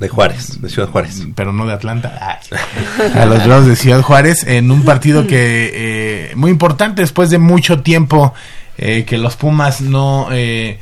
de 0.03 0.09
Juárez, 0.09 0.61
de 0.61 0.69
Ciudad 0.69 0.89
Juárez, 0.89 1.23
pero 1.35 1.51
no 1.51 1.65
de 1.65 1.73
Atlanta. 1.73 2.19
Ay. 2.21 3.11
a 3.15 3.25
los 3.25 3.45
Bravos 3.45 3.67
de 3.67 3.75
Ciudad 3.75 4.01
Juárez 4.01 4.43
en 4.43 4.69
un 4.69 4.83
partido 4.83 5.25
que 5.25 5.71
eh, 5.73 6.35
muy 6.35 6.51
importante 6.51 7.01
después 7.01 7.29
de 7.29 7.39
mucho 7.39 7.81
tiempo 7.81 8.33
eh, 8.77 9.05
que 9.05 9.17
los 9.17 9.35
Pumas 9.35 9.81
no 9.81 10.27
eh, 10.31 10.79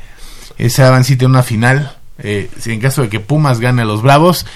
se 0.68 0.82
daban 0.82 1.04
sitio 1.04 1.26
en 1.26 1.32
una 1.32 1.42
final. 1.42 1.96
Eh, 2.18 2.50
si 2.58 2.72
en 2.72 2.80
caso 2.80 3.02
de 3.02 3.08
que 3.08 3.20
Pumas 3.20 3.60
gane 3.60 3.82
a 3.82 3.84
los 3.84 4.02
Bravos, 4.02 4.46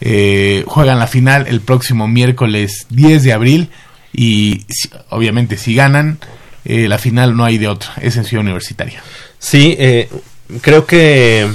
eh, 0.00 0.64
juegan 0.66 0.98
la 0.98 1.06
final 1.06 1.46
el 1.48 1.60
próximo 1.60 2.08
miércoles 2.08 2.86
10 2.90 3.22
de 3.22 3.32
abril 3.32 3.70
y 4.12 4.64
obviamente 5.10 5.56
si 5.56 5.74
ganan 5.74 6.18
eh, 6.64 6.88
la 6.88 6.98
final 6.98 7.36
no 7.36 7.44
hay 7.44 7.58
de 7.58 7.68
otra, 7.68 7.92
es 8.00 8.16
en 8.16 8.24
Ciudad 8.24 8.42
Universitaria. 8.42 9.02
Sí, 9.38 9.76
eh, 9.78 10.08
creo 10.60 10.86
que 10.86 11.48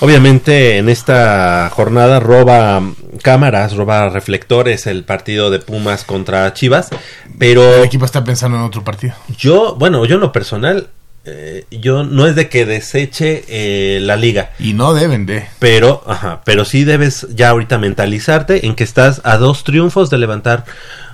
obviamente 0.00 0.78
en 0.78 0.88
esta 0.88 1.70
jornada 1.70 2.20
roba 2.20 2.82
cámaras, 3.22 3.74
roba 3.74 4.08
reflectores 4.08 4.86
el 4.86 5.04
partido 5.04 5.50
de 5.50 5.58
Pumas 5.58 6.04
contra 6.04 6.52
Chivas, 6.54 6.90
pero 7.38 7.76
El 7.76 7.84
equipo 7.84 8.04
está 8.04 8.24
pensando 8.24 8.56
en 8.56 8.64
otro 8.64 8.84
partido. 8.84 9.14
yo, 9.36 9.76
bueno, 9.76 10.04
yo 10.04 10.16
en 10.16 10.20
lo 10.20 10.32
personal, 10.32 10.88
eh, 11.24 11.66
yo 11.70 12.02
no 12.02 12.26
es 12.26 12.34
de 12.34 12.48
que 12.48 12.66
deseche 12.66 13.44
eh, 13.48 14.00
la 14.00 14.16
liga. 14.16 14.50
Y 14.58 14.72
no 14.72 14.92
deben 14.92 15.24
de. 15.26 15.46
Pero, 15.58 16.02
ajá, 16.06 16.42
pero 16.44 16.64
sí 16.64 16.84
debes 16.84 17.26
ya 17.30 17.50
ahorita 17.50 17.78
mentalizarte 17.78 18.66
en 18.66 18.74
que 18.74 18.84
estás 18.84 19.20
a 19.24 19.36
dos 19.36 19.62
triunfos 19.62 20.10
de 20.10 20.18
levantar 20.18 20.64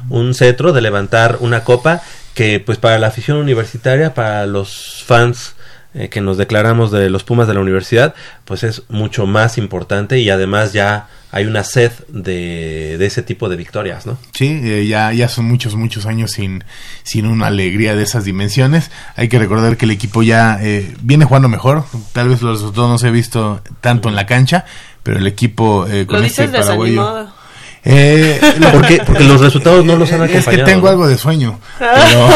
un 0.09 0.35
cetro, 0.35 0.73
de 0.73 0.81
levantar 0.81 1.39
una 1.41 1.65
copa, 1.65 2.03
que 2.35 2.61
pues 2.61 2.79
para 2.79 2.99
la 2.99 3.09
afición 3.09 3.37
universitaria, 3.37 4.15
para 4.15 4.47
los 4.47 5.03
fans 5.07 5.55
eh, 5.99 6.09
que 6.09 6.21
nos 6.21 6.39
declaramos 6.39 6.91
de 6.91 7.11
los 7.11 7.25
Pumas 7.25 7.49
de 7.49 7.55
la 7.55 7.61
universidad, 7.61 8.15
pues 8.45 8.63
es 8.63 8.85
mucho 8.89 9.27
más 9.27 9.59
importante 9.59 10.19
y 10.21 10.31
además 10.31 10.73
ya 10.73 11.09
hay 11.31 11.45
una 11.45 11.63
sed 11.65 11.93
de, 12.09 12.97
de 12.99 13.07
ese 13.07 13.23
tipo 13.23 13.49
de 13.49 13.57
victorias, 13.57 14.07
¿no? 14.07 14.17
Sí, 14.33 14.61
eh, 14.63 14.87
ya, 14.87 15.13
ya 15.13 15.29
son 15.29 15.45
muchos, 15.45 15.75
muchos 15.75 16.07
años 16.07 16.31
sin, 16.31 16.65
sin 17.03 17.27
una 17.27 17.49
alegría 17.49 17.97
de 17.97 18.03
esas 18.03 18.25
dimensiones. 18.25 18.91
Hay 19.17 19.29
que 19.29 19.39
recordar 19.39 19.77
que 19.77 19.85
el 19.85 19.91
equipo 19.91 20.23
ya 20.23 20.59
eh, 20.63 20.95
viene 21.03 21.25
jugando 21.25 21.49
mejor. 21.49 21.85
Tal 22.13 22.29
vez 22.29 22.41
los 22.41 22.61
resultados 22.61 22.91
no 22.91 22.99
se 22.99 23.09
ha 23.09 23.11
visto 23.11 23.61
tanto 23.81 24.09
en 24.09 24.15
la 24.15 24.25
cancha, 24.25 24.65
pero 25.03 25.19
el 25.19 25.27
equipo 25.27 25.87
eh, 25.87 26.07
con 26.07 26.21
Lo 26.21 26.27
este 26.27 26.47
dices 26.47 26.61
paraguayo... 26.61 27.03
desanimado. 27.03 27.38
Eh, 27.85 28.41
Porque, 28.73 29.01
porque 29.07 29.25
los 29.25 29.41
resultados 29.41 29.85
no 29.85 29.97
los 29.97 30.13
han 30.13 30.23
Es 30.25 30.31
que 30.31 30.39
acompañado. 30.39 30.65
tengo 30.67 30.83
¿no? 30.83 30.89
algo 30.91 31.07
de 31.09 31.17
sueño. 31.19 31.59
Pero... 31.79 31.95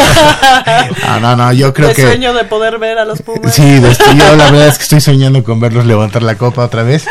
Ah, 1.04 1.18
no, 1.20 1.36
no, 1.36 1.52
yo 1.52 1.74
creo 1.74 1.88
de 1.88 1.94
que... 1.94 2.02
sueño 2.02 2.32
de 2.32 2.44
poder 2.44 2.78
ver 2.78 2.98
a 2.98 3.04
los 3.04 3.20
Pumas. 3.22 3.52
Sí, 3.54 3.80
yo 3.80 4.36
la 4.36 4.50
verdad 4.50 4.68
es 4.68 4.78
que 4.78 4.84
estoy 4.84 5.00
soñando 5.00 5.42
con 5.44 5.60
verlos 5.60 5.84
levantar 5.86 6.22
la 6.22 6.36
copa 6.36 6.64
otra 6.64 6.82
vez, 6.84 7.06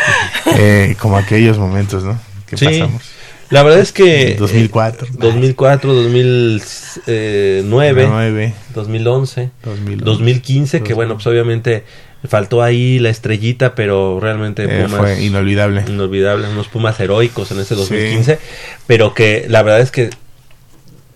eh, 0.58 0.96
como 1.00 1.18
aquellos 1.18 1.58
momentos, 1.58 2.04
¿no? 2.04 2.18
Que 2.48 2.58
Sí. 2.58 2.66
pasamos. 2.66 3.02
La 3.50 3.64
verdad 3.64 3.80
es 3.82 3.92
que 3.92 4.36
2004. 4.40 5.08
eh, 5.08 5.12
2004, 5.14 5.94
2009, 5.94 7.64
Nueve. 8.08 8.54
2011, 8.74 9.52
2011, 9.64 10.04
2015, 10.06 10.82
que 10.82 10.94
bueno, 10.94 11.16
pues 11.16 11.28
obviamente 11.28 11.84
faltó 12.28 12.62
ahí 12.64 13.00
la 13.00 13.10
estrellita, 13.10 13.74
pero 13.76 14.20
realmente 14.20 14.64
Eh, 14.64 14.84
Pumas 14.84 15.00
fue 15.00 15.24
inolvidable. 15.24 15.84
inolvidable, 15.88 16.48
unos 16.50 16.68
Pumas 16.68 17.00
heroicos 17.00 17.52
en 17.52 17.60
ese 17.60 17.76
2015, 17.76 18.40
pero 18.88 19.14
que 19.14 19.46
la 19.50 19.62
verdad 19.64 19.82
es 19.82 19.92
que 19.92 20.10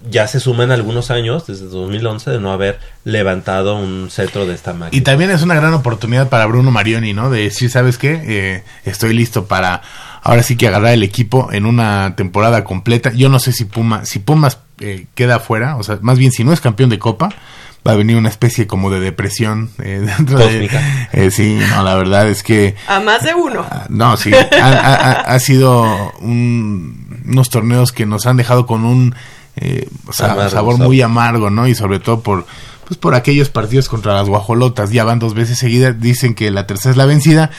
ya 0.09 0.27
se 0.27 0.39
suman 0.39 0.71
algunos 0.71 1.09
años 1.09 1.47
desde 1.47 1.65
2011 1.65 2.29
de 2.29 2.39
no 2.39 2.51
haber 2.51 2.79
levantado 3.05 3.75
un 3.75 4.09
cetro 4.11 4.45
de 4.45 4.53
esta 4.53 4.71
Y 4.71 4.75
máquina. 4.75 5.03
también 5.03 5.31
es 5.31 5.41
una 5.41 5.55
gran 5.55 5.73
oportunidad 5.73 6.29
para 6.29 6.45
Bruno 6.45 6.69
Marioni, 6.69 7.13
¿no? 7.13 7.29
De 7.31 7.41
decir, 7.43 7.71
¿sabes 7.71 7.97
qué? 7.97 8.21
Eh, 8.23 8.63
estoy 8.85 9.13
listo 9.15 9.45
para 9.45 9.81
ahora 10.21 10.43
sí 10.43 10.57
que 10.57 10.67
agarrar 10.67 10.93
el 10.93 11.01
equipo 11.03 11.49
en 11.51 11.65
una 11.65 12.15
temporada 12.15 12.63
completa. 12.63 13.11
Yo 13.13 13.29
no 13.29 13.39
sé 13.39 13.51
si 13.51 13.65
Puma, 13.65 14.05
si 14.05 14.19
Pumas 14.19 14.59
eh, 14.79 15.05
queda 15.15 15.39
fuera, 15.39 15.75
o 15.77 15.83
sea, 15.83 15.97
más 16.01 16.19
bien 16.19 16.31
si 16.31 16.43
no 16.43 16.53
es 16.53 16.61
campeón 16.61 16.89
de 16.91 16.99
Copa, 16.99 17.29
va 17.87 17.91
a 17.91 17.95
venir 17.95 18.15
una 18.17 18.29
especie 18.29 18.67
como 18.67 18.89
de 18.89 18.99
depresión 18.99 19.69
eh, 19.83 20.01
dentro 20.17 20.37
Cósmica. 20.39 20.81
de... 21.11 21.25
eh, 21.27 21.31
sí, 21.31 21.59
no, 21.69 21.83
la 21.83 21.95
verdad 21.95 22.27
es 22.29 22.41
que... 22.43 22.75
A 22.87 22.99
más 22.99 23.23
de 23.23 23.33
uno. 23.33 23.65
No, 23.89 24.17
sí, 24.17 24.31
ha, 24.33 24.47
ha- 24.65 24.95
ha- 24.95 25.11
ha 25.21 25.39
sido 25.39 26.11
un- 26.21 27.21
unos 27.27 27.49
torneos 27.49 27.91
que 27.91 28.05
nos 28.05 28.25
han 28.25 28.37
dejado 28.37 28.65
con 28.65 28.85
un 28.85 29.15
eh, 29.55 29.87
sa- 30.11 30.25
Amargo 30.33 30.49
sabor 30.49 30.73
sabor. 30.75 30.87
muy 30.87 31.01
amargo, 31.01 31.49
¿no? 31.49 31.67
Y 31.67 31.75
sobre 31.75 31.99
todo 31.99 32.21
por 32.21 32.45
pues 32.87 32.99
por 32.99 33.15
aquellos 33.15 33.49
partidos 33.49 33.89
contra 33.89 34.13
las 34.13 34.27
guajolotas, 34.29 34.91
ya 34.91 35.03
van 35.03 35.17
dos 35.17 35.33
veces 35.33 35.57
seguidas, 35.57 35.99
dicen 35.99 36.35
que 36.35 36.51
la 36.51 36.67
tercera 36.67 36.91
es 36.91 36.97
la 36.97 37.07
vencida, 37.07 37.49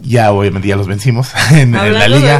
ya 0.00 0.32
obviamente 0.32 0.68
ya 0.68 0.76
los 0.76 0.86
vencimos 0.86 1.28
en, 1.50 1.74
en 1.74 1.94
la 1.94 2.02
de 2.02 2.08
liga. 2.08 2.38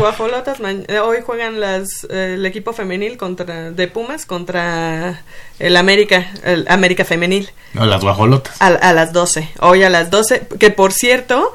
eh, 0.89 0.99
hoy 1.01 1.19
juegan 1.25 1.61
las, 1.61 2.05
eh, 2.11 2.35
el 2.35 2.47
equipo 2.47 2.73
femenil 2.73 3.17
contra 3.17 3.71
de 3.71 3.89
Pumas 3.89 4.27
contra 4.27 5.23
el 5.59 5.77
América, 5.77 6.31
el 6.45 6.67
América 6.69 7.05
femenil. 7.05 7.51
No, 7.75 7.85
las 7.87 8.03
guajolotas. 8.03 8.61
A, 8.61 8.69
a 8.69 8.93
las 8.93 9.13
12. 9.13 9.49
Hoy 9.61 9.83
a 9.83 9.91
las 9.91 10.11
12. 10.11 10.49
Que 10.59 10.71
por 10.71 10.93
cierto, 10.93 11.53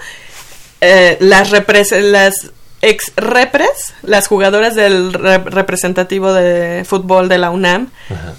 eh, 0.82 1.18
las, 1.22 1.52
las 1.52 2.52
ex 2.86 3.12
repres, 3.16 3.94
las 4.04 4.28
jugadoras 4.28 4.76
del 4.76 5.14
re- 5.14 5.38
representativo 5.40 6.34
de 6.34 6.84
fútbol 6.86 7.30
de 7.30 7.38
la 7.38 7.50
UNAM, 7.50 7.88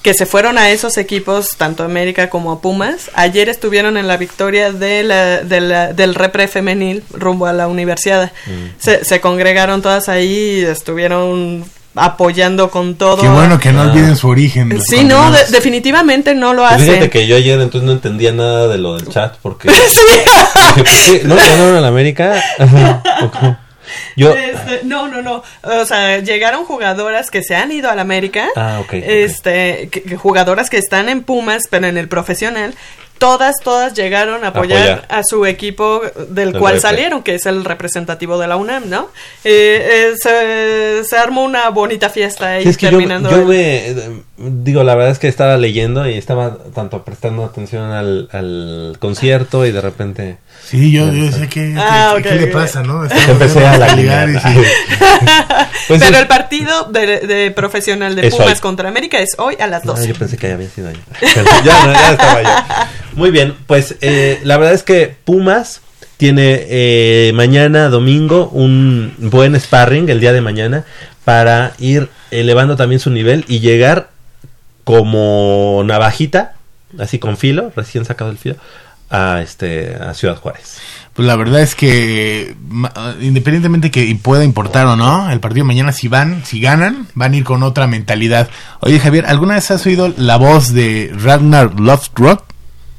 que 0.03 0.15
se 0.15 0.27
fueron 0.27 0.59
a 0.59 0.71
esos 0.71 0.97
equipos, 0.99 1.57
tanto 1.57 1.83
América 1.83 2.29
como 2.31 2.61
Pumas, 2.61 3.11
ayer 3.15 3.49
estuvieron 3.49 3.97
en 3.97 4.07
la 4.07 4.17
victoria 4.19 4.71
de 4.71 5.03
la, 5.03 5.41
de 5.43 5.61
la- 5.61 5.93
del 5.93 6.15
repre 6.15 6.47
femenil 6.47 7.03
rumbo 7.11 7.47
a 7.47 7.53
la 7.53 7.67
universidad. 7.69 8.31
Se, 8.79 9.05
se 9.05 9.21
congregaron 9.21 9.83
todas 9.83 10.09
ahí 10.09 10.61
y 10.61 10.65
estuvieron 10.65 11.65
apoyando 11.97 12.71
con 12.71 12.97
todo. 12.97 13.23
Qué 13.23 13.29
bueno 13.29 13.59
que 13.61 13.73
no 13.73 13.83
olviden 13.83 14.17
su 14.17 14.29
origen. 14.29 14.81
Sí, 14.83 15.05
no, 15.05 15.31
de- 15.31 15.45
definitivamente 15.51 16.35
no 16.35 16.53
lo 16.53 16.63
Pues 16.63 16.73
hacen. 16.75 16.87
Fíjate 16.87 17.09
que 17.11 17.27
yo 17.29 17.37
ayer 17.37 17.61
entonces 17.61 17.87
no 17.87 17.93
entendía 17.93 18.33
nada 18.33 18.67
de 18.69 18.79
lo 18.79 18.97
del 18.97 19.09
chat 19.09 19.37
porque 19.41 19.71
Sí, 20.87 21.21
no 21.25 21.37
ganaron 21.37 21.77
al 21.77 21.85
América. 21.85 22.43
Yo 24.17 24.33
Este, 24.33 24.81
no, 24.85 25.09
no, 25.09 25.23
no. 25.23 25.43
O 25.63 25.85
sea, 25.85 26.19
llegaron 26.19 26.65
jugadoras 26.65 27.31
que 27.31 27.43
se 27.43 27.55
han 27.57 27.73
ido 27.73 27.91
al 27.91 27.99
América. 27.99 28.49
Ah, 28.57 28.79
ok, 28.81 28.87
ok. 28.87 29.03
Este, 29.05 29.89
que- 29.91 30.03
que 30.03 30.17
jugadoras 30.17 30.71
que 30.71 30.79
están 30.79 31.09
en 31.09 31.23
Pumas, 31.23 31.63
pero 31.71 31.87
en 31.87 31.97
el 31.97 32.09
profesional. 32.09 32.75
Todas, 33.19 33.55
todas 33.63 33.95
llegaron 33.95 34.45
a 34.45 34.49
apoyar, 34.49 34.79
Apoyar. 34.91 35.07
a 35.09 35.23
su 35.25 35.47
equipo 35.47 36.03
del 36.31 36.53
cual 36.59 36.81
salieron, 36.81 37.23
que 37.23 37.37
es 37.37 37.47
el 37.47 37.65
representativo 37.65 38.39
de 38.39 38.49
la 38.49 38.57
UNAM, 38.57 38.91
¿no? 38.91 39.09
Eh, 39.45 40.13
eh, 40.13 40.15
se, 40.21 41.05
se 41.09 41.17
armó 41.17 41.45
una 41.45 41.69
bonita 41.71 42.11
fiesta 42.11 42.49
ahí 42.55 42.65
Sí, 42.65 42.71
es 42.71 42.77
que 42.77 42.89
terminando. 42.89 43.31
yo 43.31 43.37
el- 43.37 43.45
me 43.47 44.23
digo 44.37 44.83
la 44.83 44.95
verdad 44.97 45.13
es 45.13 45.19
que 45.21 45.29
estaba 45.29 45.57
leyendo 45.57 46.09
y 46.09 46.15
estaba 46.15 46.57
tanto 46.75 47.05
prestando 47.05 47.45
atención 47.45 47.93
al, 47.93 48.29
al 48.33 48.97
concierto 48.99 49.65
y 49.65 49.71
de 49.71 49.81
repente 49.81 50.39
Sí, 50.65 50.91
yo, 50.93 51.13
yo 51.13 51.31
sé 51.31 51.49
que, 51.49 51.75
Ah, 51.79 52.15
que- 52.17 52.23
¿qué 52.31 52.35
le 52.37 52.47
pasa, 52.49 52.83
¿no? 52.83 53.05
Empecé 53.29 53.65
a 53.67 53.77
la 53.79 53.95
ligar 53.95 54.29
y 54.29 54.33
ligar. 54.33 54.53
sí. 54.55 54.61
Pues 55.89 56.01
pero 56.03 56.17
es- 56.17 56.23
el 56.23 56.27
partido 56.27 56.85
de, 56.85 57.21
de 57.21 57.51
profesional 57.51 58.17
de 58.17 58.27
Es 58.29 58.35
Pumas 58.35 58.55
hoy. 58.55 58.61
contra 58.61 58.89
América 58.89 59.19
es 59.19 59.31
hoy 59.39 59.57
a 59.61 59.67
las 59.67 59.85
No, 59.85 59.93
12. 59.93 60.09
yo 60.09 60.15
pensé 60.15 60.37
que 60.39 60.49
ya 60.49 60.55
había 60.55 60.69
sido 60.71 60.89
ayer. 60.89 61.01
Ya, 61.65 61.87
no, 61.87 61.93
ya 61.93 62.11
estaba 62.13 62.43
yo. 62.43 62.49
Muy 63.17 63.31
bien, 63.31 63.55
pues 63.67 63.97
eh, 64.01 64.41
la 64.45 64.57
verdad 64.57 64.73
es 64.75 64.83
que 64.83 65.15
Pumas 65.25 65.81
tiene 66.17 66.65
eh, 66.69 67.33
mañana 67.35 67.89
domingo 67.91 68.49
un 68.49 69.15
buen 69.19 69.59
sparring 69.61 70.09
el 70.09 70.21
día 70.21 70.33
de 70.33 70.41
mañana 70.41 70.85
para 71.25 71.73
ir 71.79 72.09
elevando 72.31 72.77
también 72.77 73.01
su 73.01 73.11
nivel 73.11 73.45
y 73.49 73.61
llegar 73.61 74.09
como 74.85 75.83
navajita, 75.85 76.55
así 76.99 77.19
con 77.19 77.37
filo, 77.37 77.73
recién 77.75 78.05
sacado 78.05 78.31
el 78.31 78.39
filo, 78.39 78.57
a 79.11 79.41
este 79.43 79.97
a 79.97 80.15
Ciudad 80.15 80.37
Juárez. 80.37 80.79
Pues 81.15 81.29
la 81.29 81.37
verdad 81.37 81.61
es 81.61 81.75
que 81.77 82.57
independientemente 83.21 83.91
que 83.91 84.19
pueda 84.21 84.43
importar 84.45 84.87
o 84.87 84.97
no, 84.97 85.31
el 85.31 85.39
partido 85.41 85.65
de 85.65 85.69
mañana 85.69 85.93
si 85.93 86.09
van, 86.09 86.45
si 86.45 86.61
ganan, 86.61 87.07
van 87.15 87.33
a 87.33 87.37
ir 87.37 87.45
con 87.45 87.63
otra 87.63 87.87
mentalidad. 87.87 88.49
Oye 88.81 88.99
Javier, 88.99 89.27
¿alguna 89.27 89.55
vez 89.55 89.71
has 89.71 89.87
oído 89.87 90.13
la 90.17 90.37
voz 90.37 90.73
de 90.73 91.13
Ragnar 91.17 91.79
Lothbrok? 91.79 92.45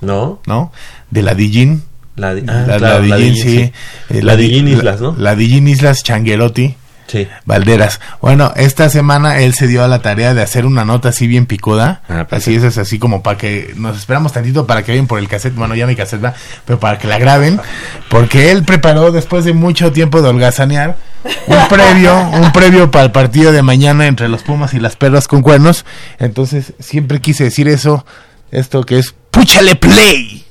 No. 0.02 0.40
¿No? 0.46 0.72
De 1.12 1.22
la 1.24 1.34
Dijin. 1.36 1.84
La, 2.16 2.30
ah, 2.30 2.34
la, 2.34 2.78
claro, 2.78 3.04
la 3.04 3.18
la 3.18 3.18
sí. 3.18 3.42
sí. 3.42 3.72
Eh, 4.10 4.22
La 4.24 4.38
Di- 4.38 4.48
Dillín 4.48 4.70
Islas, 4.70 5.02
¿no? 5.02 5.14
La 5.18 5.36
Dillín 5.36 5.68
Islas 5.68 6.02
Changuelotti. 6.02 6.76
Sí. 7.08 7.28
Valderas. 7.46 8.00
Bueno, 8.20 8.52
esta 8.56 8.90
semana 8.90 9.40
él 9.40 9.54
se 9.54 9.68
dio 9.68 9.84
a 9.84 9.88
la 9.88 10.02
tarea 10.02 10.34
de 10.34 10.42
hacer 10.42 10.66
una 10.66 10.86
nota 10.86 11.10
así 11.10 11.28
bien 11.28 11.46
picuda. 11.46 12.02
Ah, 12.10 12.26
así 12.32 12.56
es, 12.56 12.64
es 12.64 12.78
así 12.78 12.98
como 12.98 13.22
para 13.22 13.38
que 13.38 13.74
nos 13.76 13.98
esperamos 13.98 14.34
tantito 14.34 14.66
para 14.66 14.84
que 14.84 14.92
vayan 14.94 15.08
por 15.08 15.20
el 15.20 15.28
cassette. 15.28 15.56
Bueno, 15.56 15.76
ya 15.76 15.86
mi 15.86 15.96
cassette 15.96 16.24
va, 16.24 16.34
pero 16.66 16.80
para 16.80 16.98
que 16.98 17.08
la 17.08 17.20
graben. 17.20 17.60
Porque 18.10 18.52
él 18.52 18.64
preparó 18.64 19.12
después 19.12 19.46
de 19.46 19.54
mucho 19.54 19.92
tiempo 19.92 20.22
de 20.22 20.30
holgazanear 20.30 20.98
un 21.48 21.68
previo, 21.70 22.20
un 22.30 22.52
previo 22.52 22.90
para 22.90 23.06
el 23.06 23.12
partido 23.12 23.52
de 23.52 23.62
mañana 23.62 24.08
entre 24.08 24.28
los 24.28 24.44
Pumas 24.44 24.74
y 24.74 24.80
las 24.80 24.96
Perras 24.96 25.28
con 25.28 25.42
cuernos. 25.42 25.86
Entonces, 26.20 26.74
siempre 26.80 27.22
quise 27.22 27.46
decir 27.46 27.68
eso, 27.68 28.06
esto 28.52 28.84
que 28.84 29.00
es 29.00 29.16
¡Púchale 29.36 29.76
play! 29.76 30.46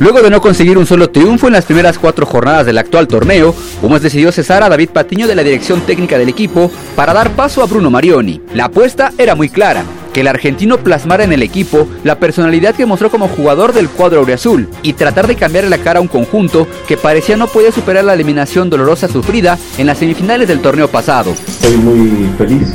Luego 0.00 0.22
de 0.22 0.30
no 0.30 0.40
conseguir 0.40 0.78
un 0.78 0.86
solo 0.86 1.10
triunfo 1.10 1.46
en 1.46 1.52
las 1.52 1.66
primeras 1.66 1.98
cuatro 1.98 2.24
jornadas 2.24 2.64
del 2.64 2.78
actual 2.78 3.06
torneo, 3.06 3.54
Pumas 3.82 4.00
decidió 4.00 4.32
cesar 4.32 4.62
a 4.62 4.70
David 4.70 4.88
Patiño 4.88 5.26
de 5.26 5.34
la 5.34 5.42
dirección 5.42 5.82
técnica 5.82 6.16
del 6.16 6.30
equipo 6.30 6.70
para 6.96 7.12
dar 7.12 7.32
paso 7.32 7.62
a 7.62 7.66
Bruno 7.66 7.90
Marioni. 7.90 8.40
La 8.54 8.64
apuesta 8.64 9.12
era 9.18 9.34
muy 9.34 9.50
clara, 9.50 9.84
que 10.14 10.22
el 10.22 10.28
argentino 10.28 10.78
plasmara 10.78 11.24
en 11.24 11.34
el 11.34 11.42
equipo 11.42 11.86
la 12.02 12.18
personalidad 12.18 12.74
que 12.74 12.86
mostró 12.86 13.10
como 13.10 13.28
jugador 13.28 13.74
del 13.74 13.90
cuadro 13.90 14.20
aureazul 14.20 14.70
y 14.82 14.94
tratar 14.94 15.26
de 15.26 15.36
cambiarle 15.36 15.68
la 15.68 15.76
cara 15.76 15.98
a 15.98 16.02
un 16.02 16.08
conjunto 16.08 16.66
que 16.88 16.96
parecía 16.96 17.36
no 17.36 17.46
podía 17.46 17.70
superar 17.70 18.04
la 18.04 18.14
eliminación 18.14 18.70
dolorosa 18.70 19.06
sufrida 19.06 19.58
en 19.76 19.86
las 19.86 19.98
semifinales 19.98 20.48
del 20.48 20.62
torneo 20.62 20.88
pasado. 20.88 21.34
Estoy 21.46 21.76
muy 21.76 22.26
feliz, 22.38 22.68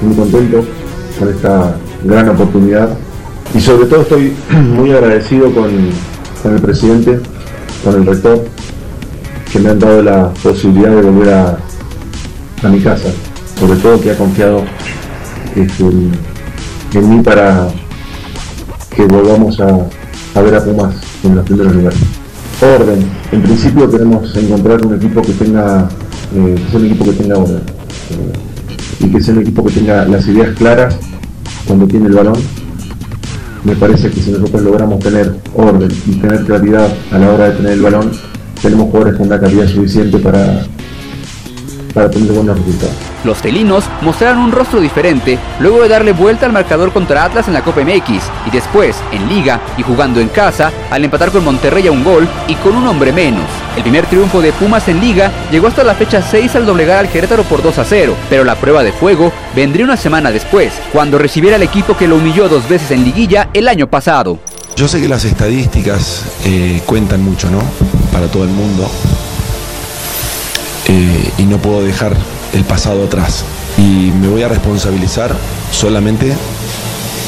muy 0.00 0.16
contento 0.16 0.64
con 1.18 1.28
esta 1.28 1.76
gran 2.04 2.30
oportunidad 2.30 2.88
y 3.54 3.60
sobre 3.60 3.86
todo 3.86 4.00
estoy 4.00 4.32
muy 4.50 4.92
agradecido 4.92 5.52
con, 5.52 5.92
con 6.44 6.54
el 6.54 6.60
presidente, 6.60 7.18
con 7.82 7.94
el 7.94 8.04
rector, 8.04 8.44
que 9.50 9.58
me 9.60 9.70
han 9.70 9.78
dado 9.78 10.02
la 10.02 10.28
posibilidad 10.42 10.90
de 10.90 11.00
volver 11.00 11.32
a, 11.32 11.58
mi 12.68 12.80
casa, 12.80 13.08
sobre 13.58 13.78
todo 13.80 14.00
que 14.00 14.10
ha 14.10 14.16
confiado 14.16 14.62
este, 15.56 15.84
en, 15.84 17.08
mí 17.08 17.22
para 17.22 17.68
que 18.94 19.04
volvamos 19.06 19.58
a, 19.60 20.40
ver 20.42 20.54
a 20.54 20.64
Pumas 20.64 20.94
en 21.22 21.34
los 21.34 21.46
primeros 21.46 21.74
lugares. 21.74 21.98
Orden, 22.60 23.06
en 23.32 23.42
principio 23.42 23.90
queremos 23.90 24.36
encontrar 24.36 24.84
un 24.84 24.96
equipo 24.96 25.22
que 25.22 25.32
tenga, 25.32 25.88
eh, 26.34 26.56
sea 26.70 26.78
un 26.80 26.86
equipo 26.86 27.04
que 27.06 27.12
tenga 27.12 27.38
orden 27.38 27.62
eh, 28.10 29.00
y 29.00 29.10
que 29.10 29.22
sea 29.22 29.32
un 29.34 29.40
equipo 29.40 29.64
que 29.64 29.72
tenga 29.72 30.04
las 30.04 30.26
ideas 30.26 30.54
claras 30.56 30.96
cuando 31.66 31.86
tiene 31.86 32.08
el 32.08 32.12
balón. 32.12 32.36
Me 33.64 33.74
parece 33.76 34.10
que 34.10 34.20
si 34.20 34.30
nosotros 34.30 34.62
logramos 34.62 34.98
tener 34.98 35.34
orden 35.54 35.90
y 36.06 36.16
tener 36.16 36.44
claridad 36.44 36.92
a 37.10 37.18
la 37.18 37.32
hora 37.32 37.48
de 37.48 37.56
tener 37.56 37.72
el 37.72 37.82
balón, 37.82 38.12
tenemos 38.60 38.90
jugadores 38.90 39.16
con 39.16 39.26
una 39.26 39.40
calidad 39.40 39.66
suficiente 39.66 40.18
para, 40.18 40.66
para 41.94 42.10
tener 42.10 42.32
buenos 42.32 42.58
resultados. 42.58 42.94
Los 43.24 43.38
felinos 43.38 43.84
mostraron 44.02 44.42
un 44.42 44.52
rostro 44.52 44.80
diferente 44.80 45.38
luego 45.60 45.82
de 45.82 45.88
darle 45.88 46.12
vuelta 46.12 46.44
al 46.44 46.52
marcador 46.52 46.92
contra 46.92 47.24
Atlas 47.24 47.48
en 47.48 47.54
la 47.54 47.62
Copa 47.62 47.80
MX 47.80 48.24
y 48.46 48.50
después, 48.50 48.96
en 49.12 49.28
Liga 49.28 49.60
y 49.78 49.82
jugando 49.82 50.20
en 50.20 50.28
casa, 50.28 50.70
al 50.90 51.04
empatar 51.04 51.30
con 51.30 51.44
Monterrey 51.44 51.86
a 51.86 51.92
un 51.92 52.04
gol 52.04 52.28
y 52.48 52.54
con 52.56 52.76
un 52.76 52.86
hombre 52.86 53.12
menos. 53.12 53.44
El 53.76 53.82
primer 53.82 54.06
triunfo 54.06 54.42
de 54.42 54.52
Pumas 54.52 54.86
en 54.88 55.00
Liga 55.00 55.30
llegó 55.50 55.68
hasta 55.68 55.84
la 55.84 55.94
fecha 55.94 56.20
6 56.20 56.56
al 56.56 56.66
doblegar 56.66 56.98
al 56.98 57.08
Querétaro 57.08 57.44
por 57.44 57.62
2 57.62 57.78
a 57.78 57.84
0, 57.84 58.14
pero 58.28 58.44
la 58.44 58.56
prueba 58.56 58.82
de 58.82 58.92
fuego 58.92 59.32
vendría 59.54 59.84
una 59.84 59.96
semana 59.96 60.30
después, 60.30 60.72
cuando 60.92 61.18
recibiera 61.18 61.56
al 61.56 61.62
equipo 61.62 61.96
que 61.96 62.08
lo 62.08 62.16
humilló 62.16 62.48
dos 62.48 62.68
veces 62.68 62.90
en 62.90 63.04
Liguilla 63.04 63.48
el 63.54 63.68
año 63.68 63.86
pasado. 63.86 64.38
Yo 64.76 64.88
sé 64.88 65.00
que 65.00 65.08
las 65.08 65.24
estadísticas 65.24 66.24
eh, 66.44 66.82
cuentan 66.84 67.22
mucho, 67.22 67.48
¿no? 67.48 67.62
Para 68.12 68.26
todo 68.26 68.42
el 68.42 68.50
mundo. 68.50 68.90
Eh, 70.88 71.32
y 71.38 71.42
no 71.44 71.58
puedo 71.58 71.82
dejar 71.82 72.16
el 72.52 72.64
pasado 72.64 73.04
atrás. 73.04 73.44
Y 73.78 74.12
me 74.20 74.28
voy 74.28 74.42
a 74.42 74.48
responsabilizar 74.48 75.34
solamente 75.72 76.34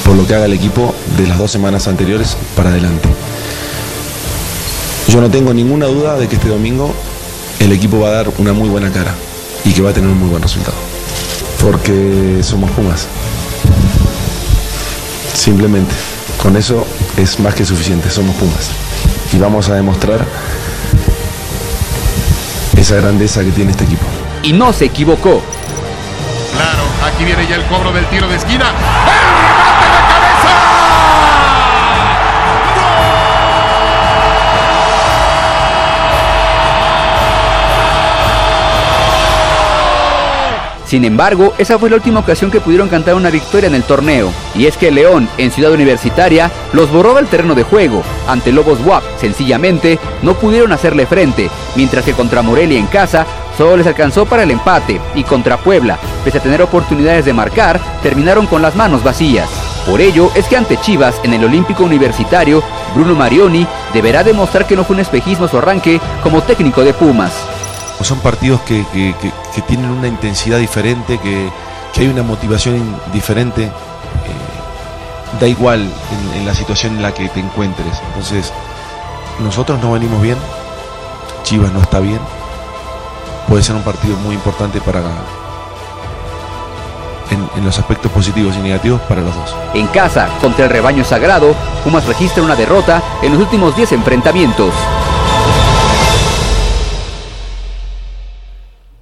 por 0.04 0.14
lo 0.14 0.26
que 0.26 0.34
haga 0.34 0.44
el 0.44 0.52
equipo 0.52 0.94
de 1.16 1.26
las 1.26 1.38
dos 1.38 1.50
semanas 1.50 1.88
anteriores 1.88 2.36
para 2.54 2.70
adelante. 2.70 3.08
Yo 5.08 5.20
no 5.20 5.30
tengo 5.30 5.54
ninguna 5.54 5.86
duda 5.86 6.16
de 6.16 6.28
que 6.28 6.36
este 6.36 6.48
domingo 6.48 6.94
el 7.58 7.72
equipo 7.72 8.00
va 8.00 8.08
a 8.08 8.12
dar 8.12 8.32
una 8.38 8.52
muy 8.52 8.68
buena 8.68 8.92
cara 8.92 9.14
y 9.64 9.72
que 9.72 9.82
va 9.82 9.90
a 9.90 9.92
tener 9.92 10.10
un 10.10 10.18
muy 10.18 10.28
buen 10.28 10.42
resultado. 10.42 10.76
Porque 11.60 12.40
somos 12.42 12.70
Pumas. 12.72 13.08
Simplemente. 15.34 15.94
Con 16.40 16.56
eso 16.56 16.86
es 17.16 17.40
más 17.40 17.54
que 17.54 17.64
suficiente, 17.64 18.10
somos 18.10 18.36
Pumas. 18.36 18.70
Y 19.32 19.38
vamos 19.38 19.68
a 19.68 19.74
demostrar 19.74 20.24
esa 22.86 23.00
grandeza 23.00 23.42
que 23.42 23.50
tiene 23.50 23.72
este 23.72 23.82
equipo. 23.82 24.06
Y 24.44 24.52
no 24.52 24.72
se 24.72 24.84
equivocó. 24.84 25.42
Claro, 26.52 26.84
aquí 27.04 27.24
viene 27.24 27.44
ya 27.48 27.56
el 27.56 27.64
cobro 27.64 27.90
del 27.90 28.06
tiro 28.06 28.28
de 28.28 28.36
esquina. 28.36 28.66
Sin 40.86 41.04
embargo, 41.04 41.52
esa 41.58 41.78
fue 41.78 41.90
la 41.90 41.96
última 41.96 42.20
ocasión 42.20 42.50
que 42.50 42.60
pudieron 42.60 42.88
cantar 42.88 43.14
una 43.14 43.30
victoria 43.30 43.66
en 43.66 43.74
el 43.74 43.82
torneo. 43.82 44.32
Y 44.54 44.66
es 44.66 44.76
que 44.76 44.92
León, 44.92 45.28
en 45.36 45.50
Ciudad 45.50 45.72
Universitaria, 45.72 46.50
los 46.72 46.92
borró 46.92 47.14
del 47.14 47.26
terreno 47.26 47.56
de 47.56 47.64
juego. 47.64 48.04
Ante 48.28 48.52
Lobos 48.52 48.78
WAP, 48.84 49.02
sencillamente, 49.20 49.98
no 50.22 50.34
pudieron 50.34 50.72
hacerle 50.72 51.06
frente, 51.06 51.50
mientras 51.74 52.04
que 52.04 52.12
contra 52.12 52.42
Morelia 52.42 52.78
en 52.78 52.86
casa, 52.86 53.26
solo 53.58 53.76
les 53.76 53.86
alcanzó 53.88 54.26
para 54.26 54.44
el 54.44 54.50
empate. 54.52 55.00
Y 55.16 55.24
contra 55.24 55.56
Puebla, 55.56 55.98
pese 56.24 56.38
a 56.38 56.42
tener 56.42 56.62
oportunidades 56.62 57.24
de 57.24 57.32
marcar, 57.32 57.80
terminaron 58.02 58.46
con 58.46 58.62
las 58.62 58.76
manos 58.76 59.02
vacías. 59.02 59.48
Por 59.86 60.00
ello 60.00 60.30
es 60.36 60.46
que 60.46 60.56
ante 60.56 60.76
Chivas, 60.78 61.16
en 61.24 61.32
el 61.34 61.44
Olímpico 61.44 61.82
Universitario, 61.82 62.62
Bruno 62.94 63.14
Marioni 63.16 63.66
deberá 63.92 64.22
demostrar 64.22 64.66
que 64.66 64.76
no 64.76 64.84
fue 64.84 64.94
un 64.94 65.00
espejismo 65.00 65.48
su 65.48 65.58
arranque 65.58 66.00
como 66.22 66.42
técnico 66.42 66.82
de 66.82 66.94
Pumas. 66.94 67.32
Son 68.02 68.20
partidos 68.20 68.60
que- 68.62 68.84
que 69.56 69.62
tienen 69.62 69.90
una 69.90 70.06
intensidad 70.06 70.58
diferente, 70.58 71.18
que, 71.18 71.50
que 71.94 72.02
hay 72.02 72.08
una 72.08 72.22
motivación 72.22 73.00
diferente. 73.10 73.64
eh, 73.64 73.70
da 75.40 75.48
igual 75.48 75.90
en, 76.34 76.46
la 76.46 76.54
situación 76.54 76.96
en 76.96 77.02
la 77.02 77.12
que 77.12 77.28
te 77.30 77.40
encuentres. 77.40 77.98
Entonces, 78.08 78.52
nosotros 79.40 79.80
no 79.80 79.92
venimos 79.92 80.20
bien, 80.20 80.36
Chivas 81.42 81.72
no 81.72 81.80
está 81.80 82.00
bien. 82.00 82.20
Puede 83.48 83.62
ser 83.62 83.76
un 83.76 83.82
partido 83.82 84.16
muy 84.18 84.34
importante 84.34 84.78
para 84.80 85.00
en, 87.30 87.48
en 87.56 87.64
los 87.64 87.78
aspectos 87.78 88.12
positivos 88.12 88.54
y 88.56 88.60
negativos 88.60 89.00
para 89.02 89.22
los 89.22 89.34
dos. 89.34 89.56
En 89.72 89.86
casa, 89.86 90.28
contra 90.42 90.66
el 90.66 90.70
rebaño 90.70 91.02
sagrado, 91.02 91.54
Pumas 91.82 92.04
registra 92.04 92.42
una 92.42 92.56
derrota 92.56 93.02
en 93.22 93.32
los 93.32 93.40
últimos 93.40 93.74
10 93.74 93.92
enfrentamientos. 93.92 94.72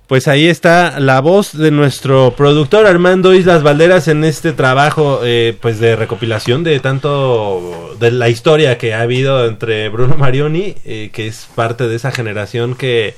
Pues 0.07 0.29
ahí 0.29 0.47
está 0.47 1.01
la 1.01 1.21
voz 1.21 1.57
de 1.57 1.71
nuestro 1.71 2.35
productor 2.37 2.87
Armando 2.87 3.33
Islas 3.33 3.63
Valderas 3.63 4.07
en 4.07 4.23
este 4.25 4.53
trabajo 4.53 5.21
eh, 5.25 5.57
pues 5.59 5.81
de 5.81 5.97
recopilación 5.97 6.63
de 6.63 6.79
tanto 6.79 7.97
de 7.99 8.11
la 8.11 8.29
historia 8.29 8.77
que 8.77 8.93
ha 8.93 9.01
habido 9.01 9.47
entre 9.47 9.89
Bruno 9.89 10.17
Marioni, 10.19 10.75
eh, 10.85 11.09
que 11.11 11.27
es 11.27 11.49
parte 11.55 11.89
de 11.89 11.97
esa 11.97 12.11
generación 12.11 12.75
que 12.75 13.15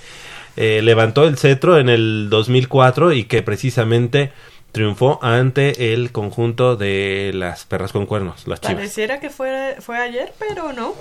eh, 0.56 0.80
levantó 0.80 1.24
el 1.24 1.36
cetro 1.36 1.78
en 1.78 1.88
el 1.88 2.28
2004 2.30 3.12
y 3.14 3.24
que 3.24 3.42
precisamente 3.42 4.30
triunfó 4.70 5.18
ante 5.22 5.92
el 5.92 6.12
conjunto 6.12 6.76
de 6.76 7.32
las 7.34 7.64
perras 7.64 7.90
con 7.90 8.06
cuernos, 8.06 8.46
las 8.46 8.60
chivas. 8.60 8.76
Pareciera 8.76 9.18
que 9.18 9.30
fue, 9.30 9.74
fue 9.80 9.98
ayer, 9.98 10.32
pero 10.38 10.72
no. 10.72 10.94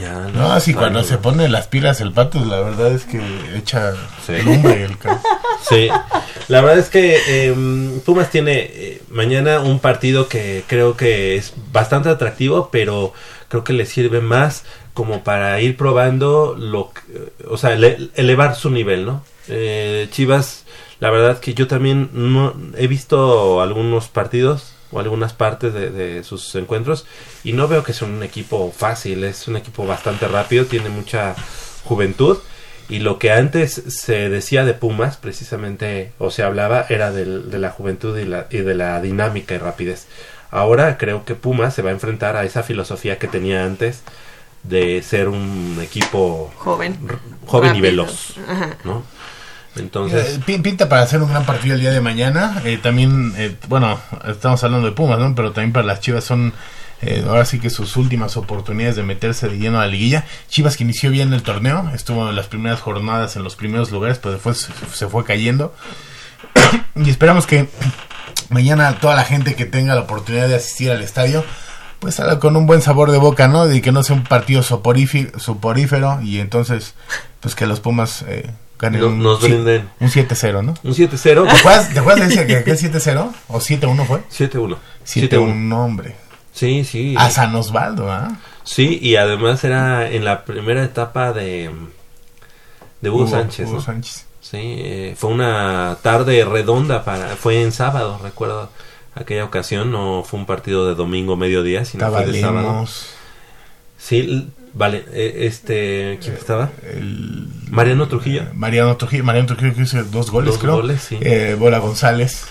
Ya, 0.00 0.28
No, 0.32 0.52
así 0.52 0.72
no, 0.74 0.78
cuando 0.80 1.00
no. 1.00 1.04
se 1.04 1.18
pone 1.18 1.48
las 1.48 1.66
pilas 1.66 2.00
el 2.00 2.12
pato, 2.12 2.44
la 2.44 2.60
verdad 2.60 2.92
es 2.92 3.04
que 3.04 3.20
echa 3.56 3.94
lumbre 4.44 4.84
el 4.84 4.96
ca- 4.98 5.20
Sí, 5.68 5.88
la 6.48 6.60
verdad 6.60 6.78
es 6.78 6.88
que 6.88 7.18
eh, 7.26 8.00
Pumas 8.04 8.30
tiene 8.30 8.58
eh, 8.60 9.02
mañana 9.10 9.60
un 9.60 9.80
partido 9.80 10.28
que 10.28 10.62
creo 10.68 10.96
que 10.96 11.36
es 11.36 11.52
bastante 11.72 12.10
atractivo, 12.10 12.68
pero 12.70 13.12
creo 13.48 13.64
que 13.64 13.72
le 13.72 13.86
sirve 13.86 14.20
más 14.20 14.64
como 14.94 15.24
para 15.24 15.60
ir 15.60 15.76
probando 15.76 16.54
lo, 16.58 16.92
que- 16.92 17.32
o 17.48 17.56
sea, 17.56 17.72
ele- 17.72 18.10
elevar 18.14 18.54
su 18.54 18.70
nivel, 18.70 19.04
¿no? 19.06 19.24
Eh, 19.48 20.06
Chivas, 20.12 20.64
la 21.00 21.10
verdad 21.10 21.40
que 21.40 21.54
yo 21.54 21.66
también 21.66 22.10
no 22.12 22.54
he 22.76 22.86
visto 22.86 23.60
algunos 23.62 24.08
partidos 24.08 24.74
o 24.90 25.00
algunas 25.00 25.32
partes 25.32 25.74
de, 25.74 25.90
de 25.90 26.24
sus 26.24 26.54
encuentros 26.54 27.04
y 27.44 27.52
no 27.52 27.68
veo 27.68 27.82
que 27.84 27.92
sea 27.92 28.08
un 28.08 28.22
equipo 28.22 28.72
fácil, 28.76 29.24
es 29.24 29.46
un 29.48 29.56
equipo 29.56 29.86
bastante 29.86 30.26
rápido, 30.28 30.64
tiene 30.66 30.88
mucha 30.88 31.34
juventud 31.84 32.38
y 32.88 33.00
lo 33.00 33.18
que 33.18 33.30
antes 33.32 33.72
se 33.88 34.30
decía 34.30 34.64
de 34.64 34.72
Pumas, 34.72 35.18
precisamente, 35.18 36.12
o 36.18 36.30
se 36.30 36.42
hablaba, 36.42 36.86
era 36.88 37.10
del- 37.12 37.50
de 37.50 37.58
la 37.58 37.70
juventud 37.70 38.16
y, 38.18 38.24
la, 38.24 38.46
y 38.50 38.58
de 38.58 38.74
la 38.74 38.98
dinámica 39.02 39.54
y 39.54 39.58
rapidez. 39.58 40.06
Ahora 40.50 40.96
creo 40.96 41.26
que 41.26 41.34
Pumas 41.34 41.74
se 41.74 41.82
va 41.82 41.90
a 41.90 41.92
enfrentar 41.92 42.36
a 42.36 42.44
esa 42.44 42.62
filosofía 42.62 43.18
que 43.18 43.28
tenía 43.28 43.64
antes 43.66 44.00
de 44.62 45.02
ser 45.02 45.28
un 45.28 45.78
equipo 45.82 46.50
Joven. 46.56 46.96
joven 47.46 47.76
y 47.76 47.80
veloz, 47.82 48.34
Ajá. 48.48 48.76
¿no? 48.84 49.02
Entonces, 49.78 50.36
Eh, 50.36 50.40
pin- 50.44 50.62
pinta 50.62 50.88
para 50.88 51.02
hacer 51.02 51.22
un 51.22 51.30
gran 51.30 51.44
partido 51.44 51.74
el 51.74 51.80
día 51.80 51.90
de 51.90 52.00
mañana. 52.00 52.60
Eh, 52.64 52.78
también, 52.82 53.32
eh, 53.36 53.56
bueno, 53.68 53.98
estamos 54.26 54.62
hablando 54.64 54.86
de 54.86 54.92
Pumas, 54.92 55.18
¿no? 55.18 55.34
Pero 55.34 55.52
también 55.52 55.72
para 55.72 55.86
las 55.86 56.00
Chivas 56.00 56.24
son 56.24 56.52
eh, 57.00 57.24
ahora 57.28 57.44
sí 57.44 57.60
que 57.60 57.70
sus 57.70 57.96
últimas 57.96 58.36
oportunidades 58.36 58.96
de 58.96 59.04
meterse 59.04 59.48
de 59.48 59.56
lleno 59.58 59.78
a 59.78 59.82
la 59.82 59.86
liguilla. 59.88 60.24
Chivas 60.48 60.76
que 60.76 60.82
inició 60.84 61.10
bien 61.10 61.32
el 61.32 61.42
torneo, 61.42 61.90
estuvo 61.94 62.28
en 62.28 62.34
las 62.34 62.46
primeras 62.46 62.80
jornadas 62.80 63.36
en 63.36 63.44
los 63.44 63.54
primeros 63.54 63.92
lugares, 63.92 64.18
pero 64.18 64.32
después 64.32 64.68
se, 64.92 65.06
fue 65.08 65.24
cayendo. 65.24 65.72
y 66.96 67.08
esperamos 67.08 67.46
que 67.46 67.68
mañana 68.48 68.98
toda 69.00 69.14
la 69.14 69.24
gente 69.24 69.54
que 69.54 69.64
tenga 69.64 69.94
la 69.94 70.00
oportunidad 70.02 70.48
de 70.48 70.56
asistir 70.56 70.90
al 70.90 71.02
estadio 71.02 71.44
pues 72.00 72.14
salga 72.16 72.38
con 72.38 72.56
un 72.56 72.66
buen 72.66 72.80
sabor 72.80 73.10
de 73.10 73.18
boca, 73.18 73.48
¿no? 73.48 73.70
Y 73.72 73.80
que 73.80 73.90
no 73.92 74.02
sea 74.04 74.14
un 74.16 74.22
partido 74.24 74.62
soporífero 74.62 76.20
y 76.22 76.38
entonces 76.38 76.94
pues 77.40 77.54
que 77.54 77.66
los 77.66 77.80
Pumas 77.80 78.24
eh, 78.28 78.50
ganen 78.78 79.00
No- 79.00 79.06
un, 79.08 79.18
nos 79.22 79.40
si- 79.40 79.48
brinden. 79.48 79.88
un 80.00 80.08
7-0, 80.08 80.62
¿no? 80.62 80.74
Un 80.84 80.94
7-0. 80.94 81.44
¿Te 81.46 81.50
acuerdas, 81.58 81.92
¿Te 81.92 81.98
acuerdas 81.98 82.28
de 82.34 82.46
que 82.46 82.56
aquel 82.56 82.76
7-0? 82.78 83.32
¿O 83.48 83.58
7-1 83.60 84.04
fue? 84.06 84.20
7-1. 84.30 84.76
7-1, 85.04 85.72
hombre. 85.84 86.16
Sí, 86.52 86.84
sí. 86.84 87.14
A 87.16 87.30
San 87.30 87.54
Osvaldo, 87.54 88.10
¿ah? 88.10 88.36
Sí, 88.64 88.98
y 89.00 89.16
además 89.16 89.62
era 89.64 90.10
en 90.10 90.24
la 90.24 90.44
primera 90.44 90.84
etapa 90.84 91.32
de, 91.32 91.70
de 93.00 93.10
Hugo, 93.10 93.20
Hugo- 93.24 93.30
Sánchez. 93.30 93.66
Hugo 93.68 93.76
¿no? 93.76 93.82
Sánchez. 93.82 94.26
Sí, 94.40 94.56
eh, 94.60 95.14
fue 95.16 95.30
una 95.30 95.98
tarde 96.02 96.44
redonda, 96.44 97.04
para 97.04 97.36
fue 97.36 97.62
en 97.62 97.70
sábado, 97.72 98.18
recuerdo 98.22 98.70
aquella 99.14 99.44
ocasión, 99.44 99.90
no 99.92 100.22
fue 100.24 100.38
un 100.40 100.46
partido 100.46 100.86
de 100.88 100.94
domingo 100.94 101.36
mediodía, 101.36 101.84
sino 101.84 102.10
fue 102.10 102.24
de 102.26 102.40
sábado. 102.40 102.58
Tabalemos. 102.66 103.10
Sí, 103.98 104.48
vale, 104.74 105.04
eh, 105.12 105.46
este, 105.46 106.18
¿quién 106.22 106.34
estaba? 106.34 106.70
Mariano 107.70 108.08
Trujillo. 108.08 108.42
Mariano 108.54 108.96
Trujillo, 108.96 109.24
Mariano 109.24 109.46
Trujillo 109.48 109.74
que 109.74 109.82
hizo 109.82 110.02
dos 110.04 110.30
goles, 110.30 110.52
Dos 110.54 110.58
creo. 110.58 110.74
goles, 110.76 111.02
sí. 111.02 111.18
Eh, 111.20 111.56
Bola 111.58 111.78
González. 111.78 112.44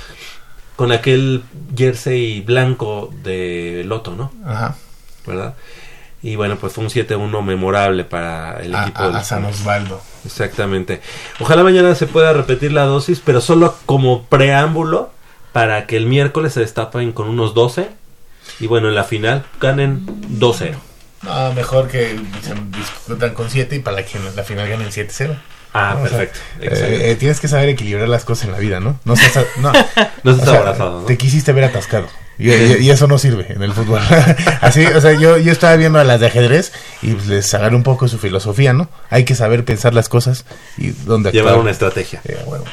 Con 0.76 0.92
aquel 0.92 1.44
jersey 1.76 2.42
blanco 2.42 3.12
de 3.24 3.84
Loto, 3.86 4.16
¿no? 4.16 4.32
Ajá. 4.46 4.76
¿Verdad? 5.26 5.56
Y 6.22 6.36
bueno, 6.36 6.58
pues 6.58 6.74
fue 6.74 6.84
un 6.84 6.90
7-1 6.90 7.42
memorable 7.44 8.04
para 8.04 8.60
el 8.62 8.76
A, 8.76 8.84
equipo. 8.84 9.00
a- 9.02 9.10
de 9.10 9.18
a 9.18 9.24
San. 9.24 9.46
Osvaldo. 9.46 10.02
Exactamente. 10.26 11.02
Ojalá 11.40 11.64
mañana 11.64 11.96
se 11.96 12.06
pueda 12.06 12.34
repetir 12.34 12.72
la 12.74 12.84
dosis, 12.84 13.22
pero 13.24 13.42
solo 13.42 13.76
como 13.86 14.24
preámbulo 14.26 15.12
para 15.52 15.88
que 15.88 15.98
el 15.98 16.06
miércoles 16.06 16.54
se 16.54 16.60
destapen 16.60 17.12
con 17.12 17.28
unos 17.30 17.54
12 17.56 17.90
y 18.60 18.68
bueno, 18.68 18.88
en 18.90 18.96
la 18.96 19.04
final 19.04 19.46
ganen 19.60 20.06
2-0. 20.40 20.76
No, 21.24 21.54
mejor 21.54 21.88
que 21.88 22.20
se 22.42 22.54
discutan 22.78 23.34
con 23.34 23.50
7 23.50 23.76
y 23.76 23.80
para 23.80 24.06
que 24.06 24.20
la 24.36 24.44
final 24.44 24.70
ganen 24.70 24.90
7-0. 24.90 25.38
Ah, 25.74 25.96
¿no? 25.98 26.04
O 26.04 26.08
sea, 26.08 26.20
perfecto. 26.20 26.40
eh, 26.62 27.12
eh, 27.12 27.16
tienes 27.16 27.40
que 27.40 27.48
saber 27.48 27.70
equilibrar 27.70 28.08
las 28.08 28.24
cosas 28.24 28.46
en 28.46 28.52
la 28.52 28.58
vida, 28.60 28.80
¿no? 28.80 29.00
No 29.04 29.16
seas, 29.16 29.46
no, 29.58 29.72
No 30.24 30.34
seas 30.36 30.48
o 30.48 30.52
sea, 30.52 30.60
abrazado, 30.60 31.02
¿no? 31.02 31.06
Te 31.06 31.18
quisiste 31.18 31.52
ver 31.54 31.66
atascado. 31.66 32.08
Y, 32.40 32.52
y- 32.52 32.78
y 32.82 32.90
eso 32.92 33.08
no 33.08 33.18
sirve 33.18 33.48
en 33.52 33.64
el 33.64 33.74
fútbol. 33.74 34.00
Así, 34.62 34.86
o 34.86 35.02
sea, 35.02 35.14
yo, 35.14 35.38
yo 35.38 35.52
estaba 35.52 35.76
viendo 35.76 36.00
a 36.00 36.04
las 36.04 36.20
de 36.20 36.28
ajedrez 36.28 36.72
y 37.02 37.12
les 37.28 37.52
agarré 37.54 37.76
un 37.76 37.84
poco 37.84 38.08
su 38.08 38.20
filosofía, 38.20 38.74
¿no? 38.74 38.90
Hay 39.10 39.26
que 39.26 39.34
saber 39.36 39.66
pensar 39.66 39.94
las 39.96 40.08
cosas 40.08 40.46
y 40.78 40.90
dónde 40.90 41.32
Llevar 41.32 41.50
actuar. 41.54 41.62
una 41.64 41.72
estrategia. 41.72 42.22
Eh, 42.26 42.38
bueno. 42.46 42.64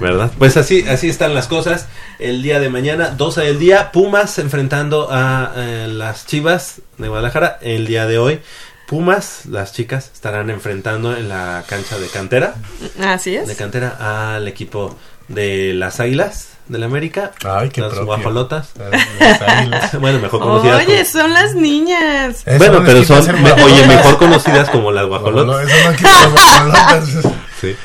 ¿Verdad? 0.00 0.30
Pues 0.38 0.56
así, 0.56 0.84
así 0.88 1.08
están 1.08 1.34
las 1.34 1.48
cosas. 1.48 1.86
El 2.18 2.42
día 2.42 2.60
de 2.60 2.68
mañana, 2.68 3.08
12 3.10 3.40
del 3.42 3.58
día, 3.58 3.90
Pumas 3.92 4.38
enfrentando 4.38 5.08
a 5.10 5.52
eh, 5.56 5.88
las 5.90 6.26
Chivas 6.26 6.80
de 6.98 7.08
Guadalajara. 7.08 7.58
El 7.62 7.86
día 7.86 8.06
de 8.06 8.18
hoy, 8.18 8.40
Pumas, 8.86 9.46
las 9.46 9.72
chicas, 9.72 10.10
estarán 10.12 10.50
enfrentando 10.50 11.16
en 11.16 11.28
la 11.28 11.64
cancha 11.68 11.98
de 11.98 12.06
cantera. 12.08 12.54
Así 13.00 13.34
es. 13.36 13.46
De 13.48 13.56
cantera 13.56 14.34
al 14.36 14.46
equipo 14.48 14.96
de 15.30 15.72
las 15.74 15.98
Águilas 16.00 16.48
del 16.68 16.82
América. 16.84 17.32
Ay, 17.44 17.70
qué 17.70 17.80
las 17.80 17.90
propio. 17.90 18.06
guajolotas. 18.06 18.70
Las 18.78 19.92
bueno, 20.00 20.18
mejor 20.20 20.40
conocidas 20.40 20.86
Oye, 20.86 21.04
son 21.04 21.32
las 21.32 21.54
niñas. 21.54 22.42
como... 22.44 22.58
Bueno, 22.58 22.80
no 22.80 22.86
pero 22.86 23.04
son, 23.04 23.42
me- 23.42 23.52
oye, 23.52 23.86
mejor 23.86 24.18
conocidas 24.18 24.68
como 24.70 24.92
las 24.92 25.06
guajolotas. 25.06 25.68
Eso 25.68 25.90
no 25.90 25.96
quita 25.96 26.10
las 26.12 26.30
guajolotas. 26.32 27.04
Sí, 27.60 27.76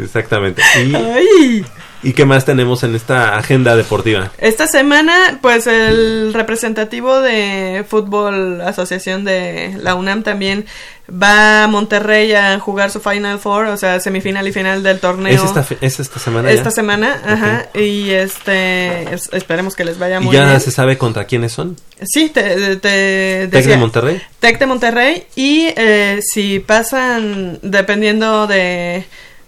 exactamente. 0.00 0.60
Y, 0.84 0.94
Ay. 0.94 1.64
¿Y 2.02 2.14
qué 2.14 2.24
más 2.24 2.46
tenemos 2.46 2.82
en 2.82 2.94
esta 2.94 3.36
agenda 3.36 3.76
deportiva? 3.76 4.32
Esta 4.38 4.66
semana, 4.66 5.38
pues 5.42 5.66
el 5.66 6.32
representativo 6.32 7.20
de 7.20 7.84
Fútbol 7.88 8.62
Asociación 8.62 9.24
de 9.24 9.76
la 9.82 9.94
UNAM 9.94 10.22
también 10.22 10.64
va 11.10 11.64
a 11.64 11.66
Monterrey 11.66 12.32
a 12.32 12.58
jugar 12.58 12.90
su 12.90 13.00
Final 13.00 13.38
Four, 13.38 13.66
o 13.66 13.76
sea, 13.76 14.00
semifinal 14.00 14.46
y 14.48 14.52
final 14.52 14.82
del 14.82 14.98
torneo. 14.98 15.34
¿Es 15.34 15.42
esta, 15.44 15.66
es 15.80 16.00
esta 16.00 16.18
semana 16.20 16.48
ya? 16.48 16.54
Esta 16.54 16.70
semana, 16.70 17.20
ajá, 17.22 17.66
y 17.78 18.10
este, 18.10 19.12
es- 19.12 19.28
esperemos 19.32 19.74
que 19.76 19.84
les 19.84 19.98
vaya 19.98 20.20
¿Y 20.20 20.24
muy 20.24 20.34
ya 20.36 20.46
bien. 20.46 20.60
se 20.60 20.70
sabe 20.70 20.96
contra 20.96 21.24
quiénes 21.24 21.52
son? 21.52 21.76
Sí, 22.02 22.30
te, 22.32 22.76
te 22.76 22.78
¿Tec 22.78 23.50
decía- 23.50 23.72
de 23.72 23.76
Monterrey? 23.76 24.22
Tec 24.38 24.58
de 24.58 24.66
Monterrey 24.66 25.24
y 25.36 25.66
eh, 25.76 26.20
si 26.22 26.60
pasan, 26.60 27.58
dependiendo 27.62 28.46
de, 28.46 29.04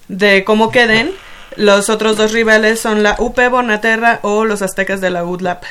de 0.09 0.45
cómo 0.45 0.71
queden, 0.71 1.13
los 1.57 1.89
otros 1.91 2.17
dos 2.17 2.33
rivales 2.33 2.81
son 2.81 3.03
la 3.03 3.17
UP 3.19 3.39
Bonaterra 3.51 4.21
o 4.23 4.45
los 4.45 4.63
Aztecas 4.63 5.01
de 5.01 5.11
la 5.11 5.25
UDLAP. 5.25 5.65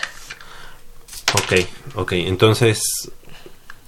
Ok, 1.34 1.54
ok, 1.96 2.12
entonces, 2.14 2.82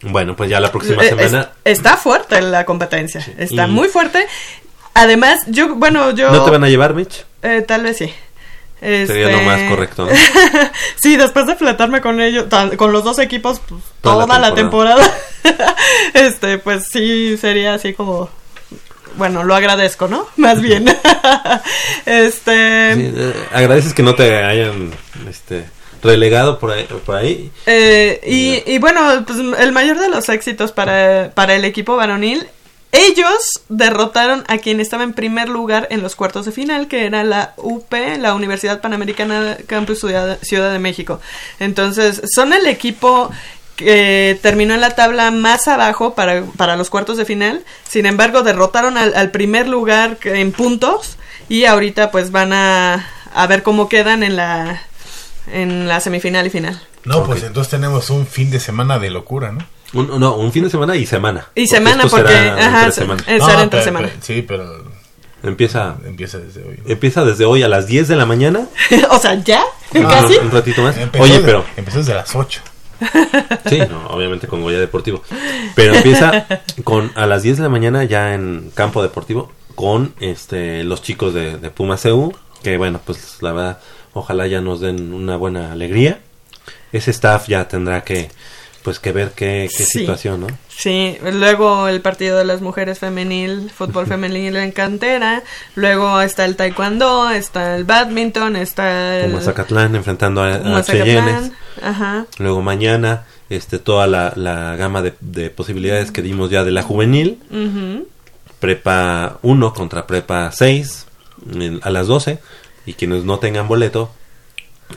bueno, 0.02 0.36
pues 0.36 0.50
ya 0.50 0.60
la 0.60 0.72
próxima 0.72 1.04
semana... 1.04 1.52
es- 1.66 1.78
está 1.80 1.98
fuerte 1.98 2.42
la 2.42 2.66
competencia, 2.66 3.26
está 3.38 3.68
Y- 3.68 3.72
muy 3.72 3.88
fuerte. 3.90 4.26
Además, 4.94 5.40
yo, 5.48 5.76
bueno, 5.76 6.12
yo... 6.12 6.32
¿No 6.32 6.44
te 6.46 6.52
van 6.52 6.64
a 6.64 6.70
llevar, 6.70 6.94
Mitch? 6.94 7.26
Eh, 7.42 7.64
tal 7.68 7.84
vez 7.84 7.98
sí. 7.98 8.14
Sería 8.80 9.04
Este- 9.04 9.32
lo 9.32 9.42
más 9.44 9.62
correcto, 9.70 10.06
¿no? 10.06 10.12
sí, 11.02 11.16
después 11.18 11.48
de 11.48 11.56
fletarme 11.56 12.02
con 12.02 12.20
ellos, 12.22 12.48
tan- 12.50 12.76
con 12.78 12.92
los 12.92 13.04
dos 13.04 13.18
equipos, 13.20 13.60
pues, 13.68 13.82
Toda 14.02 14.26
toda, 14.26 14.40
la 14.40 14.50
la 14.50 14.56
temporada, 14.56 15.04
este, 16.14 16.58
pues 16.60 16.86
sí, 16.92 17.38
sería 17.38 17.74
así 17.74 17.94
como, 17.94 18.30
bueno, 19.18 19.44
lo 19.44 19.56
agradezco, 19.56 20.08
¿no? 20.08 20.28
Más 20.38 20.62
bien. 20.62 20.86
este, 22.06 22.96
Sí, 22.96 23.12
eh, 23.16 23.34
agradeces 23.54 23.94
que 23.94 24.04
no 24.04 24.16
te 24.16 24.44
hayan 24.44 24.92
este, 25.30 25.66
relegado 26.02 26.60
por 26.60 26.72
ahí. 26.72 26.88
Por 27.06 27.16
ahí. 27.16 27.52
eh, 27.66 28.20
y, 28.26 28.64
y 28.72 28.78
bueno, 28.80 29.24
pues 29.26 29.40
el 29.60 29.72
mayor 29.72 30.00
de 30.00 30.10
los 30.10 30.30
éxitos 30.30 30.72
para, 30.72 31.32
para 31.34 31.56
el 31.56 31.66
equipo 31.66 31.96
varonil, 31.96 32.48
ellos 32.92 33.64
derrotaron 33.70 34.44
a 34.48 34.60
quien 34.60 34.80
estaba 34.80 35.04
en 35.04 35.14
primer 35.14 35.50
lugar 35.50 35.88
en 35.90 36.04
los 36.04 36.16
cuartos 36.16 36.46
de 36.46 36.52
final, 36.52 36.88
que 36.88 37.06
era 37.08 37.24
la 37.24 37.56
UP, 37.58 37.92
la 38.20 38.36
Universidad 38.36 38.82
Panamericana 38.82 39.58
Campus 39.66 40.00
Ciudad, 40.00 40.38
Ciudad 40.44 40.72
de 40.72 40.78
México. 40.78 41.20
Entonces, 41.60 42.22
son 42.36 42.54
el 42.54 42.68
equipo 42.68 43.32
que 43.84 44.40
terminó 44.42 44.74
en 44.74 44.82
la 44.82 44.92
tabla 44.92 45.32
más 45.32 45.68
abajo 45.68 46.16
para, 46.16 46.44
para 46.58 46.76
los 46.76 46.90
cuartos 46.90 47.18
de 47.18 47.26
final. 47.26 47.64
Sin 47.88 48.06
embargo, 48.06 48.42
derrotaron 48.44 48.98
al, 48.98 49.14
al 49.16 49.32
primer 49.32 49.68
lugar 49.68 50.18
en 50.24 50.52
puntos 50.52 51.18
y 51.50 51.66
ahorita 51.66 52.12
pues 52.12 52.32
van 52.32 52.54
a, 52.54 53.08
a 53.34 53.48
ver 53.48 53.64
cómo 53.64 53.90
quedan 53.90 54.24
en 54.24 54.36
la, 54.36 54.82
en 55.52 55.88
la 55.88 56.00
semifinal 56.00 56.48
y 56.48 56.50
final. 56.50 56.82
No, 57.06 57.24
pues 57.26 57.44
entonces 57.44 57.70
tenemos 57.70 58.10
un 58.10 58.26
fin 58.26 58.50
de 58.50 58.60
semana 58.60 58.98
de 59.00 59.10
locura, 59.10 59.52
¿no? 59.52 59.66
Un, 59.94 60.20
no, 60.20 60.36
un 60.38 60.52
fin 60.52 60.64
de 60.64 60.70
semana 60.70 60.96
y 60.96 61.06
semana. 61.06 61.48
Y 61.54 61.68
semana, 61.68 62.06
porque, 62.10 62.32
será 62.32 62.56
ajá, 62.68 62.78
entre 62.80 62.92
se- 62.94 63.02
semana. 63.02 63.24
es- 63.28 63.46
será 63.46 63.62
entre 63.62 63.84
semana. 63.84 64.10
sí, 64.22 64.42
pero 64.42 64.92
Empieza, 65.44 65.98
empieza 66.06 66.38
desde 66.38 66.64
hoy. 66.64 66.80
empieza 66.88 67.26
desde 67.26 67.44
hoy 67.44 67.64
a 67.64 67.68
las 67.68 67.86
10 67.86 68.08
de 68.08 68.16
la 68.16 68.26
mañana. 68.26 68.66
o 69.10 69.20
sea, 69.20 69.36
ya, 69.44 69.62
Un- 69.94 70.04
casi. 70.04 70.38
Un 70.38 70.50
ratito 70.52 70.82
más. 70.82 70.98
Empezó 70.98 71.24
Oye, 71.26 71.34
de- 71.40 71.44
pero... 71.46 71.66
Empezó 71.76 71.98
desde 71.98 72.14
las 72.14 72.34
8. 72.34 72.62
Sí, 73.70 73.80
no, 73.90 74.08
obviamente 74.08 74.48
con 74.48 74.62
Goya 74.62 74.80
Deportivo. 74.80 75.22
Pero 75.76 75.96
empieza 75.96 76.46
con 76.84 77.12
a 77.16 77.26
las 77.26 77.44
10 77.44 77.58
de 77.58 77.64
la 77.64 77.70
mañana 77.70 78.04
ya 78.04 78.34
en 78.34 78.72
campo 78.74 79.02
deportivo 79.02 79.52
con 79.76 80.14
este 80.20 80.84
los 80.84 81.02
chicos 81.02 81.34
de, 81.34 81.58
de 81.58 81.70
Puma 81.72 81.98
que 82.62 82.78
bueno, 82.78 83.02
pues 83.04 83.42
la 83.42 83.52
verdad, 83.52 83.80
ojalá 84.14 84.48
ya 84.48 84.62
nos 84.62 84.80
den 84.80 85.14
una 85.14 85.36
buena 85.36 85.72
alegría. 85.72 86.22
Ese 86.92 87.12
staff 87.12 87.48
ya 87.48 87.68
tendrá 87.68 88.04
que 88.04 88.30
pues 88.84 89.00
que 89.00 89.12
ver 89.12 89.32
qué, 89.36 89.70
qué 89.76 89.84
Sí. 89.86 90.00
situación, 90.02 90.42
¿no? 90.42 90.48
Sí, 90.68 91.18
luego 91.32 91.88
el 91.88 92.02
partido 92.02 92.38
de 92.38 92.46
las 92.46 92.62
mujeres 92.62 93.00
femenil, 93.00 93.72
fútbol 93.74 94.06
femenil 94.08 94.56
en 94.58 94.72
cantera, 94.72 95.44
luego 95.76 96.20
está 96.22 96.46
el 96.46 96.56
taekwondo, 96.56 97.30
está 97.30 97.76
el 97.76 97.86
badminton, 97.86 98.56
está 98.56 99.18
el 99.20 99.32
Puma 99.32 99.42
Zacatlán 99.42 99.96
enfrentando 99.96 100.42
a, 100.44 100.56
a 100.56 100.60
Mazacatlán, 100.60 100.84
Cheyennes. 101.26 101.52
ajá. 101.82 102.26
Luego 102.40 102.62
mañana 102.62 103.26
este 103.50 103.78
toda 103.80 104.08
la, 104.08 104.34
la 104.36 104.76
gama 104.76 105.02
de, 105.02 105.14
de 105.22 105.50
posibilidades 105.50 106.12
que 106.12 106.22
dimos 106.22 106.50
ya 106.50 106.64
de 106.64 106.72
la 106.72 106.82
juvenil. 106.84 107.40
Prepa 108.60 109.40
1 109.42 109.74
contra 109.74 110.08
Prepa 110.08 110.52
6 110.52 111.06
en- 111.54 111.80
a 111.84 111.90
las 111.90 112.08
12 112.08 112.40
y 112.86 112.94
quienes 112.94 113.24
no 113.26 113.40
tengan 113.40 113.68
boleto 113.68 114.12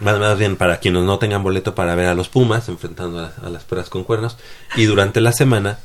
Más, 0.01 0.19
más 0.19 0.39
bien 0.39 0.57
para 0.57 0.79
quienes 0.81 1.03
no 1.05 1.19
tengan 1.19 1.43
boleto 1.43 1.75
para 1.75 1.95
ver 1.95 2.07
a 2.07 2.15
los 2.15 2.29
Pumas 2.29 2.69
enfrentando 2.69 3.21
a, 3.21 3.33
a 3.45 3.51
las 3.51 3.65
perras 3.65 3.89
con 3.89 4.05
cuernos. 4.05 4.37
Y 4.77 4.85
durante 4.85 5.21
la 5.21 5.33
semana 5.33 5.79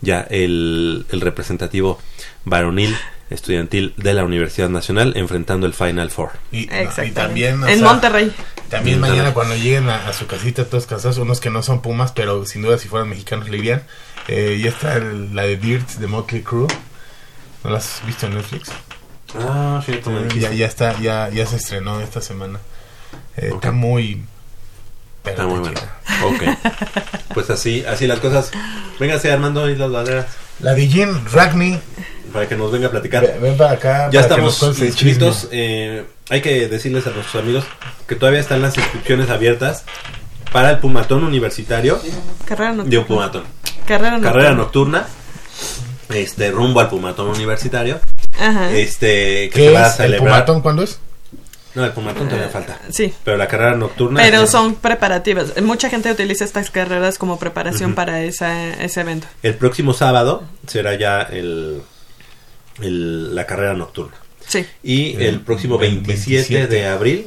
ya 0.00 0.20
el, 0.30 1.06
el 1.10 1.20
representativo 1.20 1.98
varonil 2.44 2.96
estudiantil 3.30 3.92
de 3.96 4.14
la 4.14 4.24
Universidad 4.24 4.68
Nacional 4.70 5.12
enfrentando 5.16 5.66
el 5.66 5.74
Final 5.74 6.10
Four. 6.10 6.30
Y, 6.52 6.60
y 6.62 7.10
también, 7.12 7.62
En 7.68 7.78
sea, 7.80 7.86
Monterrey. 7.88 8.32
También 8.70 8.94
En 8.96 9.00
mañana 9.02 9.24
Monterrey. 9.30 9.34
cuando 9.34 9.54
lleguen 9.56 9.88
a, 9.90 10.08
a 10.08 10.12
su 10.12 10.26
casita 10.26 10.64
todos 10.64 10.86
cansados, 10.86 11.18
unos 11.18 11.40
que 11.40 11.50
no 11.50 11.62
son 11.62 11.82
Pumas, 11.82 12.12
pero 12.12 12.46
sin 12.46 12.62
duda 12.62 12.78
si 12.78 12.88
fueran 12.88 13.08
mexicanos 13.10 13.48
le 13.50 13.58
irían. 13.58 13.82
Eh, 14.28 14.60
ya 14.62 14.70
está 14.70 14.96
el- 14.96 15.34
la 15.34 15.42
de 15.42 15.56
Dirt 15.56 15.88
de 15.96 16.06
Motley 16.06 16.42
Crue. 16.42 16.68
¿No 17.64 17.70
la 17.70 17.78
has 17.78 18.00
visto 18.06 18.26
en 18.26 18.34
Netflix? 18.36 18.70
Ah, 19.34 19.82
Eh, 19.86 20.00
dijiste. 20.24 20.40
ya, 20.40 20.52
ya 20.52 20.66
está, 20.66 20.98
ya, 21.00 21.28
ya 21.28 21.44
se 21.44 21.56
estrenó 21.56 22.00
esta 22.00 22.20
semana. 22.22 22.60
Eh, 23.38 23.50
Está 23.54 23.70
muy... 23.72 24.22
Está 25.24 25.46
muy 25.46 25.60
bueno. 25.60 25.80
Ok. 26.24 26.42
Pues 27.34 27.50
así, 27.50 27.84
así 27.86 28.06
las 28.08 28.18
cosas. 28.18 28.50
Véngase 28.98 29.30
Armando 29.30 29.70
y 29.70 29.76
las 29.76 29.88
laderas. 29.90 30.26
La 30.60 30.74
de 30.74 30.88
Jim 30.88 31.20
Ragney. 31.32 31.78
Para 32.32 32.48
que 32.48 32.56
nos 32.56 32.72
venga 32.72 32.88
a 32.88 32.90
platicar. 32.90 33.22
Ven, 33.22 33.40
ven 33.40 33.56
para 33.56 33.72
acá. 33.72 34.10
Ya 34.10 34.22
para 34.26 34.44
estamos 34.48 34.78
inscritos. 34.80 35.46
eh, 35.52 36.04
hay 36.30 36.40
que 36.40 36.66
decirles 36.66 37.06
a 37.06 37.10
nuestros 37.10 37.40
amigos 37.40 37.64
que 38.08 38.16
todavía 38.16 38.40
están 38.40 38.60
las 38.60 38.76
inscripciones 38.76 39.30
abiertas 39.30 39.84
para 40.52 40.70
el 40.70 40.78
Pumatón 40.78 41.22
Universitario. 41.22 42.00
Carrera 42.44 42.72
De 42.72 42.76
un 42.80 42.86
nocturna. 42.88 43.06
Pumatón. 43.06 43.44
Carrera 43.86 44.10
nocturna. 44.12 44.32
Carrera 44.32 44.54
nocturna. 44.54 45.06
Este, 46.12 46.50
rumbo 46.50 46.80
al 46.80 46.88
Pumatón 46.88 47.28
Universitario. 47.28 48.00
Ajá. 48.40 48.72
Este, 48.72 49.48
que 49.50 49.60
¿Qué 49.60 49.66
se 49.68 49.72
va 49.74 49.80
a 49.84 49.86
es? 49.88 49.90
¿El 49.92 49.96
celebrar. 50.06 50.28
Pumatón 50.32 50.60
cuándo 50.62 50.82
es? 50.82 50.98
No, 51.74 51.84
el 51.84 51.92
Pumatón 51.92 52.28
todavía 52.28 52.48
falta. 52.48 52.78
Sí. 52.90 53.12
Pero 53.24 53.36
la 53.36 53.46
carrera 53.46 53.76
nocturna. 53.76 54.20
Pero 54.22 54.42
es 54.42 54.50
son 54.50 54.74
preparativas. 54.76 55.60
Mucha 55.62 55.90
gente 55.90 56.10
utiliza 56.10 56.44
estas 56.44 56.70
carreras 56.70 57.18
como 57.18 57.38
preparación 57.38 57.94
para 57.94 58.22
esa, 58.22 58.74
ese 58.82 59.00
evento. 59.02 59.26
El 59.42 59.54
próximo 59.54 59.92
sábado 59.92 60.44
será 60.66 60.94
ya 60.96 61.20
el, 61.22 61.82
el- 62.80 63.34
la 63.34 63.46
carrera 63.46 63.74
nocturna. 63.74 64.16
Sí. 64.46 64.64
Y 64.82 65.14
El 65.16 65.22
el 65.22 65.40
próximo 65.40 65.76
27, 65.78 66.36
27. 66.56 66.66
de 66.74 66.86
abril 66.86 67.26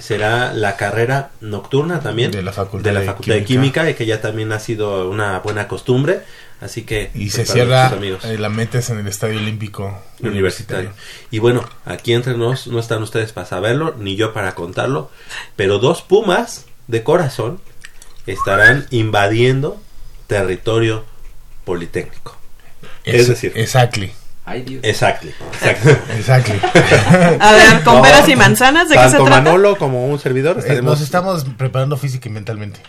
será 0.00 0.52
la 0.52 0.76
carrera 0.76 1.30
nocturna 1.40 2.00
también 2.00 2.30
De 2.30 2.42
la 2.42 2.52
Facultad 2.52 2.90
de, 2.90 2.94
la 2.94 3.00
de 3.00 3.06
Facultad 3.06 3.34
de 3.34 3.44
Química. 3.44 3.82
Química 3.82 3.90
y 3.90 3.94
que 3.94 4.06
ya 4.06 4.20
también 4.20 4.52
ha 4.52 4.58
sido 4.60 5.08
una 5.10 5.38
buena 5.40 5.66
costumbre. 5.68 6.20
Así 6.60 6.82
que 6.82 7.10
Y 7.14 7.30
pues, 7.30 7.34
se 7.34 7.44
cierra, 7.46 7.86
amigos 7.86 8.24
eh, 8.24 8.36
la 8.36 8.48
meta 8.48 8.78
es 8.78 8.90
en 8.90 8.98
el 8.98 9.06
Estadio 9.06 9.38
Olímpico 9.38 9.96
universitario. 10.20 10.90
Y 11.30 11.38
bueno, 11.38 11.64
aquí 11.84 12.12
entre 12.12 12.36
nos 12.36 12.66
no 12.66 12.80
están 12.80 13.02
ustedes 13.02 13.32
para 13.32 13.46
saberlo, 13.46 13.94
ni 13.96 14.16
yo 14.16 14.32
para 14.32 14.54
contarlo, 14.56 15.10
pero 15.54 15.78
dos 15.78 16.02
pumas 16.02 16.66
de 16.88 17.04
corazón 17.04 17.60
estarán 18.26 18.86
invadiendo 18.90 19.80
territorio 20.26 21.04
politécnico. 21.64 22.36
Es, 23.04 23.20
Es- 23.22 23.28
decir, 23.28 23.52
exactly. 23.54 24.12
Ay, 24.48 24.62
Dios. 24.62 24.80
Exactly. 24.84 25.34
Exactly. 25.62 25.92
Exactly. 26.16 26.60
A 27.40 27.52
ver, 27.52 27.82
con 27.84 28.00
peras 28.02 28.28
y 28.28 28.36
manzanas, 28.36 28.88
¿de 28.88 28.96
qué 28.96 29.02
se 29.04 29.10
tanto 29.10 29.24
trata? 29.24 29.42
Manolo 29.42 29.76
como 29.76 30.06
un 30.06 30.18
servidor 30.18 30.56
Eh, 30.56 30.60
estaremos 30.60 30.84
Nos 30.84 31.00
estamos 31.02 31.44
preparando 31.56 31.96
física 31.96 32.28
y 32.28 32.32
mentalmente. 32.32 32.80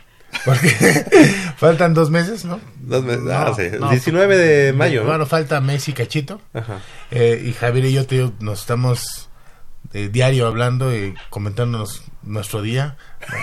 Porque 0.45 0.69
faltan 1.57 1.93
dos 1.93 2.09
meses, 2.09 2.45
¿no? 2.45 2.59
Dos 2.79 3.03
meses, 3.03 3.23
No, 3.23 3.33
ah, 3.33 3.53
sí, 3.55 3.63
no. 3.79 3.89
19 3.89 4.37
de 4.37 4.73
mayo, 4.73 5.01
¿no? 5.01 5.07
Bueno, 5.07 5.25
falta 5.25 5.59
Messi 5.59 5.93
Cachito. 5.93 6.39
Ajá. 6.53 6.79
Eh, 7.11 7.43
y 7.45 7.53
Javier 7.53 7.85
y 7.85 7.93
yo 7.93 8.05
te 8.05 8.31
nos 8.39 8.61
estamos 8.61 9.29
eh, 9.93 10.09
diario 10.11 10.47
hablando 10.47 10.95
y 10.95 11.15
comentándonos 11.29 12.03
nuestro 12.21 12.61
día, 12.61 12.95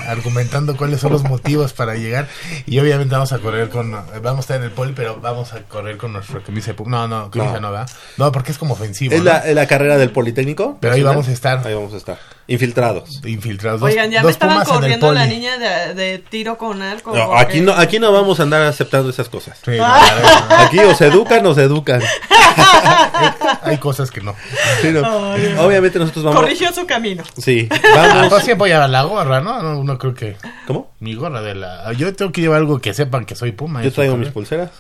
argumentando 0.09 0.77
cuáles 0.77 1.01
son 1.01 1.13
los 1.13 1.23
motivos 1.25 1.73
para 1.73 1.95
llegar. 1.95 2.29
Y 2.67 2.79
obviamente 2.79 3.15
vamos 3.15 3.33
a 3.33 3.39
correr 3.39 3.69
con. 3.69 3.93
Vamos 3.93 4.39
a 4.39 4.41
estar 4.41 4.57
en 4.57 4.65
el 4.65 4.71
poli, 4.71 4.93
pero 4.95 5.21
vamos 5.21 5.53
a 5.53 5.61
correr 5.63 5.97
con 5.97 6.13
nuestro 6.13 6.43
camisa 6.43 6.73
de 6.73 6.85
No, 6.87 7.07
no, 7.09 7.31
camisa 7.31 7.55
No. 7.55 7.61
no, 7.61 7.71
¿verdad? 7.73 7.91
No, 8.17 8.33
porque 8.33 8.53
es 8.53 8.59
como 8.59 8.75
ofensivo. 8.75 9.15
Es 9.15 9.23
¿no? 9.23 9.31
la, 9.55 9.67
carrera 9.67 9.97
del 9.97 10.11
Politécnico. 10.11 10.79
Pero 10.81 10.95
ahí 10.95 11.03
vamos 11.03 11.29
a 11.29 11.33
estar. 11.33 11.67
Ahí 11.67 11.75
vamos 11.75 11.93
a 11.95 11.97
estar. 11.97 12.19
Infiltrados. 12.49 13.21
Infiltrados. 13.25 13.81
Dos- 13.81 13.91
Oigan, 13.91 14.11
ya 14.11 14.21
me 14.21 14.25
dos 14.25 14.33
estaban 14.33 14.57
en 14.57 14.63
el 14.63 14.67
corriendo 14.69 15.13
la 15.13 15.27
niña 15.27 15.59
de, 15.59 15.95
de 15.95 16.19
tiro 16.19 16.57
con 16.57 16.81
algo. 16.81 17.15
No, 17.17 17.27
porque- 17.27 17.43
aquí 17.43 17.61
no, 17.61 17.73
aquí 17.73 17.99
no 17.99 18.13
vamos 18.13 18.39
a 18.41 18.45
andar 18.45 18.63
aceptando 18.63 19.11
esas 19.11 19.29
cosas. 19.29 19.59
Sí, 19.65 19.71
no, 19.77 19.79
la 19.79 20.15
verdad, 20.15 20.45
no. 20.49 20.57
Aquí 20.57 20.79
o 20.79 20.95
se 20.95 21.07
educan 21.07 21.45
o 21.47 21.55
se 21.55 21.63
educan. 21.63 22.03
Hay 23.63 23.79
cosas 23.79 24.11
que 24.11 24.21
no. 24.21 24.35
Sí, 24.81 24.91
no. 24.93 25.33
Ay. 25.33 25.57
Obviamente 25.59 25.99
nosotros 25.99 26.25
vamos. 26.25 26.41
Corrigió 26.41 26.73
su 26.73 26.87
camino. 26.87 27.25
Sí, 27.37 27.69
Vamos. 27.69 28.15
vamos. 28.15 28.29
Pues 28.29 28.45
sí 28.45 28.51
apoyaba 28.53 28.87
la 28.89 29.03
gorra, 29.03 29.41
¿no? 29.41 29.63
No, 29.75 29.85
no 29.85 29.99
creo 29.99 30.15
que. 30.15 30.37
¿Cómo? 30.67 30.93
Mi 31.01 31.15
gorra 31.15 31.43
de 31.43 31.55
la. 31.55 31.93
Yo 31.95 32.15
tengo 32.15 32.33
que 32.33 32.41
llevar 32.41 32.59
algo 32.59 32.79
que 32.81 32.95
sepan 32.95 33.25
que 33.25 33.35
soy 33.35 33.53
Puma. 33.53 33.83
Yo 33.83 33.93
traigo 33.93 34.17
mis 34.17 34.29
pulseras. 34.31 34.71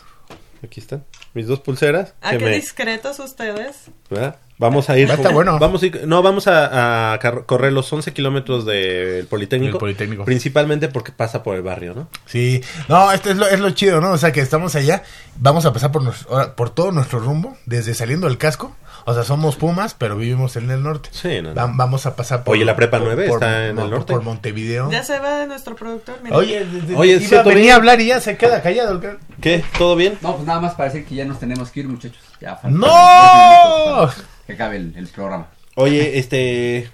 Aquí 0.64 0.80
están. 0.80 1.04
Mis 1.34 1.46
dos 1.46 1.60
pulseras. 1.60 2.14
Ah, 2.22 2.30
que 2.32 2.38
qué 2.38 2.44
me- 2.46 2.50
discretos 2.52 3.18
ustedes. 3.18 3.90
¿verdad? 4.08 4.36
Vamos 4.58 4.88
a 4.88 4.98
ir. 4.98 5.10
Estar 5.10 5.32
bueno. 5.34 5.58
Vamos 5.58 5.82
a 5.82 5.86
ir- 5.86 6.06
no, 6.06 6.22
vamos 6.22 6.46
a, 6.48 7.18
correr 7.44 7.72
los 7.74 7.92
11 7.92 8.12
kilómetros 8.14 8.64
del 8.64 9.26
Politécnico. 9.26 9.78
Politécnico. 9.78 10.24
Principalmente 10.24 10.88
porque 10.88 11.12
pasa 11.12 11.42
por 11.42 11.56
el 11.56 11.62
barrio, 11.62 11.94
¿no? 11.94 12.08
Sí, 12.24 12.62
no, 12.88 13.12
esto 13.12 13.30
es 13.30 13.36
lo, 13.36 13.46
es 13.46 13.60
lo 13.60 13.70
chido, 13.70 14.00
¿no? 14.00 14.12
O 14.12 14.18
sea, 14.18 14.32
que 14.32 14.40
estamos 14.40 14.74
allá, 14.76 15.02
vamos 15.36 15.66
a 15.66 15.74
pasar 15.74 15.92
por, 15.92 16.02
ahora, 16.30 16.56
por 16.56 16.70
todo 16.70 16.90
nuestro 16.90 17.18
rumbo, 17.20 17.56
desde 17.66 17.92
saliendo 17.92 18.26
del 18.26 18.38
casco. 18.38 18.74
O 19.08 19.14
sea, 19.14 19.22
somos 19.22 19.54
Pumas, 19.54 19.94
pero 19.94 20.16
vivimos 20.16 20.56
en 20.56 20.68
el 20.70 20.82
norte. 20.82 21.10
Sí, 21.12 21.40
no, 21.40 21.50
no. 21.50 21.54
Va- 21.54 21.70
vamos 21.72 22.06
a 22.06 22.16
pasar 22.16 22.42
por... 22.42 22.54
Oye, 22.56 22.64
la 22.64 22.74
Prepa 22.74 22.98
por- 22.98 23.06
9 23.06 23.28
por- 23.28 23.36
está 23.36 23.68
en 23.68 23.76
no, 23.76 23.84
el 23.84 23.90
norte. 23.90 24.12
Por 24.12 24.22
Montevideo. 24.22 24.90
Ya 24.90 25.04
se 25.04 25.18
va 25.20 25.38
de 25.38 25.46
nuestro 25.46 25.76
productor. 25.76 26.16
mira. 26.24 26.36
Oye, 26.36 26.64
de- 26.64 26.80
de- 26.82 26.96
Oye, 26.96 27.12
iba 27.12 27.20
¿sí, 27.20 27.34
a 27.36 27.42
bien? 27.42 27.70
hablar 27.72 28.00
y 28.00 28.06
ya 28.06 28.20
se 28.20 28.36
queda 28.36 28.60
callado. 28.62 29.00
¿Qué? 29.40 29.62
¿Todo 29.78 29.94
bien? 29.94 30.18
No, 30.22 30.34
pues 30.34 30.46
nada 30.46 30.60
más 30.60 30.74
para 30.74 30.90
decir 30.90 31.06
que 31.06 31.14
ya 31.14 31.24
nos 31.24 31.38
tenemos 31.38 31.70
que 31.70 31.80
ir, 31.80 31.88
muchachos. 31.88 32.20
Ya 32.40 32.58
¡No! 32.64 34.10
Que 34.46 34.52
acabe 34.54 34.76
el, 34.76 34.92
el 34.96 35.06
programa. 35.08 35.46
Oye, 35.76 36.18
este. 36.18 36.90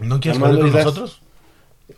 ¿No 0.00 0.20
quieres 0.20 0.40
hablar 0.42 0.58
con 0.58 0.68
Islas. 0.68 0.84
nosotros? 0.84 1.22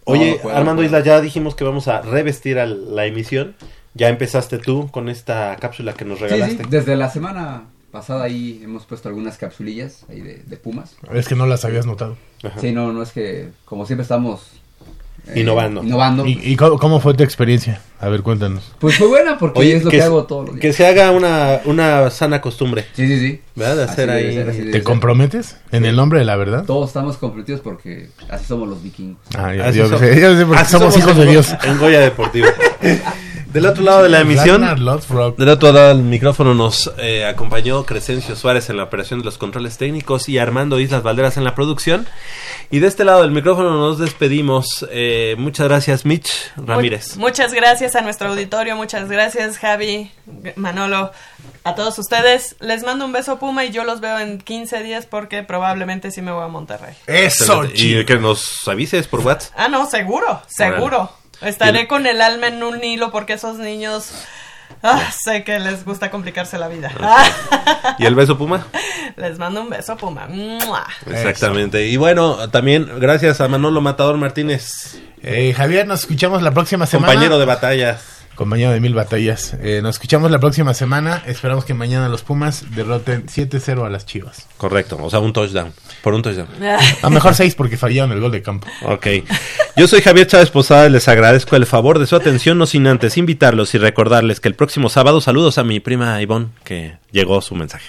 Oye, 0.04 0.32
No, 0.36 0.42
puedo, 0.42 0.56
Armando. 0.56 0.82
Isla, 0.82 1.00
ya 1.00 1.20
dijimos 1.20 1.54
que 1.54 1.64
vamos 1.64 1.88
a 1.88 2.02
revestir 2.02 2.58
a 2.58 2.66
la 2.66 3.06
emisión. 3.06 3.54
Ya 3.94 4.08
empezaste 4.08 4.58
tú 4.58 4.90
con 4.90 5.08
esta 5.08 5.56
cápsula 5.60 5.94
que 5.94 6.04
nos 6.04 6.18
Sí, 6.18 6.24
regalaste. 6.24 6.64
sí, 6.64 6.68
desde 6.68 6.96
la 6.96 7.10
semana 7.10 7.62
pasada 7.94 8.24
ahí 8.24 8.60
hemos 8.64 8.84
puesto 8.86 9.08
algunas 9.08 9.38
capsulillas 9.38 10.04
ahí 10.10 10.20
de, 10.20 10.42
de 10.44 10.56
Pumas. 10.56 10.96
Es 11.12 11.28
que 11.28 11.36
no 11.36 11.46
las 11.46 11.64
habías 11.64 11.86
notado. 11.86 12.16
Ajá. 12.42 12.60
Sí, 12.60 12.72
no, 12.72 12.92
no 12.92 13.04
es 13.04 13.12
que 13.12 13.50
como 13.64 13.86
siempre 13.86 14.02
estamos 14.02 14.50
eh, 15.28 15.40
Innovando. 15.40 15.80
innovando. 15.84 16.26
¿Y, 16.26 16.40
y 16.42 16.56
cómo, 16.56 16.76
cómo 16.76 16.98
fue 16.98 17.14
tu 17.14 17.22
experiencia? 17.22 17.80
A 18.00 18.08
ver, 18.08 18.22
cuéntanos. 18.22 18.72
Pues 18.80 18.98
fue 18.98 19.06
buena 19.06 19.38
porque 19.38 19.60
Oye, 19.60 19.76
es 19.76 19.84
lo 19.84 19.90
que 19.90 19.98
que, 19.98 20.02
hago 20.02 20.24
todos 20.24 20.46
los 20.46 20.54
días. 20.56 20.62
Que 20.62 20.72
se 20.72 20.84
haga 20.88 21.12
una, 21.12 21.60
una 21.66 22.10
sana 22.10 22.40
costumbre. 22.40 22.84
Sí, 22.94 23.06
sí, 23.06 23.20
sí. 23.20 23.40
¿Verdad? 23.54 23.76
De 23.76 23.84
hacer 23.84 24.10
ahí. 24.10 24.34
ser, 24.34 24.46
¿Te 24.50 24.72
ser. 24.72 24.82
comprometes 24.82 25.56
en 25.70 25.84
el 25.84 25.94
nombre 25.94 26.18
de 26.18 26.24
la 26.24 26.34
verdad? 26.34 26.64
Todos 26.64 26.88
estamos 26.90 27.16
comprometidos 27.16 27.60
porque 27.60 28.08
así 28.28 28.44
somos 28.44 28.68
los 28.68 28.82
vikingos. 28.82 29.22
Ah, 29.38 29.54
ya, 29.54 29.70
yo 29.70 29.88
yo 29.88 30.46
porque 30.48 30.64
somos 30.64 30.96
hijos 30.98 31.16
de 31.16 31.26
Dios. 31.26 31.54
En 31.62 31.78
Goya 31.78 32.00
Deportivo. 32.00 32.48
Del 33.54 33.66
otro 33.66 33.82
lado 33.84 34.02
de 34.02 34.08
la 34.08 34.20
emisión, 34.20 34.60
del 35.38 35.48
otro 35.48 35.72
lado 35.72 35.88
del 35.88 35.98
micrófono 36.02 36.54
nos 36.54 36.92
eh, 36.98 37.24
acompañó 37.24 37.84
Crescencio 37.86 38.34
Suárez 38.34 38.68
en 38.68 38.76
la 38.76 38.82
operación 38.82 39.20
de 39.20 39.24
los 39.24 39.38
controles 39.38 39.78
técnicos 39.78 40.28
y 40.28 40.38
Armando 40.38 40.80
Islas 40.80 41.02
Valderas 41.04 41.36
en 41.36 41.44
la 41.44 41.54
producción. 41.54 42.06
Y 42.72 42.80
de 42.80 42.88
este 42.88 43.04
lado 43.04 43.22
del 43.22 43.30
micrófono 43.30 43.70
nos 43.70 43.98
despedimos. 43.98 44.84
Eh, 44.90 45.36
muchas 45.38 45.68
gracias, 45.68 46.04
Mitch 46.04 46.32
Ramírez. 46.56 47.16
Mu- 47.16 47.22
muchas 47.26 47.52
gracias 47.54 47.94
a 47.94 48.00
nuestro 48.00 48.28
auditorio, 48.30 48.74
muchas 48.76 49.08
gracias 49.08 49.58
Javi, 49.58 50.10
Manolo, 50.56 51.12
a 51.62 51.74
todos 51.76 51.96
ustedes. 51.98 52.56
Les 52.60 52.82
mando 52.82 53.04
un 53.04 53.12
beso 53.12 53.38
Puma 53.38 53.64
y 53.64 53.70
yo 53.70 53.84
los 53.84 54.00
veo 54.00 54.18
en 54.18 54.38
15 54.38 54.82
días 54.82 55.06
porque 55.06 55.44
probablemente 55.44 56.10
sí 56.10 56.22
me 56.22 56.32
voy 56.32 56.42
a 56.44 56.48
Monterrey. 56.48 56.94
Eso, 57.06 57.64
y 57.72 58.04
que 58.04 58.16
nos 58.18 58.66
avises 58.66 59.06
por 59.06 59.20
WhatsApp. 59.20 59.52
Ah, 59.56 59.68
no, 59.68 59.88
seguro, 59.88 60.42
seguro. 60.48 61.10
Estaré 61.44 61.86
con 61.88 62.06
el 62.06 62.20
alma 62.20 62.48
en 62.48 62.62
un 62.62 62.82
hilo 62.82 63.10
porque 63.10 63.34
esos 63.34 63.58
niños... 63.58 64.10
ah, 64.82 65.00
sé 65.24 65.44
que 65.44 65.58
les 65.58 65.84
gusta 65.84 66.10
complicarse 66.10 66.58
la 66.58 66.68
vida. 66.68 66.90
¿Y 67.98 68.06
el 68.06 68.14
beso 68.14 68.36
Puma? 68.38 68.66
Les 69.16 69.38
mando 69.38 69.62
un 69.62 69.70
beso, 69.70 69.96
Puma. 69.96 70.26
¡Mua! 70.28 70.86
Exactamente. 71.06 71.86
Y 71.86 71.96
bueno, 71.96 72.48
también 72.50 72.88
gracias 72.98 73.40
a 73.40 73.48
Manolo 73.48 73.80
Matador 73.80 74.16
Martínez, 74.16 74.98
Eh, 75.22 75.54
Javier, 75.56 75.86
nos 75.86 76.00
escuchamos 76.00 76.42
la 76.42 76.50
próxima 76.50 76.86
semana. 76.86 77.12
compañero 77.12 77.38
de 77.38 77.44
batallas. 77.46 78.02
Compañero 78.34 78.72
de 78.72 78.80
mil 78.80 78.94
batallas. 78.94 79.56
Eh, 79.60 79.80
nos 79.82 79.96
escuchamos 79.96 80.30
la 80.30 80.38
próxima 80.38 80.74
semana. 80.74 81.22
Esperamos 81.26 81.64
que 81.64 81.74
mañana 81.74 82.08
los 82.08 82.22
Pumas 82.22 82.64
derroten 82.74 83.26
7-0 83.26 83.86
a 83.86 83.90
las 83.90 84.06
Chivas. 84.06 84.46
Correcto, 84.56 84.98
o 85.00 85.10
sea, 85.10 85.20
un 85.20 85.32
touchdown. 85.32 85.72
Por 86.02 86.14
un 86.14 86.22
touchdown. 86.22 86.48
A 87.02 87.10
mejor 87.10 87.34
6 87.34 87.54
porque 87.54 87.76
fallaron 87.76 88.12
el 88.12 88.20
gol 88.20 88.32
de 88.32 88.42
campo. 88.42 88.66
Ok. 88.82 89.06
Yo 89.76 89.88
soy 89.88 90.02
Javier 90.02 90.26
Chávez 90.26 90.50
Posada, 90.50 90.88
les 90.88 91.08
agradezco 91.08 91.56
el 91.56 91.66
favor 91.66 91.98
de 91.98 92.06
su 92.06 92.14
atención, 92.16 92.58
no 92.58 92.66
sin 92.66 92.86
antes 92.86 93.16
invitarlos 93.16 93.74
y 93.74 93.78
recordarles 93.78 94.40
que 94.40 94.48
el 94.48 94.54
próximo 94.54 94.88
sábado, 94.88 95.20
saludos 95.20 95.58
a 95.58 95.64
mi 95.64 95.80
prima 95.80 96.20
Ivonne, 96.22 96.48
que 96.62 96.96
llegó 97.10 97.40
su 97.40 97.54
mensaje. 97.54 97.86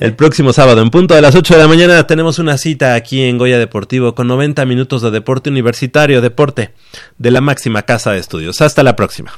El 0.00 0.14
próximo 0.14 0.52
sábado, 0.52 0.80
en 0.82 0.90
punto 0.90 1.14
de 1.14 1.22
las 1.22 1.34
8 1.34 1.54
de 1.54 1.60
la 1.60 1.68
mañana, 1.68 2.06
tenemos 2.06 2.38
una 2.38 2.58
cita 2.58 2.94
aquí 2.94 3.22
en 3.22 3.38
Goya 3.38 3.58
Deportivo 3.58 4.14
con 4.14 4.26
90 4.28 4.64
minutos 4.66 5.02
de 5.02 5.10
deporte 5.10 5.50
universitario, 5.50 6.20
deporte 6.20 6.70
de 7.18 7.30
la 7.30 7.40
máxima 7.40 7.82
casa 7.82 8.12
de 8.12 8.18
estudios. 8.18 8.60
Hasta 8.60 8.82
la 8.82 8.96
próxima. 8.96 9.32